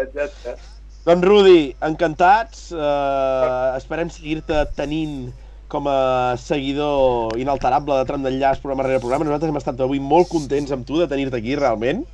Exacte. 0.03 0.57
Doncs 1.05 1.27
Rudi, 1.29 1.75
encantats. 1.85 2.69
Uh, 2.73 3.77
esperem 3.79 4.09
seguir-te 4.13 4.65
tenint 4.77 5.33
com 5.69 5.89
a 5.91 6.37
seguidor 6.39 7.35
inalterable 7.41 7.97
de 7.99 8.07
Tram 8.09 8.23
d'Enllaç 8.25 8.61
programa 8.63 8.87
rere 8.87 9.01
programa. 9.03 9.27
Nosaltres 9.27 9.51
hem 9.53 9.61
estat 9.61 9.81
avui 9.85 10.01
molt 10.01 10.29
contents 10.31 10.73
amb 10.75 10.87
tu 10.89 11.01
de 11.01 11.09
tenir-te 11.11 11.37
aquí, 11.41 11.57
realment. 11.59 12.05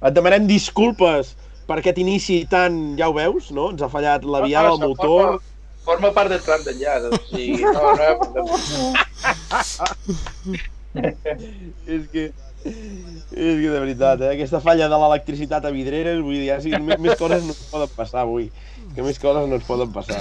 Et 0.00 0.12
demanem 0.16 0.46
disculpes 0.48 1.34
per 1.68 1.76
aquest 1.80 1.98
inici 2.02 2.42
tan, 2.50 2.96
ja 2.98 3.08
ho 3.10 3.14
veus, 3.16 3.50
no? 3.54 3.70
Ens 3.74 3.82
ha 3.84 3.90
fallat 3.92 4.24
la 4.24 4.40
viada, 4.46 4.72
el 4.72 4.78
Forma- 4.78 4.88
motor... 4.94 5.40
Forma 5.80 6.10
part 6.12 6.28
del 6.28 6.42
tram 6.44 6.60
d'enllaç, 6.62 7.06
o 7.08 7.18
sigui, 7.30 7.64
no, 7.64 7.72
no 7.72 7.94
hi 7.96 8.04
ha 8.04 8.16
problema. 8.20 8.52
És 11.96 12.02
que... 12.12 12.24
És 12.64 13.56
que 13.56 13.70
de 13.70 13.80
veritat, 13.80 14.20
eh? 14.20 14.34
Aquesta 14.34 14.60
falla 14.60 14.88
de 14.90 14.98
l'electricitat 15.00 15.64
a 15.64 15.72
Vidreres, 15.72 16.20
vull 16.20 16.36
dir, 16.36 16.48
ja, 16.50 16.60
sí, 16.60 16.72
més, 16.76 16.98
més 17.00 17.18
coses 17.18 17.44
no 17.46 17.54
ens 17.54 17.66
poden 17.72 17.92
passar 17.96 18.24
avui. 18.24 18.50
Que 18.94 19.04
més 19.06 19.20
coses 19.22 19.48
no 19.48 19.56
ens 19.56 19.68
poden 19.68 19.92
passar. 19.94 20.20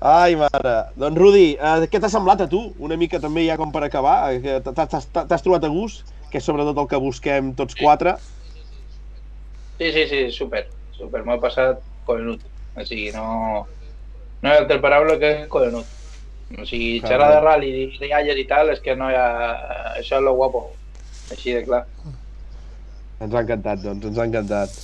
Ai, 0.00 0.36
mare. 0.40 0.74
Doncs, 0.96 1.18
Rudi, 1.18 1.46
eh, 1.60 1.88
què 1.92 2.00
t'ha 2.00 2.08
semblat 2.12 2.44
a 2.44 2.48
tu? 2.48 2.62
Una 2.80 2.96
mica 3.00 3.20
també 3.20 3.44
ja 3.48 3.58
com 3.60 3.72
per 3.72 3.82
acabar. 3.84 4.32
eh, 4.32 4.60
t'has 4.64 5.42
trobat 5.44 5.64
a 5.64 5.72
gust? 5.72 6.08
Que 6.30 6.38
és 6.38 6.46
sobretot 6.46 6.78
el 6.78 6.88
que 6.88 7.00
busquem 7.02 7.54
tots 7.58 7.74
quatre. 7.74 8.14
Sí, 9.80 9.92
sí, 9.92 10.06
sí, 10.08 10.20
super, 10.30 10.66
super, 10.92 11.24
m'ho 11.24 11.34
he 11.34 11.42
passat 11.42 11.80
colonut. 12.06 12.40
O 12.76 12.84
sigui, 12.86 13.10
no... 13.12 13.66
No 14.40 14.48
hi 14.48 14.56
ha 14.56 14.60
altra 14.62 14.80
paraula 14.80 15.18
que 15.20 15.48
colonut. 15.52 15.88
O 16.56 16.64
sigui, 16.64 17.00
xerrar 17.04 17.34
de 17.34 17.40
rally, 17.44 17.72
rialles 18.00 18.38
i 18.40 18.46
tal, 18.48 18.70
és 18.72 18.80
que 18.80 18.96
no 18.96 19.10
hi 19.10 19.16
ha... 19.18 19.26
Això 19.98 20.16
és 20.20 20.24
lo 20.24 20.36
guapo. 20.38 20.68
Així 21.30 21.54
de 21.54 21.62
clar. 21.66 21.84
Ens 23.20 23.34
ha 23.34 23.42
encantat, 23.44 23.82
doncs, 23.84 24.06
ens 24.10 24.18
ha 24.18 24.26
encantat. 24.30 24.78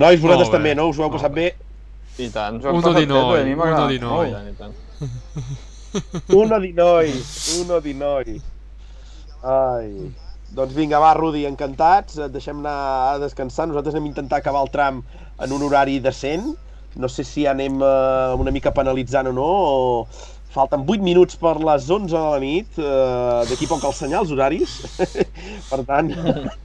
Nois, 0.00 0.20
vosaltres 0.22 0.50
també, 0.54 0.72
no? 0.74 0.88
Us 0.90 0.98
ho 0.98 1.06
heu 1.06 1.12
passat 1.14 1.34
bé? 1.36 1.50
I 2.18 2.28
tant. 2.34 2.58
Us 2.58 2.66
ho 2.66 2.72
Uno 2.72 2.82
passat 2.82 3.00
bé, 3.00 3.06
noi, 3.10 3.40
a 3.40 3.44
mi 3.46 3.54
m'ha 3.54 3.68
uno 3.68 3.70
agradat 3.70 3.92
di 3.92 3.98
I 3.98 4.02
noi. 4.02 4.34
tant, 4.34 4.48
i 4.50 4.56
tant. 4.58 4.74
Uno 6.34 6.58
di 6.58 6.72
noi, 6.74 7.10
uno 7.60 7.76
di 7.78 7.92
noi. 7.94 8.40
Ai. 9.46 9.90
Doncs 10.54 10.72
vinga, 10.74 10.98
va, 10.98 11.12
Rudi, 11.14 11.44
encantats. 11.46 12.18
Et 12.18 12.32
deixem 12.34 12.58
anar 12.62 12.74
a 13.12 13.18
descansar. 13.22 13.68
Nosaltres 13.70 13.94
anem 13.94 14.08
a 14.08 14.12
intentar 14.12 14.40
acabar 14.42 14.64
el 14.66 14.72
tram 14.74 15.02
en 15.38 15.54
un 15.54 15.62
horari 15.62 16.00
decent. 16.02 16.48
No 16.98 17.10
sé 17.10 17.22
si 17.26 17.46
anem 17.46 17.78
eh, 17.82 18.34
una 18.38 18.50
mica 18.54 18.72
penalitzant 18.74 19.30
o 19.30 19.34
no, 19.34 19.46
o... 19.46 20.06
Falten 20.54 20.84
8 20.86 21.02
minuts 21.02 21.34
per 21.40 21.56
les 21.58 21.88
11 21.90 22.12
de 22.14 22.20
la 22.22 22.38
nit. 22.42 22.76
Eh, 22.78 23.40
D'aquí 23.50 23.66
poc 23.70 23.82
els 23.88 23.98
senyals 24.04 24.30
horaris. 24.34 24.70
per 25.70 25.80
tant, 25.88 26.08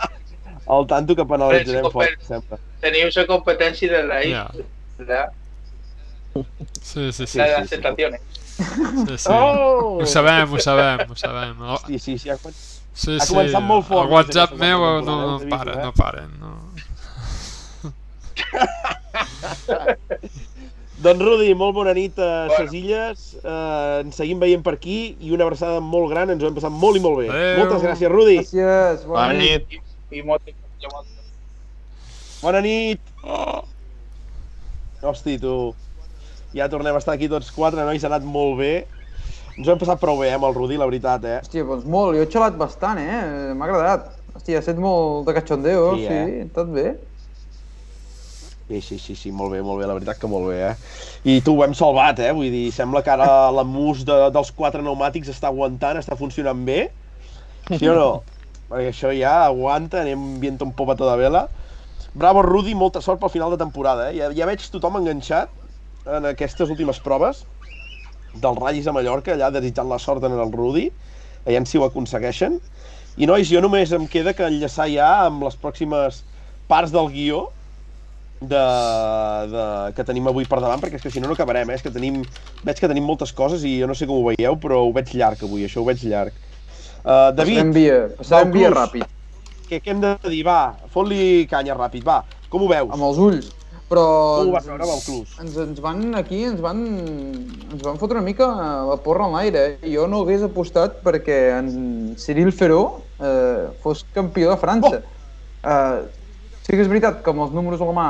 al 0.76 0.84
tanto 0.92 1.16
que 1.18 1.26
penalitzarem 1.26 1.84
Res, 1.88 1.94
fort, 1.96 2.20
sempre. 2.28 2.56
Teniu 2.84 3.08
la 3.16 3.24
competència 3.32 3.90
de 3.96 4.02
la 4.08 4.20
Ja. 4.28 4.44
la, 5.10 5.22
Sí, 6.84 7.12
sí, 7.12 7.26
sí. 7.26 7.38
la 7.40 7.46
sí, 7.48 7.48
de 7.50 7.56
sí. 7.56 7.62
les 7.62 7.70
sensaciones. 7.70 8.22
sí, 8.60 9.18
sí. 9.18 9.30
Oh! 9.34 9.98
Ho 10.04 10.06
sabem, 10.06 10.54
ho 10.54 10.60
sabem, 10.62 11.00
ho 11.10 11.16
sabem. 11.18 11.56
Oh, 11.62 11.78
Sí, 11.88 11.98
sí, 12.00 12.18
sí. 12.22 12.30
ha 12.30 12.38
Sí, 12.94 13.16
Ha 13.16 13.20
sí. 13.26 13.34
començat 13.34 13.62
molt 13.64 13.86
fort, 13.88 14.06
El 14.06 14.12
WhatsApp 14.14 14.52
aquesta 14.54 14.66
meu 14.66 14.78
no, 14.80 15.00
eh? 15.00 15.04
no 15.08 15.36
Us 15.36 15.42
he 15.42 15.46
vist, 15.46 15.58
paren, 15.58 15.80
eh? 15.80 15.84
no 15.84 15.92
paren. 15.94 16.30
No. 16.40 16.50
Doncs 21.00 21.22
Rudi, 21.24 21.54
molt 21.56 21.76
bona 21.78 21.94
nit 21.96 22.18
a 22.20 22.48
Bueno. 22.50 22.56
ses 22.58 22.74
illes. 22.76 23.22
Eh, 23.42 24.02
ens 24.04 24.16
seguim 24.20 24.40
veient 24.40 24.64
per 24.64 24.74
aquí 24.76 25.16
i 25.22 25.32
una 25.32 25.46
abraçada 25.46 25.80
molt 25.80 26.10
gran. 26.12 26.30
Ens 26.30 26.44
ho 26.44 26.48
hem 26.48 26.56
passat 26.58 26.72
molt 26.72 26.98
i 26.98 27.00
molt 27.00 27.18
bé. 27.22 27.30
Adéu. 27.30 27.58
Moltes 27.62 27.84
gràcies, 27.86 28.12
Rudi. 28.12 28.38
Gràcies, 28.42 29.06
bona, 29.06 29.28
Bona 29.28 29.34
nit. 29.40 29.68
nit. 29.70 29.82
I 30.12 30.22
moltes, 30.24 30.54
moltes. 30.92 31.32
Bona 32.42 32.62
nit. 32.62 33.00
Oh. 33.24 33.64
Hosti, 35.02 35.38
tu. 35.40 35.74
Ja 36.54 36.68
tornem 36.68 36.96
a 36.96 36.98
estar 36.98 37.14
aquí 37.14 37.30
tots 37.30 37.52
quatre, 37.52 37.80
nois. 37.86 38.04
Ha 38.04 38.08
anat 38.08 38.24
molt 38.24 38.58
bé. 38.60 38.86
Ens 39.58 39.68
ho 39.68 39.72
hem 39.72 39.80
passat 39.80 40.00
prou 40.00 40.18
bé, 40.20 40.28
eh, 40.30 40.34
amb 40.34 40.44
el 40.46 40.54
Rudi, 40.54 40.76
la 40.78 40.86
veritat, 40.86 41.24
eh? 41.24 41.40
Hòstia, 41.42 41.64
doncs 41.66 41.86
molt, 41.86 42.16
jo 42.16 42.22
he 42.24 42.28
xalat 42.32 42.58
bastant, 42.58 42.98
eh? 43.00 43.54
M'ha 43.54 43.66
agradat. 43.66 44.12
Hòstia, 44.36 44.58
ha 44.58 44.60
estat 44.60 44.78
molt 44.78 45.26
de 45.28 45.34
cachondeo, 45.34 45.96
Sí, 45.96 46.08
sí, 46.08 46.14
eh? 46.14 46.44
sí 46.44 46.50
tot 46.54 46.68
bé. 46.68 46.98
Sí, 48.70 48.82
sí, 48.86 49.00
sí, 49.02 49.16
sí, 49.18 49.32
molt 49.34 49.50
bé, 49.50 49.64
molt 49.66 49.82
bé, 49.82 49.88
la 49.90 49.96
veritat 49.98 50.20
que 50.22 50.30
molt 50.30 50.46
bé, 50.52 50.60
eh? 50.68 50.74
I 51.26 51.40
tu 51.42 51.56
ho 51.58 51.64
hem 51.66 51.72
salvat, 51.74 52.20
eh? 52.22 52.30
Vull 52.38 52.52
dir, 52.54 52.68
sembla 52.70 53.02
que 53.02 53.10
ara 53.10 53.50
la 53.50 53.64
mus 53.66 54.04
de, 54.06 54.18
dels 54.36 54.52
quatre 54.54 54.84
pneumàtics 54.84 55.32
està 55.34 55.50
aguantant, 55.50 55.98
està 55.98 56.14
funcionant 56.20 56.62
bé. 56.68 56.84
Sí 57.72 57.90
o 57.90 57.96
no? 57.98 58.12
Perquè 58.70 58.92
això 58.92 59.10
ja 59.18 59.40
aguanta, 59.48 60.04
anem 60.04 60.38
viento 60.44 60.70
un 60.70 60.76
popa 60.78 60.94
toda 61.00 61.18
vela. 61.18 61.48
Bravo, 62.14 62.46
Rudi, 62.46 62.78
molta 62.78 63.02
sort 63.02 63.18
pel 63.18 63.34
final 63.34 63.58
de 63.58 63.58
temporada, 63.58 64.12
eh? 64.12 64.20
Ja, 64.22 64.30
ja 64.38 64.46
veig 64.46 64.62
tothom 64.70 65.02
enganxat 65.02 65.50
en 66.06 66.30
aquestes 66.30 66.70
últimes 66.70 67.02
proves 67.02 67.48
dels 68.38 68.62
ratllis 68.62 68.86
a 68.86 68.94
Mallorca, 68.94 69.34
allà 69.34 69.50
desitjant 69.58 69.90
la 69.90 69.98
sort 69.98 70.30
en 70.30 70.38
el 70.38 70.54
Rudi, 70.54 70.92
veient 71.50 71.66
si 71.66 71.82
ho 71.82 71.90
aconsegueixen. 71.90 72.62
I 73.18 73.26
nois, 73.26 73.50
jo 73.50 73.66
només 73.66 73.98
em 73.98 74.06
queda 74.06 74.38
que 74.38 74.46
enllaçar 74.46 74.92
ja 74.94 75.16
amb 75.26 75.42
les 75.50 75.58
pròximes 75.58 76.28
parts 76.70 76.94
del 76.94 77.10
guió 77.10 77.48
de, 78.42 78.64
de, 79.52 79.64
que 79.96 80.04
tenim 80.08 80.28
avui 80.32 80.46
per 80.50 80.60
davant, 80.64 80.80
perquè 80.82 81.00
és 81.00 81.04
que 81.04 81.12
si 81.12 81.20
no 81.22 81.28
no 81.28 81.36
acabarem, 81.36 81.70
eh? 81.70 81.78
És 81.80 81.84
que 81.86 81.92
tenim, 81.92 82.22
veig 82.66 82.80
que 82.80 82.88
tenim 82.92 83.06
moltes 83.08 83.34
coses 83.36 83.64
i 83.68 83.78
jo 83.82 83.88
no 83.90 83.96
sé 83.98 84.08
com 84.08 84.22
ho 84.22 84.30
veieu, 84.32 84.56
però 84.62 84.82
ho 84.88 84.94
veig 84.96 85.12
llarg 85.20 85.44
avui, 85.44 85.66
això 85.68 85.84
ho 85.84 85.88
veig 85.90 86.04
llarg. 86.08 86.34
Uh, 87.04 87.30
David, 87.36 87.72
via, 87.76 88.00
passarem 88.18 88.52
via 88.56 88.72
ràpid, 88.74 89.06
què, 89.70 89.80
què 89.80 89.94
hem 89.94 90.02
de 90.04 90.16
dir? 90.28 90.44
Va, 90.48 90.60
fot-li 90.92 91.46
canya 91.52 91.76
ràpid, 91.78 92.04
va. 92.08 92.22
Com 92.50 92.64
ho 92.66 92.70
veus? 92.72 92.90
amb 92.92 93.04
els 93.12 93.20
ulls. 93.22 93.50
Però 93.90 94.04
Com 94.38 94.50
ho 94.50 94.54
vas 94.54 94.66
ens- 94.66 94.70
veure, 94.70 94.86
Bauclús? 94.86 95.32
ens, 95.42 95.56
ens 95.58 95.80
van 95.82 96.04
aquí, 96.20 96.44
ens 96.46 96.60
van, 96.62 96.78
ens 97.74 97.82
van 97.82 97.98
fotre 97.98 98.20
una 98.20 98.26
mica 98.26 98.46
la 98.86 98.98
porra 99.02 99.26
en 99.26 99.34
l'aire. 99.34 99.64
eh? 99.82 99.90
Jo 99.96 100.06
no 100.08 100.20
hagués 100.22 100.44
apostat 100.46 101.00
perquè 101.02 101.38
en 101.58 102.14
Cyril 102.16 102.52
Feró 102.54 103.02
eh, 103.20 103.70
fos 103.82 104.04
campió 104.14 104.52
de 104.52 104.58
França. 104.62 105.00
Eh, 105.64 105.98
sí 106.70 106.78
que 106.78 106.84
és 106.86 106.90
veritat 106.92 107.24
que 107.26 107.32
amb 107.34 107.42
els 107.48 107.54
números 107.56 107.82
a 107.82 107.88
la 107.90 107.96
mà, 107.98 108.08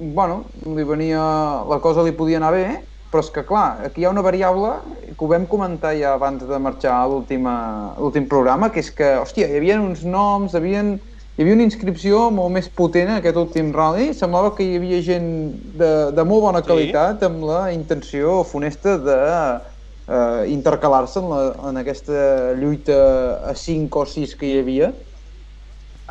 bueno, 0.00 0.46
li 0.64 0.84
venia, 0.88 1.20
la 1.68 1.76
cosa 1.84 2.00
li 2.06 2.14
podia 2.16 2.38
anar 2.40 2.52
bé, 2.54 2.66
però 3.12 3.20
és 3.20 3.28
que 3.34 3.42
clar, 3.44 3.82
aquí 3.84 4.00
hi 4.00 4.06
ha 4.08 4.12
una 4.14 4.24
variable 4.24 4.70
que 5.10 5.20
ho 5.20 5.28
vam 5.28 5.44
comentar 5.44 5.90
ja 5.98 6.14
abans 6.16 6.46
de 6.48 6.60
marxar 6.64 6.94
a 7.02 7.08
l'últim 7.10 8.24
programa, 8.30 8.70
que 8.72 8.80
és 8.80 8.88
que, 8.96 9.10
hòstia, 9.20 9.50
hi 9.50 9.58
havia 9.60 9.76
uns 9.82 10.06
noms, 10.08 10.54
hi 10.54 10.62
havia, 10.62 10.86
hi 11.36 11.44
havia 11.44 11.58
una 11.58 11.66
inscripció 11.68 12.30
molt 12.32 12.54
més 12.56 12.70
potent 12.72 13.12
en 13.12 13.18
aquest 13.20 13.36
últim 13.36 13.74
rally, 13.76 14.14
semblava 14.16 14.54
que 14.56 14.64
hi 14.64 14.80
havia 14.80 15.02
gent 15.04 15.28
de, 15.76 15.92
de 16.16 16.24
molt 16.24 16.48
bona 16.48 16.64
Sí. 16.64 16.70
qualitat 16.72 17.28
amb 17.28 17.44
la 17.44 17.60
intenció 17.76 18.40
funesta 18.48 18.96
de 19.04 19.20
eh, 20.08 20.48
intercalar-se 20.56 21.20
en, 21.20 21.28
la, 21.28 21.44
en 21.68 21.84
aquesta 21.84 22.54
lluita 22.56 23.00
a 23.52 23.54
5 23.54 24.00
o 24.00 24.08
6 24.08 24.38
que 24.40 24.48
hi 24.48 24.60
havia. 24.64 24.94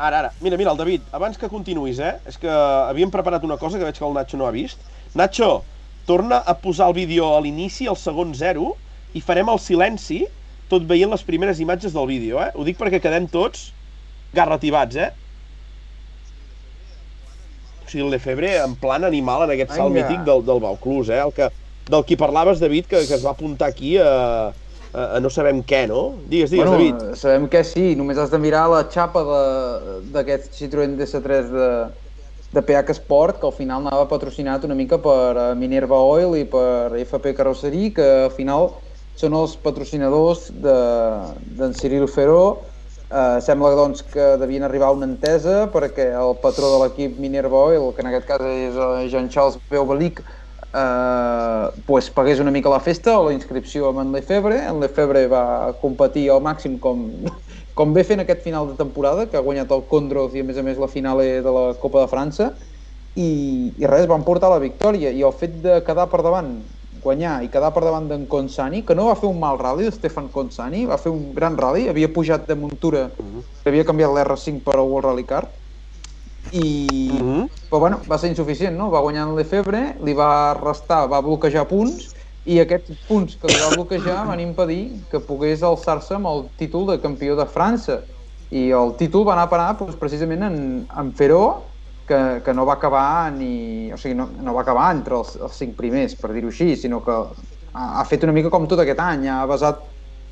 Ara, 0.02 0.18
ara. 0.18 0.30
Mira, 0.42 0.56
mira, 0.58 0.72
el 0.72 0.78
David, 0.80 1.02
abans 1.14 1.38
que 1.38 1.46
continuïs, 1.46 2.00
eh? 2.02 2.16
És 2.26 2.34
que 2.42 2.50
havíem 2.50 3.10
preparat 3.14 3.44
una 3.46 3.54
cosa 3.60 3.78
que 3.78 3.86
veig 3.86 4.00
que 4.00 4.06
el 4.08 4.16
Nacho 4.16 4.38
no 4.40 4.48
ha 4.48 4.54
vist. 4.54 4.80
Nacho, 5.14 5.62
torna 6.08 6.40
a 6.42 6.56
posar 6.58 6.88
el 6.90 6.96
vídeo 6.96 7.28
a 7.36 7.40
l'inici, 7.44 7.86
al 7.86 7.98
segon 8.00 8.32
zero, 8.34 8.72
i 9.14 9.22
farem 9.22 9.52
el 9.52 9.60
silenci, 9.62 10.24
tot 10.72 10.88
veient 10.90 11.12
les 11.12 11.22
primeres 11.28 11.60
imatges 11.62 11.94
del 11.94 12.08
vídeo, 12.10 12.40
eh? 12.42 12.50
Ho 12.56 12.66
dic 12.66 12.80
perquè 12.80 12.98
quedem 13.04 13.28
tots 13.30 13.68
garrativats, 14.34 14.98
eh? 14.98 15.12
O 17.84 17.86
sigui, 17.86 18.02
el 18.08 18.10
Lefebvre 18.16 18.56
en 18.64 18.74
plan 18.82 19.06
animal 19.06 19.46
en 19.46 19.54
aquest 19.54 19.76
salt 19.76 19.94
mític 19.94 20.26
del, 20.26 20.42
del 20.48 20.64
Bauclús, 20.66 21.12
eh? 21.14 21.20
El 21.22 21.30
que, 21.36 21.52
del 21.94 22.06
qui 22.08 22.18
parlaves, 22.18 22.58
David, 22.58 22.90
que, 22.90 23.04
que 23.06 23.20
es 23.20 23.22
va 23.22 23.36
apuntar 23.36 23.70
aquí 23.70 23.94
a, 24.02 24.50
a, 24.94 25.16
a 25.16 25.20
no 25.20 25.30
sabem 25.30 25.62
què, 25.64 25.86
no? 25.88 26.02
Digues, 26.28 26.50
digues, 26.52 26.70
David. 26.70 27.02
eh, 27.12 27.16
sabem 27.16 27.48
que 27.48 27.64
sí, 27.64 27.94
només 27.96 28.18
has 28.18 28.30
de 28.30 28.38
mirar 28.38 28.68
la 28.70 28.84
xapa 28.92 29.22
de- 29.24 30.00
d'aquest 30.12 30.52
Citroën 30.58 30.96
DS3 30.98 31.50
de, 31.52 31.68
de 32.52 32.62
PH 32.62 32.92
Sport, 33.00 33.38
que 33.40 33.46
al 33.48 33.52
final 33.56 33.86
anava 33.86 34.08
patrocinat 34.10 34.64
una 34.68 34.74
mica 34.76 34.98
per 35.00 35.36
eh, 35.36 35.54
Minerva 35.56 35.96
Oil 36.04 36.36
i 36.36 36.44
per 36.44 36.92
FP 37.04 37.34
Carrosserie, 37.38 37.92
que 37.96 38.08
al 38.26 38.34
final 38.36 38.74
són 39.16 39.34
els 39.36 39.56
patrocinadors 39.60 40.50
de- 40.52 41.32
d'en 41.58 41.72
Cyril 41.76 42.06
Feró. 42.08 42.44
Eh, 43.12 43.40
sembla 43.44 43.74
doncs, 43.76 44.00
que 44.08 44.36
devien 44.40 44.62
arribar 44.64 44.88
a 44.88 44.94
una 44.96 45.04
entesa 45.04 45.66
perquè 45.72 46.06
el 46.16 46.38
patró 46.40 46.70
de 46.72 46.78
l'equip 46.84 47.18
Minerva 47.20 47.58
Oil, 47.68 47.90
que 47.92 48.00
en 48.00 48.08
aquest 48.08 48.24
cas 48.28 48.40
és 48.40 48.72
eh, 48.76 49.08
Jean-Charles 49.12 49.58
Beubelic, 49.68 50.22
eh, 50.72 51.70
pues, 51.86 52.10
pagués 52.10 52.40
una 52.40 52.50
mica 52.50 52.70
la 52.70 52.80
festa 52.80 53.18
o 53.18 53.28
la 53.28 53.34
inscripció 53.34 53.88
amb 53.90 54.02
en 54.02 54.12
Lefebvre. 54.12 54.58
En 54.68 54.80
Lefebvre 54.80 55.26
va 55.30 55.44
competir 55.80 56.28
al 56.30 56.42
màxim 56.44 56.78
com, 56.82 57.06
com 57.78 57.94
ve 57.94 58.04
fent 58.04 58.24
aquest 58.24 58.44
final 58.44 58.68
de 58.70 58.76
temporada, 58.80 59.26
que 59.28 59.38
ha 59.38 59.46
guanyat 59.46 59.72
el 59.72 59.86
Condros 59.90 60.36
i 60.36 60.42
a 60.42 60.48
més 60.48 60.58
a 60.58 60.66
més 60.66 60.80
la 60.80 60.90
finale 60.90 61.40
de 61.44 61.56
la 61.58 61.72
Copa 61.80 62.04
de 62.04 62.12
França. 62.12 62.52
I, 63.12 63.72
i 63.76 63.88
res, 63.88 64.06
van 64.08 64.24
portar 64.24 64.48
la 64.48 64.62
victòria 64.62 65.10
i 65.12 65.20
el 65.20 65.34
fet 65.36 65.58
de 65.60 65.82
quedar 65.84 66.08
per 66.08 66.22
davant 66.24 66.56
guanyar 67.02 67.42
i 67.42 67.50
quedar 67.50 67.72
per 67.74 67.82
davant 67.84 68.06
d'en 68.08 68.28
Consani, 68.30 68.82
que 68.86 68.94
no 68.94 69.08
va 69.08 69.16
fer 69.18 69.28
un 69.28 69.40
mal 69.42 69.58
rally, 69.58 69.88
Stefan 69.92 70.28
Consani, 70.32 70.84
va 70.86 71.00
fer 71.00 71.10
un 71.12 71.32
gran 71.34 71.58
rally, 71.58 71.88
havia 71.90 72.10
pujat 72.12 72.46
de 72.48 72.56
muntura, 72.56 73.08
que 73.16 73.68
havia 73.72 73.84
canviat 73.88 74.14
l'R5 74.14 74.62
per 74.64 74.76
al 74.76 74.86
World 74.86 75.08
Rally 75.10 75.26
Car, 75.26 75.42
i, 76.50 77.10
Mhm. 77.12 77.48
però 77.70 77.78
bueno, 77.80 78.00
va 78.10 78.18
ser 78.18 78.28
insuficient, 78.30 78.76
no? 78.76 78.90
Va 78.90 79.00
guanyar 79.00 79.28
en 79.28 79.36
Lefebvre, 79.36 79.96
li 80.02 80.12
va 80.14 80.54
restar, 80.54 81.08
va 81.08 81.20
bloquejar 81.22 81.66
punts, 81.68 82.12
i 82.44 82.58
aquests 82.58 82.90
punts 83.06 83.36
que 83.36 83.48
li 83.48 83.58
va 83.58 83.70
bloquejar 83.70 84.26
van 84.26 84.40
impedir 84.40 85.06
que 85.08 85.20
pogués 85.20 85.62
alçar-se 85.62 86.14
amb 86.14 86.26
el 86.26 86.50
títol 86.56 86.86
de 86.86 87.00
campió 87.00 87.36
de 87.36 87.46
França. 87.46 88.02
I 88.50 88.70
el 88.70 88.96
títol 88.96 89.26
va 89.26 89.32
anar 89.32 89.44
a 89.44 89.50
parar 89.50 89.76
doncs, 89.78 89.96
precisament 89.96 90.42
en, 90.42 90.86
en 90.98 91.12
Feró, 91.14 91.68
que, 92.06 92.42
que 92.44 92.52
no 92.52 92.66
va 92.66 92.74
acabar 92.74 93.30
ni... 93.32 93.90
O 93.92 93.96
sigui, 93.96 94.14
no, 94.14 94.26
no 94.42 94.52
va 94.52 94.62
acabar 94.62 94.90
entre 94.94 95.14
els, 95.16 95.36
els 95.36 95.54
cinc 95.56 95.76
primers, 95.76 96.16
per 96.16 96.32
dir-ho 96.32 96.48
així, 96.48 96.74
sinó 96.76 97.00
que 97.04 97.12
ha, 97.12 98.00
ha 98.00 98.04
fet 98.04 98.24
una 98.24 98.32
mica 98.32 98.50
com 98.50 98.66
tot 98.66 98.80
aquest 98.80 98.98
any, 99.00 99.28
ha 99.28 99.46
basat 99.46 99.78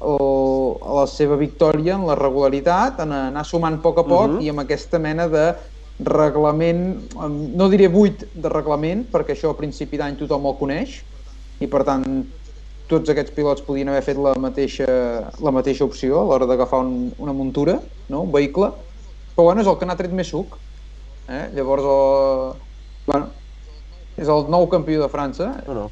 el, 0.02 0.76
la 0.96 1.06
seva 1.06 1.36
victòria 1.36 1.94
en 1.94 2.06
la 2.08 2.16
regularitat, 2.18 3.00
en 3.00 3.12
anar 3.12 3.44
sumant 3.46 3.78
a 3.78 3.82
poc 3.82 3.98
a 3.98 4.04
poc 4.04 4.30
Mhm. 4.32 4.40
i 4.42 4.48
amb 4.50 4.60
aquesta 4.60 4.98
mena 4.98 5.28
de 5.28 5.54
reglament, 6.06 6.82
no 7.56 7.68
diré 7.72 7.88
buit 7.92 8.24
de 8.34 8.50
reglament, 8.52 9.04
perquè 9.12 9.34
això 9.34 9.52
a 9.52 9.58
principi 9.58 9.98
d'any 10.00 10.16
tothom 10.20 10.46
el 10.48 10.56
coneix, 10.60 11.00
i 11.60 11.68
per 11.68 11.82
tant 11.84 12.04
tots 12.90 13.12
aquests 13.12 13.34
pilots 13.36 13.62
podien 13.62 13.90
haver 13.92 14.02
fet 14.02 14.18
la 14.18 14.32
mateixa, 14.40 14.86
la 15.38 15.52
mateixa 15.54 15.86
opció 15.86 16.20
a 16.20 16.24
l'hora 16.26 16.48
d'agafar 16.50 16.80
un, 16.82 17.12
una 17.22 17.34
muntura, 17.36 17.78
no? 18.08 18.24
un 18.26 18.32
vehicle, 18.32 18.72
però 19.36 19.50
bueno, 19.50 19.62
és 19.62 19.70
el 19.70 19.78
que 19.78 19.86
n'ha 19.86 19.98
tret 19.98 20.14
més 20.16 20.32
suc. 20.32 20.56
Eh? 21.30 21.44
Llavors, 21.54 21.86
el, 21.86 22.82
bueno, 23.06 23.30
és 24.18 24.28
el 24.28 24.50
nou 24.50 24.66
campió 24.72 25.04
de 25.04 25.08
França, 25.12 25.52
No, 25.68 25.76
no. 25.76 25.86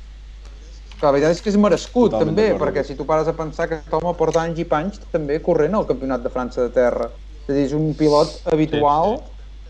que 0.98 1.06
la 1.06 1.14
veritat 1.14 1.36
és 1.36 1.40
que 1.44 1.52
és 1.52 1.56
merescut 1.60 2.10
Totalment 2.10 2.34
també, 2.34 2.48
perquè 2.58 2.82
si 2.84 2.96
tu 2.98 3.06
pares 3.06 3.30
a 3.30 3.36
pensar 3.38 3.68
que 3.70 3.78
aquest 3.78 3.94
home 3.94 4.10
porta 4.18 4.42
anys 4.42 4.58
i 4.58 4.66
panys 4.66 4.98
també 5.12 5.38
corrent 5.44 5.78
al 5.78 5.86
Campionat 5.86 6.24
de 6.24 6.32
França 6.34 6.64
de 6.64 6.74
terra. 6.74 7.12
És 7.46 7.52
a 7.52 7.54
dir, 7.54 7.68
és 7.68 7.76
un 7.76 7.92
pilot 7.96 8.50
habitual 8.50 9.20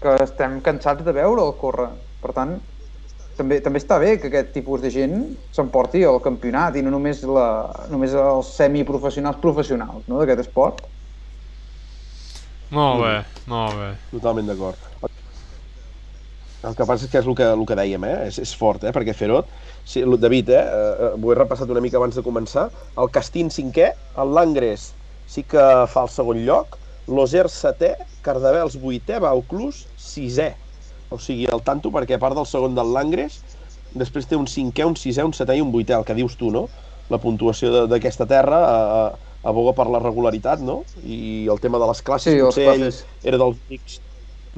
que 0.02 0.14
estem 0.24 0.58
cansats 0.64 1.04
de 1.06 1.14
veure'l 1.14 1.54
córrer. 1.60 1.90
Per 2.22 2.34
tant, 2.34 2.56
també, 3.38 3.60
també 3.62 3.80
està 3.82 3.98
bé 4.02 4.16
que 4.18 4.30
aquest 4.30 4.50
tipus 4.56 4.82
de 4.82 4.90
gent 4.94 5.20
s'emporti 5.54 6.02
al 6.06 6.20
campionat 6.24 6.76
i 6.78 6.82
no 6.82 6.92
només, 6.94 7.22
la, 7.26 7.48
només 7.92 8.16
els 8.18 8.50
semiprofessionals 8.58 9.38
professionals 9.44 10.08
no, 10.10 10.18
d'aquest 10.20 10.46
esport. 10.48 10.82
Molt 12.74 13.00
bé, 13.04 13.14
molt 13.48 13.78
bé. 13.78 13.92
Totalment 14.12 14.50
d'acord. 14.50 14.88
El 16.68 16.74
que 16.74 16.84
passa 16.84 17.06
és 17.06 17.12
que 17.12 17.20
és 17.22 17.26
el 17.30 17.36
que, 17.38 17.46
el 17.54 17.64
que 17.64 17.76
dèiem, 17.78 18.04
eh? 18.04 18.16
és, 18.26 18.40
és 18.42 18.52
fort, 18.58 18.82
eh? 18.82 18.90
perquè 18.92 19.14
Ferot, 19.14 19.46
sí, 19.86 20.02
David, 20.18 20.50
eh? 20.50 20.62
eh, 20.66 21.10
ho 21.14 21.30
he 21.30 21.36
repassat 21.38 21.70
una 21.70 21.82
mica 21.84 22.00
abans 22.00 22.18
de 22.18 22.24
començar, 22.26 22.66
el 22.98 23.12
Castín 23.14 23.52
cinquè, 23.54 23.92
el 24.18 24.34
Langres 24.34 24.90
sí 25.30 25.44
que 25.46 25.62
fa 25.92 26.02
el 26.06 26.10
segon 26.10 26.42
lloc, 26.42 26.74
l'Oser 27.08 27.48
setè, 27.50 27.94
Cardavels 28.24 28.76
vuitè, 28.80 29.18
Bauclús 29.22 29.86
sisè. 29.96 30.50
O 31.08 31.16
sigui, 31.18 31.46
el 31.48 31.62
tanto 31.64 31.90
perquè 31.94 32.18
a 32.18 32.20
part 32.20 32.36
del 32.36 32.46
segon 32.46 32.74
del 32.76 32.90
Langres, 32.92 33.40
després 33.96 34.26
té 34.28 34.36
un 34.36 34.44
cinquè, 34.46 34.84
un 34.84 34.96
sisè, 34.96 35.24
un 35.24 35.32
setè 35.32 35.56
i 35.56 35.62
un 35.64 35.70
vuitè, 35.72 35.96
el 35.96 36.04
que 36.04 36.14
dius 36.18 36.36
tu, 36.36 36.50
no? 36.52 36.66
La 37.08 37.16
puntuació 37.18 37.70
de- 37.72 37.86
d'aquesta 37.88 38.26
terra 38.28 38.58
eh, 38.68 39.16
aboga 39.48 39.72
per 39.72 39.86
la 39.88 40.02
regularitat, 40.04 40.60
no? 40.60 40.82
I 41.02 41.46
el 41.48 41.60
tema 41.60 41.78
de 41.80 41.86
les 41.88 42.02
classes, 42.02 42.32
Sí, 42.32 42.36
les 42.36 42.44
potser 42.44 42.64
classes. 42.66 43.00
ell 43.22 43.32
era 43.32 43.38
dels 43.40 43.56
únics 43.68 44.00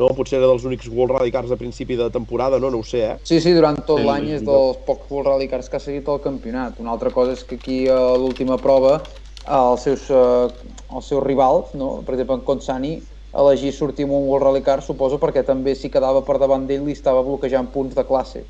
no? 0.01 0.09
Potser 0.17 0.39
era 0.39 0.47
dels 0.49 0.65
únics 0.65 0.89
World 0.89 1.13
Rally 1.13 1.31
Cars 1.31 1.51
a 1.53 1.57
principi 1.61 1.95
de 1.95 2.09
temporada, 2.11 2.59
no? 2.59 2.71
No 2.71 2.79
ho 2.79 2.83
sé, 2.83 3.03
eh? 3.05 3.17
Sí, 3.23 3.39
sí, 3.41 3.53
durant 3.53 3.77
tot 3.85 3.99
Sí, 4.01 4.07
l'any 4.07 4.31
és 4.33 4.43
dels 4.43 4.79
pocs 4.87 5.11
World 5.11 5.29
Rally 5.29 5.47
Cars 5.47 5.69
que 5.69 5.77
ha 5.77 5.81
seguit 5.81 6.09
el 6.09 6.21
campionat. 6.25 6.81
Una 6.81 6.91
altra 6.91 7.11
cosa 7.13 7.33
és 7.37 7.45
que 7.45 7.57
aquí 7.61 7.87
a 7.87 7.99
l'última 8.17 8.57
prova 8.59 9.03
els 9.47 9.83
seus, 9.83 10.09
eh, 10.11 10.49
els 10.91 11.07
seus 11.09 11.23
rivals, 11.25 11.75
no? 11.75 12.03
per 12.05 12.15
exemple 12.15 12.37
en 12.37 12.45
Consani, 12.45 12.93
elegir 13.33 13.73
sortir 13.73 14.05
amb 14.05 14.13
un 14.15 14.27
World 14.29 14.45
Rally 14.49 14.63
Car 14.63 14.83
suposo 14.83 15.19
perquè 15.23 15.45
també 15.47 15.75
si 15.75 15.91
quedava 15.91 16.25
per 16.27 16.39
davant 16.39 16.67
d'ell 16.67 16.85
li 16.85 16.93
estava 16.93 17.23
bloquejant 17.23 17.71
punts 17.73 17.95
de 17.95 18.05
classe. 18.05 18.47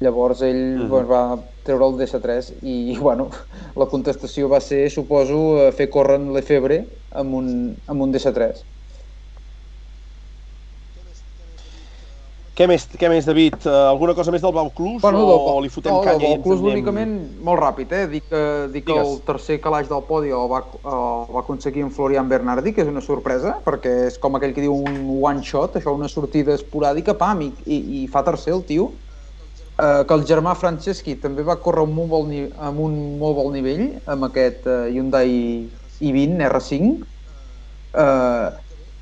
Llavors 0.00 0.42
ell 0.42 0.56
Mhm. 0.78 0.88
doncs, 0.90 1.08
va 1.10 1.22
treure 1.64 1.84
el 1.86 1.96
DS3 1.98 2.52
i, 2.62 2.94
bueno, 3.00 3.30
la 3.76 3.86
contestació 3.86 4.48
va 4.48 4.60
ser, 4.60 4.90
suposo, 4.90 5.58
eh, 5.68 5.72
fer 5.72 5.88
córrer 5.90 6.16
en 6.20 6.32
Lefebvre 6.32 6.86
amb 7.10 7.34
un, 7.34 7.48
amb 7.86 8.02
un 8.02 8.12
DS3. 8.12 8.64
Què 12.58 12.66
més, 12.66 12.88
què 12.98 13.06
més 13.06 13.22
David? 13.22 13.60
Uh, 13.62 13.74
alguna 13.92 14.16
cosa 14.18 14.32
més 14.34 14.42
del 14.42 14.50
Bauclús 14.50 14.98
Bueno, 15.04 15.20
o, 15.22 15.26
del, 15.30 15.42
o 15.46 15.60
li 15.62 15.68
fotem 15.70 15.94
no, 15.94 16.00
canya 16.02 16.18
del 16.24 16.32
Bauclús 16.32 16.58
anem... 16.58 16.72
únicament 16.72 17.12
molt 17.46 17.62
ràpid, 17.62 17.92
eh? 17.94 18.06
Dic, 18.10 18.24
que, 18.32 18.40
dic 18.74 18.88
que 18.88 18.96
el 18.98 19.12
tercer 19.28 19.60
calaix 19.62 19.86
del 19.86 20.02
podi 20.08 20.34
el 20.34 20.50
va, 20.50 20.64
el 20.82 21.30
va 21.36 21.44
aconseguir 21.44 21.86
en 21.86 21.92
Florian 21.94 22.26
Bernardi, 22.30 22.74
que 22.74 22.82
és 22.82 22.90
una 22.90 23.04
sorpresa, 23.04 23.54
perquè 23.62 23.94
és 24.08 24.18
com 24.18 24.34
aquell 24.34 24.56
que 24.56 24.64
diu 24.66 24.74
un 24.74 24.98
one 25.22 25.46
shot, 25.46 25.78
això, 25.78 25.94
una 25.94 26.10
sortida 26.10 26.56
esporàdica, 26.58 27.14
pam, 27.20 27.46
i, 27.46 27.52
i, 27.70 27.80
i 28.00 28.06
fa 28.10 28.26
tercer 28.26 28.56
el 28.56 28.66
tio. 28.66 28.90
Eh, 29.78 30.02
que 30.10 30.14
el 30.18 30.26
germà 30.26 30.56
Franceschi 30.58 31.14
també 31.22 31.46
va 31.46 31.60
córrer 31.62 31.84
amb 31.86 32.00
un, 32.02 32.08
bon, 32.10 32.32
amb 32.58 32.82
un 32.82 32.96
molt 33.20 33.38
bon 33.38 33.52
nivell, 33.54 33.84
amb 34.10 34.26
aquest 34.26 34.66
eh, 34.66 34.88
Hyundai 34.96 35.30
i20 36.02 36.42
R5, 36.48 36.96
eh, 38.02 38.48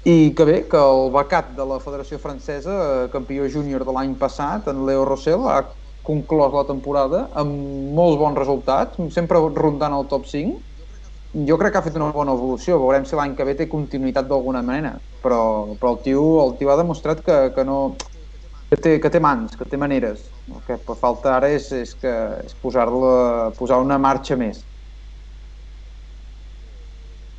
i 0.06 0.34
que 0.38 0.44
bé, 0.46 0.60
que 0.70 0.78
el 0.78 1.08
becat 1.14 1.48
de 1.58 1.64
la 1.66 1.80
Federació 1.82 2.20
Francesa, 2.22 2.74
eh, 2.82 3.08
campió 3.10 3.48
júnior 3.50 3.82
de 3.84 3.94
l'any 3.94 4.14
passat, 4.20 4.68
en 4.70 4.84
Leo 4.86 5.04
Rossell, 5.08 5.48
ha 5.50 5.64
conclòs 6.06 6.52
la 6.54 6.62
temporada 6.68 7.24
amb 7.42 7.56
molts 7.98 8.20
bons 8.20 8.38
resultats, 8.38 9.00
sempre 9.16 9.40
rondant 9.56 9.96
el 9.96 10.06
top 10.12 10.28
5. 10.30 10.60
Jo 11.48 11.58
crec 11.58 11.74
que 11.74 11.80
ha 11.80 11.86
fet 11.88 11.98
una 11.98 12.12
bona 12.14 12.36
evolució, 12.38 12.78
veurem 12.78 13.04
si 13.04 13.18
l'any 13.18 13.34
que 13.34 13.48
ve 13.48 13.56
té 13.58 13.66
continuïtat 13.72 14.30
d'alguna 14.30 14.62
manera, 14.62 14.94
però, 15.26 15.74
però 15.74 15.96
el, 15.96 16.00
tio, 16.06 16.22
el 16.44 16.54
tio 16.60 16.70
ha 16.70 16.78
demostrat 16.78 17.24
que, 17.26 17.40
que 17.58 17.66
no, 17.66 17.80
que 18.70 18.78
té, 18.78 18.94
que 19.02 19.10
té 19.10 19.20
mans, 19.20 19.58
que 19.58 19.66
té 19.66 19.76
maneres. 19.76 20.30
El 20.46 20.62
que 20.70 20.78
fa 20.86 20.94
falta 21.02 21.34
ara 21.34 21.50
és, 21.50 21.66
és, 21.74 21.98
que, 21.98 22.14
és 22.46 22.54
posar-la 22.62 23.50
posar 23.58 23.82
una 23.82 23.98
marxa 23.98 24.38
més. 24.38 24.62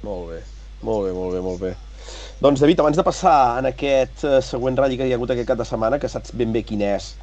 Molt 0.03 0.33
bé, 0.33 0.43
molt 0.83 1.07
bé, 1.07 1.15
molt 1.15 1.37
bé, 1.39 1.45
molt 1.47 1.63
bé. 1.63 1.77
Doncs, 2.37 2.59
David, 2.61 2.79
abans 2.83 2.97
de 2.97 3.03
passar 3.05 3.57
en 3.57 3.65
aquest 3.71 4.21
uh, 4.27 4.37
següent 4.45 4.77
ratll 4.77 4.93
que 4.99 5.07
hi 5.07 5.13
ha 5.13 5.17
hagut 5.17 5.31
aquest 5.33 5.47
cap 5.49 5.57
de 5.57 5.65
setmana, 5.65 5.97
que 5.97 6.09
saps 6.11 6.29
ben 6.37 6.51
bé 6.53 6.61
quin 6.67 6.83
és, 6.85 7.15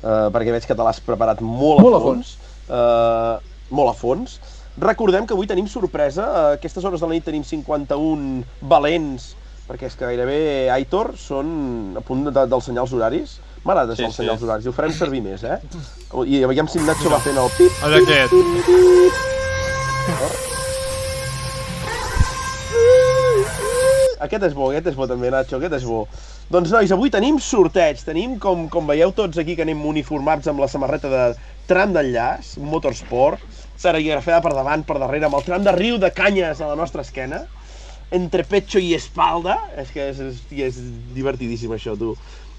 uh, 0.00 0.30
perquè 0.32 0.54
veig 0.54 0.64
que 0.64 0.76
te 0.78 0.86
l'has 0.86 1.00
preparat 1.04 1.42
molt, 1.44 1.82
Molt 1.84 1.96
a 1.98 2.00
a 2.00 2.04
fons, 2.06 2.30
uh, 2.70 3.34
molt 3.76 3.92
a 3.92 3.96
fons, 3.98 4.38
recordem 4.80 5.28
que 5.28 5.36
avui 5.36 5.46
tenim 5.50 5.68
sorpresa, 5.68 6.24
a 6.24 6.46
aquestes 6.56 6.84
hores 6.88 7.04
de 7.04 7.06
la 7.10 7.18
nit 7.18 7.24
tenim 7.28 7.44
51 7.44 8.44
valents, 8.72 9.34
perquè 9.68 9.90
és 9.90 9.98
que 9.98 10.08
gairebé, 10.08 10.40
Aitor, 10.72 11.12
són 11.20 11.96
a 12.00 12.00
punt 12.06 12.24
de, 12.30 12.46
dels 12.48 12.64
senyals 12.70 12.96
horaris. 12.96 13.36
M'agrada 13.66 13.96
Sí, 13.98 14.04
els 14.06 14.14
sí. 14.14 14.22
senyals 14.22 14.40
horaris, 14.46 14.64
i 14.64 14.70
ho 14.70 14.76
farem 14.76 14.94
servir 14.94 15.20
més, 15.24 15.42
eh? 15.44 15.58
I 16.24 16.44
veiem 16.48 16.68
si 16.70 16.78
en 16.80 16.86
Nacho 16.88 17.12
va 17.12 17.20
fent 17.20 17.36
el 17.44 17.50
pip, 17.58 17.72
Allà 17.84 18.00
aquest. 18.00 18.30
Aquest 24.22 24.46
és 24.48 24.54
bo, 24.56 24.70
aquest 24.70 24.86
és 24.92 24.96
bo 24.96 25.06
també, 25.10 25.30
Nacho, 25.32 25.58
aquest 25.58 25.76
és 25.78 25.84
bo. 25.88 26.04
Doncs, 26.52 26.70
nois, 26.72 26.92
avui 26.94 27.10
tenim 27.12 27.40
sorteig. 27.42 28.00
Tenim, 28.06 28.38
com, 28.42 28.66
com 28.72 28.88
veieu 28.88 29.12
tots 29.16 29.40
aquí, 29.42 29.56
que 29.58 29.66
anem 29.66 29.82
uniformats 29.88 30.48
amb 30.50 30.62
la 30.62 30.70
samarreta 30.70 31.10
de 31.12 31.24
tram 31.68 31.92
d'enllaç, 31.96 32.54
motorsport, 32.62 33.42
serigrafada 33.80 34.40
per 34.44 34.54
davant, 34.56 34.86
per 34.86 34.98
darrere, 35.02 35.28
amb 35.28 35.38
el 35.38 35.46
tram 35.46 35.66
de 35.66 35.74
riu 35.76 36.00
de 36.02 36.12
canyes 36.14 36.62
a 36.62 36.70
la 36.70 36.78
nostra 36.78 37.04
esquena, 37.04 37.44
entre 38.14 38.46
pecho 38.46 38.80
i 38.80 38.94
espalda. 38.96 39.58
És 39.82 39.92
que 39.92 40.10
és, 40.14 40.22
és, 40.22 40.42
és 40.70 40.80
divertidíssim, 41.16 41.74
això, 41.76 41.96
tu. 41.98 42.14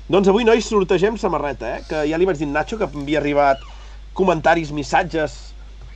Doncs 0.08 0.30
avui, 0.32 0.46
nois, 0.48 0.68
sortegem 0.68 1.18
samarreta, 1.20 1.78
eh? 1.78 1.84
Que 1.88 2.06
ja 2.08 2.20
li 2.20 2.28
vaig 2.28 2.40
dir 2.40 2.48
Nacho 2.48 2.78
que 2.80 2.88
m'havia 2.94 3.20
arribat 3.20 3.64
comentaris, 4.18 4.72
missatges 4.74 5.36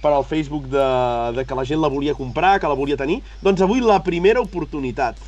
per 0.02 0.12
al 0.12 0.26
Facebook 0.26 0.66
de, 0.72 0.88
de 1.38 1.46
que 1.46 1.56
la 1.56 1.64
gent 1.68 1.82
la 1.82 1.90
volia 1.92 2.16
comprar, 2.18 2.58
que 2.60 2.70
la 2.70 2.78
volia 2.78 2.98
tenir. 2.98 3.22
Doncs 3.46 3.62
avui 3.64 3.84
la 3.86 4.02
primera 4.04 4.42
oportunitat. 4.42 5.20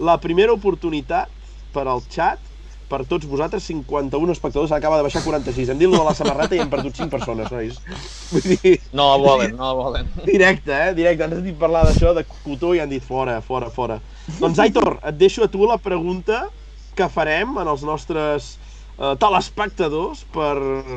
La 0.00 0.16
primera 0.20 0.52
oportunitat 0.56 1.28
per 1.74 1.84
al 1.86 2.00
xat, 2.10 2.40
per 2.90 3.04
tots 3.06 3.28
vosaltres, 3.30 3.62
51 3.70 4.32
espectadors, 4.34 4.72
acaba 4.74 4.96
de 4.98 5.04
baixar 5.06 5.20
46. 5.22 5.68
Hem 5.70 5.78
dit 5.78 5.86
lo 5.90 5.98
de 6.00 6.06
la 6.08 6.14
samarreta 6.18 6.56
i 6.56 6.62
hem 6.64 6.70
perdut 6.72 6.96
5 6.98 7.10
persones, 7.12 7.50
nois. 7.54 7.76
Vull 8.32 8.48
dir, 8.56 8.72
No 8.96 9.10
la 9.12 9.18
volen, 9.22 9.52
no 9.54 9.68
la 9.68 9.76
volen. 9.78 10.08
directe, 10.26 10.72
eh? 10.74 10.94
Directe. 10.98 11.28
Ens 11.28 11.36
has 11.38 11.44
dit 11.44 11.58
parlar 11.60 11.84
d'això, 11.86 12.10
de 12.16 12.24
cotó, 12.42 12.72
i 12.74 12.80
han 12.82 12.90
dit 12.90 13.04
fora, 13.04 13.36
fora, 13.46 13.70
fora. 13.70 14.00
Doncs, 14.40 14.58
Aitor, 14.64 14.96
et 15.06 15.20
deixo 15.20 15.44
a 15.46 15.50
tu 15.52 15.62
la 15.70 15.78
pregunta 15.78 16.48
que 16.98 17.06
farem 17.08 17.54
en 17.62 17.68
els 17.70 17.84
nostres 17.86 18.56
eh, 18.98 19.14
telespectadors 19.22 20.24
per, 20.34 20.56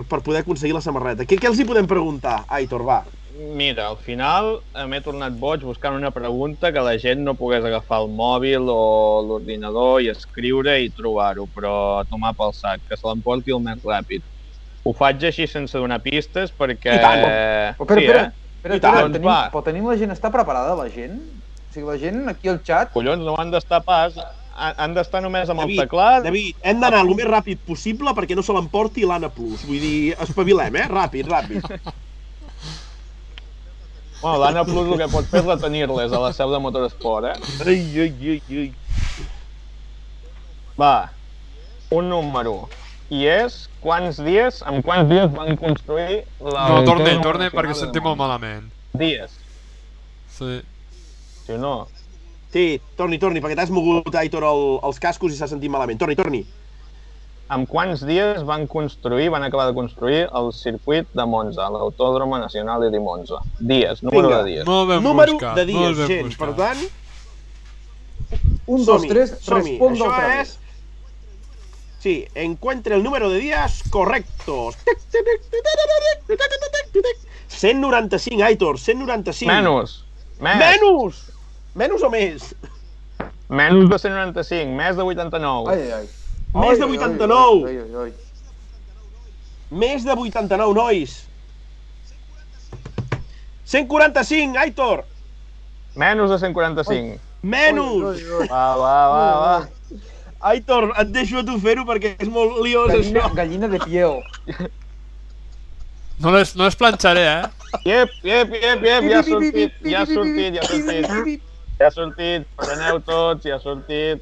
per 0.10 0.24
poder 0.26 0.42
aconseguir 0.42 0.74
la 0.74 0.82
samarreta. 0.82 1.28
Què, 1.30 1.38
què 1.38 1.52
els 1.52 1.60
hi 1.62 1.68
podem 1.70 1.86
preguntar, 1.88 2.40
Aitor, 2.50 2.82
va? 2.88 3.04
Mira, 3.34 3.88
al 3.90 3.98
final 3.98 4.60
m'he 4.90 5.00
tornat 5.02 5.34
boig 5.42 5.64
buscant 5.66 5.96
una 5.98 6.12
pregunta 6.14 6.70
que 6.74 6.82
la 6.86 6.94
gent 7.02 7.24
no 7.26 7.34
pogués 7.34 7.64
agafar 7.66 8.04
el 8.04 8.12
mòbil 8.14 8.68
o 8.70 8.84
l'ordinador 9.26 10.04
i 10.06 10.12
escriure 10.12 10.76
i 10.84 10.92
trobar-ho, 10.94 11.48
però 11.56 11.74
a 12.02 12.04
tomar 12.06 12.36
pel 12.38 12.54
sac, 12.54 12.84
que 12.86 13.00
se 13.00 13.08
l'emporti 13.08 13.56
el 13.56 13.64
més 13.66 13.82
ràpid. 13.90 14.22
Ho 14.86 14.94
faig 14.94 15.26
així 15.26 15.48
sense 15.50 15.82
donar 15.82 16.04
pistes 16.06 16.54
perquè... 16.54 17.00
I 17.00 17.02
tant. 17.02 17.24
Però, 17.80 17.88
espera, 17.88 17.98
sí, 17.98 18.06
espera, 18.06 18.22
eh? 18.22 18.30
tant, 18.68 18.78
espera 18.78 19.02
doncs 19.08 19.18
tenim, 19.18 19.32
va. 19.32 19.40
però 19.56 19.66
tenim 19.66 19.90
la 19.90 19.98
gent, 20.04 20.14
està 20.14 20.34
preparada 20.38 20.78
la 20.78 20.88
gent? 20.94 21.18
O 21.18 21.74
sigui, 21.74 21.90
la 21.90 21.98
gent 22.06 22.22
aquí 22.36 22.54
al 22.54 22.62
xat... 22.62 22.94
Collons, 22.94 23.26
no 23.26 23.34
han 23.42 23.56
d'estar 23.56 23.82
pas... 23.88 24.22
Han 24.54 24.94
d'estar 24.94 25.24
només 25.26 25.50
amb 25.50 25.64
el 25.64 25.72
David, 25.72 25.80
teclat. 25.88 26.22
David, 26.28 26.62
hem 26.62 26.84
d'anar 26.84 27.02
el 27.02 27.16
més 27.18 27.26
ràpid 27.26 27.66
possible 27.66 28.14
perquè 28.14 28.38
no 28.38 28.46
se 28.46 28.54
l'emporti 28.54 29.02
l'Anna 29.10 29.34
Plus. 29.34 29.66
Vull 29.66 29.82
dir, 29.82 29.98
espavilem, 30.22 30.78
eh? 30.78 30.90
Ràpid, 30.94 31.34
ràpid. 31.34 31.66
Bueno, 34.24 34.38
l'Anna 34.40 34.64
Plus 34.64 34.88
el 34.88 34.98
que 35.02 35.08
pot 35.12 35.26
fer 35.28 35.42
és 35.42 35.48
retenir-les 35.50 36.14
a 36.16 36.20
la 36.24 36.30
seu 36.32 36.52
de 36.54 36.60
Motorsport, 36.64 37.28
eh? 37.28 37.34
Ai, 37.68 37.82
ai, 38.06 38.14
ai, 38.32 38.62
ai. 38.62 38.70
Va, 40.80 40.94
un 41.92 42.08
número. 42.10 42.70
I 43.12 43.26
és 43.28 43.58
quants 43.84 44.22
dies, 44.24 44.62
amb 44.66 44.80
quants 44.88 45.10
dies 45.12 45.28
van 45.36 45.58
construir 45.60 46.24
la... 46.40 46.70
No, 46.72 46.80
torna 46.88 47.44
de 47.44 47.52
perquè 47.52 47.76
sentim 47.76 48.08
molt 48.08 48.18
malament. 48.22 48.72
Dies, 48.96 49.36
Sí. 50.34 50.62
si 51.46 51.60
no. 51.60 51.76
Sí, 52.54 52.80
torni, 52.98 53.20
torni, 53.20 53.42
perquè 53.44 53.58
t'has 53.60 53.70
mogut, 53.74 54.08
Aitor, 54.16 54.46
el, 54.48 54.64
els 54.88 55.00
cascos 55.04 55.34
i 55.34 55.38
s'ha 55.38 55.52
sentit 55.52 55.70
malament. 55.74 56.00
Torni, 56.00 56.16
torni. 56.16 56.46
Amb 57.54 57.68
quants 57.70 58.02
dies 58.08 58.42
van 58.48 58.64
construir, 58.72 59.28
van 59.30 59.44
acabar 59.46 59.68
de 59.70 59.76
construir 59.78 60.24
el 60.34 60.48
circuit 60.58 61.06
de 61.14 61.26
Monza, 61.30 61.68
l'Autòdromo 61.70 62.40
Nacional 62.42 62.86
de 62.90 63.00
Monza? 63.00 63.42
Dies, 63.60 64.02
número 64.02 64.28
Vinga. 64.30 64.42
de 64.42 64.50
dies. 64.50 64.66
Molt 64.66 64.90
ben 64.90 65.04
Número 65.06 65.36
buscat, 65.36 65.56
de 65.60 65.66
dies, 65.70 65.98
gent. 66.08 66.28
buscat. 66.32 66.40
Per 66.40 66.56
tant, 66.58 66.84
Un, 68.66 68.86
dos, 68.88 69.04
tres, 69.06 69.34
respondo 69.52 70.06
Això 70.08 70.40
és... 70.40 70.58
Sí, 72.04 72.16
encuentre 72.36 72.96
el 72.96 73.04
número 73.04 73.30
de 73.30 73.38
días 73.40 73.82
correctos. 73.92 74.76
195, 77.48 78.44
Aitor, 78.44 78.80
195. 78.80 79.52
Menys, 79.52 79.94
més, 80.40 80.58
Menys! 80.64 81.22
Menys 81.76 82.04
o 82.04 82.10
més? 82.10 82.50
menys 83.54 83.90
de 83.92 84.00
195, 84.00 84.74
més 84.76 84.98
de 84.98 85.04
89. 85.06 85.70
Ai, 85.72 85.92
ai. 86.02 86.08
Més 86.54 86.78
de 86.78 86.86
Ai, 86.86 86.90
ai, 86.90 86.98
89. 86.98 87.68
Ai, 87.68 87.78
ai, 87.78 88.04
ai. 88.04 88.14
Més 89.74 90.04
de 90.06 90.14
89, 90.14 90.74
nois. 90.78 91.16
145, 93.66 94.58
Aitor. 94.62 95.04
Menys 95.98 96.30
de 96.30 96.38
145. 96.38 97.18
Menys. 97.44 98.22
Va, 98.50 98.66
va, 98.78 98.94
va, 99.14 99.26
va. 99.42 100.00
Aitor, 100.52 100.92
et 101.00 101.12
deixo 101.16 101.40
a 101.40 101.46
tu 101.48 101.58
fer-ho 101.64 101.86
perquè 101.88 102.14
és 102.20 102.30
molt 102.30 102.60
liós 102.66 102.92
Gallina, 102.92 103.22
això. 103.24 103.36
gallina 103.38 103.70
de 103.72 103.80
piel. 103.86 104.20
No 106.24 106.34
les, 106.36 106.52
no 106.60 106.68
les 106.68 106.76
plancharé, 106.78 107.24
eh? 107.26 107.78
Iep, 107.88 108.12
iep, 108.28 108.52
iep, 108.60 108.84
iep, 108.86 109.08
ja 109.10 109.22
ha 109.22 109.24
sortit, 109.26 109.80
ja 109.88 110.04
ha 110.04 110.10
sortit, 110.10 110.58
ja 110.60 110.62
ha 110.62 110.68
sortit. 110.70 111.48
Ja 111.80 111.88
ha 111.88 111.94
sortit, 111.96 112.46
preneu 112.60 113.00
tots, 113.08 113.48
ja 113.50 113.58
ha 113.58 113.64
sortit. 113.64 114.22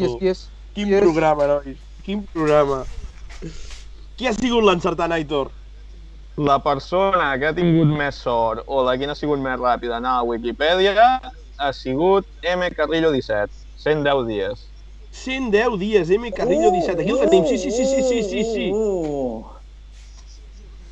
Yes, 0.00 0.16
yes. 0.24 0.40
Quin 0.74 0.88
yes. 0.88 1.02
programa, 1.02 1.46
nois. 1.50 1.78
Quin 2.06 2.22
programa. 2.32 2.84
Qui 4.16 4.28
ha 4.28 4.34
sigut 4.36 4.64
l'encertant, 4.66 5.12
Aitor? 5.16 5.50
La 6.40 6.58
persona 6.62 7.32
que 7.40 7.50
ha 7.50 7.54
tingut 7.56 7.90
més 7.90 8.20
sort 8.24 8.64
o 8.66 8.84
la 8.86 8.94
que 8.96 9.08
ha 9.10 9.16
sigut 9.18 9.42
més 9.42 9.58
ràpida 9.60 9.98
a 9.98 10.00
anar 10.00 10.16
a 10.20 10.26
Wikipedia 10.28 11.06
ha 11.60 11.70
sigut 11.76 12.28
M. 12.46 12.70
Carrillo 12.76 13.10
17, 13.12 13.50
110 13.82 14.26
dies. 14.28 14.66
110 15.10 15.78
dies, 15.80 16.10
M. 16.16 16.30
Carrillo 16.32 16.70
17. 16.70 17.02
Aquí 17.02 17.10
el 17.10 17.24
tenim, 17.26 17.46
sí, 17.50 17.58
sí, 17.58 17.70
sí, 17.74 17.84
sí, 17.84 18.02
sí, 18.08 18.22
sí, 18.22 18.44
sí. 18.52 18.70
Oh. 18.72 19.50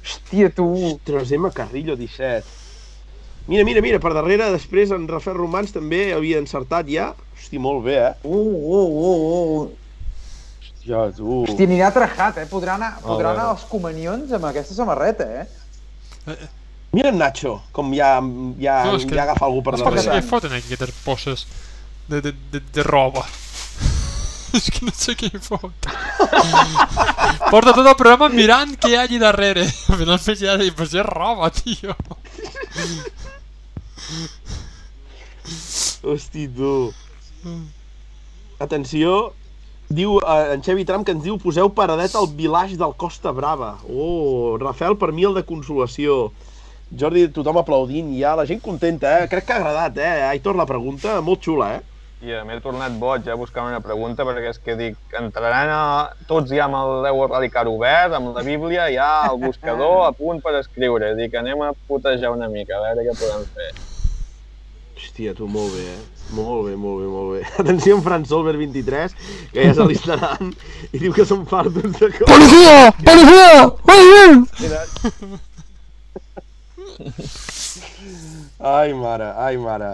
Hòstia, 0.03 0.51
tu. 0.51 0.67
Ostres, 0.93 1.33
M. 1.33 1.51
Carrillo 1.55 1.97
17. 1.97 2.58
Mira, 3.49 3.65
mira, 3.65 3.81
mira, 3.81 3.99
per 3.99 4.13
darrere, 4.13 4.51
després 4.53 4.91
en 4.93 5.07
Rafael 5.09 5.39
Romans 5.39 5.73
també 5.73 6.11
havia 6.13 6.41
encertat 6.43 6.89
ja. 6.93 7.15
Hosti, 7.33 7.59
molt 7.63 7.81
bé, 7.87 7.97
eh? 8.11 8.13
Uh, 8.29 8.37
uh, 8.77 8.89
uh, 9.09 9.63
uh. 9.63 9.71
Ja, 10.85 11.07
tu. 11.17 11.43
Hòstia, 11.47 11.67
anirà 11.69 11.89
trajat, 11.93 12.43
eh? 12.43 12.47
Podrà 12.49 12.77
anar, 12.77 12.95
podrà 13.05 13.33
anar 13.35 13.49
als 13.55 13.65
comanions 13.69 14.31
amb 14.37 14.47
aquesta 14.51 14.77
samarreta, 14.77 15.27
eh? 15.43 16.37
Mira 16.93 17.09
en 17.13 17.19
Nacho, 17.21 17.59
com 17.73 17.91
ja, 17.97 18.15
ja, 18.61 18.77
No, 18.89 18.95
és 18.97 19.05
que- 19.05 19.17
ja 19.17 19.25
agafa 19.27 19.45
algú 19.49 19.63
per 19.65 19.75
És 19.77 19.83
darrere. 19.85 20.15
què 20.15 20.23
foten 20.29 20.53
aquí 20.57 20.73
aquestes 20.73 20.95
bosses 21.05 21.47
de, 22.09 22.21
de, 22.25 22.33
de, 22.53 22.61
de 22.73 22.83
roba? 22.85 23.25
és 24.57 24.71
que 24.73 24.85
no 24.87 24.93
sé 24.97 25.13
què 25.17 25.29
hi 25.29 25.41
fot. 25.45 25.89
Porta 27.53 27.75
tot 27.77 27.85
el 27.85 27.97
programa 27.97 28.29
mirant 28.33 28.73
què 28.81 28.93
hi 28.93 28.97
ha 28.97 29.03
allí 29.05 29.21
darrere. 29.21 29.67
Al 29.93 30.01
final 30.01 30.17
m'he 30.21 30.37
girat 30.41 30.65
i 30.65 30.73
pues 30.73 30.97
és 30.97 31.05
roba, 31.05 31.51
tio. 31.53 31.97
Hosti, 36.03 36.49
tu. 36.55 36.73
Atenció, 38.59 39.33
diu 39.89 40.19
eh, 40.21 40.55
en 40.55 40.63
Xevi 40.67 40.85
Tram 40.85 41.05
que 41.07 41.15
ens 41.17 41.25
diu 41.25 41.39
poseu 41.41 41.71
paradet 41.73 42.15
al 42.19 42.29
vilaix 42.39 42.77
del 42.81 42.95
Costa 42.99 43.33
Brava. 43.33 43.77
Oh, 43.89 44.57
Rafael 44.61 44.99
per 45.01 45.13
mi 45.13 45.27
el 45.29 45.39
de 45.39 45.45
consolació. 45.47 46.29
Jordi, 46.89 47.27
tothom 47.37 47.61
aplaudint 47.61 48.15
ja, 48.17 48.33
la 48.39 48.47
gent 48.49 48.63
contenta, 48.65 49.19
eh? 49.21 49.29
Crec 49.29 49.45
que 49.47 49.55
ha 49.55 49.61
agradat, 49.61 49.99
eh? 50.01 50.25
Aitor, 50.31 50.57
la 50.57 50.67
pregunta, 50.69 51.21
molt 51.25 51.45
xula, 51.45 51.75
eh? 51.77 51.99
I 52.19 52.35
m'he 52.43 52.57
tornat 52.59 52.97
boig 52.99 53.23
ja 53.29 53.37
buscant 53.39 53.69
una 53.71 53.79
pregunta 53.79 54.25
perquè 54.27 54.49
és 54.51 54.57
que 54.59 54.75
dic, 54.75 54.97
entraran 55.21 55.71
a, 55.71 55.83
tots 56.27 56.51
ja 56.51 56.65
amb 56.65 56.75
el 56.81 57.07
Euro 57.13 57.29
Rally 57.29 57.51
Car 57.55 57.69
obert, 57.71 58.17
amb 58.17 58.33
la 58.35 58.43
Bíblia, 58.43 58.89
ja 58.91 59.11
al 59.29 59.39
buscador 59.39 60.09
a 60.09 60.11
punt 60.17 60.43
per 60.43 60.57
escriure. 60.59 61.13
Dic, 61.21 61.37
anem 61.39 61.63
a 61.63 61.71
putejar 61.87 62.35
una 62.35 62.51
mica, 62.51 62.81
a 62.81 62.89
veure 62.89 63.07
què 63.07 63.15
podem 63.21 63.47
fer. 63.55 63.71
Hòstia, 64.99 65.33
tu, 65.39 65.47
molt 65.47 65.71
bé, 65.77 65.85
eh? 65.95 65.99
Molt 66.35 66.65
bé, 66.67 66.73
molt 66.77 66.99
bé, 67.01 67.07
molt 67.09 67.29
bé. 67.37 67.43
Atenció, 67.63 67.97
en 67.97 68.03
Fran 68.03 68.25
Solver 68.27 68.57
23, 68.59 69.15
que 69.53 69.65
ja 69.69 69.75
se 69.79 69.85
l'estaran, 69.87 70.51
i 70.91 70.99
diu 70.99 71.13
que 71.15 71.25
són 71.29 71.45
fartos 71.47 71.93
de 72.01 72.09
cop. 72.17 72.27
Policia! 72.27 72.91
Policia! 73.07 73.69
Policia! 73.87 75.39
Ai, 78.59 78.93
mare, 78.95 79.31
ai, 79.37 79.57
mare. 79.57 79.93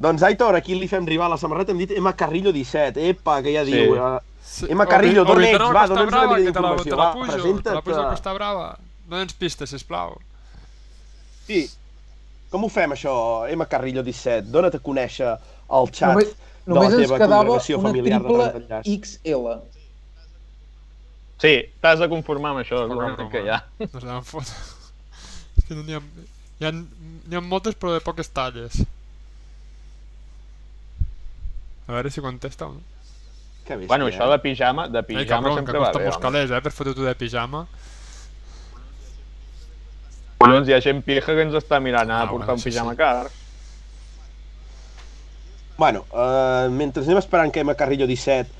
Doncs, 0.00 0.22
Aitor, 0.26 0.56
aquí 0.58 0.74
li 0.74 0.88
fem 0.88 1.06
rival 1.06 1.30
a 1.30 1.36
la 1.36 1.40
samarreta, 1.40 1.70
hem 1.74 1.78
dit 1.84 1.90
Emma 1.94 2.14
Carrillo 2.16 2.50
17. 2.56 3.04
Epa, 3.12 3.38
que 3.44 3.52
ja 3.54 3.64
Sí. 3.64 3.72
diu. 3.76 3.94
Uh, 3.94 4.18
Emma 4.68 4.86
Carrillo, 4.86 5.24
d'on 5.24 5.42
ets? 5.44 5.58
Va, 5.60 5.86
dona'ns 5.86 6.10
una 6.12 6.26
mica 6.26 6.36
que 6.42 6.52
te 6.52 6.60
la, 6.60 6.74
te 6.74 6.84
d'informació. 6.84 6.96
la 6.96 7.04
Va, 7.04 7.12
pujo, 7.12 7.26
te 7.26 7.36
la 7.36 7.42
presenta't. 7.42 7.84
pujo 7.84 8.00
al 8.00 8.08
Costa 8.10 8.32
Brava. 8.32 8.78
Dona'ns 9.06 9.34
pistes, 9.34 9.70
sisplau. 9.70 10.16
Sí. 11.46 11.68
Com 12.50 12.64
ho 12.66 12.70
fem, 12.72 12.90
això, 12.96 13.12
Emma 13.50 13.66
Carrillo 13.70 14.02
17? 14.06 14.48
Dóna't 14.50 14.74
a 14.74 14.80
conèixer 14.82 15.28
al 15.30 15.90
xat 15.94 16.10
Només, 16.10 16.32
només 16.66 16.88
de 16.90 16.96
la 16.96 17.02
ens 17.02 17.06
teva 17.06 17.20
quedava 17.22 17.44
congregació 17.44 17.78
familiar 17.84 18.18
de 18.24 18.38
d'Enllaç. 18.56 18.90
XL. 18.96 19.46
Sí, 21.40 21.54
t'has 21.80 22.02
de 22.02 22.08
conformar 22.12 22.52
amb 22.52 22.64
això, 22.64 22.82
és 22.84 22.90
l'únic 22.92 23.30
que 23.32 23.44
hi 23.46 23.52
ha. 23.54 23.62
No 23.86 24.00
se 24.00 24.06
n'han 24.06 24.26
fot. 24.28 24.50
És 25.56 25.68
que 25.68 25.78
no 25.78 25.86
n'hi 25.86 25.96
ha... 25.96 26.02
Hi 26.60 26.66
ha, 26.68 26.72
n'hi 26.74 27.38
ha 27.38 27.40
moltes 27.40 27.78
però 27.80 27.94
de 27.94 28.02
poques 28.04 28.28
talles. 28.36 28.82
A 31.86 31.94
veure 31.94 32.10
si 32.12 32.20
contesta 32.20 32.66
o 32.66 32.74
no. 32.74 32.82
Que 33.64 33.78
Bueno, 33.86 34.10
això 34.10 34.26
eh? 34.26 34.34
de 34.34 34.38
pijama, 34.42 34.88
de 34.88 35.00
Ei, 35.00 35.06
pijama 35.08 35.30
cabron, 35.30 35.54
que 35.54 35.62
sempre 35.62 35.78
va 35.78 35.86
costa 35.86 36.02
bé, 36.02 36.04
molts 36.10 36.20
calés, 36.22 36.50
eh, 36.50 36.60
per 36.60 36.72
fotre-t'ho 36.74 37.06
de 37.06 37.14
pijama. 37.16 37.64
Collons, 40.40 40.68
hi 40.70 40.72
ha 40.72 40.80
gent 40.80 41.02
pija 41.04 41.34
que 41.36 41.42
ens 41.44 41.56
està 41.58 41.78
mirant 41.84 42.10
a 42.10 42.22
Ah, 42.22 42.28
portar 42.30 42.46
bueno, 42.46 42.54
un 42.56 42.62
sí, 42.62 42.70
pijama 42.70 42.92
sí. 42.94 42.96
car. 42.96 43.28
Bueno, 45.76 46.04
uh, 46.12 46.70
mentre 46.72 47.02
anem 47.04 47.18
esperant 47.20 47.52
que 47.52 47.60
Emma 47.60 47.74
Carrillo 47.74 48.06
17 48.08 48.58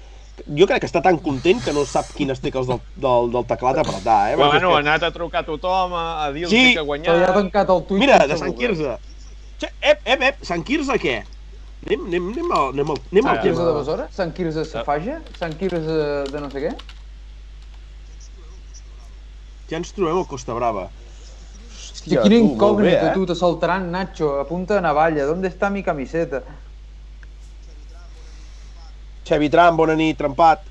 jo 0.57 0.65
crec 0.69 0.81
que 0.81 0.89
està 0.89 1.03
tan 1.05 1.19
content 1.21 1.59
que 1.61 1.73
no 1.77 1.83
sap 1.85 2.07
quines 2.17 2.41
tecles 2.41 2.67
del, 2.69 2.79
del, 2.97 3.27
del 3.33 3.45
teclat 3.49 3.77
apretar, 3.83 4.31
eh? 4.33 4.37
Bueno, 4.41 4.57
és 4.57 4.65
ha 4.65 4.79
anat 4.79 5.03
a 5.05 5.11
trucar 5.13 5.43
a 5.43 5.47
tothom, 5.49 5.93
a, 5.97 6.05
a 6.25 6.31
dir-los 6.33 6.53
Sí, 6.53 6.63
que 6.63 6.69
ha 6.69 6.71
Se 6.71 6.77
li 6.77 6.81
ha 6.81 6.87
guanyat. 6.87 7.35
tancat 7.35 7.73
el 7.75 7.83
tuit. 7.89 8.01
Mira, 8.01 8.19
de 8.27 8.39
Sant. 8.41 8.55
Quirze. 8.57 8.95
Ep, 9.61 10.01
ep, 10.05 10.23
ep, 10.31 10.39
Sant 10.49 10.65
Quirze 10.65 10.97
què? 11.01 11.19
Anem, 11.87 12.07
anem, 12.09 12.31
anem, 12.33 12.53
al, 12.57 12.71
anem, 12.73 12.91
al, 12.95 13.03
anem 13.13 13.27
al 13.29 13.37
Ah, 13.37 13.43
Quirze 13.43 13.65
de. 13.67 13.75
Besora? 13.81 14.09
Sant 14.17 14.33
Quirze 14.37 14.65
Safaja? 14.69 15.19
Sant 15.39 15.57
Quirze 15.61 15.99
de 16.33 16.41
no 16.41 16.49
sé 16.53 16.65
què? 16.65 16.73
Ja 19.71 19.77
ens 19.81 19.93
trobem 19.93 20.17
al 20.23 20.27
Costa 20.29 20.57
Brava. 20.57 20.89
Hòstia, 22.01 22.23
quina 22.25 22.39
incògnita, 22.41 22.89
bé, 22.89 23.09
eh? 23.11 23.13
tu, 23.13 23.27
t'assaltaran, 23.29 23.91
Nacho, 23.93 24.39
a 24.41 24.47
punta 24.49 24.75
de 24.75 24.81
navalla. 24.81 25.27
¿Dónde 25.29 25.49
está 25.49 25.69
mi 25.69 25.83
camiseta? 25.83 26.41
Xavi 29.29 29.51
Tram, 29.53 29.77
bona 29.77 29.95
nit, 29.95 30.17
trempat. 30.17 30.65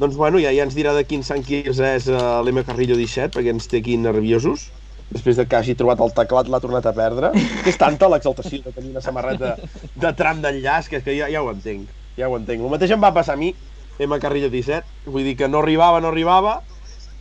Doncs 0.00 0.16
bueno, 0.16 0.36
ja, 0.40 0.52
ja 0.52 0.66
ens 0.68 0.76
dirà 0.76 0.92
de 0.92 1.06
quin 1.08 1.24
Sant 1.24 1.40
Quirze 1.44 1.88
és 1.96 2.10
uh, 2.12 2.42
l'M 2.44 2.60
Carrillo 2.68 3.00
17, 3.00 3.32
perquè 3.32 3.54
ens 3.56 3.68
té 3.68 3.80
aquí 3.80 3.96
nerviosos. 3.96 4.68
Després 5.10 5.40
de 5.40 5.48
que 5.48 5.56
hagi 5.56 5.74
trobat 5.74 6.04
el 6.04 6.12
teclat, 6.16 6.52
l'ha 6.52 6.60
tornat 6.60 6.84
a 6.84 6.92
perdre. 6.96 7.32
Que 7.64 7.72
és 7.72 7.80
tanta 7.80 8.12
l'exaltació 8.12 8.60
de 8.66 8.74
tenir 8.76 8.92
una 8.92 9.04
samarreta 9.04 9.56
de 10.04 10.12
tram 10.20 10.44
d'enllaç, 10.44 10.92
que 10.92 11.00
és 11.00 11.08
que 11.08 11.16
ja, 11.16 11.32
ja 11.32 11.40
ho 11.40 11.48
entenc. 11.52 11.88
Ja 12.20 12.28
ho 12.28 12.36
entenc. 12.36 12.60
El 12.60 12.76
mateix 12.76 12.92
em 12.92 13.00
va 13.00 13.12
passar 13.16 13.38
a 13.38 13.40
mi, 13.40 13.54
M 14.00 14.20
Carrillo 14.20 14.52
17. 14.52 15.08
Vull 15.08 15.32
dir 15.32 15.38
que 15.40 15.48
no 15.48 15.64
arribava, 15.64 16.04
no 16.04 16.12
arribava. 16.12 16.60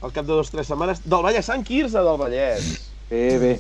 Al 0.02 0.14
cap 0.16 0.26
de 0.26 0.32
dues 0.32 0.48
o 0.48 0.52
tres 0.52 0.70
setmanes... 0.72 1.02
Del 1.04 1.24
Vallès, 1.26 1.46
Sant 1.50 1.66
Quirze 1.68 2.00
del 2.00 2.20
Vallès. 2.20 2.70
Bé, 3.10 3.24
bé. 3.42 3.52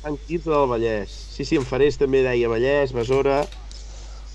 Sant 0.00 0.16
Quirze 0.26 0.48
del 0.48 0.68
Vallès. 0.70 1.12
Sí, 1.34 1.44
sí, 1.44 1.58
en 1.60 1.66
Farés 1.68 2.00
també 2.00 2.24
deia 2.24 2.48
Vallès, 2.48 2.94
Besora... 2.96 3.42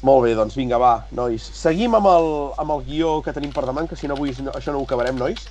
Molt 0.05 0.23
bé, 0.23 0.29
doncs 0.31 0.55
vinga, 0.55 0.77
va, 0.79 0.93
nois. 1.11 1.43
Seguim 1.59 1.97
amb 1.97 2.07
el, 2.07 2.29
amb 2.61 2.71
el 2.71 2.85
guió 2.85 3.17
que 3.25 3.33
tenim 3.35 3.51
per 3.51 3.65
davant, 3.67 3.89
que 3.89 3.97
si 3.99 4.07
no 4.07 4.15
avui 4.15 4.31
no, 4.39 4.53
això 4.55 4.71
no 4.71 4.79
ho 4.79 4.85
acabarem, 4.87 5.17
nois. 5.19 5.41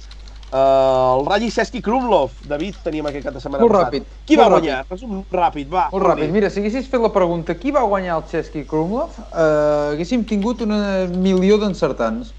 Uh, 0.49 1.19
el 1.19 1.27
Ralli 1.27 1.51
Cesqui 1.53 1.83
Krumlov. 1.85 2.33
David, 2.49 2.79
teníem 2.81 3.11
aquest 3.11 3.27
cap 3.27 3.37
de 3.37 3.43
setmana 3.43 3.67
Molt 3.67 3.75
passat. 3.77 3.99
ràpid, 3.99 4.07
Qui 4.25 4.39
va 4.41 4.47
molt 4.49 4.63
guanyar? 4.63 4.79
Resum 4.89 5.19
ràpid, 5.29 5.69
va. 5.69 5.91
Molt 5.93 6.07
ràpid. 6.09 6.33
Mira, 6.33 6.49
si 6.49 6.63
haguessis 6.63 6.89
fet 6.89 7.05
la 7.05 7.13
pregunta 7.13 7.59
qui 7.61 7.75
va 7.77 7.83
guanyar 7.85 8.17
el 8.17 8.25
Chesky 8.31 8.65
Krumlov, 8.71 9.19
eh, 9.29 9.93
haguéssim 9.93 10.25
tingut 10.25 10.65
un 10.65 10.73
milió 11.21 11.61
d'encertants. 11.61 12.33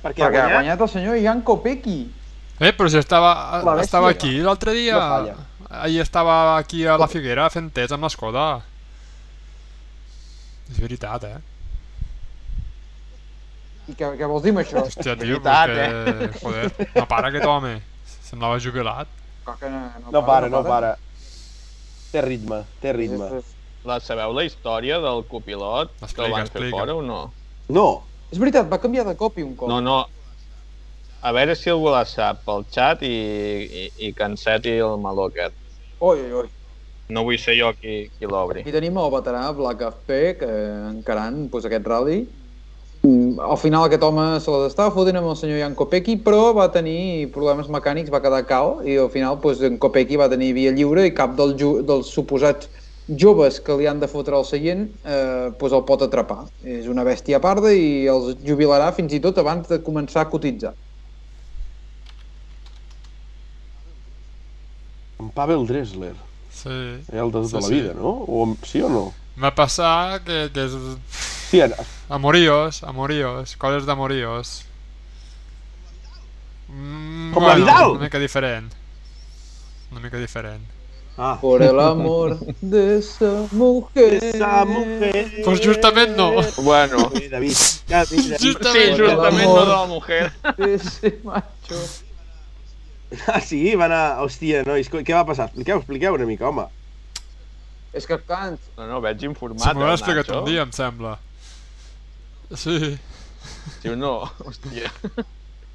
Perquè, 0.00 0.22
Perquè 0.22 0.24
ha 0.24 0.26
ha 0.26 0.30
guanyat? 0.30 0.52
guanyat 0.56 0.80
el 0.86 0.88
senyor 0.88 1.18
Jan 1.20 1.42
Kopecky. 1.44 1.98
Eh, 2.60 2.72
però 2.76 2.88
si 2.92 2.98
estava, 3.00 3.30
La 3.64 3.80
estava 3.82 4.10
aquí 4.12 4.38
l'altre 4.44 4.72
dia. 4.76 4.96
No. 4.96 5.46
Ahir 5.70 6.00
estava 6.02 6.56
aquí 6.58 6.84
a 6.86 6.96
la 6.98 7.06
Figuera 7.08 7.48
fent 7.52 7.70
test 7.72 7.92
amb 7.94 8.04
l'Escoda. 8.04 8.46
És 10.70 10.78
veritat, 10.80 11.24
eh? 11.24 11.38
I 13.90 13.94
què, 13.98 14.10
què 14.20 14.26
vols 14.30 14.44
dir 14.44 14.52
amb 14.54 14.60
això? 14.62 14.82
Hòstia, 14.86 15.14
tio, 15.18 15.38
Veritat, 15.40 15.70
perquè... 15.70 16.40
Joder, 16.42 16.90
no 16.94 17.06
para 17.10 17.30
aquest 17.32 17.46
home. 17.50 17.72
Semblava 18.28 18.58
jubilat. 18.62 19.08
Que 19.60 19.70
no, 19.72 19.80
No 20.14 20.20
para, 20.26 20.48
no 20.52 20.60
para. 20.66 20.92
Té 22.12 22.22
ritme, 22.22 22.60
té 22.82 22.92
ritme. 22.94 23.26
És, 23.40 23.40
és, 23.44 23.56
La 23.88 23.96
sabeu 24.04 24.34
la 24.36 24.44
història 24.44 24.98
del 25.00 25.22
copilot 25.30 25.94
que 25.96 26.04
Explica, 26.04 26.26
el 26.26 26.32
van 26.34 26.42
fer 26.46 26.50
explica. 26.50 26.76
fora 26.76 26.94
o 26.94 27.02
no? 27.02 27.20
No, 27.72 27.86
és 28.30 28.38
veritat, 28.38 28.68
va 28.70 28.78
canviar 28.78 29.04
de 29.08 29.16
cop 29.18 29.38
i 29.38 29.44
un 29.44 29.54
cop. 29.58 29.68
No, 29.70 29.80
no. 29.82 30.04
A 31.20 31.34
veure 31.36 31.54
si 31.58 31.68
algú 31.68 31.90
la 31.92 32.06
sap 32.08 32.44
pel 32.46 32.64
xat 32.72 33.02
i, 33.04 33.12
i, 33.82 33.84
i 34.06 34.12
que 34.16 34.24
enceti 34.24 34.78
el 34.80 34.96
meló 35.02 35.28
aquest. 35.28 35.56
Oi, 36.00 36.16
oi, 36.16 36.32
oi. 36.44 36.48
No 37.10 37.26
vull 37.26 37.38
ser 37.42 37.56
jo 37.58 37.72
qui, 37.76 38.04
qui 38.14 38.28
l'obri. 38.30 38.62
Aquí 38.62 38.72
tenim 38.72 38.96
el 39.02 39.10
veterà 39.12 39.48
Black 39.56 39.82
FP, 39.88 40.20
que 40.40 40.50
encarant 40.92 41.42
pues, 41.52 41.66
aquest 41.68 41.88
rally. 41.90 42.22
Mm, 43.02 43.40
Al 43.42 43.58
final 43.60 43.84
aquest 43.84 44.04
home 44.06 44.24
se 44.40 44.54
les 44.54 44.70
estava 44.70 44.94
fotent 44.94 45.18
amb 45.20 45.32
el 45.32 45.36
senyor 45.36 45.60
Jan 45.60 45.76
Kopecky, 45.76 46.18
però 46.24 46.54
va 46.56 46.70
tenir 46.72 47.28
problemes 47.34 47.68
mecànics, 47.72 48.12
va 48.14 48.22
quedar 48.24 48.44
cao, 48.48 48.78
i 48.86 48.96
al 49.00 49.10
final 49.12 49.40
pues, 49.42 49.60
en 49.66 49.76
Kopecky 49.82 50.20
va 50.20 50.30
tenir 50.32 50.54
via 50.56 50.72
lliure 50.76 51.04
i 51.08 51.16
cap 51.16 51.34
del 51.36 51.56
dels 51.58 52.14
suposats 52.14 52.70
joves 53.18 53.60
que 53.60 53.74
li 53.78 53.86
han 53.90 53.98
de 54.00 54.06
fotre 54.08 54.36
al 54.36 54.44
seient 54.44 54.86
eh, 55.04 55.50
pues 55.58 55.72
el 55.72 55.82
pot 55.88 56.02
atrapar. 56.06 56.44
És 56.64 56.86
una 56.86 57.04
bèstia 57.04 57.40
parda 57.40 57.72
i 57.74 58.06
els 58.10 58.36
jubilarà 58.46 58.92
fins 58.94 59.12
i 59.16 59.20
tot 59.20 59.38
abans 59.38 59.68
de 59.68 59.80
començar 59.82 60.22
a 60.26 60.30
cotitzar. 60.30 60.74
en 65.20 65.28
Pavel 65.30 65.66
Dressler. 65.66 66.14
Sí. 66.50 66.68
El 67.12 67.30
de 67.30 67.40
tota 67.42 67.48
Sí, 67.48 67.54
la 67.56 67.62
sí. 67.62 67.74
vida, 67.74 67.94
no? 67.94 68.08
O, 68.26 68.56
sí 68.64 68.80
o 68.82 68.88
no? 68.88 69.12
Va 69.42 69.50
passar 69.54 70.22
que, 70.24 70.48
que 70.52 70.64
és... 70.64 70.72
Sí, 71.50 71.60
en- 71.60 71.74
Amoríos, 72.08 72.82
amoríos, 72.84 73.56
coses 73.56 73.84
d'amoríos. 73.86 74.64
Mm, 76.68 77.32
Com 77.34 77.42
la 77.44 77.50
bueno, 77.54 77.64
Vidal? 77.66 77.90
Una 77.92 78.00
mica 78.08 78.18
diferent. 78.18 78.72
Una 79.92 80.00
mica 80.00 80.16
diferent. 80.18 80.62
Ah, 81.22 81.36
Por 81.38 81.60
el 81.62 81.78
amor 81.78 82.38
de 82.62 82.96
esa 82.98 83.46
mujer. 83.52 84.24
esa 84.24 84.64
mujer... 84.64 85.42
Pues 85.44 85.60
justament 85.60 86.16
no. 86.16 86.32
Bueno, 86.62 87.10
Sí, 87.14 87.28
David. 87.28 87.52
Ja, 87.90 88.04
mira, 88.10 88.38
sí, 88.38 88.46
Justament. 88.54 88.96
justament 88.98 89.44
no 89.50 89.60
de 89.60 89.68
la 89.68 89.84
mujer. 89.86 90.32
De 90.56 90.74
ese 90.80 91.18
macho. 91.22 91.76
Ah, 93.26 93.40
sí? 93.42 93.74
Va 93.76 93.84
anar... 93.90 94.04
Hòstia, 94.24 94.62
nois, 94.64 94.88
què 94.88 95.12
va 95.12 95.26
passar? 95.28 95.50
Expliqueu, 95.50 95.82
expliqueu 95.82 96.16
una 96.16 96.24
mica, 96.30 96.48
home. 96.48 96.64
És 97.92 98.06
que 98.08 98.16
cant. 98.24 98.56
No, 98.78 98.86
no, 98.88 99.00
veig 99.04 99.20
Se 99.20 99.26
informat, 99.28 99.74
m'ho 99.76 99.84
el 99.84 99.90
ha 99.92 99.98
explicat 99.98 100.24
Nacho. 100.30 100.40
un 100.40 100.48
dia, 100.48 100.62
em 100.64 100.72
sembla. 100.72 101.18
Sí. 102.54 102.94
Sí 103.82 103.92
o 103.92 103.96
no? 103.98 104.14
Hòstia. 104.46 104.88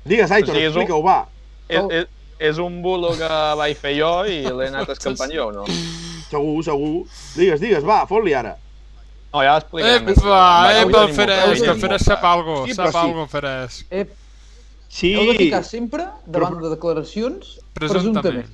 Digues, 0.09 0.31
Aitor, 0.31 0.55
O 0.55 0.57
sigui, 0.57 0.69
explica-ho, 0.71 1.03
va. 1.05 1.19
És, 1.67 1.83
és, 2.01 2.07
és 2.39 2.57
un 2.59 2.81
bulo 2.81 3.13
que 3.17 3.27
vaig 3.57 3.77
fer 3.77 3.95
jo 3.99 4.11
i 4.27 4.41
l'he 4.43 4.67
anat 4.67 4.89
escampant 4.95 5.31
jo, 5.31 5.47
o 5.47 5.51
no? 5.51 5.65
Segur, 6.29 6.63
segur. 6.65 7.05
Digues, 7.35 7.59
digues, 7.61 7.83
va, 7.85 8.05
fot-li 8.09 8.33
ara. 8.33 8.55
No, 9.33 9.41
ja 9.43 9.55
l'explicarem. 9.57 10.09
Epa, 10.09 10.21
Va, 10.29 10.41
epa, 10.71 10.81
el 10.81 10.91
molta- 10.91 11.65
que 11.65 11.71
el 11.71 11.79
Feresc 11.81 12.05
sap 12.05 12.23
algo, 12.23 12.65
Sí, 12.67 12.73
sap 12.73 12.91
sí. 12.91 12.97
algo, 12.97 13.27
Feresc. 13.27 13.85
Eh, 13.91 14.05
Sí. 14.95 15.13
Heu 15.13 15.25
de 15.33 15.37
ficar 15.37 15.63
sempre 15.65 16.05
davant 16.25 16.55
de 16.61 16.69
declaracions 16.71 17.59
Presumptament. 17.73 18.45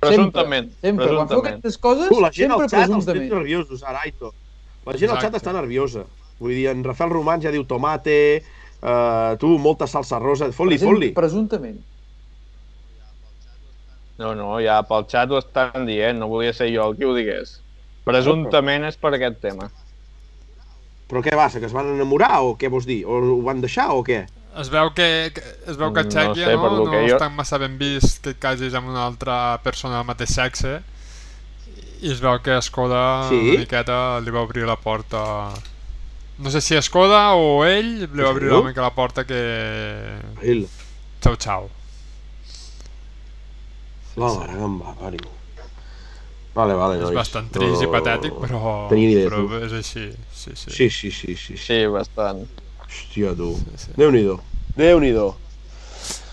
Presumptament. 0.00 0.70
Sempre, 0.80 1.04
sempre. 1.04 1.16
Quan 1.16 1.28
feu 1.28 1.38
aquestes 1.42 1.76
coses, 1.78 2.08
Tu, 2.08 2.20
la 2.20 2.30
gent 2.32 2.52
al 2.52 2.58
sempre 2.60 2.68
xat 2.70 2.80
els 2.80 2.88
tens 2.88 3.04
presumptament. 3.04 3.32
nerviosos, 3.34 3.82
ara, 3.82 4.00
Aitor. 4.04 4.32
La 4.86 4.92
gent 4.96 5.10
al 5.10 5.18
xat 5.18 5.34
Exacte. 5.34 5.50
està 5.50 5.52
nerviosa. 5.52 6.04
Vull 6.38 6.52
dir, 6.56 6.66
en 6.68 6.82
Rafael 6.84 7.10
Romans 7.10 7.44
ja 7.44 7.50
diu 7.50 7.64
tomate, 7.64 8.42
uh, 8.82 9.36
tu, 9.38 9.58
molta 9.58 9.86
salsa 9.86 10.18
rosa, 10.18 10.50
fot-li, 10.52 10.78
fot-li. 10.78 11.10
Presumptament. 11.12 11.78
No, 14.18 14.34
no, 14.38 14.60
ja 14.62 14.76
pel 14.86 15.06
xat 15.10 15.30
ho 15.34 15.38
estan 15.42 15.86
dient, 15.88 16.18
no 16.20 16.28
volia 16.30 16.52
ser 16.54 16.68
jo 16.74 16.84
el 16.90 16.96
qui 16.96 17.04
ho 17.08 17.14
digués. 17.16 17.56
Presumptament 18.06 18.84
és 18.86 18.96
per 19.00 19.14
aquest 19.16 19.40
tema. 19.42 19.70
Però 21.10 21.20
què 21.24 21.34
va, 21.36 21.48
que 21.50 21.66
es 21.66 21.72
van 21.74 21.88
enamorar 21.96 22.40
o 22.46 22.54
què 22.58 22.70
vols 22.72 22.86
dir? 22.88 23.02
O 23.06 23.18
ho 23.18 23.40
van 23.44 23.60
deixar 23.64 23.90
o 23.92 24.02
què? 24.06 24.22
Es 24.60 24.68
veu 24.70 24.92
que, 24.94 25.06
que 25.34 25.42
es 25.66 25.76
veu 25.76 25.90
que 25.92 26.04
a 26.04 26.06
No 26.06 26.10
Txèquia 26.14 26.46
sé, 26.46 26.54
no, 26.54 26.68
lo 26.70 26.84
no 26.86 26.90
que 26.92 27.00
jo- 27.08 27.16
està 27.16 27.28
massa 27.28 27.58
ben 27.58 27.74
vist 27.80 28.22
que 28.22 28.30
et 28.36 28.38
casis 28.38 28.74
amb 28.78 28.88
una 28.92 29.02
altra 29.04 29.58
persona 29.64 29.96
del 29.98 30.06
mateix 30.06 30.30
sexe 30.30 30.76
i 32.04 32.12
es 32.12 32.20
veu 32.22 32.38
que 32.44 32.60
Skoda 32.62 33.26
Sí? 33.32 33.40
una 33.50 33.64
miqueta 33.64 33.96
li 34.22 34.30
va 34.30 34.44
obrir 34.46 34.62
la 34.68 34.76
porta 34.78 35.50
no 36.38 36.50
sé 36.54 36.60
si 36.62 36.78
Skoda 36.82 37.32
o 37.34 37.64
ell 37.66 38.04
li 38.06 38.22
va 38.22 38.30
obrir 38.30 38.50
Sí? 38.52 38.54
una 38.54 38.68
mica 38.70 38.82
la 38.86 38.94
porta 38.94 39.24
que 39.26 39.40
Ell. 40.42 40.68
xau 41.20 41.34
xau 41.36 41.66
La 44.16 44.28
em 44.64 44.76
va, 44.80 44.94
parir. 45.00 45.20
Vale, 46.54 46.74
vale, 46.78 46.96
és 47.00 47.02
nois. 47.02 47.14
bastant 47.16 47.48
trist 47.50 47.82
i 47.82 47.86
No- 47.86 47.90
patètic 47.92 48.32
però, 48.38 48.88
Tenia 48.88 49.08
idea, 49.10 49.28
però 49.28 49.40
tu. 49.48 49.54
és 49.66 49.72
així 49.72 50.04
sí, 50.32 50.52
sí. 50.54 50.70
Sí, 50.70 50.90
sí, 50.90 51.10
sí, 51.10 51.34
sí. 51.36 51.36
sí. 51.36 51.56
Sí, 51.58 51.86
bastant. 51.90 52.44
Hòstia, 52.84 53.32
tu. 53.34 53.56
sí. 53.76 53.90
Déu-n'hi-do. 53.96 54.36
Déu-n'hi-do. 54.76 55.34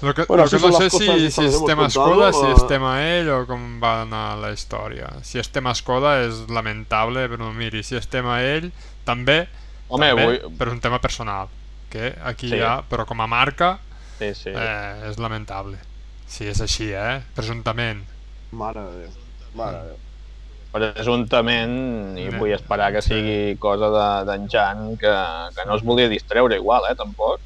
Lo 0.03 0.14
que, 0.14 0.26
Bueno, 0.26 0.44
lo 0.45 0.49
que 0.49 0.60
no 0.60 0.72
sé 0.74 0.90
si, 0.90 1.32
si 1.32 1.45
es 1.45 1.53
hemos 1.56 1.66
tema 1.66 1.90
Skoda, 1.90 2.34
si 2.34 2.45
es 2.56 2.68
tema 2.68 3.02
ell 3.18 3.30
o 3.30 3.45
com 3.48 3.80
va 3.82 4.02
anar 4.03 4.38
la 4.38 4.52
història. 4.52 5.10
Si 5.24 5.38
es 5.40 5.49
tema 5.49 5.74
Skoda 5.76 6.24
és 6.26 6.48
lamentable, 6.49 7.28
però 7.30 7.52
miri, 7.53 7.82
si 7.84 7.95
es 7.95 8.08
tema 8.10 8.41
ell, 8.44 8.72
també, 9.06 9.48
Home, 9.90 10.10
també 10.10 10.26
vull... 10.26 10.58
per 10.58 10.70
un 10.70 10.80
tema 10.82 10.99
personal, 10.99 11.48
que 11.90 12.16
aquí 12.24 12.49
Sí. 12.49 12.56
hi 12.58 12.62
ha, 12.66 12.82
però 12.90 13.06
com 13.06 13.22
a 13.22 13.28
marca 13.28 13.80
Sí, 14.20 14.34
sí. 14.36 14.49
eh, 14.49 15.10
és 15.10 15.18
lamentable. 15.22 15.78
Si 16.32 16.48
és 16.48 16.62
així, 16.64 16.88
eh? 16.95 17.20
Presumptament. 17.36 18.06
Mare 18.56 18.84
de 18.88 19.02
Déu. 19.03 19.12
Mare 19.60 19.82
de 19.82 19.90
Déu. 19.91 19.99
Presumptament, 20.72 21.74
i 22.18 22.30
Eh, 22.30 22.38
vull 22.40 22.53
esperar 22.56 22.91
que 22.95 23.02
sí. 23.03 23.10
sigui 23.12 23.58
cosa 23.60 23.90
de- 23.91 24.26
d'en 24.32 24.48
Jan, 24.48 24.95
que, 24.98 25.12
que 25.56 25.66
no 25.68 25.76
es 25.76 25.84
volia 25.84 26.08
distreure 26.08 26.56
igual, 26.56 26.84
eh, 26.90 26.95
tampoc. 26.95 27.40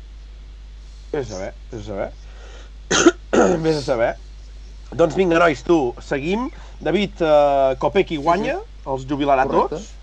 Vés 1.11 1.31
a 1.31 1.33
saber, 1.33 1.53
vés 1.71 1.81
a 1.81 1.85
saber. 1.89 2.11
vés 3.65 3.77
a 3.77 3.81
saber. 3.81 4.11
Doncs 4.93 5.15
vinga, 5.17 5.39
nois, 5.39 5.63
tu, 5.65 5.95
seguim. 5.99 6.51
David, 6.79 7.21
uh, 7.25 7.73
Kopecky 7.81 8.17
guanya, 8.21 8.59
els 8.85 9.07
jubilarà 9.09 9.47
Correcte. 9.47 9.79
tots. 9.79 9.93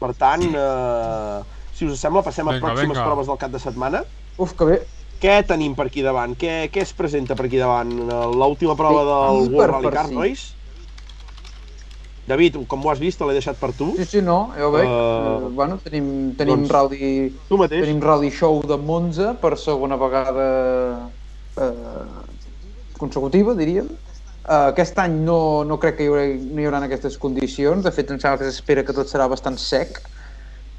Per 0.00 0.14
tant, 0.14 0.42
uh, 0.56 1.44
si 1.74 1.84
us 1.86 2.00
sembla, 2.00 2.22
passem 2.24 2.48
a 2.48 2.52
Vinga, 2.56 2.64
pròximes 2.66 2.96
vinga. 2.96 3.04
proves 3.04 3.26
del 3.28 3.36
cap 3.38 3.50
de 3.52 3.58
setmana. 3.60 4.00
Uf, 4.38 4.54
que 4.56 4.64
bé. 4.64 4.78
Què 5.22 5.36
tenim 5.46 5.76
per 5.78 5.86
aquí 5.86 6.02
davant? 6.02 6.32
Què, 6.38 6.66
què 6.74 6.82
es 6.82 6.90
presenta 6.98 7.36
per 7.38 7.46
aquí 7.46 7.60
davant? 7.60 7.92
Eh, 8.02 8.24
L'última 8.40 8.74
prova 8.78 9.04
Sí, 9.04 9.10
del 9.12 9.54
World 9.54 9.76
Rally 9.76 9.92
Car, 9.94 10.08
nois? 10.10 10.42
David, 12.26 12.58
com 12.70 12.82
ho 12.82 12.90
has 12.90 13.00
vist, 13.02 13.18
te 13.18 13.26
l'he 13.26 13.34
deixat 13.34 13.58
per 13.58 13.72
tu. 13.78 13.92
Sí, 13.98 14.06
sí, 14.06 14.20
no, 14.22 14.52
ja 14.56 14.66
ho 14.66 14.72
veig. 14.74 14.86
Uh, 14.90 15.48
bueno, 15.58 15.78
tenim, 15.82 16.06
tenim, 16.38 16.62
doncs- 16.62 16.70
rally, 16.74 17.10
tenim 17.50 18.02
rally 18.02 18.30
show 18.34 18.60
de 18.66 18.78
Monza 18.78 19.32
per 19.42 19.56
segona 19.58 19.98
vegada 19.98 20.46
uh, 21.58 22.22
consecutiva, 22.98 23.56
diríem. 23.58 23.90
Uh, 24.42 24.70
aquest 24.72 24.98
any 25.02 25.18
no, 25.26 25.38
no 25.66 25.78
crec 25.82 25.98
que 25.98 26.06
hi 26.06 26.10
haurà, 26.10 26.26
no 26.42 26.62
hi 26.62 26.66
haurà 26.70 26.82
aquestes 26.86 27.18
condicions. 27.22 27.82
De 27.86 27.94
fet, 27.94 28.10
em 28.10 28.22
sembla 28.22 28.38
que 28.42 28.50
s'espera 28.50 28.86
que 28.86 28.94
tot 28.94 29.10
serà 29.10 29.26
bastant 29.30 29.58
sec. 29.58 29.98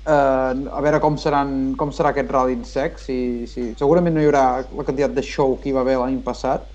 Uh, 0.03 0.67
a 0.75 0.81
veure 0.83 0.99
com, 0.99 1.15
seran, 1.15 1.75
com 1.79 1.91
serà 1.95 2.09
aquest 2.11 2.31
rally 2.31 2.57
en 2.57 2.65
sec. 2.67 2.97
Si, 2.99 3.47
si, 3.47 3.69
segurament 3.79 4.15
no 4.15 4.23
hi 4.23 4.27
haurà 4.27 4.45
la 4.63 4.83
quantitat 4.83 5.15
de 5.15 5.23
show 5.23 5.55
que 5.61 5.71
hi 5.71 5.75
va 5.75 5.83
haver 5.85 5.95
l'any 6.01 6.17
passat, 6.25 6.65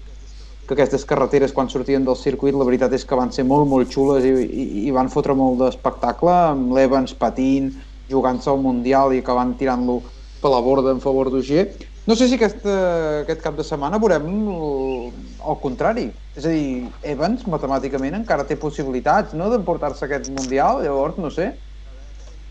que 0.69 0.77
aquestes 0.77 1.05
carreteres 1.09 1.53
quan 1.57 1.69
sortien 1.73 2.05
del 2.05 2.17
circuit 2.17 2.57
la 2.57 2.65
veritat 2.69 2.93
és 2.97 3.05
que 3.09 3.17
van 3.17 3.33
ser 3.33 3.45
molt 3.49 3.69
molt 3.69 3.89
xules 3.93 4.25
i, 4.29 4.33
i, 4.45 4.65
i 4.89 4.95
van 4.97 5.09
fotre 5.13 5.37
molt 5.37 5.61
d'espectacle 5.63 6.33
amb 6.33 6.75
l'Evans 6.77 7.15
patint, 7.21 7.71
jugant-se 8.09 8.51
al 8.53 8.61
Mundial 8.65 9.13
i 9.17 9.23
acabant 9.25 9.55
tirant-lo 9.61 10.01
per 10.41 10.53
la 10.53 10.65
borda 10.65 10.93
en 10.97 11.01
favor 11.05 11.29
d'Ogier. 11.33 11.69
No 12.09 12.17
sé 12.17 12.29
si 12.29 12.37
aquest, 12.39 12.65
eh, 12.65 13.23
aquest 13.27 13.43
cap 13.45 13.57
de 13.57 13.65
setmana 13.65 14.01
veurem 14.01 14.29
el, 14.29 15.09
el 15.45 15.59
contrari. 15.61 16.07
És 16.33 16.47
a 16.49 16.53
dir, 16.53 16.87
Evans 17.13 17.45
matemàticament 17.45 18.17
encara 18.17 18.47
té 18.49 18.57
possibilitats 18.57 19.37
no, 19.37 19.51
d'emportar-se 19.53 20.07
aquest 20.07 20.31
Mundial, 20.33 20.81
llavors 20.85 21.21
no 21.21 21.29
sé. 21.35 21.51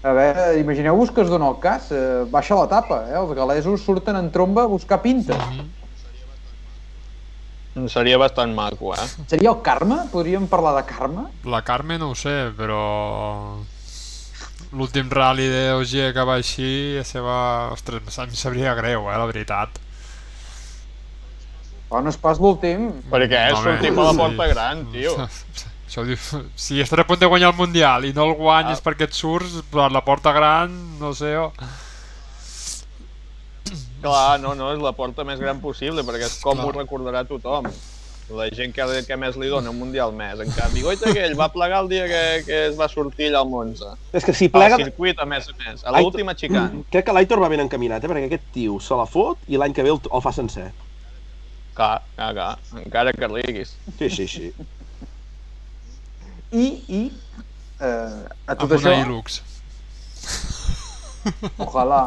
A 0.06 0.14
veure, 0.14 0.60
imagineu-vos 0.62 1.10
que 1.10 1.24
es 1.26 1.30
dona 1.32 1.48
el 1.50 1.58
cas, 1.60 1.90
eh, 1.92 2.26
baixa 2.30 2.56
la 2.56 2.68
tapa, 2.70 3.02
eh? 3.10 3.16
els 3.18 3.34
galesos 3.38 3.82
surten 3.82 4.20
en 4.20 4.30
tromba 4.32 4.68
a 4.68 4.70
buscar 4.70 5.02
pintes. 5.02 5.42
Seria 7.94 8.18
bastant 8.18 8.54
maco, 8.58 8.94
eh? 8.94 9.08
Seria 9.30 9.52
el 9.52 9.62
karma? 9.66 10.04
Podríem 10.12 10.48
parlar 10.50 10.76
de 10.80 10.86
karma? 10.90 11.28
La 11.46 11.62
Carme 11.66 11.98
no 12.02 12.12
ho 12.12 12.16
sé, 12.18 12.50
però 12.58 12.82
l'últim 14.74 15.12
rally 15.14 15.46
d'Ogier 15.52 16.10
que 16.14 16.26
va 16.26 16.40
així, 16.42 16.98
la 16.98 17.06
seva... 17.06 17.38
Ostres, 17.76 18.18
em 18.24 18.34
sabria 18.34 18.74
greu, 18.78 19.06
eh, 19.12 19.18
la 19.18 19.30
veritat. 19.30 19.82
Però 21.88 22.02
no 22.04 22.12
és 22.12 22.18
pas 22.20 22.42
l'últim. 22.42 22.90
Perquè 23.14 23.48
és 23.52 23.58
Home, 23.60 23.70
sortir 23.70 23.94
per 23.94 24.08
la 24.10 24.14
sí. 24.14 24.22
porta 24.24 24.50
gran, 24.54 24.86
tio. 24.94 25.18
Això 25.98 26.42
si 26.68 26.80
estàs 26.84 27.02
a 27.02 27.08
punt 27.10 27.20
de 27.22 27.30
guanyar 27.30 27.52
el 27.54 27.58
Mundial 27.58 28.06
i 28.06 28.14
no 28.14 28.28
el 28.30 28.36
guanyes 28.38 28.80
Ah. 28.80 28.86
perquè 28.86 29.08
et 29.10 29.14
surts 29.18 29.60
per 29.72 29.90
la 29.92 30.04
porta 30.06 30.32
gran, 30.36 30.74
no 31.02 31.14
sé 31.18 31.34
jo. 31.34 31.52
Clar, 34.02 34.40
no, 34.40 34.54
no, 34.56 34.72
és 34.76 34.80
la 34.84 34.94
porta 34.94 35.24
més 35.26 35.40
gran 35.42 35.60
possible, 35.60 36.04
perquè 36.06 36.28
és 36.30 36.36
com 36.44 36.56
Clar. 36.60 36.68
ho 36.68 36.74
recordarà 36.76 37.24
tothom. 37.28 37.66
La 38.30 38.46
gent 38.52 38.74
que, 38.76 38.84
que 39.08 39.16
més 39.18 39.38
li 39.40 39.48
dona 39.48 39.72
un 39.72 39.78
mundial 39.80 40.12
més. 40.14 40.40
En 40.44 40.52
canvi, 40.52 40.82
goita 40.84 41.10
aquell 41.10 41.34
va 41.40 41.48
plegar 41.50 41.80
el 41.86 41.88
dia 41.90 42.06
que, 42.12 42.22
que 42.46 42.58
es 42.68 42.76
va 42.78 42.90
sortir 42.92 43.30
allà 43.30 43.40
al 43.42 43.50
Monza. 43.50 43.94
És 44.12 44.26
que 44.28 44.36
si 44.36 44.50
Al 44.50 44.54
plega... 44.58 44.80
circuit, 44.84 45.20
a 45.24 45.26
més 45.26 45.48
a 45.48 45.56
més, 45.64 45.84
a 45.88 45.94
l'última 45.96 46.36
xicant. 46.36 46.82
Crec 46.94 47.08
que 47.08 47.16
l'Aitor 47.16 47.40
va 47.42 47.50
ben 47.50 47.64
encaminat, 47.64 48.04
eh? 48.04 48.12
perquè 48.12 48.28
aquest 48.28 48.50
tio 48.54 48.78
se 48.84 49.00
la 49.00 49.08
fot 49.08 49.40
i 49.48 49.58
l'any 49.58 49.74
que 49.74 49.86
ve 49.88 49.94
el, 49.96 50.02
el 50.12 50.24
fa 50.26 50.34
sencer. 50.36 50.68
Clar, 51.78 52.02
clar, 52.18 52.34
clar, 52.36 52.52
encara 52.84 53.14
que 53.16 53.32
riguis. 53.32 53.74
Sí, 53.98 54.10
sí, 54.12 54.28
sí. 54.28 54.52
I, 56.52 56.66
i 56.88 57.02
eh, 57.82 58.26
a 58.48 58.56
tot 58.56 58.64
Amb 58.72 58.78
això, 58.78 58.88
una 58.94 59.02
Hilux. 59.04 59.42
ojalà. 61.68 62.02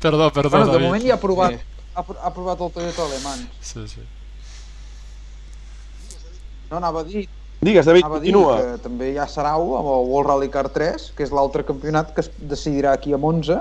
Perdó, 0.00 0.30
perdó, 0.32 0.50
Bueno, 0.50 0.66
de 0.66 0.72
David. 0.72 0.86
moment 0.86 1.04
ja 1.06 1.14
ha 1.14 1.20
provat, 1.20 1.58
ha, 1.94 2.00
ha 2.22 2.30
provat 2.32 2.60
el 2.60 2.70
Toyota 2.72 3.04
alemany. 3.04 3.46
Sí, 3.60 3.86
sí. 3.88 4.00
No, 6.70 6.76
anava 6.78 7.00
a 7.00 7.04
dir, 7.04 7.26
Digues, 7.62 7.86
David, 7.86 8.02
anava 8.04 8.16
a 8.16 8.20
dir 8.22 8.32
continua. 8.32 8.56
que 8.58 8.78
també 8.82 9.10
hi 9.12 9.18
ha 9.20 9.26
Sarau 9.28 9.74
amb 9.78 9.86
el 9.92 10.08
World 10.10 10.30
Rally 10.30 10.48
Car 10.50 10.68
3, 10.72 11.10
que 11.16 11.22
és 11.26 11.30
l'altre 11.34 11.62
campionat 11.68 12.14
que 12.16 12.24
es 12.24 12.30
decidirà 12.40 12.94
aquí 12.96 13.12
a 13.14 13.18
Monza, 13.22 13.60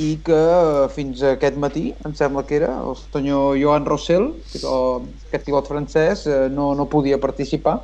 i 0.00 0.16
que 0.26 0.34
eh, 0.36 0.86
fins 0.94 1.20
aquest 1.22 1.56
matí, 1.60 1.88
em 2.06 2.14
sembla 2.18 2.42
que 2.46 2.56
era, 2.56 2.70
el 2.82 2.96
senyor 3.12 3.58
Joan 3.60 3.84
Rossell, 3.86 4.30
que 4.50 4.58
és 4.58 4.64
el- 4.64 5.04
aquest 5.28 5.44
pilot 5.46 5.68
francès, 5.70 6.24
eh, 6.26 6.48
no, 6.50 6.72
no 6.74 6.86
podia 6.90 7.18
participar, 7.20 7.80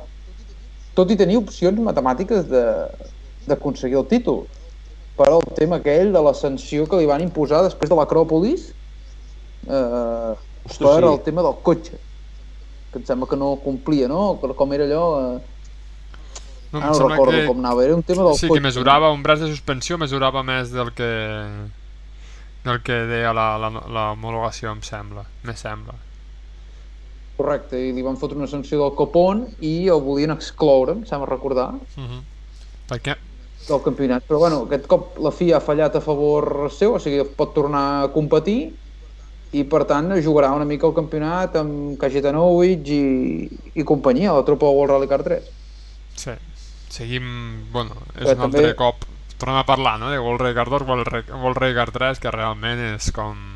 tot 0.97 1.11
i 1.11 1.17
tenir 1.19 1.37
opcions 1.39 1.79
matemàtiques 1.79 2.45
d'aconseguir 3.47 3.97
el 4.01 4.07
títol. 4.11 4.43
Però 5.17 5.39
el 5.41 5.55
tema 5.57 5.77
aquell 5.81 6.11
de 6.13 6.21
la 6.23 6.33
sanció 6.33 6.85
que 6.89 6.97
li 7.01 7.05
van 7.09 7.21
imposar 7.21 7.63
després 7.65 7.89
de 7.91 7.95
l'Acròpolis 7.99 8.69
eh, 9.67 10.31
Ostres, 10.65 10.79
per 10.79 11.01
sí. 11.03 11.09
el 11.11 11.19
tema 11.25 11.43
del 11.45 11.57
cotxe 11.63 11.99
que 12.91 12.99
em 12.99 13.05
sembla 13.07 13.27
que 13.29 13.37
no 13.39 13.53
complia, 13.63 14.07
no? 14.11 14.35
Que 14.41 14.49
Com 14.57 14.73
era 14.75 14.83
allò... 14.83 15.05
Eh... 15.19 15.39
No, 16.73 16.79
Ah, 16.79 16.89
no 16.91 17.07
recordo 17.07 17.31
que... 17.35 17.45
com 17.47 17.59
anava, 17.59 17.83
era 17.83 17.95
un 17.95 18.03
tema 18.03 18.23
del 18.23 18.35
Sí, 18.35 18.47
cotxe. 18.47 18.57
que 18.59 18.63
mesurava 18.63 19.11
un 19.11 19.23
braç 19.23 19.39
de 19.43 19.47
suspensió, 19.51 19.97
mesurava 19.99 20.41
més 20.43 20.71
del 20.71 20.91
que 20.95 21.07
del 22.63 22.77
que 22.85 22.97
deia 23.09 23.31
la, 23.33 23.57
la, 23.59 23.69
la 23.89 24.03
homologació, 24.13 24.71
em 24.71 24.81
sembla. 24.85 25.23
Me 25.43 25.55
sembla. 25.57 25.95
Correcte, 27.41 27.79
i 27.79 27.91
li 27.93 28.01
van 28.05 28.17
fotre 28.21 28.37
una 28.37 28.47
sanció 28.47 28.79
del 28.83 28.93
copon 28.95 29.43
i 29.65 29.87
el 29.89 30.01
volien 30.05 30.31
excloure, 30.37 30.93
em 30.99 31.03
sembla 31.09 31.27
recordar, 31.29 31.73
Uh 31.97 32.05
-huh. 32.05 32.21
Perquè 32.91 33.15
del 33.67 33.81
campionat. 33.83 34.23
Però 34.27 34.39
bueno, 34.39 34.63
aquest 34.65 34.87
cop 34.87 35.17
la 35.19 35.31
FIA 35.31 35.57
ha 35.57 35.61
fallat 35.61 35.95
a 35.95 36.01
favor 36.01 36.69
seu, 36.71 36.95
o 36.95 36.99
sigui, 36.99 37.23
pot 37.35 37.53
tornar 37.53 38.03
a 38.03 38.07
competir 38.11 38.73
i 39.53 39.63
per 39.63 39.83
tant 39.85 40.09
jugarà 40.23 40.51
una 40.55 40.65
mica 40.65 40.87
el 40.87 40.93
campionat 40.93 41.55
amb 41.55 41.97
Kajetanovic 41.99 42.87
i, 42.87 43.49
i 43.75 43.83
companyia, 43.83 44.33
la 44.33 44.43
tropa 44.43 44.65
del 44.65 44.75
World 44.75 44.91
Rally 44.91 45.07
Car 45.07 45.23
3. 45.23 45.43
Sí, 46.15 46.31
seguim... 46.89 47.69
Bueno, 47.71 47.91
és 48.15 48.25
Que 48.25 48.33
un 48.33 48.41
altre 48.41 48.61
també- 48.61 48.75
cop... 48.75 48.95
Tornem 49.37 49.57
a 49.57 49.65
parlar, 49.65 49.99
no?, 49.99 50.09
de 50.09 50.19
World 50.19 50.41
Rally 50.41 50.53
2, 50.53 50.81
World 50.87 51.07
Rally, 51.07 51.73
Rally 51.73 51.91
3, 51.91 52.19
que 52.19 52.31
realment 52.31 52.79
és 52.95 53.11
com... 53.11 53.50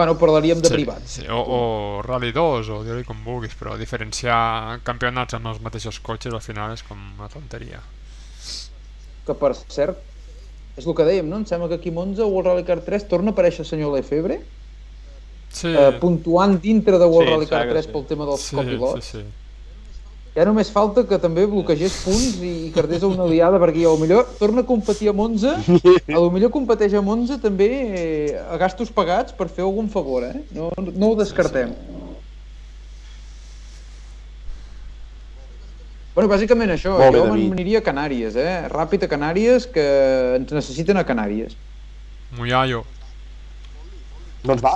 Bueno, 0.00 0.16
parlaríem 0.20 0.60
de 0.64 0.70
sí, 0.70 0.74
privats. 0.78 1.16
Sí, 1.18 1.24
o, 1.28 1.38
o 1.56 2.02
Rally 2.06 2.30
2, 2.32 2.68
o 2.72 2.78
dir-li 2.86 3.04
com 3.08 3.18
vulguis, 3.26 3.52
però 3.60 3.76
diferenciar 3.80 4.78
campionats 4.86 5.36
amb 5.36 5.50
els 5.52 5.60
mateixos 5.64 5.98
cotxes 6.06 6.32
al 6.36 6.44
final 6.44 6.72
és 6.76 6.84
com 6.86 6.98
una 7.18 7.28
tonteria. 7.32 7.82
que 9.26 9.34
per 9.36 9.50
cert, 9.76 9.98
és 10.80 10.86
el 10.88 10.94
que 10.96 11.04
dèiem, 11.06 11.28
no? 11.28 11.36
Em 11.42 11.44
sembla 11.46 11.68
que 11.68 11.76
aquí 11.80 11.90
Monza, 11.92 12.24
World 12.26 12.48
Rally 12.48 12.64
Car 12.64 12.80
3, 12.86 13.04
torna 13.10 13.30
a 13.30 13.34
aparèixer 13.36 13.62
el 13.66 13.68
senyor 13.68 13.92
Lefebvre, 13.94 14.40
Sí, 15.50 15.66
eh, 15.74 15.90
puntuant 16.00 16.60
dintre 16.62 16.98
de 17.02 17.06
World 17.10 17.28
Sí, 17.28 17.34
Rally 17.34 17.48
Car 17.50 17.64
sembla 17.64 17.74
3 17.74 17.86
que 17.86 17.90
sí. 17.90 17.92
pel 17.92 18.04
tema 18.06 18.26
dels 18.28 18.44
sí, 18.48 18.56
copilots. 18.56 19.04
sí, 19.04 19.18
sí. 19.18 19.24
Ja 20.30 20.44
només 20.46 20.68
falta 20.70 21.02
que 21.02 21.16
també 21.18 21.42
bloquegés 21.50 21.96
punts 22.04 22.36
i, 22.38 22.50
i 22.68 22.70
cardés 22.74 23.02
a 23.02 23.08
una 23.10 23.24
aliada, 23.26 23.58
perquè 23.58 23.82
a 23.82 23.90
lo 23.90 23.98
millor 23.98 24.28
torna 24.38 24.62
a 24.62 24.66
competir 24.68 25.08
a 25.10 25.14
Monza, 25.16 25.56
a 25.58 26.18
lo 26.20 26.28
millor 26.30 26.52
competeix 26.54 26.94
a 26.94 27.02
Monza 27.02 27.38
també 27.42 27.66
eh, 27.98 28.36
a 28.38 28.58
gastos 28.60 28.92
pagats 28.94 29.34
per 29.34 29.48
fer 29.50 29.64
algun 29.66 29.88
favor, 29.90 30.22
eh? 30.28 30.44
No, 30.54 30.68
no 30.78 31.10
ho 31.10 31.16
descartem. 31.18 31.72
Bueno, 36.14 36.28
bàsicament 36.30 36.70
això, 36.74 36.94
Molt 36.98 37.14
bé, 37.14 37.20
jo 37.22 37.48
m'aniria 37.50 37.80
a 37.80 37.84
Canàries, 37.86 38.36
eh? 38.38 38.54
Ràpid 38.70 39.06
a 39.06 39.08
Canàries, 39.10 39.66
que 39.70 39.84
ens 40.38 40.52
necessiten 40.54 40.98
a 40.98 41.04
Canàries. 41.06 41.54
Muyayo. 42.38 42.84
Doncs 44.46 44.62
va, 44.64 44.72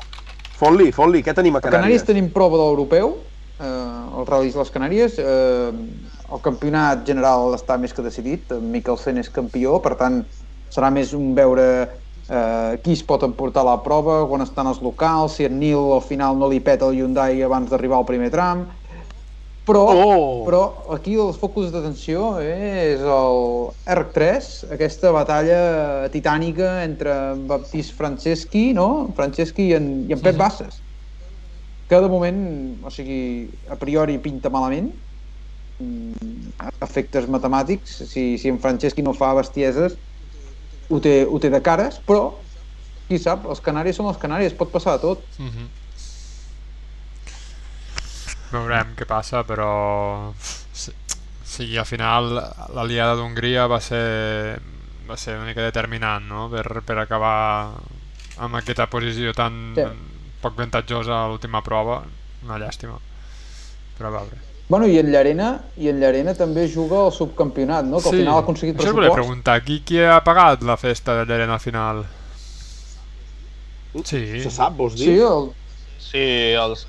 fot-li, 0.58 0.90
fot-li, 0.94 1.22
què 1.26 1.34
tenim 1.34 1.54
a 1.58 1.62
A 1.62 1.64
Canàries 1.66 2.02
Canàries? 2.02 2.06
tenim 2.10 2.30
prova 2.34 2.58
de 2.60 2.66
l'europeu, 2.68 3.16
eh, 3.58 4.18
els 4.18 4.28
ral·lis 4.28 4.54
de 4.56 4.62
les 4.62 4.72
Canàries. 4.74 5.18
Eh, 5.18 5.72
el 6.34 6.40
campionat 6.44 7.04
general 7.06 7.54
està 7.56 7.76
més 7.78 7.94
que 7.94 8.04
decidit. 8.06 8.52
En 8.56 8.70
Mikkelsen 8.72 9.20
és 9.22 9.30
campió, 9.30 9.78
per 9.84 9.94
tant, 10.00 10.22
serà 10.72 10.90
més 10.90 11.12
un 11.14 11.34
veure 11.36 11.66
eh, 12.28 12.78
qui 12.82 12.92
es 12.96 13.02
pot 13.06 13.22
emportar 13.26 13.64
la 13.66 13.80
prova, 13.84 14.22
quan 14.30 14.42
estan 14.44 14.70
els 14.70 14.80
locals, 14.82 15.36
si 15.38 15.48
en 15.48 15.58
Nil 15.60 15.92
al 15.94 16.02
final 16.04 16.38
no 16.40 16.48
li 16.50 16.60
peta 16.64 16.88
el 16.88 16.98
Hyundai 16.98 17.42
abans 17.46 17.70
d'arribar 17.70 18.00
al 18.02 18.08
primer 18.08 18.30
tram. 18.34 18.66
Però, 19.64 19.80
Oh! 19.88 20.44
però 20.44 20.62
aquí 20.92 21.14
els 21.16 21.38
focus 21.40 21.70
d'atenció 21.72 22.34
és 22.44 23.00
el 23.00 23.38
ERC3, 23.88 24.48
aquesta 24.76 25.12
batalla 25.14 26.08
titànica 26.12 26.82
entre 26.84 27.14
en 27.32 27.46
Baptist 27.48 27.94
Franceschi, 27.96 28.74
no? 28.76 29.08
Franceschi 29.16 29.70
i 29.70 29.76
en, 29.78 29.88
i 30.04 30.12
en 30.12 30.20
Pep 30.20 30.36
Bassas 30.36 30.83
que 31.88 32.00
de 32.00 32.08
moment, 32.08 32.40
o 32.84 32.90
sigui, 32.92 33.50
a 33.68 33.76
priori 33.80 34.16
pinta 34.22 34.50
malament, 34.52 34.90
mm, 35.78 36.54
efectes 36.86 37.28
matemàtics, 37.28 38.02
si, 38.08 38.34
si 38.40 38.48
en 38.48 38.60
Franceschi 38.62 39.04
no 39.04 39.14
fa 39.16 39.34
bestieses, 39.36 39.96
ho 40.88 41.00
té, 41.00 41.24
ho 41.28 41.40
té 41.40 41.50
de 41.52 41.60
cares, 41.64 42.00
però, 42.06 42.32
qui 43.08 43.18
sap, 43.20 43.44
els 43.50 43.60
canaris 43.64 43.96
són 44.00 44.08
els 44.08 44.20
canaris, 44.20 44.56
pot 44.56 44.72
passar 44.72 44.96
de 44.96 45.04
tot. 45.04 45.24
Mm 45.38 45.48
-hmm. 45.48 45.68
Veurem 48.52 48.94
què 48.96 49.06
passa, 49.06 49.42
però... 49.44 50.32
Sí, 50.72 50.92
sí, 51.44 51.76
al 51.76 51.86
final 51.86 52.34
l'aliada 52.74 53.14
d'Hongria 53.14 53.66
va 53.66 53.80
ser 53.80 54.58
va 55.08 55.16
ser 55.16 55.36
una 55.36 55.44
mica 55.44 55.60
determinant 55.60 56.26
no? 56.28 56.48
per, 56.48 56.80
per 56.80 56.98
acabar 56.98 57.74
amb 58.38 58.56
aquesta 58.56 58.86
posició 58.86 59.32
tan 59.32 59.74
Sí. 59.76 60.13
Poc 60.44 60.54
avantatjosa 60.58 61.16
a 61.24 61.28
l'última 61.32 61.62
prova 61.66 62.02
una 62.44 62.58
llàstima 62.60 62.98
però 63.98 64.10
a 64.12 64.18
veure 64.20 64.42
Bueno, 64.66 64.86
i 64.88 64.94
en 64.96 65.10
Llarena, 65.12 65.48
i 65.76 65.90
en 65.90 65.98
Llarena 66.00 66.32
també 66.34 66.62
juga 66.72 67.02
al 67.04 67.10
subcampionat, 67.12 67.84
no? 67.84 67.98
Que 68.00 68.08
al 68.08 68.14
final 68.16 68.38
ha 68.38 68.40
aconseguit 68.46 68.78
això 68.78 68.88
us 68.88 68.94
volia 68.96 69.10
pressupost. 69.10 69.18
preguntar 69.20 69.56
qui, 69.66 69.74
qui 69.84 69.98
ha 70.00 70.14
pagat 70.24 70.62
la 70.64 70.76
festa 70.80 71.18
de 71.18 71.26
Llarena 71.28 71.58
al 71.58 71.60
final? 71.60 72.00
Sí, 74.04 74.22
Se 74.42 74.50
sap, 74.50 74.72
vols 74.78 74.96
Sí, 74.98 75.10
dir? 75.12 75.20
el, 75.22 75.50
Sí, 76.00 76.24
els, 76.58 76.86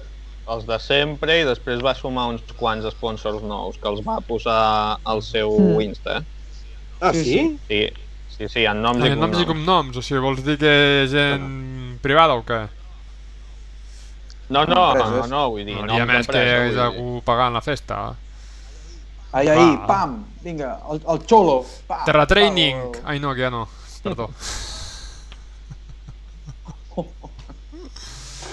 els 0.56 0.66
de 0.68 0.78
sempre 0.80 1.36
i 1.42 1.44
després 1.48 1.84
va 1.84 1.94
sumar 2.00 2.30
uns 2.32 2.42
quants 2.60 2.88
sponsors 2.96 3.44
nous 3.44 3.78
que 3.82 3.92
els 3.92 4.02
va 4.08 4.18
posar 4.22 4.98
al 5.04 5.22
seu 5.22 5.52
Mm. 5.60 5.82
Insta. 5.90 6.24
Ah, 7.02 7.12
Sí, 7.14 7.24
sí? 7.24 7.60
Sí, 7.68 7.82
sí, 8.38 8.48
sí, 8.50 8.66
en 8.66 8.82
noms 8.82 9.04
Ah, 9.04 9.08
i 9.08 9.16
noms 9.16 9.36
cognoms. 9.36 9.42
i 9.44 9.46
cognoms, 9.52 9.98
o 9.98 10.02
sigui, 10.02 10.22
vols 10.24 10.44
dir 10.48 10.58
que 10.58 11.08
gent 11.12 12.00
privada 12.02 12.36
o 12.40 12.44
què? 12.48 12.64
No, 14.50 14.64
no, 14.66 14.76
no, 14.76 14.84
Empreses. 14.94 15.30
no, 15.32 15.50
vull 15.50 15.66
dir, 15.66 15.74
No, 15.76 15.86
noms 15.88 15.98
hi 15.98 16.02
ha 16.04 16.06
més 16.06 16.28
que 16.30 16.44
és 16.70 16.78
algú 16.78 17.22
pagant 17.26 17.54
la 17.56 17.62
festa. 17.66 18.04
Ai, 19.36 19.50
ai, 19.50 19.58
Va. 19.58 19.88
pam, 19.90 20.20
vinga, 20.44 20.78
el, 20.92 21.02
el 21.12 21.24
xolo. 21.28 21.66
Pa, 21.88 22.04
Terra 22.06 22.28
Training! 22.30 22.78
pa, 22.94 23.10
Ai 23.12 23.20
no, 23.20 23.34
que 23.36 23.42
ja 23.42 23.50
no, 23.52 23.66
perdó. 24.04 24.30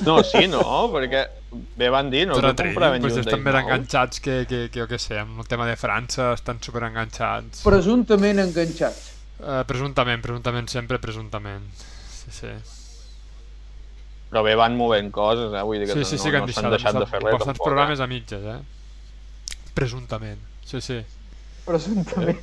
No, 0.03 0.17
sí, 0.27 0.49
no, 0.51 0.63
perquè 0.91 1.21
bé 1.79 1.89
van 1.93 2.09
dir, 2.11 2.25
no, 2.27 2.35
no 2.35 2.51
Training, 2.57 2.73
compraven 2.75 3.05
pues 3.05 3.21
estan 3.21 3.43
més 3.45 3.55
enganxats 3.61 4.19
que, 4.25 4.41
que, 4.51 4.65
que 4.73 4.81
jo 4.83 4.89
què 4.91 4.99
sé, 4.99 5.21
amb 5.23 5.39
el 5.45 5.47
tema 5.47 5.69
de 5.69 5.77
França 5.79 6.33
estan 6.35 6.59
super 6.65 6.83
enganxats. 6.89 7.63
Presumptament 7.63 8.43
enganxats. 8.43 9.11
Eh, 9.39 9.61
presumptament, 9.69 10.23
presumptament, 10.25 10.71
sempre 10.73 10.99
presumptament. 11.03 11.69
Sí, 12.11 12.35
sí. 12.35 12.51
Però 14.33 14.41
bé 14.47 14.55
van 14.57 14.77
movent 14.79 15.11
coses, 15.13 15.53
eh? 15.53 15.63
vull 15.69 15.79
dir 15.83 15.87
que 15.91 15.97
Sí, 15.99 16.05
sí, 16.09 16.17
sí 16.19 16.31
no, 16.31 16.31
que 16.33 16.37
han 16.39 16.47
no 16.47 16.49
deixat, 16.49 16.63
s'han 16.65 16.73
deixat 16.73 16.99
de 16.99 17.07
fer 17.11 17.19
res 17.21 17.35
bastants 17.35 17.51
tampoc. 17.53 17.67
programes 17.69 18.01
Eh? 18.01 18.03
a 18.03 18.07
mitges, 18.09 18.47
eh? 18.49 18.61
Presumptament. 19.77 20.41
Sí, 20.65 20.81
sí. 20.81 20.99
Presumptament. 21.67 22.41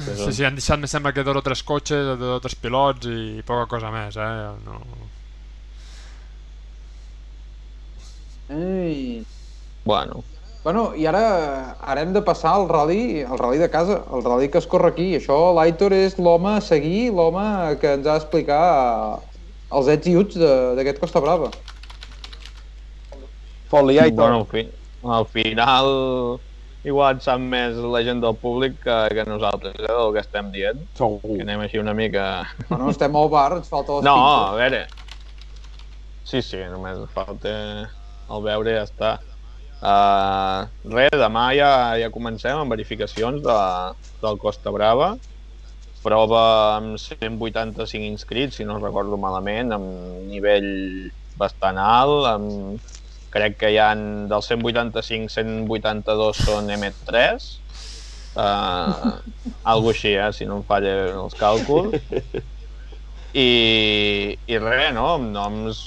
Sí, 0.00 0.32
sí, 0.32 0.44
han 0.46 0.54
deixat, 0.56 0.78
me 0.80 0.86
sembla 0.88 1.12
que 1.12 1.24
dos 1.26 1.36
o 1.36 1.42
tres 1.42 1.62
cotxes, 1.66 2.12
dos 2.18 2.36
o 2.38 2.40
tres 2.40 2.54
pilots 2.62 3.10
i 3.10 3.42
poca 3.46 3.66
cosa 3.74 3.90
més, 3.92 4.16
eh? 4.16 4.50
No... 4.64 4.78
Ei. 8.50 9.24
Bueno, 9.84 10.24
Bueno, 10.62 10.90
i 10.92 11.06
ara, 11.08 11.74
ara 11.80 12.02
hem 12.04 12.10
de 12.12 12.20
passar 12.20 12.50
al 12.52 12.66
rally, 12.68 13.22
al 13.24 13.38
rally 13.40 13.56
de 13.56 13.70
casa, 13.72 13.94
el 14.12 14.20
rally 14.26 14.50
que 14.52 14.58
es 14.60 14.66
corre 14.68 14.90
aquí. 14.92 15.06
Això, 15.16 15.54
l'Aitor 15.56 15.94
és 15.96 16.18
l'home 16.20 16.50
a 16.52 16.60
seguir, 16.60 17.06
l'home 17.16 17.44
que 17.80 17.94
ens 17.96 18.04
ha 18.06 18.18
d'explicar 18.18 18.58
els 19.70 19.88
ets 19.92 20.06
i 20.10 20.16
uts 20.18 20.38
de- 20.40 20.74
d'aquest 20.78 20.98
Costa 21.02 21.20
Brava. 21.22 21.50
Fot-li, 23.70 23.98
Aitor. 24.02 24.16
bueno, 24.16 24.38
al, 24.40 24.46
fi, 24.50 24.62
al 25.02 25.26
final 25.30 26.40
igual 26.82 27.20
sap 27.22 27.38
més 27.38 27.76
la 27.76 28.00
gent 28.02 28.22
del 28.24 28.34
públic 28.40 28.78
que, 28.82 28.96
que 29.14 29.24
nosaltres, 29.28 29.76
eh, 29.78 29.86
del 29.86 30.12
que 30.16 30.22
estem 30.24 30.50
dient. 30.50 30.80
Segur. 30.98 31.20
Que 31.36 31.44
anem 31.44 31.60
així 31.66 31.78
una 31.78 31.94
mica... 31.94 32.24
Bueno, 32.68 32.90
estem 32.90 33.14
al 33.20 33.28
bar, 33.30 33.52
ens 33.60 33.68
falta 33.70 33.98
les 34.00 34.04
No, 34.08 34.16
a 34.16 34.50
pinces. 34.50 34.58
veure... 34.64 34.82
Sí, 36.30 36.42
sí, 36.46 36.58
només 36.70 36.98
ens 36.98 37.10
falta 37.14 37.52
el 38.30 38.42
veure 38.44 38.70
i 38.74 38.76
ja 38.76 38.84
està. 38.86 39.12
Uh, 39.80 40.66
res, 40.92 41.14
demà 41.16 41.46
ja, 41.56 41.70
ja 41.98 42.10
comencem 42.12 42.58
amb 42.60 42.70
verificacions 42.74 43.40
de, 43.42 43.56
del 44.22 44.36
Costa 44.42 44.70
Brava. 44.74 45.14
Prova 46.00 46.42
amb 46.78 46.96
185 46.96 48.00
inscrits, 48.08 48.56
si 48.56 48.64
no 48.64 48.78
recordo 48.80 49.18
malament, 49.20 49.72
amb 49.76 50.28
nivell 50.30 50.70
bastant 51.36 51.76
alt. 51.80 52.24
Amb, 52.30 52.80
crec 53.30 53.58
que 53.60 53.68
hi 53.70 53.76
ha 53.78 53.90
dels 54.30 54.48
185, 54.50 55.28
182 55.36 56.40
són 56.46 56.70
M3. 56.72 57.50
Uh, 58.30 59.18
algo 59.66 59.90
així, 59.90 60.14
eh, 60.14 60.30
si 60.32 60.46
no 60.46 60.60
em 60.60 60.64
fallen 60.68 61.16
els 61.18 61.34
càlculs. 61.38 61.98
I, 63.34 63.48
i 64.50 64.58
res, 64.58 64.92
no? 64.96 65.06
Amb 65.18 65.30
noms 65.34 65.82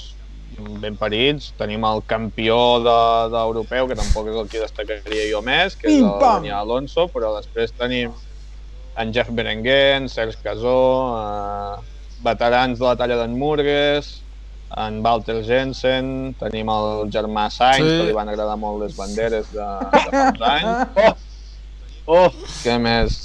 ben 0.80 0.94
parits. 0.96 1.50
Tenim 1.58 1.84
el 1.88 2.04
campió 2.08 2.56
de- 2.84 3.30
d'europeu, 3.34 3.88
que 3.90 3.96
tampoc 3.98 4.30
és 4.30 4.38
el 4.44 4.48
que 4.52 4.62
destacaria 4.62 5.26
jo 5.32 5.42
més, 5.44 5.74
que 5.76 5.90
és 5.90 5.98
el! 5.98 6.14
Daniel 6.22 6.60
Alonso, 6.62 7.08
però 7.12 7.34
després 7.40 7.74
tenim 7.76 8.14
en 8.96 9.12
Jeff 9.12 9.28
Berenguer, 9.30 9.96
en 9.96 10.08
Serge 10.08 10.38
Casó, 10.42 10.78
eh, 11.18 11.80
veterans 12.22 12.78
de 12.78 12.84
la 12.84 12.96
talla 12.96 13.16
d'en 13.16 13.36
Murgues, 13.38 14.20
en 14.76 15.00
Walter 15.04 15.42
Jensen, 15.46 16.34
tenim 16.40 16.68
el 16.72 17.10
germà 17.12 17.48
Sainz, 17.50 17.84
Sí. 17.86 17.98
que 18.00 18.06
li 18.08 18.16
van 18.16 18.28
agradar 18.28 18.56
molt 18.58 18.82
les 18.82 18.96
banderes 18.96 19.50
de, 19.52 19.66
de 20.10 20.24
fa 20.38 20.54
anys. 20.56 21.22
Oh, 22.06 22.28
Què 22.62 22.78
més? 22.78 23.20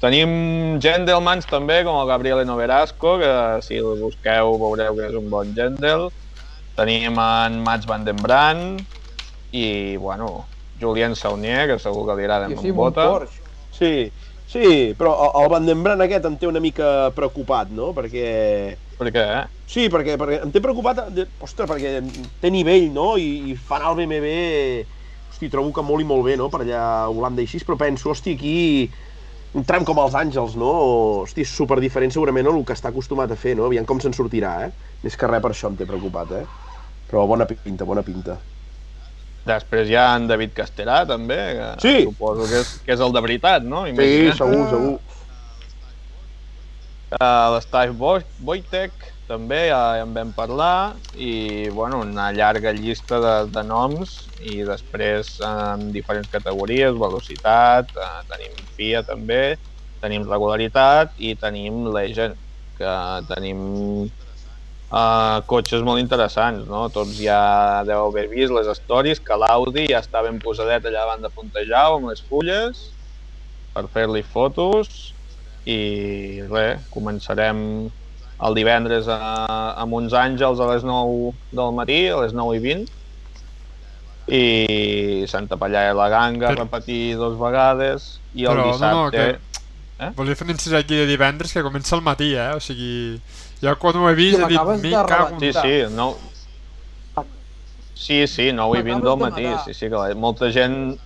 Tenim 0.00 0.80
Gendelmans 0.82 1.46
també, 1.48 1.82
com 1.86 1.96
el 2.00 2.08
Gabriele 2.08 2.44
Noverasco, 2.44 3.18
que 3.20 3.30
si 3.64 3.78
el 3.80 4.00
busqueu 4.02 4.58
veureu 4.60 4.96
que 4.98 5.06
és 5.08 5.14
un 5.16 5.30
bon 5.32 5.52
Gendel. 5.56 6.08
Tenim 6.76 7.16
en 7.22 7.60
Mats 7.64 7.86
Van 7.86 8.04
den 8.04 8.16
Brand 8.20 8.82
i, 9.52 9.96
bueno, 9.96 10.44
Julien 10.80 11.14
Saunier, 11.14 11.68
que 11.70 11.78
segur 11.78 12.02
que 12.08 12.16
li 12.18 12.24
agrada 12.26 12.48
I 12.50 12.52
amb 12.52 12.60
sí, 12.60 12.68
amb 12.72 12.74
un 12.74 12.82
bota. 12.82 13.06
Porsche. 13.12 13.40
sí, 13.78 13.92
sí, 14.46 14.94
però 14.98 15.12
el- 15.42 15.50
Van 15.52 15.66
den 15.66 15.82
Brand 15.84 16.02
aquest 16.04 16.24
em 16.28 16.36
té 16.38 16.46
una 16.48 16.60
mica 16.60 17.10
preocupat, 17.16 17.70
no? 17.70 17.92
Perquè... 17.96 18.26
Per 18.98 19.10
què, 19.14 19.22
eh? 19.40 19.44
Sí, 19.66 19.86
perquè, 19.90 20.14
perquè 20.20 20.42
em 20.44 20.52
té 20.52 20.60
preocupat, 20.62 21.00
de- 21.16 21.28
ostres, 21.42 21.68
perquè 21.70 21.98
té 22.42 22.50
nivell, 22.52 22.90
no? 22.94 23.14
I, 23.18 23.52
i 23.52 23.56
fan 23.56 23.82
el 23.88 23.96
BMW, 23.96 24.34
hosti, 25.30 25.48
trobo 25.50 25.72
que 25.74 25.82
molt 25.82 26.04
i 26.04 26.08
molt 26.08 26.24
bé, 26.26 26.36
no? 26.40 26.50
Per 26.52 26.60
allà 26.64 26.82
a 27.04 27.08
Holanda 27.10 27.42
i 27.42 27.48
així, 27.48 27.62
però 27.66 27.78
penso, 27.80 28.10
hosti, 28.12 28.36
aquí 28.36 28.56
un 29.58 29.64
tram 29.68 29.84
com 29.88 29.98
els 30.02 30.14
Àngels, 30.18 30.56
no? 30.60 30.70
Hosti, 31.24 31.44
és 31.46 31.54
super 31.60 31.78
diferent 31.82 32.12
segurament 32.14 32.48
el 32.50 32.60
que 32.68 32.76
està 32.76 32.90
acostumat 32.92 33.32
a 33.32 33.38
fer, 33.40 33.54
no? 33.58 33.68
Aviam 33.70 33.86
com 33.88 34.00
se'n 34.02 34.14
sortirà, 34.16 34.54
eh? 34.68 34.72
Més 35.06 35.16
que 35.20 35.30
res 35.30 35.42
per 35.44 35.52
això 35.54 35.70
em 35.72 35.78
té 35.80 35.86
preocupat, 35.90 36.32
eh? 36.42 36.46
Però 37.10 37.26
bona 37.30 37.46
pinta, 37.50 37.84
bona 37.88 38.04
pinta. 38.06 38.40
Després 39.44 39.90
hi 39.90 39.96
ha 40.00 40.06
en 40.16 40.26
David 40.30 40.54
Casterà, 40.56 41.02
també, 41.08 41.36
que 41.58 41.66
Sí. 41.84 41.96
suposo 42.06 42.46
que 42.48 42.60
és, 42.62 42.70
que 42.84 42.92
és 42.94 43.00
el 43.04 43.12
de 43.12 43.20
veritat, 43.20 43.62
no? 43.62 43.84
Sí, 43.84 43.92
Imagina. 43.92 44.36
segur, 44.38 44.68
segur. 44.70 44.94
Uh, 47.14 47.52
L'Steve 47.54 47.92
Bo- 47.94 48.24
Wojtek 48.42 49.04
també 49.28 49.68
ja, 49.68 49.82
ja 49.98 50.02
en 50.02 50.14
vam 50.16 50.32
parlar 50.34 50.96
i 51.14 51.68
bueno, 51.70 52.00
una 52.02 52.32
llarga 52.32 52.72
llista 52.74 53.20
de, 53.22 53.34
de 53.54 53.62
noms 53.68 54.16
i 54.40 54.64
després 54.66 55.36
en 55.46 55.92
diferents 55.94 56.32
categories, 56.32 56.96
velocitat, 56.98 57.92
uh, 57.94 58.24
tenim 58.32 58.56
FIA 58.74 59.04
també, 59.06 59.56
tenim 60.02 60.26
regularitat 60.26 61.14
i 61.16 61.36
tenim 61.36 61.84
Legend, 61.94 62.40
que 62.74 62.96
tenim 63.30 63.60
uh, 64.94 65.40
cotxes 65.50 65.82
molt 65.86 65.98
interessants, 66.02 66.68
no? 66.70 66.84
Tots 66.94 67.16
ja 67.18 67.82
deveu 67.88 68.12
haver 68.12 68.28
vist 68.30 68.54
les 68.54 68.70
stories 68.78 69.18
que 69.20 69.36
l'Audi 69.40 69.88
ja 69.90 70.00
està 70.04 70.22
ben 70.22 70.38
posadet 70.42 70.86
allà 70.86 71.02
davant 71.02 71.24
de 71.26 71.32
Puntejau 71.34 71.98
amb 71.98 72.12
les 72.12 72.22
fulles 72.30 72.86
per 73.74 73.88
fer-li 73.90 74.22
fotos 74.22 75.10
i 75.66 76.42
res, 76.50 76.84
començarem 76.94 77.58
el 78.44 78.54
divendres 78.58 79.06
a, 79.08 79.18
amb 79.80 79.94
uns 79.96 80.12
àngels 80.12 80.60
a 80.60 80.66
les 80.74 80.84
9 80.84 81.32
del 81.54 81.72
matí, 81.74 82.00
a 82.12 82.18
les 82.22 82.34
9 82.36 82.58
i 82.58 82.62
20 82.62 83.00
i 84.34 85.24
Santa 85.28 85.56
Pallà 85.60 85.82
i 85.90 85.96
la 85.96 86.08
Ganga 86.12 86.50
Però- 86.52 86.64
repetir 86.64 87.16
dos 87.20 87.34
vegades 87.40 88.18
i 88.34 88.46
el 88.46 88.52
Però, 88.54 88.54
no, 88.56 88.64
no, 88.64 88.72
dissabte 89.10 89.24
que- 89.98 90.10
Volia 90.16 90.34
fer 90.34 90.44
un 90.48 90.50
incís 90.56 90.72
aquí 90.74 90.96
de 90.98 91.06
divendres 91.06 91.52
que 91.54 91.62
comença 91.62 91.94
al 91.94 92.02
matí, 92.02 92.32
eh? 92.34 92.50
O 92.56 92.60
sigui, 92.60 93.20
jo 93.64 93.74
quan 93.80 93.96
ho 94.00 94.06
he 94.10 94.14
vist 94.18 94.38
he 94.38 94.46
dit, 94.52 94.58
de 94.84 94.92
cago 95.08 95.34
en... 95.34 95.40
Sí, 95.40 95.52
sí, 95.56 95.74
no... 95.94 96.12
Sí, 97.94 98.26
sí, 98.26 98.50
9 98.52 98.78
i 98.80 98.82
20 98.82 99.04
del 99.06 99.18
de 99.18 99.22
matí, 99.22 99.46
sí, 99.64 99.74
sí, 99.74 99.86
que 99.88 99.94
la- 99.94 100.14
molta 100.18 100.48
gent 100.52 100.96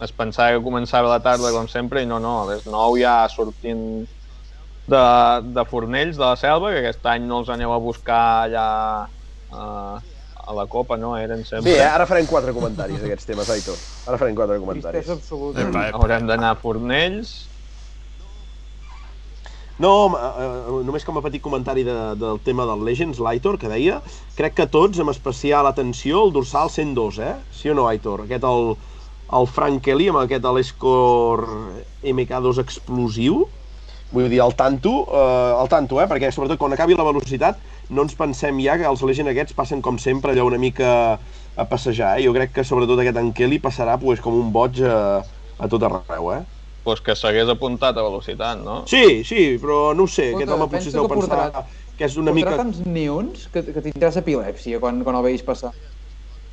es 0.00 0.12
pensava 0.14 0.54
que 0.54 0.62
començava 0.62 1.10
la 1.10 1.18
tarda 1.20 1.50
com 1.50 1.66
sempre 1.68 2.04
i 2.04 2.06
no, 2.06 2.20
no, 2.22 2.36
a 2.44 2.52
les 2.52 2.66
9 2.70 3.00
ja 3.02 3.16
sortint 3.32 4.06
de, 4.88 5.00
de 5.56 5.64
Fornells, 5.66 6.16
de 6.16 6.22
la 6.24 6.36
Selva, 6.38 6.70
que 6.72 6.84
aquest 6.84 7.04
any 7.10 7.26
no 7.26 7.40
els 7.42 7.50
aneu 7.50 7.74
a 7.74 7.80
buscar 7.82 8.20
allà 8.46 8.68
a, 9.50 9.64
a 9.98 10.54
la 10.56 10.66
Copa, 10.70 10.96
no? 10.96 11.16
Eren 11.18 11.42
sempre... 11.44 11.66
Bé, 11.72 11.80
eh? 11.82 11.88
ara 11.90 12.06
farem 12.08 12.30
quatre 12.30 12.54
comentaris 12.56 13.02
d'aquests 13.02 13.26
temes, 13.28 13.50
Aitor. 13.52 13.76
Ara 14.06 14.22
farem 14.22 14.38
quatre 14.38 14.60
comentaris. 14.62 15.02
Tristesa 15.02 15.18
absoluta. 15.18 15.66
Epa, 15.66 15.88
epa. 15.90 15.98
Haurem 15.98 16.30
d'anar 16.30 16.54
a 16.54 16.60
Fornells. 16.62 17.34
No, 19.78 19.90
eh, 20.10 20.28
eh, 20.42 20.78
només 20.82 21.04
com 21.06 21.20
a 21.20 21.22
petit 21.22 21.42
comentari 21.42 21.84
de, 21.86 21.96
del 22.18 22.40
tema 22.42 22.64
del 22.66 22.80
Legends, 22.82 23.20
l'Aitor, 23.22 23.60
que 23.62 23.70
deia, 23.70 24.00
crec 24.34 24.56
que 24.58 24.66
tots, 24.66 24.98
amb 24.98 25.12
especial 25.12 25.68
atenció, 25.70 26.24
el 26.26 26.34
dorsal 26.34 26.72
102, 26.74 27.20
eh? 27.22 27.34
Sí 27.54 27.70
o 27.70 27.76
no, 27.78 27.86
Aitor? 27.86 28.24
Aquest, 28.26 28.42
el, 28.48 28.74
el 29.38 29.46
Frank 29.54 29.84
Kelly, 29.86 30.10
amb 30.10 30.24
aquest 30.24 30.50
l'Escor 30.50 31.44
MK2 32.02 32.60
explosiu, 32.64 33.44
vull 34.10 34.28
dir, 34.32 34.42
al 34.42 34.56
tanto, 34.58 35.04
eh, 35.14 35.54
al 35.62 35.70
tanto, 35.70 36.02
eh? 36.02 36.10
Perquè, 36.10 36.34
sobretot, 36.34 36.58
quan 36.58 36.74
acabi 36.74 36.98
la 36.98 37.06
velocitat, 37.06 37.62
no 37.94 38.02
ens 38.02 38.18
pensem 38.18 38.58
ja 38.66 38.80
que 38.82 38.90
els 38.90 39.06
Legend 39.06 39.30
aquests 39.30 39.54
passen, 39.54 39.84
com 39.84 40.02
sempre, 40.02 40.34
allò 40.34 40.50
una 40.50 40.58
mica 40.58 40.90
a 41.54 41.70
passejar, 41.70 42.16
eh? 42.18 42.26
Jo 42.26 42.34
crec 42.34 42.50
que, 42.58 42.66
sobretot, 42.66 42.98
aquest 42.98 43.22
en 43.22 43.30
Kelly 43.30 43.62
passarà 43.62 43.94
pues, 44.02 44.18
com 44.24 44.42
un 44.42 44.50
boig 44.50 44.82
a, 44.82 45.22
a 45.54 45.70
tot 45.70 45.86
arreu, 45.86 46.32
eh? 46.34 46.57
Pues 46.88 47.02
que 47.04 47.12
s'hagués 47.18 47.50
apuntat 47.52 47.98
a 48.00 48.02
velocitat, 48.06 48.62
no? 48.64 48.78
Sí, 48.88 49.20
sí, 49.28 49.42
però 49.60 49.92
no 49.92 50.06
ho 50.06 50.08
sé, 50.08 50.30
Escolta, 50.30 50.38
aquest 50.46 50.54
home 50.54 50.68
potser 50.72 50.88
es 50.88 50.94
deu 50.96 51.04
que 51.04 51.14
pensar 51.14 51.36
portarà- 51.36 51.64
que 51.98 52.06
és 52.06 52.16
una 52.22 52.32
mica... 52.32 52.54
tants 52.56 52.78
nions 52.86 53.44
que, 53.52 53.60
que 53.74 53.82
tindràs 53.84 54.16
epilèpsia 54.22 54.80
quan, 54.80 55.02
quan 55.04 55.18
el 55.18 55.26
veis 55.26 55.44
passar. 55.44 55.74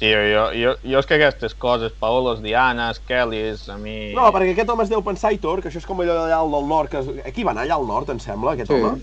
Tio, 0.02 0.20
jo, 0.28 0.42
jo, 0.60 0.74
jo 0.84 1.00
és 1.00 1.08
que 1.08 1.16
aquestes 1.16 1.56
coses, 1.56 1.94
Paolos, 2.02 2.42
Dianes, 2.44 3.00
Kellys, 3.08 3.64
a 3.72 3.78
mi... 3.80 4.12
No, 4.18 4.26
perquè 4.36 4.52
aquest 4.52 4.74
home 4.74 4.84
es 4.84 4.92
deu 4.92 5.00
pensar, 5.06 5.32
Aitor, 5.32 5.62
que 5.64 5.72
això 5.72 5.80
és 5.80 5.88
com 5.88 6.02
allò 6.04 6.18
d'allà 6.18 6.42
al 6.44 6.52
del 6.52 6.68
nord, 6.68 6.92
que... 6.92 7.00
es- 7.00 7.30
aquí 7.32 7.46
va 7.48 7.54
anar 7.56 7.64
allà 7.64 7.78
al 7.80 7.88
nord, 7.88 8.12
em 8.12 8.20
sembla, 8.20 8.58
aquest 8.58 8.74
Sí. 8.74 8.82
home. 8.82 8.98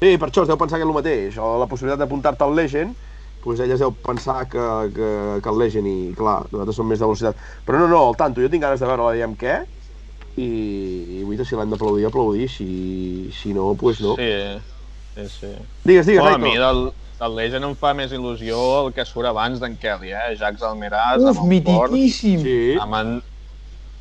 Sí, 0.00 0.14
per 0.16 0.30
això 0.30 0.42
es 0.46 0.48
deu 0.48 0.56
pensar 0.58 0.80
que 0.80 0.86
és 0.86 0.88
el 0.88 0.96
mateix, 0.96 1.36
o 1.36 1.58
la 1.60 1.68
possibilitat 1.68 2.00
d'apuntar-te 2.00 2.44
al 2.48 2.56
Legend, 2.56 2.96
doncs 3.44 3.60
ell 3.60 3.76
es 3.76 3.84
deu 3.84 3.92
pensar 4.08 4.40
que, 4.48 4.64
que, 4.96 5.12
que 5.44 5.52
el 5.52 5.58
Legend, 5.60 5.86
i 5.92 6.14
clar, 6.16 6.40
nosaltres 6.48 6.80
som 6.80 6.88
més 6.88 6.98
de 7.04 7.04
velocitat. 7.04 7.44
Però 7.68 7.78
no, 7.84 7.92
no, 7.92 8.00
al 8.08 8.16
tanto, 8.16 8.40
jo 8.40 8.48
tinc 8.48 8.64
ganes 8.64 8.80
de 8.80 8.88
veure-la, 8.88 9.12
diem 9.20 9.36
què, 9.36 9.60
i, 10.36 10.48
i 11.20 11.22
vull 11.24 11.42
si 11.46 11.56
l'hem 11.58 11.70
d'aplaudir, 11.70 12.06
aplaudir, 12.08 12.48
si, 12.50 13.30
si 13.34 13.52
no, 13.54 13.70
doncs 13.72 13.82
pues 13.82 14.00
no. 14.04 14.14
Sí, 14.18 14.30
sí, 15.14 15.28
sí. 15.30 15.52
Digues, 15.84 16.06
digues, 16.06 16.22
Bueno, 16.22 16.36
a 16.36 16.38
mi 16.38 16.56
del, 16.58 16.82
del 17.20 17.36
Legend 17.38 17.68
em 17.70 17.76
fa 17.78 17.92
més 17.94 18.14
il·lusió 18.16 18.58
el 18.80 18.90
que 18.96 19.06
surt 19.06 19.30
abans 19.30 19.62
d'en 19.62 19.76
Kelly, 19.80 20.10
eh? 20.14 20.34
Jacques 20.40 20.64
Almeraz, 20.66 21.22
Uf, 21.22 21.44
amb 21.44 21.52
mitiquíssim! 21.52 22.42
Sí, 22.42 22.56
amb 22.82 22.98
en, 22.98 23.14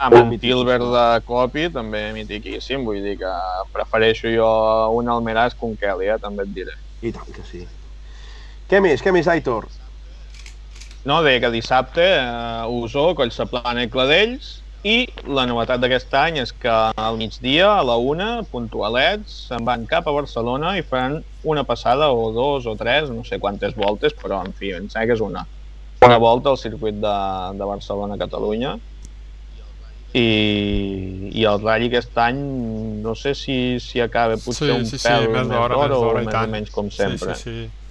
amb 0.07 0.17
en 0.17 0.33
Tilbert 0.41 0.89
de 0.95 1.05
Copi, 1.27 1.69
també 1.75 2.07
mitiquíssim, 2.17 2.87
vull 2.87 3.03
dir 3.05 3.19
que 3.21 3.35
prefereixo 3.75 4.33
jo 4.33 4.49
un 4.97 5.13
Almeraz 5.13 5.53
que 5.53 5.69
un 5.69 5.77
Kelly, 5.77 6.09
eh? 6.09 6.19
també 6.23 6.47
et 6.47 6.57
diré. 6.57 6.75
i 7.03 7.11
tant 7.11 7.29
que 7.35 7.43
sí. 7.45 7.65
Què 8.71 8.79
més, 8.81 9.03
què 9.03 9.11
més, 9.13 9.27
Aitor? 9.27 9.67
No, 11.03 11.19
deia 11.21 11.41
que 11.43 11.51
dissabte 11.51 12.01
eh, 12.01 12.65
Usó, 12.71 13.09
Collsaplana 13.13 13.83
i 13.83 13.89
Cladells, 13.91 14.62
i 14.83 15.07
la 15.31 15.45
novetat 15.47 15.79
d'aquest 15.79 16.11
any 16.19 16.41
és 16.41 16.51
que 16.59 16.71
al 16.99 17.17
migdia, 17.19 17.69
a 17.77 17.83
la 17.87 17.95
una, 17.95 18.29
puntualets, 18.51 19.47
se'n 19.47 19.63
van 19.63 19.85
cap 19.87 20.07
a 20.07 20.13
Barcelona 20.15 20.73
i 20.75 20.83
faran 20.83 21.21
una 21.47 21.63
passada 21.63 22.09
o 22.11 22.31
dos 22.35 22.67
o 22.67 22.75
tres, 22.79 23.07
no 23.09 23.23
sé 23.23 23.39
quantes 23.39 23.77
voltes, 23.79 24.15
però 24.19 24.41
en 24.43 24.51
fi, 24.51 24.73
em 24.75 24.89
sembla 24.89 25.07
que 25.07 25.15
és 25.15 25.23
una. 25.23 25.45
Una 26.03 26.17
volta 26.19 26.51
al 26.51 26.59
circuit 26.59 26.99
de, 26.99 27.19
de 27.55 27.69
Barcelona-Catalunya. 27.69 28.73
I, 30.13 30.25
I 31.31 31.45
el 31.49 31.63
Rally 31.63 31.87
aquest 31.87 32.19
any, 32.21 32.41
no 33.01 33.15
sé 33.15 33.31
si, 33.39 33.79
si 33.81 34.03
acaba 34.03 34.35
potser 34.35 34.67
Sí, 34.67 34.75
un 34.75 34.83
sí, 34.85 34.99
sí, 34.99 35.07
pèl 35.07 35.31
més 35.31 35.47
d'hora, 35.47 35.79
o 35.79 36.11
i 36.19 36.27
més 36.27 36.35
o 36.35 36.43
menys 36.51 36.75
com 36.75 36.91
sempre. 36.93 37.37
Sí, 37.39 37.47
sí, 37.47 37.55
sí. 37.63 37.82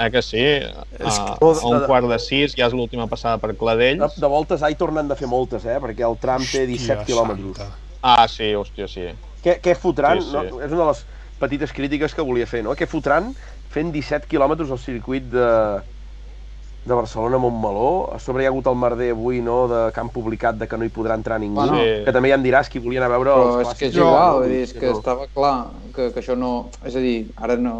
Eh 0.00 0.10
que 0.10 0.22
sí? 0.24 0.40
És 0.40 1.18
A, 1.18 1.36
que- 1.38 1.44
a 1.44 1.68
un 1.68 1.82
quart 1.84 2.06
de 2.08 2.18
sis 2.18 2.54
ja 2.56 2.66
és 2.70 2.72
l'última 2.72 3.06
passada 3.06 3.36
per 3.38 3.50
De, 3.52 3.56
Cladells. 3.58 4.16
de 4.18 4.26
voltes, 4.32 4.62
Aitor 4.62 4.92
n'han 4.96 5.08
de 5.08 5.16
fer 5.16 5.28
moltes, 5.28 5.64
eh? 5.66 5.76
Perquè 5.82 6.06
el 6.08 6.16
tram 6.18 6.40
té 6.40 6.64
17 6.66 7.02
Hòstia 7.02 7.04
quilòmetres. 7.06 7.56
santa. 7.58 7.76
Ah, 8.02 8.26
sí, 8.28 8.54
hòstia, 8.56 8.88
sí. 8.88 9.08
Què, 9.44 9.58
què 9.60 9.74
fotran? 9.76 10.22
Sí, 10.22 10.30
sí. 10.30 10.32
No, 10.36 10.60
és 10.64 10.72
una 10.72 10.84
de 10.86 10.88
les 10.94 11.04
petites 11.38 11.72
crítiques 11.72 12.14
que 12.14 12.22
volia 12.22 12.46
fer, 12.46 12.62
no? 12.64 12.72
Què 12.74 12.86
fotran 12.88 13.34
fent 13.70 13.92
17 13.92 14.26
quilòmetres 14.26 14.70
al 14.70 14.78
circuit 14.78 15.24
de, 15.30 15.80
de 16.86 16.94
Barcelona 16.94 17.36
a 17.36 17.40
Montmeló? 17.44 18.14
A 18.14 18.18
sobre 18.18 18.42
hi 18.44 18.46
ha 18.46 18.50
hagut 18.54 18.66
el 18.72 18.76
merder 18.76 19.10
avui, 19.12 19.40
no?, 19.44 19.66
de 19.68 19.92
que 19.92 20.00
han 20.00 20.08
publicat 20.08 20.56
de 20.56 20.66
que 20.68 20.78
no 20.80 20.84
hi 20.88 20.92
podrà 20.94 21.14
entrar 21.14 21.38
ningú. 21.40 21.66
Sí. 21.76 22.04
Que 22.06 22.12
també 22.12 22.30
ja 22.32 22.36
em 22.40 22.44
diràs 22.44 22.70
qui 22.72 22.78
volia 22.80 23.00
anar 23.04 23.12
a 23.12 23.18
veure 23.18 23.30
Però 23.36 23.58
els 23.60 23.68
és 23.68 23.78
que 23.78 23.86
és 23.92 23.96
igual, 24.00 24.16
no, 24.16 24.38
vull 24.40 24.48
dir, 24.48 24.62
és 24.62 24.72
que 24.72 24.86
no. 24.86 24.96
estava 24.98 25.26
clar 25.34 25.54
que, 25.94 26.08
que 26.12 26.20
això 26.24 26.36
no... 26.36 26.70
És 26.84 26.96
a 26.96 27.00
dir, 27.04 27.26
ara 27.36 27.56
no... 27.60 27.76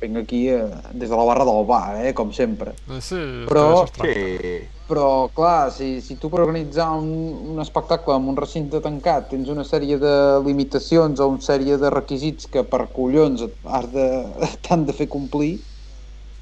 Vinc 0.00 0.16
aquí 0.20 0.44
eh, 0.48 0.62
des 0.94 1.08
de 1.10 1.16
la 1.16 1.24
barra 1.26 1.44
del 1.44 1.64
bar, 1.66 1.96
eh, 2.04 2.12
com 2.14 2.30
sempre. 2.32 2.74
Eh, 2.88 3.00
Sí, 3.02 3.18
Però-. 3.48 3.86
Sí. 4.00 4.68
Però, 4.88 5.28
clar, 5.36 5.70
si, 5.70 6.00
si 6.00 6.14
tu 6.16 6.30
per 6.32 6.40
organitzar 6.40 6.86
un, 6.96 7.08
un 7.52 7.58
espectacle 7.60 8.14
en 8.16 8.28
un 8.30 8.36
recinte 8.40 8.78
tancat 8.80 9.26
tens 9.28 9.50
una 9.52 9.60
sèrie 9.66 9.98
de 10.00 10.12
limitacions 10.46 11.20
o 11.20 11.26
una 11.28 11.44
sèrie 11.44 11.76
de 11.76 11.90
requisits 11.92 12.46
que 12.48 12.62
per 12.64 12.86
collons 12.94 13.42
has 13.68 13.90
de, 13.92 14.06
t'han 14.64 14.86
de 14.88 14.94
fer 14.96 15.04
complir, 15.12 15.58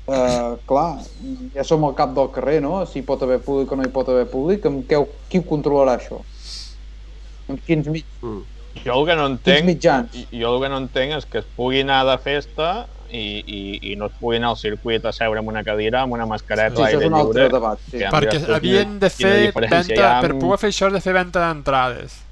eh, 0.07 0.53
clar, 0.71 1.01
ja 1.57 1.65
som 1.67 1.83
al 1.89 1.97
cap 1.99 2.15
del 2.15 2.31
carrer, 2.31 2.61
no? 2.63 2.85
Si 2.87 3.01
hi 3.01 3.07
pot 3.09 3.25
haver 3.27 3.41
públic 3.43 3.73
o 3.73 3.81
no 3.81 3.83
hi 3.89 3.91
pot 3.91 4.13
haver 4.15 4.29
públic, 4.31 4.69
amb 4.71 4.85
què, 4.87 5.01
qui 5.27 5.43
ho 5.43 5.49
controlarà, 5.49 5.97
això? 5.99 6.21
Amb 7.49 7.59
quins, 7.67 7.89
mig, 7.91 8.05
Mm. 8.23 8.45
Jo 8.85 8.93
el 9.01 9.07
que 9.09 9.15
no 9.17 9.25
entenc, 9.33 9.65
mitjans? 9.65 10.17
jo 10.31 10.51
el 10.55 10.61
que 10.63 10.69
no 10.69 10.77
entenc 10.85 11.15
és 11.17 11.25
que 11.27 11.39
es 11.41 11.47
pugui 11.57 11.81
anar 11.81 12.03
de 12.05 12.19
festa 12.21 12.87
i, 13.11 13.43
i, 13.47 13.93
i 13.93 13.97
no 13.97 14.07
es 14.07 14.13
pugui 14.21 14.37
anar 14.37 14.51
al 14.51 14.57
circuit 14.57 15.05
a 15.07 15.13
seure 15.13 15.41
en 15.41 15.49
una 15.49 15.63
cadira 15.65 16.03
amb 16.03 16.13
una 16.15 16.27
mascareta 16.27 16.77
Sí, 16.77 16.83
a 16.83 16.87
altre 16.87 17.09
lliure. 17.09 17.49
debat. 17.53 17.79
Sí. 17.91 17.99
que- 17.99 18.11
Perquè 18.11 18.55
havien 18.55 18.99
de 19.01 19.11
fer 19.11 19.35
hi 19.45 19.99
ha 20.01 20.21
per 20.21 20.31
amb- 20.33 20.41
poder 20.41 20.59
fer 20.59 20.71
això 20.71 20.91
de 20.93 21.01
fer 21.01 21.13
venda 21.15 21.47
d'entrades. 21.49 22.23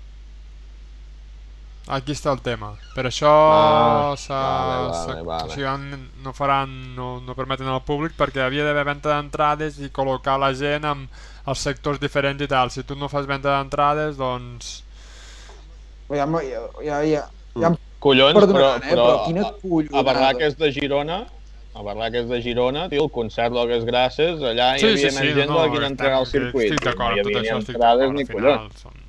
Aquí 1.86 2.12
està 2.16 2.32
el 2.32 2.40
tema. 2.40 2.70
Per 2.94 3.04
això 3.04 3.28
Ah, 3.28 4.14
vale, 4.16 4.88
vale, 4.88 5.22
vale. 5.22 5.44
O 5.44 5.50
sigui, 5.52 5.98
no 6.24 6.32
faran, 6.32 6.94
no, 6.96 7.20
no 7.20 7.34
permeten 7.36 7.68
al 7.68 7.82
públic 7.84 8.14
perquè 8.16 8.40
havia 8.40 8.64
d'haver 8.64 8.86
venda 8.88 9.12
d'entrades 9.18 9.76
i 9.84 9.90
col·locar 9.92 10.38
la 10.40 10.54
gent 10.56 10.86
amb 10.88 11.10
els 11.46 11.58
sectors 11.60 12.00
diferents 12.00 12.40
i 12.40 12.48
tal. 12.48 12.70
Si 12.70 12.84
tu 12.88 12.96
no 12.96 13.10
fas 13.12 13.26
venda 13.28 13.58
d'entrades, 13.58 14.16
doncs... 14.16 14.78
Ja, 16.08 16.24
ja, 16.24 16.60
ja, 16.82 17.02
ja, 17.04 17.22
ja 17.60 17.66
em 17.68 17.76
Collons, 18.04 18.36
però, 18.36 18.44
perdonaran, 18.46 18.82
eh, 18.84 18.90
però, 18.92 19.04
però 19.08 19.24
quina 19.24 19.46
a, 19.48 19.52
collonada. 19.62 19.98
a 19.98 20.02
Barraques 20.10 20.56
de 20.60 20.70
Girona, 20.76 21.18
a 21.74 21.82
Barraques 21.86 22.26
de 22.28 22.40
Girona, 22.44 22.82
tio, 22.92 23.06
el 23.06 23.10
concert 23.14 23.54
Logues 23.56 23.86
Grasses, 23.88 24.42
allà 24.44 24.74
hi 24.76 24.82
Sí, 24.82 24.90
havia 24.92 24.98
sí, 25.10 25.16
més 25.16 25.24
sí, 25.24 25.32
gent 25.38 25.48
no, 25.50 25.56
de 25.56 25.62
la 25.64 25.72
que 25.72 25.80
hi 25.80 25.88
entregar 25.88 26.18
al 26.20 26.28
circuit. 26.28 26.68
Estic 26.68 26.84
d'acord, 26.90 27.16
no 27.16 27.16
hi 27.16 27.24
amb 27.24 27.30
tot 27.32 27.40
això 27.40 27.58
estic 27.62 27.78
d'acord, 27.80 28.20
al 28.20 28.28
final. 28.28 28.68
Són... 28.82 29.00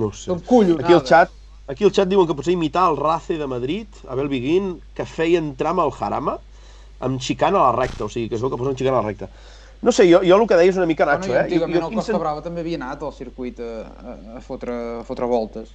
No 0.00 0.10
sé. 0.16 0.24
Són 0.30 0.40
collonades. 0.48 0.84
Aquí 0.86 0.96
al 0.96 1.04
xat, 1.06 1.34
aquí 1.74 1.86
al 1.86 1.92
xat 1.94 2.10
diuen 2.10 2.26
que 2.30 2.36
potser 2.38 2.54
imitar 2.56 2.86
el 2.90 2.96
Race 2.98 3.36
de 3.38 3.46
Madrid, 3.46 4.00
Abel 4.08 4.28
Biguín, 4.32 4.78
que 4.96 5.04
feien 5.06 5.52
tram 5.60 5.78
al 5.84 5.92
Jarama 5.94 6.38
amb 7.04 7.20
xicana 7.20 7.60
a 7.60 7.68
la 7.68 7.76
recta, 7.76 8.06
o 8.06 8.08
sigui, 8.08 8.30
que 8.32 8.38
es 8.38 8.42
veu 8.42 8.50
que 8.50 8.56
posen 8.60 8.76
xicana 8.80 8.98
a 8.98 9.02
la 9.04 9.08
recta. 9.12 9.28
No 9.84 9.92
sé, 9.92 10.06
jo, 10.08 10.22
jo 10.24 10.38
el 10.40 10.46
que 10.48 10.56
deia 10.56 10.72
és 10.72 10.78
una 10.80 10.86
mica 10.88 11.04
Bueno, 11.04 11.20
Nacho, 11.20 11.32
i 11.32 11.36
eh? 11.36 11.42
antigament 11.44 11.82
el 11.82 11.88
quin 11.90 11.98
Costa 12.00 12.12
sen- 12.14 12.20
Brava 12.22 12.40
també 12.40 12.62
havia 12.64 12.78
anat 12.80 13.02
al 13.04 13.12
circuit 13.12 13.58
a, 13.60 13.72
a, 13.84 14.14
a, 14.38 14.40
fotre, 14.40 14.72
a 15.02 15.02
fotre 15.04 15.28
voltes. 15.28 15.68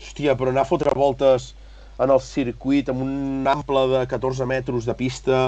Hòstia, 0.00 0.36
però 0.36 0.52
anar 0.52 0.66
a 0.66 0.68
fotre 0.68 0.92
voltes 0.96 1.52
en 2.02 2.12
el 2.12 2.20
circuit 2.20 2.90
amb 2.92 3.04
un 3.04 3.46
ample 3.48 3.86
de 3.94 4.02
14 4.10 4.46
metres 4.48 4.88
de 4.88 4.96
pista, 4.98 5.46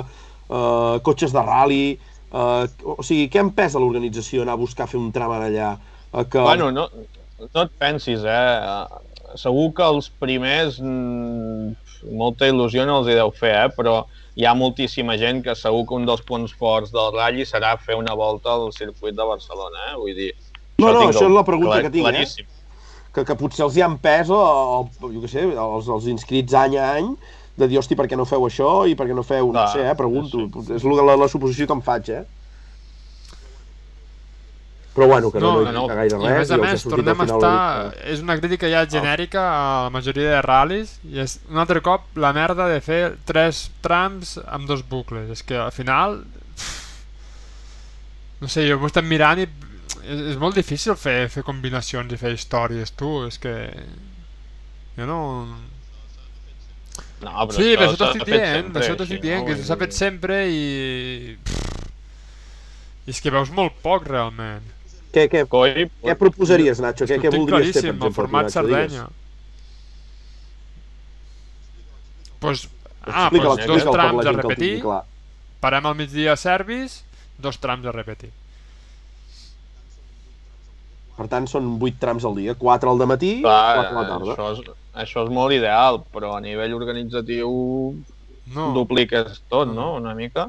eh, 0.49 0.95
cotxes 1.05 1.35
de 1.37 1.45
rally... 1.45 1.99
Eh, 2.29 2.65
o 2.85 3.01
sigui, 3.01 3.29
què 3.33 3.41
em 3.41 3.49
pesa 3.57 3.81
l'organització 3.81 4.43
anar 4.45 4.59
a 4.59 4.61
buscar 4.61 4.85
fer 4.89 4.99
un 5.01 5.13
tram 5.13 5.33
allà? 5.33 5.75
Eh, 6.13 6.25
que... 6.29 6.41
Bueno, 6.45 6.71
no, 6.73 6.89
no 7.41 7.63
et 7.65 7.77
pensis, 7.81 8.25
eh? 8.25 9.05
segur 9.37 9.71
que 9.77 9.85
els 9.85 10.09
primers 10.21 10.79
mm, 10.81 11.73
molta 12.17 12.49
il·lusió 12.49 12.85
no 12.89 13.01
els 13.01 13.09
hi 13.11 13.17
deu 13.19 13.33
fer, 13.37 13.55
eh? 13.67 13.73
però 13.77 14.03
hi 14.39 14.47
ha 14.47 14.55
moltíssima 14.57 15.17
gent 15.21 15.43
que 15.45 15.57
segur 15.59 15.85
que 15.89 15.97
un 15.97 16.07
dels 16.09 16.23
punts 16.29 16.53
forts 16.57 16.93
del 16.95 17.11
Rally 17.17 17.45
serà 17.49 17.75
fer 17.81 17.97
una 17.99 18.15
volta 18.17 18.55
al 18.55 18.71
circuit 18.77 19.17
de 19.17 19.27
Barcelona, 19.27 19.91
eh? 19.91 19.97
vull 19.99 20.15
dir... 20.17 20.31
No, 20.79 20.93
no, 20.95 21.09
això 21.09 21.27
és 21.27 21.35
la 21.35 21.45
pregunta 21.45 21.75
clar- 21.75 21.89
que 21.89 21.95
tinc, 21.97 22.15
eh? 22.15 22.47
Que, 23.19 23.27
que 23.29 23.37
potser 23.43 23.67
els 23.67 23.77
hi 23.77 23.83
han 23.85 23.99
pes, 24.03 24.31
o, 24.31 24.39
o, 24.39 25.11
jo 25.11 25.21
què 25.27 25.33
sé, 25.35 25.45
els, 25.51 25.91
els 25.99 26.07
inscrits 26.15 26.55
any 26.63 26.79
a 26.79 26.89
any, 27.03 27.13
de 27.59 27.67
dir, 27.67 27.79
hosti, 27.83 27.97
per 27.99 28.07
què 28.07 28.15
no 28.17 28.25
feu 28.31 28.45
això 28.47 28.73
i 28.87 28.95
per 28.95 29.09
què 29.11 29.15
no 29.19 29.27
feu, 29.27 29.49
no 29.51 29.59
Clar, 29.59 29.71
sé, 29.75 29.85
eh, 29.91 29.95
pregunto. 29.99 30.47
És 30.77 30.85
la, 30.87 31.17
la 31.19 31.27
suposició 31.29 31.67
que 31.67 31.75
em 31.75 31.83
faig, 31.83 32.13
eh? 32.21 32.25
Però 34.95 35.07
bueno, 35.07 35.31
que 35.31 35.39
no, 35.39 35.53
No, 35.53 35.63
no, 35.63 35.73
no, 35.73 35.83
no, 35.87 35.95
gaire 35.95 36.17
I 36.17 36.27
res. 36.27 36.27
a 36.27 36.39
més 36.39 36.51
a 36.51 36.57
i 36.57 36.61
més, 36.63 36.83
tornem 36.83 37.21
a 37.21 37.27
final 37.27 37.37
estar... 37.39 37.51
una 37.53 37.85
mica- 37.91 38.07
És 38.15 38.23
una 38.25 38.37
crítica 38.41 38.71
ja 38.73 38.81
genèrica 38.91 39.43
a 39.47 39.85
la 39.85 39.91
majoria 39.95 40.33
de 40.33 40.41
ral·lis 40.43 40.97
i 41.07 41.21
és 41.23 41.37
un 41.51 41.61
altre 41.63 41.83
cop 41.87 42.09
la 42.19 42.33
merda 42.35 42.67
de 42.73 42.81
fer 42.83 43.03
tres 43.29 43.69
trams 43.85 44.37
amb 44.47 44.67
dos 44.67 44.83
bucles. 44.91 45.31
És 45.37 45.45
que 45.47 45.55
al 45.69 45.71
final... 45.77 46.19
No 48.41 48.47
sé, 48.51 48.67
jo 48.69 48.79
ho 48.79 48.83
he 48.87 48.91
estat 48.91 49.07
mirant 49.07 49.39
i 49.43 49.47
és, 50.09 50.23
és 50.33 50.39
molt 50.41 50.57
difícil 50.59 50.97
fer, 50.99 51.19
fer 51.33 51.45
combinacions 51.47 52.13
i 52.13 52.21
fer 52.21 52.33
històries, 52.37 52.93
tu. 52.97 53.11
És 53.29 53.39
que... 53.43 53.55
Jo 54.99 55.09
no... 55.09 55.21
No, 57.19 57.33
però 57.51 57.55
Sí, 57.55 57.75
per 57.75 57.85
això 57.85 57.97
t'ho 57.99 58.05
s'ha 58.05 58.11
estic 58.15 58.27
fet 58.29 58.43
dient, 58.43 58.73
això 58.79 58.95
t'ho 58.95 59.05
així, 59.05 59.17
estic 59.19 59.23
dient, 59.25 59.43
no? 59.43 59.47
que 59.51 59.69
s'ha 59.69 59.77
fet 59.81 59.95
sempre 59.97 60.41
i... 60.55 61.37
I 63.09 63.15
és 63.15 63.23
que 63.25 63.33
veus 63.35 63.51
molt 63.55 63.79
poc, 63.83 64.07
realment. 64.07 64.67
Què, 65.15 65.25
què, 65.33 65.45
Coi, 65.51 65.87
què 66.05 66.15
proposaries, 66.21 66.83
Nacho? 66.85 67.09
Què, 67.09 67.17
què 67.23 67.33
voldries 67.33 67.73
fer, 67.73 67.81
per 67.81 67.87
exemple, 67.87 68.11
el 68.11 68.17
format. 68.17 68.51
Sardenya. 68.53 69.07
Pues, 72.39 72.69
ah, 73.03 73.29
pues 73.33 73.65
dos 73.67 73.87
trams 73.89 74.29
a 74.29 74.35
repetir, 74.37 74.75
parem 75.65 75.89
al 75.91 75.97
migdia 75.99 76.37
a 76.37 76.39
Servis, 76.39 77.01
dos 77.41 77.59
trams 77.59 77.89
a 77.89 77.95
repetir. 77.97 78.31
Per 81.19 81.27
tant, 81.27 81.49
són 81.51 81.73
8 81.83 81.99
trams 81.99 82.25
al 82.29 82.37
dia, 82.39 82.55
4 82.55 82.91
al 82.93 83.01
matí, 83.11 83.41
Clar, 83.43 83.75
4 83.83 83.91
a 83.91 84.03
la 84.03 84.09
tarda. 84.09 84.35
això 84.37 84.53
és, 84.55 84.61
això 85.03 85.25
és 85.27 85.33
molt 85.35 85.53
ideal, 85.57 85.99
però 86.15 86.37
a 86.37 86.41
nivell 86.41 86.77
organitzatiu 86.79 87.51
No, 88.55 88.69
dupliques 88.73 89.43
tot, 89.51 89.69
no? 89.75 89.95
Una 89.99 90.15
mica. 90.15 90.47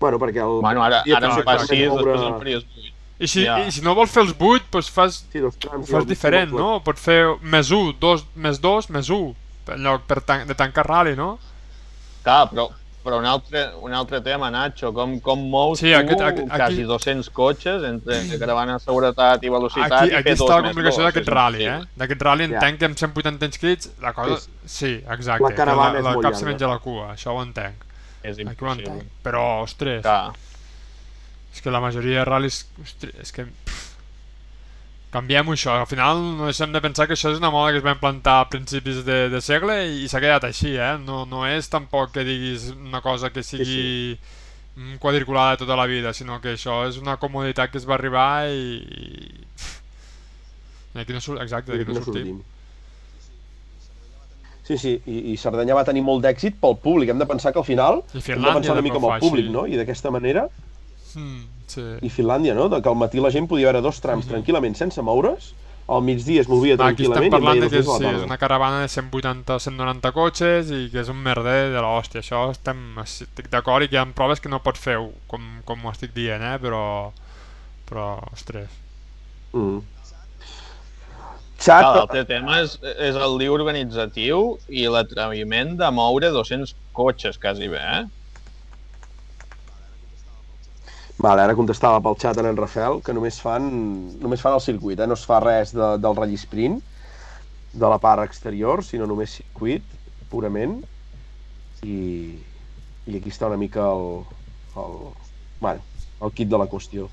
Bueno, 0.00 0.18
perquè 0.22 0.38
el... 0.44 0.60
Bueno, 0.62 0.82
ara, 0.86 1.00
ara 1.02 1.28
potser 1.28 1.28
en 1.28 1.34
fas 1.34 1.44
permet 1.44 1.72
6, 1.72 1.88
moure- 1.90 2.04
després 2.14 2.28
en 2.28 2.38
faries 2.38 2.64
8. 2.78 2.94
I 3.18 3.26
si, 3.26 3.42
Ja. 3.44 3.56
I 3.66 3.72
si 3.74 3.80
no 3.82 3.96
vols 3.98 4.12
fer 4.14 4.22
els 4.22 4.34
8, 4.38 4.68
doncs 4.70 4.88
fas, 4.94 5.24
Sí, 5.32 5.40
dos 5.42 5.56
trams. 5.58 5.88
ho 5.90 5.96
fas 5.96 6.06
diferent, 6.06 6.52
no? 6.54 6.68
Pots 6.86 7.02
fer 7.02 7.18
més 7.42 7.72
1, 7.74 7.96
dos, 7.98 8.22
més 8.36 8.60
2, 8.62 8.90
més 8.94 9.10
1, 9.10 9.34
en 9.74 9.82
lloc 9.82 10.04
per 10.06 10.20
tan 10.22 10.46
de 10.46 10.54
tancar 10.54 10.86
rally, 10.86 11.16
no? 11.18 11.32
Clar, 12.22 12.44
però, 12.52 12.68
però 13.04 13.18
un, 13.18 13.24
altre, 13.26 13.62
un 13.80 13.92
altre 13.94 14.20
tema, 14.20 14.50
Nacho, 14.50 14.92
com, 14.92 15.18
com 15.20 15.38
mous 15.50 15.78
Sí, 15.78 15.90
tu 15.92 15.96
aquest- 15.96 16.48
quasi 16.48 16.62
aquí- 16.80 16.82
200 16.82 17.30
cotxes 17.30 17.84
entre 17.84 18.38
caravana 18.38 18.74
de 18.74 18.80
seguretat 18.80 19.42
i 19.44 19.48
velocitat 19.48 19.92
Aquí, 19.92 20.10
i 20.10 20.14
aquí 20.14 20.22
fer 20.30 20.36
dos 20.36 20.48
està 20.48 20.56
la 20.56 20.62
més 20.62 20.72
complicació 20.74 21.04
d'aquest 21.04 21.28
rally, 21.28 21.62
eh? 21.64 21.68
impossible. 21.68 21.98
D'aquest 22.02 22.22
rally 22.22 22.48
Ja. 22.48 22.54
entenc 22.58 22.78
que 22.78 22.84
amb 22.86 22.96
180 22.98 23.46
inscrits 23.46 23.90
la 24.00 24.12
cosa... 24.12 24.34
És- 24.34 24.48
Sí, 24.66 24.92
exacte. 25.08 25.42
la 25.42 25.54
caravana 25.54 25.96
que 25.96 26.02
la, 26.02 26.10
molt 26.12 26.16
el 26.18 26.22
cap 26.22 26.34
se 26.34 26.44
llarga. 26.44 26.50
menja 26.52 26.68
la 26.68 26.78
cua, 26.78 27.14
això 27.14 27.32
ho 27.36 27.42
entenc. 27.42 27.84
És 28.22 28.36
Aquí 28.36 28.42
ho 28.46 28.50
impossible. 28.50 28.90
entenc. 28.92 29.10
Però, 29.24 29.62
ostres, 29.62 30.02
Clar. 30.02 30.32
és 31.54 31.60
que 31.62 31.70
la 31.70 31.80
majoria 31.80 32.18
de 32.20 32.26
ral·lis... 32.26 32.66
Ostres, 32.82 33.14
és 33.22 33.32
que... 33.32 33.46
Canviem 35.10 35.48
això. 35.54 35.72
Al 35.80 35.86
final 35.88 36.18
no 36.36 36.48
deixem 36.50 36.72
de 36.74 36.82
pensar 36.84 37.06
que 37.08 37.16
això 37.16 37.30
és 37.32 37.38
una 37.40 37.50
moda 37.50 37.72
que 37.72 37.80
es 37.80 37.84
va 37.86 37.94
implantar 37.96 38.34
a 38.42 38.48
principis 38.52 39.00
de, 39.06 39.28
de 39.32 39.40
segle 39.40 39.78
i 39.88 40.08
s'ha 40.10 40.20
quedat 40.20 40.44
així, 40.44 40.74
eh? 40.76 40.98
No, 41.00 41.22
no 41.30 41.46
és 41.48 41.70
tampoc 41.72 42.12
que 42.12 42.26
diguis 42.28 42.68
una 42.74 43.00
cosa 43.00 43.30
que 43.32 43.44
sigui 43.46 44.18
mm, 44.76 44.98
quadriculada 45.00 45.56
tota 45.64 45.78
la 45.80 45.88
vida, 45.88 46.12
sinó 46.12 46.42
que 46.44 46.52
això 46.58 46.82
és 46.90 47.00
una 47.00 47.16
comoditat 47.16 47.72
que 47.72 47.80
es 47.80 47.88
va 47.88 47.96
arribar 47.96 48.50
i... 48.52 48.84
i 50.92 51.00
aquí 51.00 51.16
no 51.16 51.24
surt, 51.24 51.40
exacte, 51.40 51.72
d'aquí 51.72 51.88
no 51.88 52.04
sortim. 52.04 52.38
Sí, 54.68 54.76
sí, 54.76 54.90
i, 55.08 55.32
i 55.32 55.36
Cerdanya 55.40 55.72
va 55.78 55.86
tenir 55.88 56.02
molt 56.04 56.20
d'èxit 56.26 56.58
pel 56.60 56.74
públic. 56.76 57.08
Hem 57.08 57.20
de 57.22 57.24
pensar 57.24 57.54
que 57.54 57.62
al 57.62 57.64
final 57.64 58.02
I 58.02 58.10
hem 58.10 58.18
de 58.18 58.24
Finlàndia 58.26 58.56
pensar 58.58 58.74
una 58.76 58.84
mica 58.84 59.00
fa 59.00 59.14
el 59.16 59.22
públic, 59.24 59.46
així. 59.46 59.54
no? 59.54 59.64
I 59.64 59.78
d'aquesta 59.80 60.12
manera, 60.12 60.42
Mm, 61.16 61.46
sí. 61.70 61.86
i 62.02 62.10
Finlàndia, 62.12 62.56
no? 62.58 62.68
De 62.72 62.82
que 62.82 62.90
al 62.90 62.98
matí 62.98 63.22
la 63.22 63.32
gent 63.34 63.48
podia 63.48 63.70
veure 63.70 63.84
dos 63.84 64.02
trams 64.04 64.28
tranquil·lament 64.28 64.76
sense 64.78 65.02
moure's, 65.04 65.52
al 65.88 66.02
migdia 66.04 66.42
es 66.42 66.48
movia 66.48 66.76
Ah, 66.76 66.90
Aquí 66.92 67.06
estem 67.06 67.14
tranquil·lament 67.14 67.32
parlant 67.32 67.62
de 67.64 67.68
que 67.72 67.80
dos 67.80 67.96
sí, 67.96 68.08
és 68.10 68.24
una 68.26 68.36
caravana 68.36 68.82
de 68.82 68.88
180-190 68.92 70.12
cotxes 70.12 70.72
i 70.74 70.80
que 70.92 71.00
és 71.00 71.08
un 71.08 71.22
merder 71.24 71.70
de 71.72 71.80
l'hòstia. 71.84 72.20
Això 72.20 72.42
estem, 72.52 72.82
estic 73.00 73.48
d'acord 73.48 73.86
i 73.86 73.88
que 73.88 73.96
hi 73.96 74.02
ha 74.02 74.04
proves 74.18 74.44
que 74.44 74.52
no 74.52 74.60
pots 74.64 74.84
fer 74.84 74.98
com, 75.32 75.46
com 75.64 75.86
ho 75.86 75.94
estic 75.94 76.12
dient, 76.16 76.44
eh? 76.44 76.58
però, 76.60 76.82
però 77.88 78.10
ostres. 78.34 78.68
Mm. 79.56 79.80
Xat, 81.58 81.82
Clar, 81.82 81.94
L'altre 81.96 82.26
tema 82.28 82.60
és, 82.60 82.76
és 83.02 83.16
el 83.16 83.32
lío 83.40 83.56
organitzatiu 83.56 84.58
i 84.68 84.84
l'atreviment 84.92 85.72
de 85.80 85.88
moure 85.90 86.30
200 86.36 86.76
cotxes, 86.94 87.40
quasi 87.40 87.66
bé, 87.72 87.80
eh? 87.80 88.04
Vale, 91.24 91.42
ara 91.42 91.54
contestava 91.58 91.98
pel 92.02 92.16
xat 92.22 92.38
en 92.40 92.46
en 92.46 92.58
Rafael 92.58 93.00
que 93.06 93.14
només 93.16 93.40
fan, 93.44 93.64
només 94.24 94.42
fan 94.44 94.54
el 94.54 94.62
circuit, 94.62 95.00
eh? 95.02 95.06
no 95.10 95.16
es 95.18 95.24
fa 95.30 95.40
res 95.42 95.72
de, 95.74 95.88
del 96.04 96.14
ratll 96.18 96.36
sprint, 96.38 96.76
de 97.82 97.90
la 97.92 97.98
part 98.04 98.22
exterior, 98.24 98.84
sinó 98.86 99.08
només 99.10 99.34
circuit, 99.40 99.96
purament. 100.30 100.76
I, 101.82 101.98
i 103.10 103.18
aquí 103.18 103.32
està 103.34 103.50
una 103.50 103.58
mica 103.58 103.88
el, 103.96 104.06
el, 104.84 104.96
bueno, 105.60 105.82
el 106.22 106.34
kit 106.38 106.54
de 106.54 106.62
la 106.62 106.68
qüestió. 106.70 107.08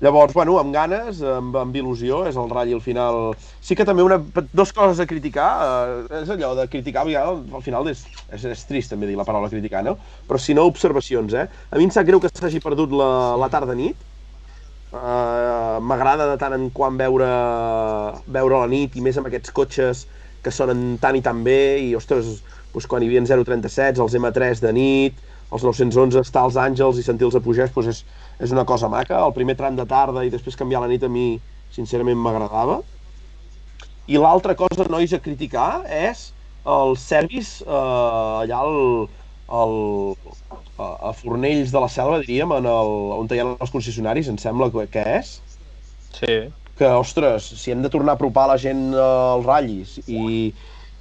Llavors, 0.00 0.34
bueno, 0.34 0.54
amb 0.60 0.70
ganes, 0.70 1.22
amb, 1.26 1.56
amb 1.58 1.74
il·lusió, 1.74 2.20
és 2.30 2.36
el 2.38 2.50
ratll 2.52 2.76
al 2.76 2.82
final... 2.84 3.16
Sí 3.64 3.74
que 3.74 3.86
també 3.88 4.04
una, 4.04 4.20
dos 4.54 4.70
coses 4.72 5.00
a 5.02 5.08
criticar, 5.10 5.48
eh, 5.64 6.20
és 6.20 6.30
allò 6.30 6.52
de 6.54 6.68
criticar, 6.70 7.02
perquè 7.08 7.24
al 7.58 7.64
final 7.64 7.90
és, 7.90 8.04
és, 8.30 8.44
és 8.46 8.62
trist 8.68 8.94
també 8.94 9.08
dir 9.10 9.18
la 9.18 9.26
paraula 9.26 9.50
criticar, 9.50 9.82
no? 9.82 9.96
Però 10.28 10.38
si 10.38 10.54
no, 10.54 10.68
observacions, 10.70 11.34
eh? 11.34 11.48
A 11.48 11.80
mi 11.80 11.88
em 11.88 11.94
sap 11.94 12.06
greu 12.06 12.22
que 12.22 12.30
s'hagi 12.30 12.62
perdut 12.62 12.94
la, 12.94 13.10
la 13.42 13.50
tarda-nit, 13.50 14.06
Uh, 14.88 15.76
M'agrada 15.84 16.24
de 16.30 16.36
tant 16.40 16.54
en 16.56 16.62
quant 16.72 16.94
veure, 16.96 17.26
veure 18.32 18.60
la 18.62 18.68
nit 18.72 18.94
i 18.96 19.02
més 19.04 19.18
amb 19.20 19.28
aquests 19.28 19.52
cotxes 19.52 20.06
que 20.40 20.52
sonen 20.54 20.94
tan 21.02 21.18
i 21.18 21.20
tan 21.20 21.42
bé 21.44 21.76
i, 21.82 21.90
ostres, 21.98 22.38
doncs 22.72 22.86
quan 22.88 23.04
hi 23.04 23.10
havia 23.10 23.20
037, 23.28 24.00
els 24.00 24.16
M3 24.16 24.62
de 24.64 24.72
nit, 24.72 25.20
els 25.52 25.66
911 25.66 26.22
estar 26.22 26.46
als 26.46 26.56
Àngels 26.60 27.00
i 27.00 27.04
sentir-los 27.04 27.36
a 27.36 27.42
pujar, 27.44 27.68
doncs 27.74 27.90
és, 27.92 28.00
és 28.38 28.52
una 28.54 28.64
cosa 28.64 28.88
maca. 28.92 29.18
El 29.24 29.34
primer 29.36 29.56
tram 29.58 29.76
de 29.78 29.86
tarda 29.88 30.24
i 30.26 30.32
després 30.32 30.56
canviar 30.58 30.82
la 30.84 30.90
nit 30.90 31.04
a 31.04 31.10
mi, 31.12 31.26
sincerament, 31.74 32.18
m'agradava. 32.22 32.80
I 34.08 34.16
l'altra 34.20 34.54
cosa, 34.56 34.86
nois, 34.88 35.12
a 35.12 35.20
criticar 35.20 35.84
és 35.92 36.30
el 36.68 36.96
service 37.00 37.64
eh, 37.64 37.72
allà 38.42 38.60
al, 38.64 38.78
al, 39.60 39.74
a, 40.78 40.88
a 41.10 41.12
Fornells 41.18 41.72
de 41.74 41.82
la 41.82 41.90
Selva, 41.92 42.20
diríem, 42.24 42.52
en 42.56 42.68
el, 42.70 42.94
on 43.18 43.28
hi 43.32 43.42
ha 43.42 43.50
els 43.50 43.74
concessionaris, 43.74 44.30
em 44.32 44.38
sembla 44.40 44.70
que, 44.74 44.86
que 44.92 45.04
és, 45.18 45.34
Sí. 46.18 46.36
que, 46.78 46.88
ostres, 46.96 47.44
si 47.60 47.70
hem 47.72 47.82
de 47.84 47.90
tornar 47.92 48.14
a 48.14 48.18
apropar 48.18 48.46
la 48.48 48.56
gent 48.58 48.94
als 48.96 49.44
ratllis 49.46 49.98
i, 50.06 50.54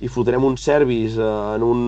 i 0.03 0.09
fotrem 0.11 0.43
un 0.43 0.57
service 0.59 1.15
eh, 1.21 1.55
en 1.55 1.63
un 1.63 1.81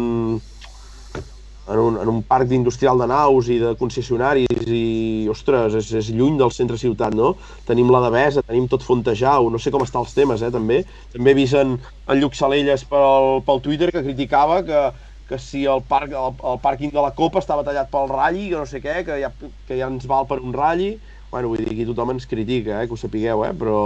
en 1.70 1.80
un, 1.80 1.98
en 2.02 2.10
un 2.10 2.22
parc 2.26 2.52
industrial 2.52 2.98
de 2.98 3.08
naus 3.10 3.50
i 3.54 3.60
de 3.62 3.76
concessionaris 3.78 4.64
i, 4.66 5.28
ostres, 5.30 5.76
és, 5.78 5.91
és 6.02 6.10
lluny 6.16 6.40
del 6.40 6.54
centre 6.56 6.80
ciutat, 6.82 7.14
no? 7.18 7.36
Tenim 7.68 7.91
la 7.94 8.02
Devesa, 8.08 8.44
tenim 8.46 8.66
tot 8.72 8.86
Fontejau, 8.86 9.52
no 9.54 9.62
sé 9.62 9.74
com 9.74 9.86
estan 9.86 10.02
els 10.06 10.16
temes, 10.18 10.41
eh, 10.41 10.50
també. 10.54 10.82
També 11.14 11.34
he 11.34 11.38
vist 11.38 11.58
en, 11.60 11.78
en 12.08 12.22
Lluc 12.22 12.38
Salelles 12.38 12.86
pel, 12.90 13.44
pel 13.46 13.62
Twitter 13.66 13.91
que 13.94 14.04
criticava 14.06 14.64
que, 14.66 14.84
que 15.30 15.38
si 15.41 15.66
el, 15.70 15.84
parc, 15.86 16.16
el, 16.18 16.36
el 16.52 16.62
pàrquing 16.64 16.94
de 16.96 17.06
la 17.06 17.14
Copa 17.18 17.44
estava 17.44 17.66
tallat 17.68 17.91
pel 17.94 18.10
ratlli, 18.10 18.50
que 18.50 18.58
no 18.58 18.66
sé 18.70 18.82
què, 18.82 19.04
que 19.06 19.22
ja, 19.22 19.32
que 19.40 19.78
ja 19.78 19.91
ens 19.91 20.10
val 20.10 20.26
per 20.30 20.41
un 20.41 20.56
ratlli. 20.58 20.96
Bueno, 21.30 21.52
vull 21.52 21.62
dir, 21.62 21.70
aquí 21.70 21.86
tothom 21.86 22.16
ens 22.16 22.26
critica, 22.26 22.82
eh, 22.82 22.90
que 22.90 22.98
ho 22.98 23.00
sapigueu, 23.00 23.46
eh, 23.46 23.54
però 23.54 23.80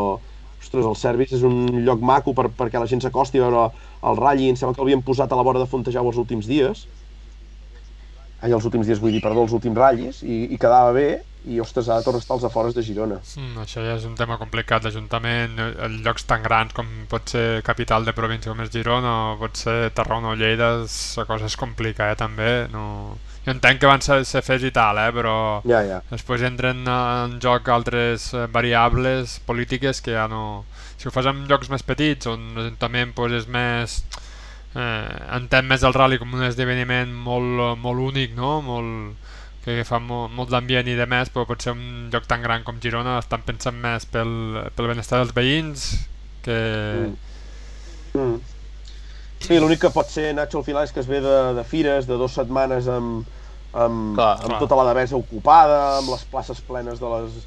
ostres, 0.63 0.87
el 0.87 0.95
Service 0.95 1.35
és 1.35 1.43
un 1.43 1.83
lloc 1.83 1.99
maco 1.99 2.31
per, 2.31 2.47
perquè 2.47 2.79
la 2.79 2.87
gent 2.87 3.03
s'acosti 3.03 3.41
a 3.41 3.49
veure 3.49 3.65
el 4.07 4.19
ratlli. 4.23 4.47
Em 4.47 4.55
sembla 4.55 4.77
que 4.77 4.85
l'havien 4.85 5.03
posat 5.03 5.31
a 5.31 5.39
la 5.39 5.43
vora 5.43 5.59
de 5.59 5.67
Fontejau 5.67 6.07
els 6.07 6.21
últims 6.21 6.47
dies. 6.47 6.87
Ai, 8.43 8.51
els 8.51 8.65
últims 8.67 8.89
dies, 8.89 8.99
vull 8.99 9.13
dir, 9.15 9.21
perdó, 9.23 9.45
els 9.47 9.53
últims 9.55 9.77
ratllis, 9.79 10.19
i, 10.27 10.43
i 10.51 10.57
quedava 10.59 10.91
bé, 10.95 11.07
i 11.45 11.59
ostres, 11.59 11.89
ara 11.91 12.03
torna 12.03 12.19
a 12.19 12.23
estar 12.23 12.35
als 12.37 12.45
afores 12.47 12.75
de 12.75 12.83
Girona. 12.83 13.17
Mm, 13.35 13.63
això 13.63 13.83
ja 13.83 13.97
és 13.97 14.05
un 14.07 14.15
tema 14.19 14.37
complicat 14.39 14.85
d'Ajuntament, 14.85 15.57
eh, 15.59 15.89
llocs 16.05 16.23
tan 16.27 16.43
grans 16.43 16.75
com 16.75 16.87
pot 17.11 17.35
ser 17.35 17.61
capital 17.67 18.07
de 18.07 18.13
província 18.15 18.51
com 18.51 18.63
és 18.63 18.71
Girona 18.71 19.13
o 19.33 19.37
pot 19.41 19.59
ser 19.59 19.91
Tarragona 19.95 20.31
o 20.31 20.39
Lleida, 20.39 20.73
la 20.83 21.25
cosa 21.27 21.47
es 21.51 21.59
complica, 21.59 22.11
eh, 22.11 22.19
també. 22.19 22.67
No... 22.71 23.15
jo 23.43 23.51
entenc 23.51 23.81
que 23.81 23.87
van 23.91 23.99
ser, 23.99 24.21
ser 24.23 24.39
fets 24.41 24.63
i 24.63 24.71
tal, 24.71 24.99
eh, 25.01 25.11
però 25.11 25.35
Ja, 25.67 25.81
ja. 25.83 26.01
després 26.09 26.45
entren 26.47 26.87
en 26.87 27.39
joc 27.43 27.67
altres 27.67 28.33
eh, 28.33 28.47
variables 28.47 29.39
polítiques 29.47 30.01
que 30.01 30.15
ja 30.15 30.27
no... 30.31 30.65
Si 30.97 31.09
ho 31.09 31.11
fas 31.11 31.27
en 31.27 31.43
llocs 31.49 31.67
més 31.69 31.83
petits, 31.83 32.27
on 32.31 32.53
l'Ajuntament 32.55 33.11
pues, 33.15 33.33
és 33.41 33.47
més... 33.51 34.03
Eh, 34.73 35.35
entén 35.37 35.67
més 35.69 35.83
el 35.85 35.93
rally 35.93 36.17
com 36.17 36.33
un 36.33 36.43
esdeveniment 36.47 37.11
molt, 37.13 37.77
molt 37.81 37.99
únic, 38.07 38.33
no? 38.37 38.55
Molt, 38.65 39.19
que 39.63 39.83
fa 39.87 39.99
molt, 40.03 40.33
molt 40.35 40.49
d'ambient 40.51 40.89
i 40.91 40.95
de 40.97 41.05
més, 41.07 41.29
però 41.31 41.45
potser 41.47 41.71
un 41.75 42.09
lloc 42.11 42.25
tan 42.27 42.41
gran 42.43 42.65
com 42.67 42.81
Girona 42.83 43.19
estan 43.21 43.45
pensant 43.47 43.77
més 43.79 44.07
pel, 44.09 44.33
pel 44.75 44.89
benestar 44.91 45.21
dels 45.21 45.35
veïns 45.37 45.85
que... 46.43 46.57
Mm. 46.97 48.19
Mm. 48.19 48.41
Sí, 49.43 49.57
l'únic 49.59 49.81
que 49.83 49.91
pot 49.91 50.07
ser, 50.07 50.29
Nacho, 50.35 50.59
al 50.61 50.65
final 50.67 50.85
és 50.87 50.91
que 50.95 51.01
es 51.03 51.07
ve 51.09 51.19
de, 51.23 51.37
de 51.57 51.63
fires, 51.67 52.05
de 52.07 52.15
dues 52.19 52.35
setmanes 52.37 52.85
amb, 52.87 53.25
amb, 53.73 54.13
Clar, 54.15 54.35
amb 54.39 54.53
clar. 54.53 54.59
tota 54.61 54.77
la 54.79 54.85
devesa 54.91 55.17
ocupada, 55.19 55.79
amb 55.99 56.13
les 56.13 56.23
places 56.31 56.61
plenes 56.63 57.01
de 57.01 57.09
les, 57.11 57.39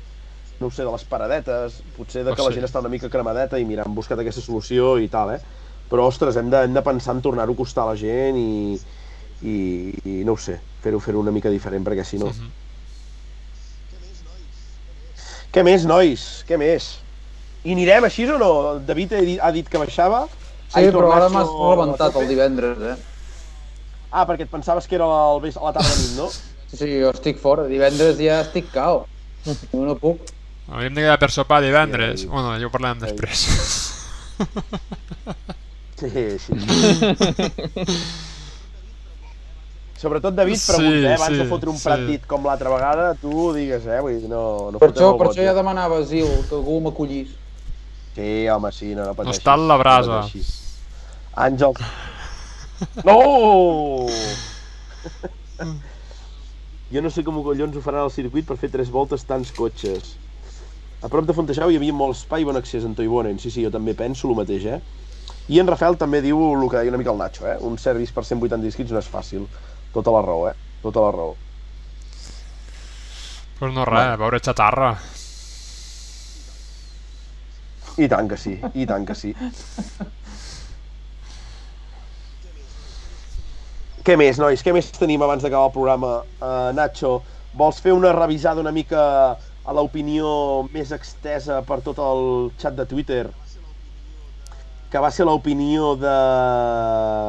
no 0.60 0.68
ho 0.68 0.72
sé, 0.74 0.84
de 0.84 0.92
les 0.92 1.04
paradetes, 1.08 1.78
potser 1.96 2.24
de 2.26 2.34
que 2.34 2.42
Oh, 2.42 2.48
la 2.48 2.52
sí. 2.52 2.58
gent 2.60 2.68
està 2.68 2.82
una 2.84 2.92
mica 2.92 3.08
cremadeta 3.12 3.58
i 3.60 3.64
mira, 3.68 3.86
han 3.86 3.96
buscat 3.96 4.20
aquesta 4.20 4.44
solució 4.44 4.96
i 5.00 5.08
tal, 5.12 5.36
eh? 5.38 5.40
Però, 5.90 6.06
ostres, 6.10 6.36
hem 6.36 6.48
de, 6.50 6.64
hem 6.66 6.74
de 6.74 6.82
pensar 6.82 7.14
en 7.14 7.22
tornar-ho 7.22 7.52
a 7.54 7.56
costar 7.56 7.84
a 7.86 7.92
la 7.92 7.96
gent 8.00 8.36
i, 8.40 8.78
i, 9.46 9.56
i 10.04 10.14
no 10.26 10.32
ho 10.34 10.40
sé, 10.40 10.58
fer-ho 10.82 10.98
fer 11.00 11.14
una 11.16 11.30
mica 11.34 11.50
diferent, 11.52 11.84
perquè 11.86 12.04
si 12.04 12.18
no... 12.18 12.26
Mhm. 12.32 12.50
Què 15.54 15.62
més, 15.64 15.86
nois? 15.88 16.22
Què 16.48 16.58
més? 16.60 16.88
I 17.64 17.72
anirem 17.72 18.04
així 18.04 18.26
o 18.28 18.36
no? 18.38 18.50
David 18.84 19.14
ha 19.16 19.20
dit, 19.24 19.38
ha 19.40 19.50
dit 19.54 19.68
que 19.72 19.78
baixava. 19.80 20.26
Sí, 20.66 20.82
Aitor 20.82 20.98
però 21.06 21.12
ara 21.16 21.28
m'has 21.32 21.48
rebentat 21.48 22.18
el 22.20 22.28
divendres, 22.28 22.82
eh? 22.82 22.96
Ah, 24.10 24.26
perquè 24.28 24.44
et 24.44 24.50
pensaves 24.52 24.86
que 24.86 24.98
era 24.98 25.06
el, 25.06 25.40
ves- 25.42 25.56
a 25.56 25.64
la 25.64 25.72
tarda 25.78 25.94
nit, 25.96 26.12
no? 26.18 26.28
Sí, 26.30 26.76
sí, 26.76 26.90
jo 27.00 27.10
estic 27.14 27.38
fora. 27.40 27.64
Divendres 27.70 28.18
ja 28.20 28.40
estic 28.44 28.68
cao. 28.74 29.04
Jo 29.46 29.82
no 29.86 29.94
puc. 30.02 30.28
Hauríem 30.68 30.94
de 30.98 31.06
quedar 31.06 31.18
per 31.22 31.30
sopar 31.32 31.62
divendres. 31.64 32.20
Sí. 32.26 32.28
Bueno, 32.30 32.52
ja 32.60 32.66
ho 32.68 32.72
parlem 32.74 33.00
Sí. 33.00 33.06
després. 33.06 33.46
Sí, 35.96 36.10
sí. 36.38 36.52
Sobretot, 39.96 40.34
David, 40.34 40.56
Sí, 40.56 40.72
pregunta, 40.72 41.08
eh? 41.08 41.14
Abans 41.14 41.32
sí, 41.32 41.38
de 41.40 41.46
fotre 41.48 41.70
un 41.70 41.78
sí. 41.78 41.84
prat 41.88 42.02
dit 42.04 42.26
com 42.28 42.44
l'altra 42.44 42.68
vegada, 42.68 43.14
tu 43.16 43.52
digues, 43.56 43.86
eh? 43.88 44.00
Vull 44.04 44.18
dir, 44.20 44.28
no, 44.28 44.70
no 44.74 44.80
Per 44.82 44.90
això, 44.92 45.14
per 45.16 45.30
això 45.30 45.40
ja 45.40 45.54
eh? 45.54 45.56
demanava 45.56 46.02
asil, 46.02 46.28
que 46.50 46.54
algú 46.58 46.76
m'acollís. 46.84 47.32
Sí, 48.16 48.28
home, 48.52 48.72
sí, 48.76 48.92
no, 48.96 49.06
no 49.08 49.14
pateixis. 49.16 49.40
està 49.40 49.56
en 49.56 49.64
la 49.70 49.78
brasa. 49.80 50.20
no. 50.20 50.44
Àngels. 51.46 51.80
No! 53.08 53.16
jo 56.92 57.00
no 57.02 57.10
sé 57.10 57.24
com 57.24 57.40
collons 57.44 57.76
ho 57.76 57.80
faran 57.84 58.04
al 58.04 58.12
circuit 58.12 58.44
per 58.48 58.58
fer 58.60 58.68
tres 58.72 58.92
voltes 58.92 59.24
tants 59.24 59.48
cotxes. 59.56 60.12
A 61.04 61.08
prop 61.12 61.24
de 61.28 61.32
Fontejau 61.36 61.72
hi 61.72 61.76
havia 61.80 61.96
molt 61.96 62.16
espai 62.16 62.44
i 62.44 62.48
bon 62.48 62.56
accés 62.56 62.84
en 62.84 62.94
Toivonen. 62.96 63.40
Sí, 63.40 63.50
sí, 63.52 63.64
jo 63.64 63.72
també 63.72 63.96
penso 63.96 64.28
el 64.28 64.36
mateix, 64.36 64.64
eh? 64.76 64.80
I 65.48 65.60
en 65.62 65.68
Rafael 65.70 65.94
també 65.98 66.20
diu 66.24 66.40
el 66.52 66.68
que 66.70 66.80
deia 66.80 66.90
una 66.90 66.98
mica 66.98 67.12
el 67.12 67.20
Nacho, 67.20 67.46
eh? 67.46 67.56
Un 67.62 67.78
service 67.78 68.12
per 68.14 68.24
180 68.26 68.66
inscrits 68.66 68.90
no 68.90 68.98
és 68.98 69.10
fàcil. 69.10 69.46
Tota 69.94 70.10
la 70.14 70.22
raó, 70.26 70.48
eh? 70.50 70.54
Tota 70.82 71.04
la 71.04 71.12
raó. 71.14 71.36
Pues 73.58 73.72
no 73.72 73.84
res, 73.88 74.10
a 74.12 74.16
veure 74.20 74.40
xatarra. 74.42 74.90
I 77.96 78.08
tant 78.12 78.28
que 78.28 78.36
sí, 78.36 78.58
i 78.74 78.84
tant 78.84 79.06
que 79.08 79.14
sí. 79.16 79.30
Què 84.04 84.18
més, 84.20 84.36
nois? 84.38 84.60
Què 84.62 84.74
més 84.76 84.90
tenim 84.98 85.22
abans 85.24 85.42
d'acabar 85.42 85.70
el 85.70 85.74
programa? 85.74 86.10
Uh, 86.36 86.74
Nacho, 86.76 87.22
vols 87.56 87.80
fer 87.82 87.94
una 87.96 88.12
revisada 88.14 88.60
una 88.60 88.74
mica 88.74 89.00
a 89.66 89.74
l'opinió 89.74 90.28
més 90.74 90.92
extesa 90.94 91.62
per 91.66 91.80
tot 91.86 91.98
el 92.02 92.50
xat 92.60 92.76
de 92.76 92.86
Twitter? 92.86 93.24
Que 94.90 95.02
va 95.02 95.10
ser 95.10 95.26
l'opinió 95.26 95.94
de 95.98 96.16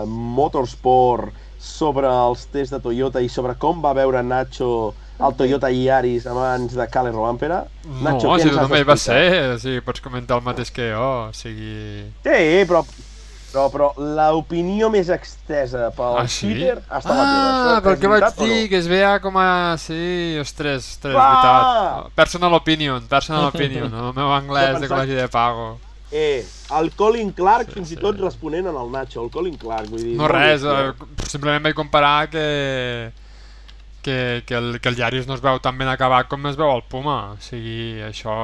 Motorsport 0.08 1.34
sobre 1.58 2.08
els 2.08 2.46
tests 2.54 2.76
de 2.76 2.80
Toyota 2.84 3.22
i 3.24 3.30
sobre 3.30 3.56
com 3.60 3.82
va 3.84 3.96
veure 3.98 4.22
Nacho 4.24 4.94
el 5.18 5.34
Toyota 5.34 5.72
Yaris 5.74 6.28
abans 6.30 6.76
de 6.78 6.86
Cale 6.94 7.10
Rovampera? 7.12 7.64
No, 7.88 8.14
què 8.22 8.38
si 8.38 8.50
ens 8.52 8.54
tu 8.54 8.60
has 8.62 8.68
també 8.68 8.84
d'explicar? 8.86 8.98
ser, 9.02 9.52
o 9.56 9.60
sigui, 9.64 9.84
pots 9.88 10.04
comentar 10.06 10.38
el 10.38 10.46
mateix 10.46 10.70
que 10.72 10.92
jo, 10.92 11.08
o 11.26 11.34
sigui... 11.34 12.06
Sí, 12.22 12.44
però, 12.70 12.84
però, 13.50 13.64
però 13.74 13.88
l'opinió 13.98 14.92
més 14.94 15.10
extesa 15.10 15.90
pel 15.98 16.20
Ah, 16.22 16.28
sí? 16.30 16.52
Twitter 16.52 16.78
ha 16.78 17.02
estat 17.02 17.18
la 17.18 17.26
teva. 17.26 17.50
Ah, 17.74 17.82
perquè 17.88 18.06
és 18.06 18.14
vaig 18.14 18.28
o 18.30 18.36
dir 18.44 18.62
no? 18.62 18.70
que 18.70 18.82
es 18.84 18.92
veia 18.94 19.16
com 19.26 19.42
a... 19.42 19.50
Sí, 19.82 20.38
ostres, 20.44 20.94
ostres, 20.94 21.18
Clar! 21.18 21.26
veritat. 21.34 22.14
Personal 22.22 22.54
opinion, 22.62 23.10
personal 23.10 23.50
opinion, 23.56 23.90
el 23.90 24.14
meu 24.14 24.32
anglès 24.38 24.78
de 24.86 24.94
col·legi 24.94 25.18
de 25.18 25.28
pago. 25.34 25.80
Eh, 26.12 26.46
el 26.80 26.92
Colin 26.96 27.34
Clark 27.36 27.74
fins 27.76 27.92
i 27.92 27.98
tot 28.00 28.20
responent 28.22 28.70
en 28.72 28.76
el 28.80 28.92
Nacho, 28.92 29.24
el 29.26 29.32
Colin 29.32 29.58
Clark, 29.60 29.90
vull 29.92 30.04
dir... 30.06 30.14
No 30.16 30.24
molt 30.24 30.36
res, 30.36 30.64
eh, 30.64 31.26
simplement 31.28 31.66
vaig 31.66 31.76
comparar 31.76 32.30
que, 32.32 32.46
que, 34.06 34.44
que, 34.48 34.56
el, 34.56 34.80
que 34.80 34.88
el 34.88 34.96
Yaris 34.96 35.28
no 35.28 35.36
es 35.36 35.44
veu 35.44 35.60
tan 35.60 35.76
ben 35.78 35.92
acabat 35.92 36.30
com 36.32 36.48
es 36.48 36.56
veu 36.60 36.72
el 36.72 36.86
Puma. 36.88 37.18
O 37.36 37.42
sigui, 37.44 38.00
això... 38.08 38.38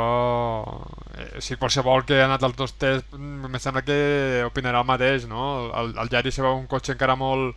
Eh, 1.15 1.29
o 1.39 1.45
sigui, 1.45 1.61
qualsevol 1.61 2.03
que 2.09 2.19
ha 2.19 2.27
anat 2.27 2.43
als 2.43 2.59
dos 2.59 2.75
tests 2.75 3.15
mm, 3.15 3.47
em 3.47 3.59
sembla 3.63 3.85
que 3.87 3.97
opinarà 4.49 4.83
el 4.83 4.91
mateix, 4.91 5.29
no? 5.31 5.47
El, 5.71 5.95
el 6.03 6.11
Yaris 6.11 6.35
se 6.35 6.43
veu 6.43 6.59
un 6.59 6.67
cotxe 6.67 6.97
encara 6.97 7.15
molt... 7.15 7.55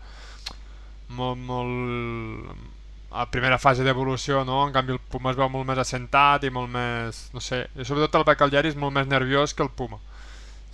molt, 1.18 1.42
molt 1.50 2.74
a 3.20 3.26
primera 3.32 3.58
fase 3.58 3.84
d'evolució, 3.86 4.42
no? 4.44 4.60
En 4.66 4.74
canvi 4.74 4.94
el 4.96 5.00
Puma 5.12 5.32
es 5.32 5.38
veu 5.38 5.48
molt 5.52 5.66
més 5.68 5.80
assentat 5.82 6.44
i 6.44 6.52
molt 6.52 6.70
més... 6.72 7.22
no 7.34 7.40
sé, 7.40 7.64
i 7.76 7.84
sobretot 7.84 8.20
el 8.20 8.44
el 8.46 8.54
Yaris 8.58 8.76
molt 8.76 8.94
més 8.94 9.08
nerviós 9.08 9.54
que 9.54 9.64
el 9.64 9.70
Puma 9.70 9.98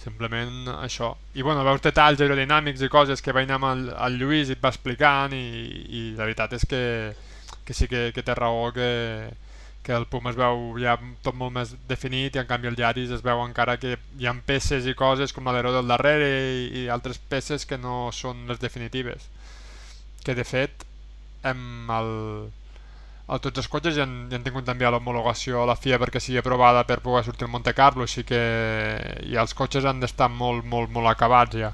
simplement 0.02 0.68
això. 0.82 1.12
I 1.38 1.44
bueno, 1.46 1.62
veus 1.64 1.82
detalls 1.84 2.20
aerodinàmics 2.20 2.82
i 2.82 2.90
coses 2.90 3.22
que 3.22 3.32
va 3.34 3.44
anar 3.46 3.60
amb 3.60 3.68
el, 3.70 3.84
el 4.06 4.18
Lluís 4.18 4.50
i 4.50 4.56
et 4.56 4.62
va 4.62 4.72
explicant 4.72 5.34
i, 5.36 5.44
i 5.86 6.02
la 6.16 6.26
veritat 6.26 6.56
és 6.58 6.66
que, 6.68 6.82
que 7.64 7.76
sí 7.76 7.88
que, 7.90 8.10
que 8.14 8.24
té 8.26 8.34
raó 8.34 8.72
que, 8.74 8.88
que 9.86 9.94
el 9.94 10.06
Puma 10.10 10.32
es 10.32 10.38
veu 10.38 10.72
ja 10.82 10.96
tot 11.22 11.38
molt 11.38 11.54
més 11.54 11.74
definit 11.88 12.36
i 12.36 12.42
en 12.42 12.48
canvi 12.50 12.70
el 12.70 12.78
Yaris 12.78 13.14
es 13.18 13.24
veu 13.24 13.42
encara 13.44 13.78
que 13.82 13.96
hi 14.18 14.26
ha 14.26 14.34
peces 14.46 14.86
i 14.86 14.96
coses 14.98 15.34
com 15.34 15.46
l'aleró 15.46 15.74
del 15.76 15.90
darrere 15.90 16.30
i, 16.54 16.66
i 16.82 16.88
altres 16.88 17.18
peces 17.18 17.66
que 17.66 17.78
no 17.78 18.10
són 18.14 18.46
les 18.50 18.62
definitives 18.62 19.28
que 20.22 20.34
de 20.38 20.46
fet 20.46 20.86
amb 21.42 21.90
el, 21.90 22.10
a 23.32 23.38
tots 23.42 23.58
els 23.62 23.68
cotxes 23.72 23.96
ja 23.96 24.04
han, 24.06 24.28
ja 24.30 24.36
han 24.38 24.44
tingut 24.46 24.64
també 24.68 24.88
l'homologació 24.90 25.62
a 25.62 25.66
la 25.66 25.76
FIA 25.78 25.98
perquè 26.02 26.20
sigui 26.22 26.38
aprovada 26.42 26.84
per 26.88 27.00
poder 27.04 27.24
sortir 27.26 27.46
al 27.48 27.52
Monte 27.54 27.74
Carlo, 27.74 28.02
així 28.06 28.24
que 28.28 28.40
ja 29.32 29.42
els 29.42 29.54
cotxes 29.58 29.84
han 29.88 30.00
d'estar 30.02 30.28
molt, 30.30 30.64
molt, 30.64 30.90
molt 30.90 31.10
acabats 31.10 31.56
ja. 31.58 31.72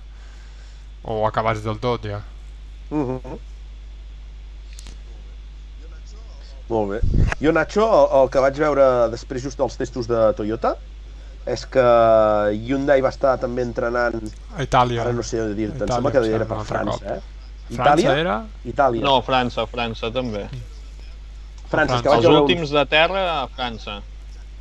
O 1.05 1.23
acabats 1.29 1.63
del 1.65 1.79
tot 1.79 2.05
ja. 2.09 2.21
Mhm. 2.91 3.39
Molt 6.69 6.91
bé. 6.91 6.99
Jo, 7.41 7.53
Nacho, 7.57 7.85
el, 7.87 8.07
el 8.23 8.29
que 8.33 8.41
vaig 8.45 8.59
veure 8.61 8.85
després 9.09 9.41
just 9.47 9.57
dels 9.61 9.77
testos 9.81 10.09
de 10.11 10.19
Toyota 10.37 10.75
és 11.49 11.63
que 11.65 11.85
Hyundai 12.53 13.01
va 13.01 13.09
estar 13.09 13.39
també 13.41 13.63
entrenant, 13.65 14.19
A 14.53 14.67
Itàlia. 14.67 15.01
ara 15.01 15.15
no 15.17 15.23
sé 15.25 15.41
dir-te, 15.57 15.87
em 15.87 15.89
sembla 15.89 16.13
que 16.13 16.21
era 16.29 16.45
per 16.45 16.59
França, 16.69 17.15
eh? 17.15 17.38
França 17.69 18.01
Itàlia? 18.01 18.17
era? 18.19 18.37
Itàlia. 18.65 19.03
No, 19.05 19.21
França, 19.23 19.67
França 19.67 20.11
també. 20.11 20.49
França, 21.69 21.99
que 22.01 22.03
França. 22.03 22.09
vaig 22.09 22.17
Els 22.19 22.27
veure 22.27 22.41
últims 22.43 22.71
de 22.71 22.85
terra 22.87 23.43
a 23.43 23.47
França. 23.49 24.01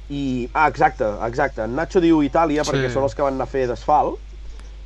I, 0.09 0.49
ah, 0.53 0.67
exacte, 0.67 1.03
exacte. 1.27 1.61
En 1.63 1.75
Nacho 1.75 1.99
diu 2.03 2.21
Itàlia 2.23 2.63
perquè 2.63 2.87
Sí. 2.87 2.93
són 2.93 3.03
els 3.03 3.15
que 3.15 3.21
van 3.21 3.33
anar 3.35 3.43
a 3.47 3.51
fer 3.51 3.67
d'asfalt 3.67 4.19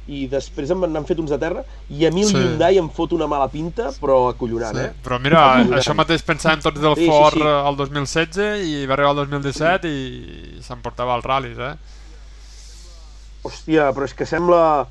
i 0.07 0.27
després 0.27 0.71
en 0.71 0.79
n'han 0.81 1.05
fet 1.05 1.19
uns 1.19 1.29
de 1.29 1.37
terra 1.37 1.63
i 1.89 2.05
a 2.07 2.11
mi 2.11 2.21
el 2.23 2.27
Sí. 2.27 2.35
Hyundai 2.37 2.77
em 2.77 2.89
fot 2.89 3.13
una 3.13 3.27
mala 3.27 3.47
pinta 3.47 3.91
però 4.01 4.29
acollonant, 4.31 4.75
Sí. 4.75 4.81
eh? 4.81 4.93
Però 5.03 5.19
mira, 5.21 5.37
Acollonant. 5.61 5.79
això 5.79 5.93
mateix 5.95 6.23
pensàvem 6.25 6.61
tots 6.61 6.81
del 6.81 6.95
Sí, 6.95 7.01
sí, 7.05 7.07
Ford 7.07 7.33
sí. 7.37 7.41
el 7.41 7.75
2016 7.77 8.65
i 8.65 8.85
va 8.87 8.93
arribar 8.93 9.11
el 9.11 9.15
2017 9.17 9.87
i 9.87 10.59
s'emportava 10.61 11.15
els 11.15 11.25
ral·lis, 11.25 11.57
eh? 11.59 11.75
Hòstia, 13.43 13.91
però 13.93 14.05
és 14.05 14.13
que 14.13 14.25
sembla... 14.25 14.87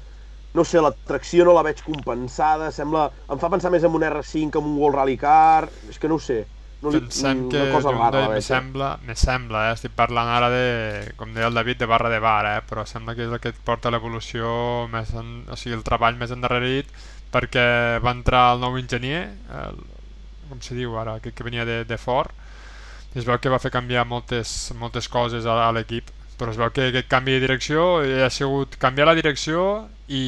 No 0.55 0.65
sé, 0.67 0.81
la 0.83 0.91
tracció 1.07 1.45
no 1.47 1.53
la 1.55 1.63
veig 1.63 1.83
compensada, 1.87 2.73
sembla... 2.75 3.05
Em 3.31 3.39
fa 3.39 3.51
pensar 3.53 3.71
més 3.71 3.85
en 3.87 3.95
un 3.95 4.03
R5 4.03 4.51
que 4.51 4.59
en 4.59 4.67
un 4.73 4.79
World 4.81 4.99
Rally 4.99 5.17
Car... 5.21 5.69
És 5.89 5.99
que 6.03 6.09
no 6.11 6.17
ho 6.19 6.23
sé. 6.23 6.41
No 6.83 6.91
li- 6.91 7.03
Pensem 7.05 7.45
una 7.45 7.51
que 7.53 7.71
cosa 7.75 7.93
rara, 7.93 8.23
Hyundai 8.25 8.35
me 8.35 8.41
sembla, 8.43 8.89
me 9.05 9.15
sembla, 9.15 9.67
eh? 9.69 9.75
estic 9.77 9.93
parlant 9.95 10.31
ara 10.33 10.49
de, 10.51 11.13
com 11.21 11.35
deia 11.37 11.51
el 11.51 11.55
David, 11.59 11.77
de 11.83 11.87
barra 11.91 12.09
de 12.09 12.19
bar, 12.25 12.47
eh? 12.49 12.63
però 12.67 12.87
sembla 12.89 13.15
que 13.15 13.27
és 13.27 13.35
el 13.37 13.39
que 13.45 13.53
et 13.53 13.59
porta 13.69 13.93
l'evolució 13.93 14.49
més, 14.91 15.13
en, 15.21 15.43
o 15.53 15.59
sigui, 15.61 15.77
el 15.77 15.85
treball 15.85 16.17
més 16.17 16.33
endarrerit 16.33 16.89
perquè 17.31 17.65
va 18.03 18.15
entrar 18.17 18.55
el 18.55 18.65
nou 18.65 18.79
enginyer, 18.81 19.21
el, 19.61 19.77
com 20.49 20.63
se 20.65 20.75
diu 20.75 20.97
ara, 20.99 21.19
que, 21.23 21.35
que 21.37 21.45
venia 21.47 21.67
de, 21.69 21.83
de 21.85 21.99
Ford, 22.01 22.33
i 23.15 23.21
es 23.21 23.29
veu 23.29 23.37
que 23.43 23.53
va 23.53 23.61
fer 23.63 23.71
canviar 23.77 24.07
moltes, 24.09 24.73
moltes 24.81 25.07
coses 25.13 25.45
a, 25.47 25.59
a 25.69 25.71
l'equip, 25.77 26.09
però 26.41 26.55
es 26.55 26.59
veu 26.61 26.71
que 26.73 26.89
aquest 26.89 27.09
canvi 27.13 27.35
de 27.37 27.41
direcció 27.45 27.87
ha 28.25 28.31
sigut 28.33 28.79
canviar 28.81 29.11
la 29.11 29.15
direcció 29.19 29.89
i, 30.09 30.25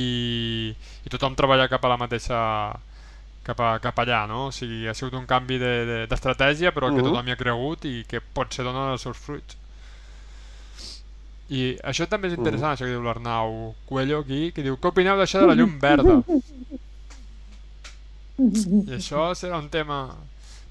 i 0.77 1.13
tothom 1.13 1.35
treballa 1.39 1.71
cap 1.73 1.85
a 1.89 1.93
la 1.95 1.97
mateixa 2.01 2.39
cap, 3.43 3.59
a, 3.65 3.73
cap 3.83 3.99
allà, 4.05 4.21
no? 4.31 4.47
O 4.51 4.53
sigui, 4.55 4.85
ha 4.87 4.95
sigut 4.95 5.17
un 5.19 5.25
canvi 5.27 5.57
d'estratègia, 5.63 6.69
de, 6.69 6.71
de, 6.71 6.77
però 6.77 6.93
que 6.93 7.01
Mhm. 7.01 7.09
tothom 7.09 7.29
hi 7.29 7.33
ha 7.35 7.41
cregut 7.41 7.85
i 7.89 8.05
que 8.09 8.21
potser 8.21 8.65
dona 8.69 8.93
els 8.93 9.03
seus 9.09 9.17
fruits. 9.19 9.57
I 11.53 11.77
això 11.85 12.07
també 12.09 12.29
és 12.31 12.37
interessant, 12.39 12.73
això 12.73 12.87
que 12.87 12.95
diu 12.95 13.03
l'Arnau 13.05 13.75
Cuello 13.89 14.21
aquí, 14.21 14.53
que 14.53 14.63
diu, 14.63 14.77
què 14.79 14.89
opineu 14.89 15.17
d'això 15.19 15.41
de 15.43 15.47
la 15.51 15.57
llum 15.59 15.75
verda? 15.81 16.21
I 18.39 18.95
això 18.97 19.33
serà 19.39 19.59
un 19.61 19.69
tema... 19.73 19.99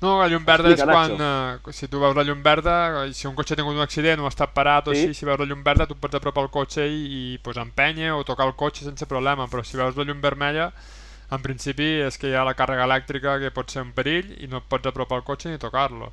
No, 0.02 0.16
la 0.18 0.28
llum 0.32 0.44
verda 0.46 0.72
Explica, 0.72 0.88
és 0.90 0.96
quan, 0.96 1.60
eh, 1.70 1.74
si 1.78 1.88
tu 1.88 2.00
veus 2.02 2.16
la 2.18 2.24
llum 2.26 2.42
verda, 2.42 3.04
eh, 3.06 3.14
si 3.14 3.28
un 3.30 3.36
cotxe 3.38 3.54
ha 3.54 3.58
tingut 3.60 3.76
un 3.76 3.84
accident 3.84 4.20
o 4.20 4.26
ha 4.26 4.32
estat 4.34 4.52
parat 4.54 4.88
o 4.88 4.94
Sí. 4.96 5.04
així, 5.06 5.14
si 5.14 5.26
veus 5.26 5.38
la 5.40 5.46
llum 5.46 5.62
verda 5.64 5.86
tu 5.86 5.96
pots 5.96 6.16
apropar 6.18 6.42
el 6.44 6.50
cotxe 6.50 6.88
i, 6.88 7.02
i 7.36 7.38
pues, 7.38 7.58
empènyer 7.58 8.12
o 8.16 8.24
tocar 8.24 8.48
el 8.48 8.56
cotxe 8.56 8.84
sense 8.84 9.06
problema, 9.06 9.46
però 9.48 9.64
si 9.64 9.78
veus 9.78 9.96
la 9.96 10.04
llum 10.04 10.20
vermella, 10.20 10.72
en 11.32 11.42
principi 11.42 12.02
és 12.02 12.18
que 12.18 12.28
hi 12.30 12.34
ha 12.36 12.44
la 12.44 12.56
càrrega 12.56 12.84
elèctrica 12.90 13.38
que 13.40 13.52
pot 13.52 13.70
ser 13.70 13.84
un 13.84 13.92
perill 13.94 14.34
i 14.44 14.48
no 14.48 14.58
et 14.58 14.64
pots 14.68 14.88
apropar 14.90 15.18
el 15.22 15.24
cotxe 15.24 15.50
ni 15.52 15.58
tocar-lo. 15.62 16.12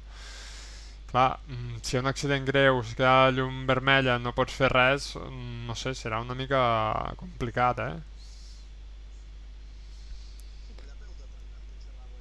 Clar, 1.10 1.38
mm, 1.48 1.80
si 1.82 1.96
hi 1.96 1.98
ha 1.98 2.02
un 2.02 2.06
accident 2.12 2.44
greu, 2.44 2.82
si 2.84 2.94
queda 2.94 3.24
la 3.24 3.30
llum 3.32 3.64
vermella, 3.66 4.18
no 4.18 4.34
pots 4.36 4.52
fer 4.52 4.68
res, 4.70 5.16
mm, 5.16 5.66
no 5.66 5.74
sé, 5.74 5.94
serà 5.94 6.20
una 6.20 6.34
mica 6.34 7.14
complicat, 7.16 7.78
eh? 7.80 7.94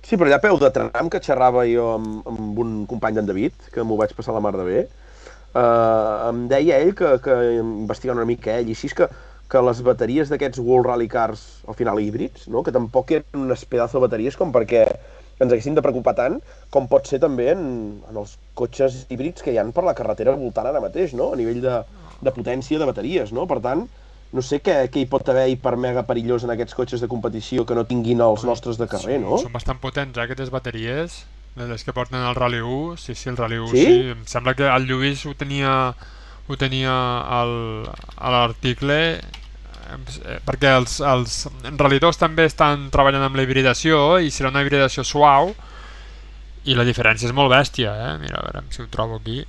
Sí, 0.07 0.15
però 0.15 0.29
allà 0.29 0.37
a 0.39 0.43
peu 0.43 0.55
de 0.55 0.69
tram 0.71 1.09
que 1.11 1.19
xerrava 1.19 1.65
jo 1.67 1.89
amb, 1.97 2.27
amb 2.31 2.59
un 2.63 2.75
company 2.87 3.17
d'en 3.17 3.25
David, 3.27 3.65
que 3.73 3.83
m'ho 3.83 3.97
vaig 3.99 4.13
passar 4.15 4.35
la 4.35 4.39
mar 4.45 4.53
de 4.55 4.63
bé, 4.63 4.83
eh, 4.87 6.29
em 6.29 6.45
deia 6.47 6.77
ell 6.79 6.93
que, 6.95 7.09
que 7.25 7.35
investigant 7.59 8.15
una 8.15 8.29
mica 8.29 8.53
ell, 8.53 8.71
i 8.71 8.77
així 8.77 8.87
és 8.87 8.95
que, 8.95 9.09
que 9.51 9.63
les 9.67 9.81
bateries 9.83 10.31
d'aquests 10.31 10.63
World 10.63 10.87
Rally 10.87 11.09
Cars, 11.11 11.43
al 11.67 11.75
final 11.75 11.99
híbrids, 11.99 12.47
no? 12.53 12.63
que 12.63 12.71
tampoc 12.77 13.11
eren 13.17 13.43
unes 13.49 13.67
pedazo 13.67 13.99
de 13.99 14.05
bateries 14.05 14.39
com 14.39 14.55
perquè 14.55 14.85
ens 14.87 15.51
haguéssim 15.51 15.75
de 15.75 15.83
preocupar 15.83 16.15
tant, 16.15 16.39
com 16.71 16.87
pot 16.87 17.11
ser 17.11 17.19
també 17.19 17.51
en, 17.51 17.67
en 18.07 18.23
els 18.23 18.37
cotxes 18.55 19.03
híbrids 19.11 19.43
que 19.43 19.51
hi 19.51 19.59
han 19.59 19.75
per 19.75 19.83
la 19.89 19.97
carretera 19.97 20.39
voltant 20.39 20.71
ara 20.71 20.83
mateix, 20.87 21.19
no? 21.19 21.33
a 21.35 21.41
nivell 21.43 21.59
de, 21.67 21.81
de 22.23 22.37
potència 22.39 22.79
de 22.79 22.87
bateries. 22.87 23.35
No? 23.35 23.43
Per 23.51 23.59
tant, 23.59 23.83
no 24.33 24.41
sé 24.43 24.59
què, 24.61 24.75
què 24.91 25.01
hi 25.01 25.07
pot 25.09 25.29
haver 25.31 25.47
hiper 25.49 25.75
mega 25.79 26.03
perillós 26.07 26.43
en 26.43 26.51
aquests 26.53 26.75
cotxes 26.75 27.01
de 27.01 27.07
competició 27.07 27.65
que 27.65 27.75
no 27.77 27.85
tinguin 27.87 28.21
els 28.21 28.43
nostres 28.43 28.77
de 28.77 28.87
carrer, 28.91 29.19
no? 29.23 29.37
Són 29.39 29.53
bastant 29.53 29.79
potents, 29.79 30.17
eh, 30.17 30.23
aquestes 30.25 30.51
bateries, 30.53 31.23
les 31.57 31.83
que 31.83 31.93
porten 31.95 32.19
el 32.21 32.35
Rally 32.35 32.59
1, 32.61 32.97
sí, 33.01 33.15
sí, 33.15 33.29
el 33.29 33.37
Rally 33.37 33.57
1, 33.57 33.71
Sí? 33.71 33.85
sí. 33.85 34.09
Em 34.13 34.25
sembla 34.29 34.53
que 34.53 34.67
el 34.67 34.85
Lluís 34.85 35.25
ho 35.25 35.33
tenia, 35.33 35.93
ho 36.47 36.57
tenia 36.59 36.91
al, 37.39 37.55
a 38.17 38.29
l'article, 38.35 38.99
eh, 39.17 40.39
perquè 40.45 40.75
els, 40.77 40.99
els 41.01 41.39
ralidors 41.79 42.19
també 42.21 42.45
estan 42.45 42.89
treballant 42.93 43.23
amb 43.29 43.39
la 43.39 43.47
hibridació 43.47 44.19
i 44.19 44.29
serà 44.29 44.51
una 44.53 44.61
hibridació 44.61 45.03
suau 45.07 45.53
i 46.67 46.75
la 46.75 46.83
diferència 46.83 47.29
és 47.29 47.33
molt 47.33 47.49
bèstia, 47.49 47.93
eh? 47.95 48.13
Mira, 48.19 48.41
a 48.41 48.43
veure 48.51 48.65
si 48.75 48.83
ho 48.83 48.87
trobo 48.91 49.15
aquí. 49.21 49.39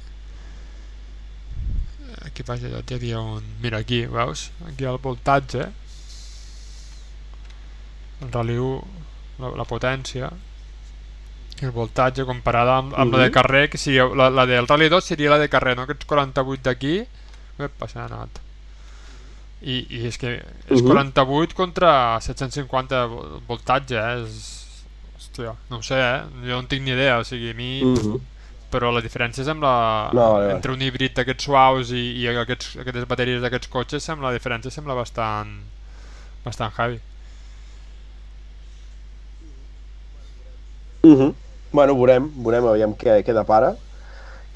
Aquí 2.39 2.45
baix 2.47 2.63
allò 2.69 2.79
hi 2.87 2.95
havia 2.95 3.19
un... 3.19 3.43
Mira, 3.61 3.79
aquí, 3.83 4.05
veus? 4.07 4.53
Aquí 4.69 4.85
el 4.87 4.99
voltatge. 5.03 5.65
El 8.23 8.31
Rally 8.31 8.57
1, 8.59 8.85
la, 9.43 9.51
la 9.59 9.65
potència 9.67 10.31
el 11.59 11.73
voltatge 11.75 12.23
comparada 12.23 12.77
amb, 12.79 12.93
amb 12.95 13.17
la 13.17 13.25
de 13.25 13.33
carrer, 13.35 13.65
que 13.73 13.79
seria, 13.83 14.05
la, 14.15 14.29
la 14.31 14.45
del 14.47 14.69
Rally 14.71 14.87
2 14.93 15.03
seria 15.11 15.33
la 15.33 15.39
de 15.43 15.49
carrer, 15.51 15.73
no? 15.75 15.83
Aquests 15.89 16.07
48 16.07 16.63
d'aquí, 16.69 16.93
epa, 17.59 17.89
s'ha 17.91 18.05
anat. 18.05 18.39
I, 19.67 19.81
I 19.99 20.05
és 20.07 20.19
que 20.23 20.37
és 20.39 20.79
Mhm. 20.79 20.87
48 20.93 21.57
contra 21.59 22.21
750 22.23 23.01
vo- 23.11 23.41
voltatge, 23.49 23.99
eh? 23.99 24.23
És, 24.23 24.39
hòstia, 25.19 25.57
no 25.73 25.81
ho 25.81 25.83
sé, 25.83 25.99
eh? 25.99 26.23
Jo 26.47 26.63
no 26.63 26.69
tinc 26.71 26.87
ni 26.87 26.95
idea, 26.95 27.19
o 27.19 27.25
sigui, 27.27 27.51
a 27.51 27.59
mi... 27.59 27.73
Mhm. 27.83 28.21
Però 28.69 28.91
la 28.93 29.01
diferència 29.01 29.43
és 29.45 29.49
amb 29.49 29.65
la... 29.65 29.75
No, 30.13 30.21
vale, 30.21 30.45
vale. 30.45 30.55
entre 30.59 30.75
un 30.75 30.83
híbrid 30.85 31.15
d'aquests 31.17 31.49
suaus 31.49 31.93
i, 31.97 32.05
i 32.21 32.29
aquests, 32.29 32.75
aquestes 32.83 33.09
bateries 33.09 33.41
d'aquests 33.45 33.71
cotxes, 33.73 34.05
sembla, 34.05 34.29
la 34.29 34.37
diferència 34.37 34.73
sembla 34.73 34.97
bastant, 34.99 35.55
bastant 36.45 36.75
heavy. 36.77 37.01
Uh 41.03 41.17
-huh. 41.17 41.35
Bueno, 41.73 41.95
veurem, 41.95 42.31
veurem, 42.37 42.67
aviam 42.67 42.95
què, 42.97 43.23
què 43.25 43.33
depara 43.33 43.77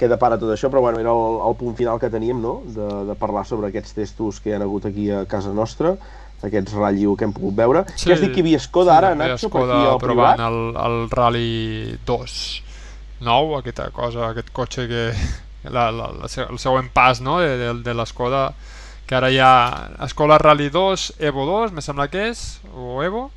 què 0.02 0.09
depara 0.09 0.39
tot 0.39 0.51
això, 0.51 0.68
però 0.68 0.80
bueno, 0.80 0.98
era 0.98 1.12
el, 1.12 1.39
el 1.48 1.55
punt 1.60 1.76
final 1.76 2.01
que 2.01 2.10
teníem, 2.10 2.40
no?, 2.43 2.62
de, 2.66 2.89
de 3.06 3.14
parlar 3.14 3.44
sobre 3.47 3.68
aquests 3.68 3.94
testos 3.94 4.40
que 4.40 4.51
hi 4.51 4.56
ha 4.56 4.59
hagut 4.64 4.86
aquí 4.86 5.10
a 5.10 5.24
casa 5.30 5.52
nostra, 5.52 5.97
aquests 6.43 6.74
Rally 6.74 7.06
1 7.06 7.16
que 7.16 7.24
hem 7.24 7.32
pogut 7.32 7.55
veure. 7.55 7.84
Sí, 7.94 8.09
Què 8.09 8.16
has 8.16 8.20
dit 8.24 8.32
que 8.32 8.40
hi 8.40 8.47
havia 8.47 8.59
Skoda 8.59 8.97
ara, 8.97 9.12
també 9.14 9.28
Nacho, 9.30 9.48
per 9.48 9.62
aquí 9.62 9.86
al 9.93 10.01
privat? 10.02 10.40
el, 10.40 10.76
el 10.86 11.10
Rally 11.10 11.98
2 12.05 12.71
nou, 13.24 13.56
aquesta 13.58 13.88
cosa, 13.94 14.28
aquest 14.30 14.52
cotxe 14.54 14.86
que 14.90 15.04
la, 15.64 15.90
la, 15.90 16.10
la, 16.12 16.30
el 16.48 16.58
següent 16.58 16.90
pas 16.92 17.20
no? 17.22 17.38
de, 17.40 17.56
de, 17.58 17.74
de 17.86 17.94
l'Skoda 17.94 18.50
que 19.06 19.18
ara 19.18 19.30
hi 19.30 19.38
ha 19.42 20.08
Skoda 20.10 20.38
Rally 20.40 20.70
2 20.70 21.12
Evo 21.20 21.46
2, 21.46 21.74
me 21.76 21.84
sembla 21.84 22.08
que 22.10 22.28
és 22.32 22.42
o 22.72 23.02
Evo 23.04 23.28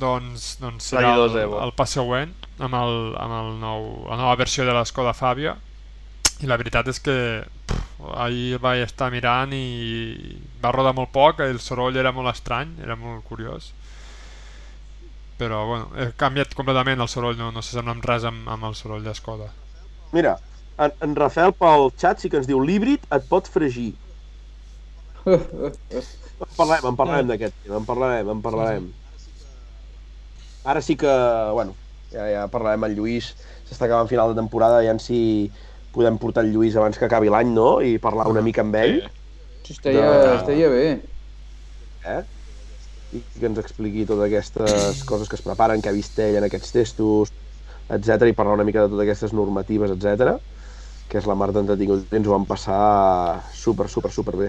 doncs, 0.00 0.56
doncs 0.62 0.90
serà 0.90 1.12
Rally 1.12 1.28
2 1.28 1.36
el, 1.36 1.42
Evo. 1.46 1.60
el 1.62 1.74
pas 1.76 1.94
següent 1.98 2.34
amb, 2.58 2.74
el, 2.80 2.98
amb 3.20 3.38
el 3.40 3.54
nou, 3.62 3.86
la 4.08 4.18
nova 4.18 4.34
versió 4.40 4.66
de 4.66 4.74
la 4.74 4.84
Skoda 4.88 5.14
Fabia 5.14 5.56
i 6.42 6.50
la 6.50 6.58
veritat 6.58 6.88
és 6.90 6.98
que 7.02 7.16
pff, 7.68 8.10
ahir 8.18 8.58
vaig 8.62 8.82
estar 8.88 9.10
mirant 9.14 9.54
i 9.54 10.36
va 10.62 10.72
rodar 10.74 10.94
molt 10.96 11.12
poc, 11.14 11.44
el 11.46 11.60
soroll 11.62 11.96
era 12.00 12.10
molt 12.12 12.32
estrany, 12.32 12.74
era 12.82 12.98
molt 12.98 13.22
curiós 13.28 13.70
però 15.42 15.60
bueno, 15.70 15.90
he 15.98 16.08
canviat 16.24 16.54
completament 16.60 17.00
el 17.04 17.10
soroll, 17.16 17.38
no, 17.40 17.50
no 17.54 17.62
s'assembla 17.62 17.96
amb 17.96 18.08
res 18.12 18.26
amb, 18.30 18.48
amb 18.56 18.70
el 18.70 18.78
soroll 18.82 19.06
d'Escoda 19.06 19.50
Mira, 20.16 20.32
en, 20.86 20.92
en 21.06 21.14
Rafael 21.20 21.54
pel 21.64 21.88
xat 22.04 22.22
sí 22.24 22.30
que 22.32 22.40
ens 22.42 22.48
diu 22.50 22.60
l'híbrid 22.62 23.06
et 23.18 23.28
pot 23.34 23.50
fregir. 23.56 23.90
en 25.26 26.56
parlarem, 26.58 26.88
en 26.90 26.96
parlarem 27.00 27.30
d'aquest 27.30 27.56
tema, 27.62 27.78
en 27.80 27.86
parlarem, 27.88 28.30
en 28.34 28.42
parlarem. 28.44 28.90
Ara 30.64 30.80
sí 30.80 30.96
que, 30.96 31.08
bueno, 31.52 31.76
ja, 32.12 32.26
ja 32.32 32.44
parlarem 32.52 32.84
amb 32.86 32.96
Lluís, 32.96 33.32
s'està 33.68 33.84
acabant 33.88 34.08
final 34.08 34.32
de 34.32 34.38
temporada, 34.40 34.80
ja 34.86 34.94
en 34.96 35.00
si 35.02 35.18
podem 35.94 36.16
portar 36.18 36.44
el 36.46 36.52
Lluís 36.54 36.76
abans 36.80 36.98
que 36.98 37.06
acabi 37.08 37.28
l'any, 37.32 37.52
no?, 37.54 37.68
i 37.84 37.98
parlar 38.06 38.26
una 38.32 38.42
mica 38.42 38.64
amb 38.64 38.76
ell. 38.80 39.00
Sí. 39.04 39.74
Estaria, 39.74 40.08
De- 40.24 40.34
estaria 40.38 40.68
bé. 40.72 40.84
eh? 42.04 42.24
I 43.14 43.22
que 43.38 43.46
ens 43.46 43.58
expliqui 43.62 44.04
totes 44.08 44.26
aquestes 44.26 45.04
coses 45.08 45.28
que 45.30 45.36
es 45.38 45.42
preparen, 45.44 45.80
que 45.82 45.88
ha 45.88 45.94
vist 45.96 46.18
ell 46.18 46.36
en 46.40 46.44
aquests 46.48 46.72
testos, 46.74 47.32
etc 47.88 48.28
i 48.30 48.32
parlar 48.36 48.54
una 48.58 48.64
mica 48.66 48.82
de 48.82 48.88
totes 48.90 49.04
aquestes 49.06 49.32
normatives, 49.36 49.90
etc 49.94 50.36
que 51.08 51.18
és 51.20 51.26
la 51.28 51.34
mar 51.36 51.50
d'entretingut. 51.52 52.08
Ens 52.16 52.26
ho 52.26 52.32
vam 52.32 52.46
passar 52.48 53.42
super, 53.54 53.86
super, 53.92 54.10
super 54.10 54.34
bé. 54.40 54.48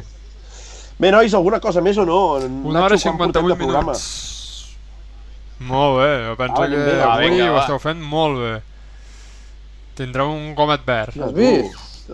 Bé, 0.98 1.10
nois, 1.12 1.34
alguna 1.36 1.60
cosa 1.60 1.82
més 1.84 1.98
o 2.00 2.06
no? 2.08 2.20
Una 2.40 2.86
hora 2.86 2.96
i 2.96 2.98
Nacho, 2.98 3.12
quan 3.12 3.18
portem 3.20 3.44
58 3.44 3.52
de 3.52 3.58
programa? 3.60 3.92
minuts 3.92 4.34
molt 5.60 6.00
bé, 6.02 6.08
jo 6.28 6.34
penso 6.40 6.62
Ah, 6.64 6.68
que 6.68 6.80
va, 7.00 7.14
avui 7.14 7.30
vinga, 7.30 7.46
ho 7.54 7.60
esteu 7.62 7.78
fent 7.80 8.02
molt 8.04 8.40
bé 8.42 8.54
tindreu 9.96 10.32
un 10.34 10.50
gomet 10.56 10.82
verd 10.88 11.16
Has 11.24 11.32
vist? 11.36 12.10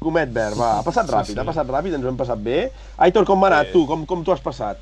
Gomet 0.00 0.30
verd, 0.32 0.56
va, 0.56 0.70
ha 0.78 0.84
passat 0.86 1.04
Sí, 1.08 1.12
ràpid, 1.12 1.34
sí. 1.34 1.38
ha 1.40 1.44
passat 1.44 1.68
ràpid, 1.68 1.92
ens 1.98 2.04
ho 2.06 2.08
hem 2.08 2.16
passat 2.16 2.40
bé. 2.40 2.70
Aitor, 3.04 3.26
com 3.28 3.40
va 3.42 3.50
anar 3.50 3.66
Sí. 3.66 3.72
tu? 3.74 3.82
Com, 3.86 4.06
com 4.08 4.22
t'ho 4.24 4.32
has 4.32 4.40
passat? 4.40 4.78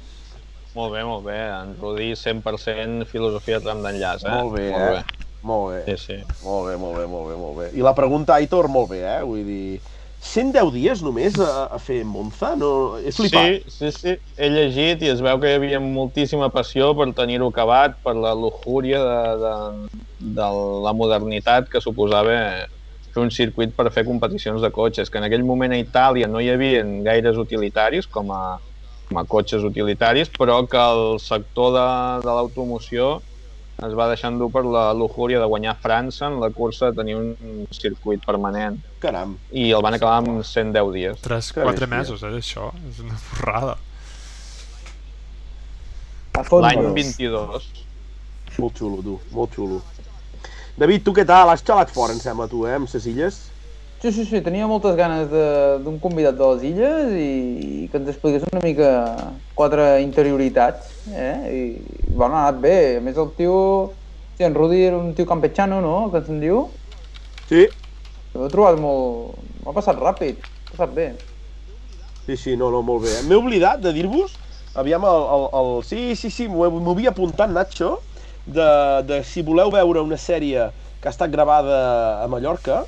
Molt 0.78 0.94
bé, 0.94 1.02
molt 1.02 1.24
bé. 1.26 1.38
En 1.50 1.74
Rudi 1.80 2.12
100% 2.14 3.06
filosofia 3.10 3.58
tram 3.64 3.82
d'enllaç, 3.82 4.24
eh? 4.24 4.34
Molt 4.34 4.54
bé, 4.54 4.66
molt 4.70 4.98
eh? 5.00 5.06
Molt 5.48 5.70
bé. 5.72 5.78
Bé. 5.84 5.96
Sí, 5.96 6.12
sí. 6.14 6.18
Molt 6.44 6.68
bé, 6.70 6.76
molt 6.78 6.98
bé, 7.00 7.06
molt 7.10 7.30
bé, 7.30 7.38
molt 7.38 7.56
bé. 7.58 7.70
I 7.74 7.86
la 7.86 7.94
pregunta, 7.98 8.36
Aitor, 8.38 8.70
molt 8.70 8.92
bé, 8.92 9.02
eh? 9.02 9.22
Vull 9.26 9.42
dir, 9.46 9.80
110 10.20 10.72
dies 10.74 11.02
només 11.02 11.38
a, 11.42 11.66
a 11.74 11.78
fer 11.82 12.00
Monza? 12.06 12.52
No... 12.58 12.70
He 12.98 13.12
flipat. 13.14 13.68
Sí, 13.70 13.90
sí, 13.90 13.92
sí. 13.94 14.14
He 14.38 14.50
llegit 14.54 15.02
i 15.06 15.10
es 15.12 15.22
veu 15.24 15.38
que 15.42 15.50
hi 15.50 15.58
havia 15.58 15.82
moltíssima 15.82 16.50
passió 16.54 16.90
per 16.98 17.10
tenir-ho 17.18 17.50
acabat, 17.52 17.98
per 18.02 18.16
la 18.18 18.34
luxúria 18.38 19.02
de, 19.02 19.20
de, 19.42 19.54
de 20.38 20.48
la 20.86 20.94
modernitat 20.94 21.70
que 21.70 21.82
suposava 21.82 22.38
fer 23.14 23.22
un 23.22 23.30
circuit 23.34 23.74
per 23.74 23.90
fer 23.94 24.04
competicions 24.06 24.62
de 24.62 24.70
cotxes, 24.74 25.10
que 25.10 25.18
en 25.18 25.26
aquell 25.26 25.46
moment 25.46 25.74
a 25.74 25.78
Itàlia 25.80 26.30
no 26.30 26.42
hi 26.42 26.50
havia 26.54 26.82
gaires 27.06 27.38
utilitaris 27.40 28.10
com 28.10 28.34
a, 28.34 28.58
com 29.08 29.18
a 29.18 29.24
cotxes 29.24 29.64
utilitaris, 29.64 30.28
però 30.28 30.60
que 30.68 30.78
el 30.78 31.18
sector 31.20 31.72
de, 31.74 31.86
de 32.26 32.34
l'automoció 32.36 33.18
es 33.86 33.92
va 33.94 34.08
deixar 34.10 34.32
endur 34.32 34.48
per 34.50 34.64
la 34.66 34.88
luxúria 34.92 35.38
de 35.38 35.46
guanyar 35.46 35.76
França 35.80 36.26
en 36.26 36.40
la 36.42 36.48
cursa 36.50 36.90
de 36.90 36.96
tenir 36.98 37.14
un 37.16 37.66
circuit 37.70 38.24
permanent 38.26 38.80
Caram. 39.00 39.36
i 39.54 39.68
el 39.70 39.82
van 39.86 39.94
acabar 39.94 40.16
amb 40.18 40.42
110 40.42 40.92
dies. 40.96 41.20
3, 41.22 41.52
Que 41.54 41.62
4 41.62 41.86
bèstia. 41.86 41.92
mesos, 41.96 42.22
eh, 42.26 42.32
això 42.40 42.72
és 42.90 42.98
una 43.04 43.14
borrada 43.30 43.76
A 46.38 46.42
fons, 46.44 46.62
L'any 46.62 46.76
bueno. 46.78 46.94
22. 46.94 47.68
Molt 48.58 48.76
xulo, 48.78 49.02
tu, 49.02 49.14
molt 49.34 49.54
xulo. 49.54 49.80
David, 50.78 51.02
tu 51.02 51.12
què 51.14 51.24
tal? 51.26 51.50
Has 51.50 51.62
xalat 51.66 51.90
fora, 51.90 52.12
em 52.14 52.20
sembla, 52.22 52.46
tu, 52.50 52.64
eh, 52.66 52.74
amb 52.76 52.86
ses 52.90 53.06
illes? 53.10 53.40
Sí, 54.00 54.12
sí, 54.14 54.24
sí, 54.30 54.40
tenia 54.46 54.66
moltes 54.70 54.94
ganes 54.98 55.24
de- 55.30 55.78
d'un 55.84 55.96
convidat 56.04 56.36
de 56.38 56.46
les 56.52 56.62
illes 56.68 57.08
i, 57.18 57.30
i 57.84 57.88
que 57.90 57.98
ens 57.98 58.10
expliqués 58.12 58.44
una 58.52 58.60
mica 58.62 58.90
quatre 59.58 59.86
interioritats, 60.04 60.92
eh? 61.10 61.34
I, 61.60 61.62
bueno, 62.20 62.36
ha 62.38 62.44
anat 62.46 62.60
bé. 62.62 62.76
A 62.98 63.00
més, 63.08 63.18
el 63.18 63.32
tio... 63.40 63.56
Sí, 64.38 64.44
en 64.46 64.54
Rudi 64.54 64.84
era 64.86 64.98
un 65.02 65.14
tio 65.18 65.26
campechano, 65.26 65.80
no?, 65.82 65.96
que 66.14 66.22
se'n 66.28 66.38
diu. 66.44 66.60
Sí, 67.48 67.68
Ho 68.36 68.44
he 68.46 68.50
trobat 68.54 68.78
molt... 68.84 69.42
M'ha 69.66 69.74
passat 69.80 70.00
ràpid, 70.06 70.40
m'ha 70.42 70.76
passat 70.76 70.98
bé. 71.02 71.08
sí, 72.26 72.36
sí, 72.36 72.56
no, 72.56 72.70
no, 72.70 72.82
molt 72.82 73.04
bé. 73.06 73.14
M'he 73.22 73.38
oblidat 73.38 73.80
de 73.84 73.92
dir-vos, 73.96 74.38
aviam, 74.74 75.04
el, 75.08 75.24
el, 75.36 75.46
el... 75.60 75.70
Sí, 75.88 76.02
sí, 76.16 76.30
sí, 76.30 76.48
m'ho 76.48 76.68
havia 76.92 77.12
apuntat, 77.14 77.50
Nacho, 77.50 77.94
de, 78.46 78.68
de 79.08 79.22
si 79.24 79.42
voleu 79.44 79.72
veure 79.74 80.04
una 80.04 80.18
sèrie 80.20 80.70
que 81.00 81.08
ha 81.08 81.14
estat 81.14 81.32
gravada 81.32 81.78
a 82.24 82.28
Mallorca, 82.28 82.84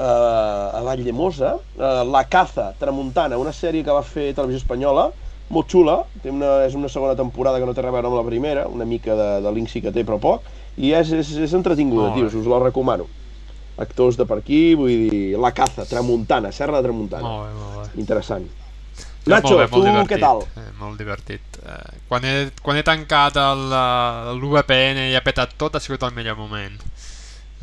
eh, 0.00 0.78
a 0.78 0.80
Valldemosa, 0.82 1.56
eh, 1.78 2.04
La 2.04 2.24
Caza, 2.28 2.72
Tramuntana, 2.78 3.38
una 3.38 3.52
sèrie 3.52 3.84
que 3.84 3.92
va 3.92 4.02
fer 4.06 4.32
Televisió 4.34 4.62
Espanyola, 4.62 5.10
molt 5.50 5.70
xula, 5.70 5.96
té 6.22 6.30
una, 6.32 6.60
és 6.66 6.76
una 6.78 6.88
segona 6.88 7.16
temporada 7.18 7.58
que 7.58 7.66
no 7.66 7.74
té 7.74 7.82
res 7.82 7.90
a 7.90 7.96
veure 7.96 8.10
amb 8.10 8.20
la 8.20 8.26
primera, 8.26 8.66
una 8.70 8.86
mica 8.86 9.16
de, 9.18 9.30
de 9.44 9.54
link 9.54 9.70
sí 9.70 9.82
que 9.82 9.92
té, 9.92 10.06
però 10.06 10.20
poc, 10.22 10.46
i 10.78 10.94
és, 10.96 11.10
és, 11.12 11.34
és 11.46 11.56
entretinguda, 11.58 12.12
bé. 12.12 12.20
tios, 12.20 12.38
us 12.38 12.48
la 12.48 12.62
recomano. 12.62 13.08
Actors 13.80 14.18
de 14.20 14.26
per 14.28 14.40
aquí, 14.40 14.74
vull 14.76 15.08
dir, 15.08 15.20
La 15.40 15.52
Caza, 15.56 15.86
Tramuntana, 15.88 16.52
Serra 16.52 16.80
de 16.80 16.88
Tramuntana. 16.88 17.26
Molt 17.26 17.46
bé, 17.48 17.60
molt 17.60 17.78
bé. 17.80 18.00
Interessant. 18.02 18.48
Ja, 19.24 19.36
Nacho, 19.36 19.56
molt 19.56 19.60
bé, 19.60 19.66
tu 19.68 19.80
molt 19.80 19.88
divertit, 19.88 20.10
què 20.12 20.18
tal? 20.20 20.42
Eh, 20.56 20.70
molt 20.80 21.00
divertit. 21.00 21.60
Eh, 21.60 21.98
quan, 22.08 22.24
he, 22.24 22.34
quan 22.64 22.78
he 22.80 22.84
tancat 22.86 23.36
l'UVPN 23.36 25.02
i 25.10 25.16
he 25.16 25.24
petat 25.24 25.56
tot, 25.60 25.76
ha 25.76 25.82
sigut 25.82 26.04
el 26.08 26.14
millor 26.16 26.38
moment. 26.38 26.78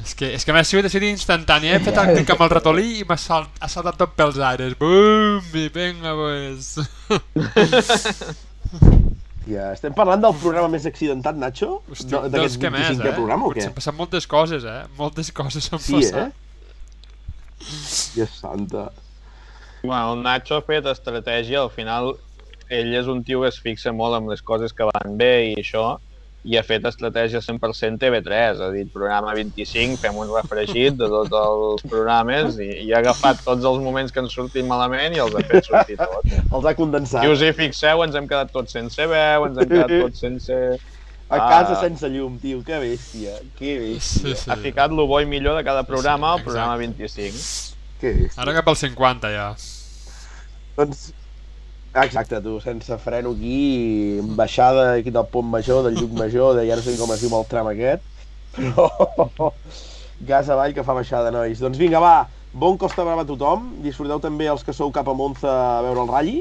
És 0.04 0.14
que, 0.14 0.28
és 0.38 0.44
que 0.46 0.54
m'ha 0.54 0.62
sigut 0.64 0.86
així 0.86 1.00
instantani, 1.10 1.72
he 1.74 1.80
fet 1.82 1.98
el 1.98 2.12
clic 2.14 2.30
amb 2.36 2.44
el 2.46 2.52
ratolí 2.54 2.86
i 3.00 3.06
m'ha 3.08 3.18
salt, 3.18 3.50
ha 3.60 3.68
saltat 3.72 3.98
tot 3.98 4.12
pels 4.16 4.38
aires. 4.38 4.76
Bum! 4.80 5.42
I 5.58 5.68
vinga, 5.74 6.14
pues. 6.20 6.76
Ja, 9.48 9.70
estem 9.72 9.94
parlant 9.96 10.20
del 10.20 10.34
programa 10.42 10.68
més 10.74 10.84
accidentat, 10.90 11.38
Nacho? 11.40 11.78
Hosti, 11.88 12.10
No, 12.12 12.26
dels 12.28 12.58
que 12.60 12.68
més, 12.74 12.90
25è 12.98 13.08
eh? 13.08 13.16
programa 13.16 13.48
o 13.48 13.52
què? 13.56 13.64
S'han 13.64 13.76
passat 13.78 13.96
moltes 13.96 14.26
coses, 14.28 14.66
eh? 14.68 14.82
Moltes 14.98 15.30
coses 15.32 15.70
s'han 15.70 15.80
Sí, 15.80 15.94
passat. 15.96 16.18
eh? 16.20 16.32
Dios 18.18 18.34
santa. 18.42 18.90
Bueno, 19.86 20.18
el 20.18 20.24
Nacho 20.26 20.58
ha 20.60 20.66
fet 20.68 20.90
estratègia, 20.92 21.62
al 21.64 21.72
final 21.72 22.12
ell 22.68 22.92
és 23.00 23.08
un 23.08 23.24
tio 23.24 23.46
que 23.46 23.48
es 23.54 23.60
fixa 23.64 23.94
molt 23.96 24.18
en 24.20 24.28
les 24.28 24.44
coses 24.44 24.76
que 24.76 24.84
van 24.90 25.16
bé 25.16 25.32
i 25.54 25.56
això, 25.62 25.86
i 26.48 26.56
ha 26.56 26.62
fet 26.64 26.86
estratègia 26.88 27.42
100% 27.44 28.00
TV3, 28.00 28.62
ha 28.64 28.70
dit 28.72 28.88
programa 28.94 29.34
25, 29.36 29.98
fem 30.00 30.16
un 30.16 30.30
refregit 30.32 30.96
de 30.96 31.10
tots 31.12 31.34
els 31.36 31.84
programes 31.92 32.56
i, 32.64 32.70
i 32.88 32.94
ha 32.96 33.02
agafat 33.04 33.42
tots 33.44 33.66
els 33.68 33.82
moments 33.84 34.14
que 34.16 34.22
han 34.24 34.30
sortit 34.32 34.64
malament 34.70 35.18
i 35.18 35.20
els 35.20 35.36
ha 35.36 35.44
fet 35.50 35.68
sortir 35.68 35.98
tots. 36.04 36.38
Els 36.48 36.70
ha 36.70 36.74
condensat. 36.78 37.26
Si 37.26 37.34
us 37.34 37.44
hi 37.44 37.52
fixeu, 37.58 38.06
ens 38.06 38.16
hem 38.16 38.30
quedat 38.32 38.54
tots 38.56 38.72
sense 38.78 39.10
veu, 39.12 39.50
ens 39.50 39.60
hem 39.60 39.74
quedat 39.76 39.92
tots 40.08 40.24
sense... 40.24 40.62
A 41.28 41.42
casa 41.44 41.74
Ah. 41.76 41.82
sense 41.82 42.08
llum, 42.08 42.38
tio. 42.40 42.62
Que 42.64 42.78
bèstia. 42.80 43.34
Que 43.58 43.74
bèstia. 43.82 44.30
Sí, 44.32 44.36
sí. 44.40 44.48
Ha 44.48 44.56
ficat 44.64 44.94
el 44.96 45.02
bo 45.10 45.18
i 45.20 45.26
millor 45.28 45.58
de 45.60 45.64
cada 45.68 45.82
programa 45.84 46.30
al 46.30 46.38
exacte. 46.40 46.54
programa 46.54 46.78
25. 46.80 47.42
Que 48.00 48.14
bèstia. 48.22 48.40
Ara 48.46 48.54
cap 48.56 48.70
al 48.72 48.78
50 48.80 49.32
ja. 49.34 49.50
Doncs... 50.78 51.10
Exacte, 52.04 52.40
tu, 52.42 52.60
sense 52.62 52.98
freno 53.02 53.32
aquí, 53.32 54.20
baixada 54.38 54.94
aquí 55.00 55.10
del 55.10 55.26
pont 55.32 55.48
major, 55.50 55.84
del 55.88 55.96
lluc 55.98 56.12
major, 56.14 56.56
de 56.58 56.68
ja 56.70 56.76
no 56.78 56.82
sé 56.86 56.98
com 57.00 57.12
es 57.16 57.22
diu 57.24 57.34
el 57.40 57.46
tram 57.50 57.68
aquest, 57.72 58.04
però 58.58 58.88
gas 60.30 60.50
avall 60.54 60.74
que 60.76 60.84
fa 60.86 60.94
baixada, 60.98 61.32
nois. 61.34 61.60
Doncs 61.64 61.78
vinga, 61.82 62.00
va, 62.04 62.28
bon 62.54 62.78
Costa 62.78 63.04
Brava 63.06 63.22
a 63.26 63.30
tothom, 63.30 63.72
disfruteu 63.86 64.20
també 64.22 64.46
els 64.52 64.64
que 64.64 64.74
sou 64.78 64.92
cap 64.94 65.08
a 65.10 65.14
Monza 65.18 65.50
a 65.50 65.82
veure 65.86 66.02
el 66.06 66.12
Ralli, 66.14 66.38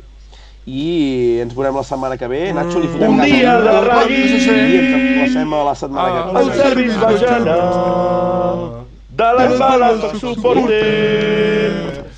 i 0.66 1.38
ens 1.44 1.54
veurem 1.54 1.76
la 1.78 1.84
setmana 1.86 2.16
que 2.18 2.26
ve. 2.26 2.52
Nacho, 2.52 2.80
li 2.82 2.88
fotem 2.90 3.12
Un 3.14 3.20
dia 3.22 3.52
de 3.62 3.74
Ralli. 3.86 4.16
i 4.18 4.32
ens 4.34 4.96
emplacem 4.98 5.52
a 5.54 5.64
la 5.70 5.74
setmana 5.78 6.08
Ah. 6.08 6.24
que 6.32 6.40
El 6.40 6.50
ve. 6.50 6.56
service 6.56 6.96
va 6.98 7.12
genar 7.20 7.60
de 9.16 9.28
les 9.38 9.58
bales 9.58 10.00
del 10.02 10.16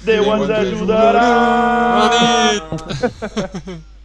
Déu 0.09 0.25
ens 0.39 0.51
ajudarà. 0.63 1.29
Bona 1.99 2.23
nit! 2.57 3.97